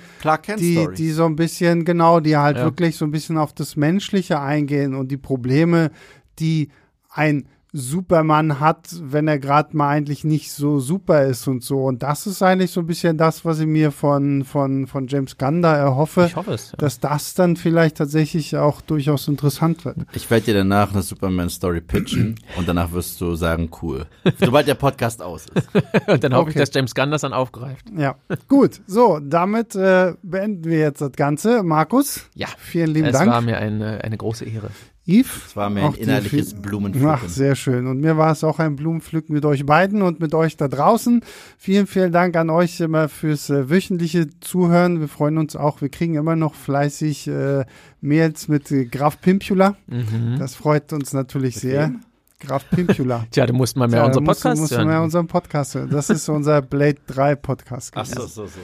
die, 0.58 0.88
die 0.96 1.12
so 1.12 1.26
ein 1.26 1.36
bisschen, 1.36 1.86
genau, 1.86 2.20
die 2.22 2.36
halt 2.36 2.58
ja. 2.58 2.64
wirklich 2.64 2.96
so 2.96 3.06
ein 3.06 3.12
bisschen 3.12 3.38
auf 3.38 3.54
das 3.54 3.76
Menschliche 3.76 4.40
eingehen 4.40 4.96
und 4.96 5.12
die 5.12 5.18
Probleme, 5.18 5.92
die 6.40 6.70
ein 7.10 7.48
Superman 7.78 8.62
hat, 8.62 8.88
wenn 9.02 9.28
er 9.28 9.38
gerade 9.38 9.76
mal 9.76 9.90
eigentlich 9.90 10.24
nicht 10.24 10.54
so 10.54 10.80
super 10.80 11.26
ist 11.26 11.46
und 11.50 11.62
so. 11.62 11.84
Und 11.84 12.04
das 12.04 12.26
ist 12.26 12.42
eigentlich 12.42 12.72
so 12.72 12.80
ein 12.80 12.88
bisschen 12.88 13.18
das, 13.18 13.44
was 13.44 13.60
ich 13.60 13.68
mir 13.68 13.92
von, 13.92 14.46
von, 14.46 14.88
von 14.88 15.08
James 15.08 15.38
Gunn 15.38 15.62
da 15.62 15.76
erhoffe. 15.76 16.28
Ich 16.28 16.38
hoffe 16.38 16.54
es. 16.54 16.72
Ja. 16.72 16.78
Dass 16.78 17.02
das 17.02 17.34
dann 17.34 17.58
vielleicht 17.58 17.98
tatsächlich 17.98 18.56
auch 18.56 18.80
durchaus 18.80 19.28
interessant 19.28 19.84
wird. 19.84 19.98
Ich 20.14 20.32
werde 20.32 20.46
dir 20.46 20.54
danach 20.54 20.94
eine 20.94 21.02
Superman-Story 21.02 21.82
pitchen 21.82 22.40
und 22.58 22.66
danach 22.66 22.94
wirst 22.94 23.20
du 23.20 23.36
sagen, 23.36 23.70
cool. 23.82 24.06
Sobald 24.40 24.70
der 24.70 24.76
Podcast 24.76 25.22
aus 25.22 25.48
ist. 25.54 25.68
und 26.08 26.24
dann 26.24 26.34
hoffe 26.34 26.44
okay. 26.44 26.52
ich, 26.52 26.56
dass 26.56 26.74
James 26.74 26.96
Gunn 26.96 27.12
das 27.12 27.22
dann 27.24 27.34
aufgreift. 27.34 27.88
Ja, 27.94 28.16
gut. 28.48 28.80
So, 28.88 29.20
damit 29.22 29.76
äh, 29.76 30.14
beenden 30.24 30.64
wir 30.64 30.80
jetzt 30.80 31.02
das 31.02 31.12
Ganze. 31.12 31.62
Markus? 31.62 32.30
Ja. 32.36 32.48
Vielen 32.58 32.92
lieben 32.92 33.08
es 33.08 33.14
Dank. 33.14 33.28
Es 33.28 33.34
war 33.34 33.42
mir 33.42 33.58
eine, 33.58 34.02
eine 34.02 34.16
große 34.16 34.46
Ehre. 34.46 34.70
Yves. 35.08 35.48
Es 35.48 35.56
war 35.56 35.70
mir 35.70 35.86
ein 35.86 35.94
innerliches 35.94 36.54
Blumenpflücken. 36.56 37.10
Ach, 37.10 37.28
sehr 37.28 37.56
schön. 37.56 37.88
Und 37.88 38.00
mir 38.00 38.18
war 38.18 38.32
es 38.32 38.44
auch 38.44 38.60
ein 38.60 38.76
Blumenpflücken 38.76 39.36
mit 39.36 39.46
euch 39.46 39.66
beiden 39.66 40.02
und 40.02 40.20
mit 40.20 40.34
euch 40.34 40.58
da 40.58 40.68
draußen. 40.68 41.22
Vielen, 41.58 41.86
vielen 41.86 42.12
Dank 42.12 42.36
an 42.36 42.50
euch 42.50 42.80
immer 42.80 43.08
fürs 43.08 43.50
äh, 43.50 43.70
wöchentliche 43.70 44.28
Zuhören. 44.40 45.00
Wir 45.00 45.08
freuen 45.08 45.38
uns 45.38 45.56
auch. 45.56 45.82
Wir 45.82 45.90
kriegen 45.90 46.16
immer 46.16 46.36
noch 46.36 46.56
fleißig 46.56 47.28
äh, 47.28 47.66
Mails 48.02 48.48
mit 48.48 48.72
äh, 48.72 48.86
Graf 48.86 49.22
Pimpula. 49.22 49.76
Mhm. 49.88 50.38
Das 50.40 50.56
freut 50.56 50.92
uns 50.92 51.14
natürlich 51.14 51.56
sehr. 51.56 51.90
Wem? 51.90 52.02
Graf 52.46 52.70
Pimpula. 52.70 53.26
Tja, 53.32 53.46
du 53.46 53.54
musst 53.54 53.76
mal 53.76 53.88
mehr 53.88 54.00
Tja, 54.00 54.08
unseren 54.08 54.24
Podcast 54.26 54.62
musst, 54.62 54.78
hören. 54.78 54.88
mehr 54.88 55.02
unseren 55.02 55.28
Podcast 55.28 55.76
hören. 55.76 55.90
Das 55.90 56.10
ist 56.10 56.30
unser 56.30 56.62
Blade 56.62 56.98
3 57.08 57.36
Podcast. 57.36 57.94
Ach 57.96 58.06
so, 58.06 58.26
so, 58.26 58.46
so. 58.46 58.60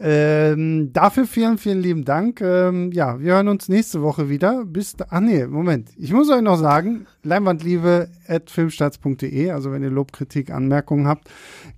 Ähm, 0.00 0.92
dafür 0.92 1.26
vielen, 1.26 1.58
vielen 1.58 1.80
lieben 1.80 2.04
Dank. 2.04 2.40
Ähm, 2.40 2.92
ja, 2.92 3.20
wir 3.20 3.34
hören 3.34 3.48
uns 3.48 3.68
nächste 3.68 4.02
Woche 4.02 4.28
wieder. 4.28 4.64
Bis, 4.64 4.96
da, 4.96 5.06
ach 5.10 5.20
nee, 5.20 5.46
Moment. 5.46 5.90
Ich 5.96 6.12
muss 6.12 6.30
euch 6.30 6.42
noch 6.42 6.56
sagen, 6.56 7.06
leinwandliebe 7.22 8.08
at 8.26 8.50
filmstarts.de, 8.50 9.50
also 9.50 9.72
wenn 9.72 9.82
ihr 9.82 9.90
Lob, 9.90 10.12
Kritik, 10.12 10.50
Anmerkungen 10.50 11.06
habt, 11.06 11.28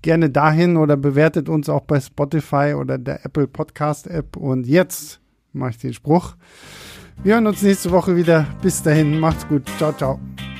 gerne 0.03 0.31
dahin 0.31 0.77
oder 0.77 0.97
bewertet 0.97 1.49
uns 1.49 1.69
auch 1.69 1.83
bei 1.83 2.01
Spotify 2.01 2.75
oder 2.79 2.99
der 2.99 3.25
Apple 3.25 3.47
Podcast 3.47 4.07
App. 4.07 4.37
Und 4.37 4.67
jetzt 4.67 5.21
mache 5.53 5.71
ich 5.71 5.79
den 5.79 5.93
Spruch. 5.93 6.37
Wir 7.23 7.35
hören 7.35 7.47
uns 7.47 7.63
nächste 7.63 7.91
Woche 7.91 8.17
wieder. 8.17 8.47
Bis 8.63 8.83
dahin, 8.83 9.19
macht's 9.19 9.47
gut. 9.47 9.63
Ciao, 9.79 9.93
ciao. 9.93 10.54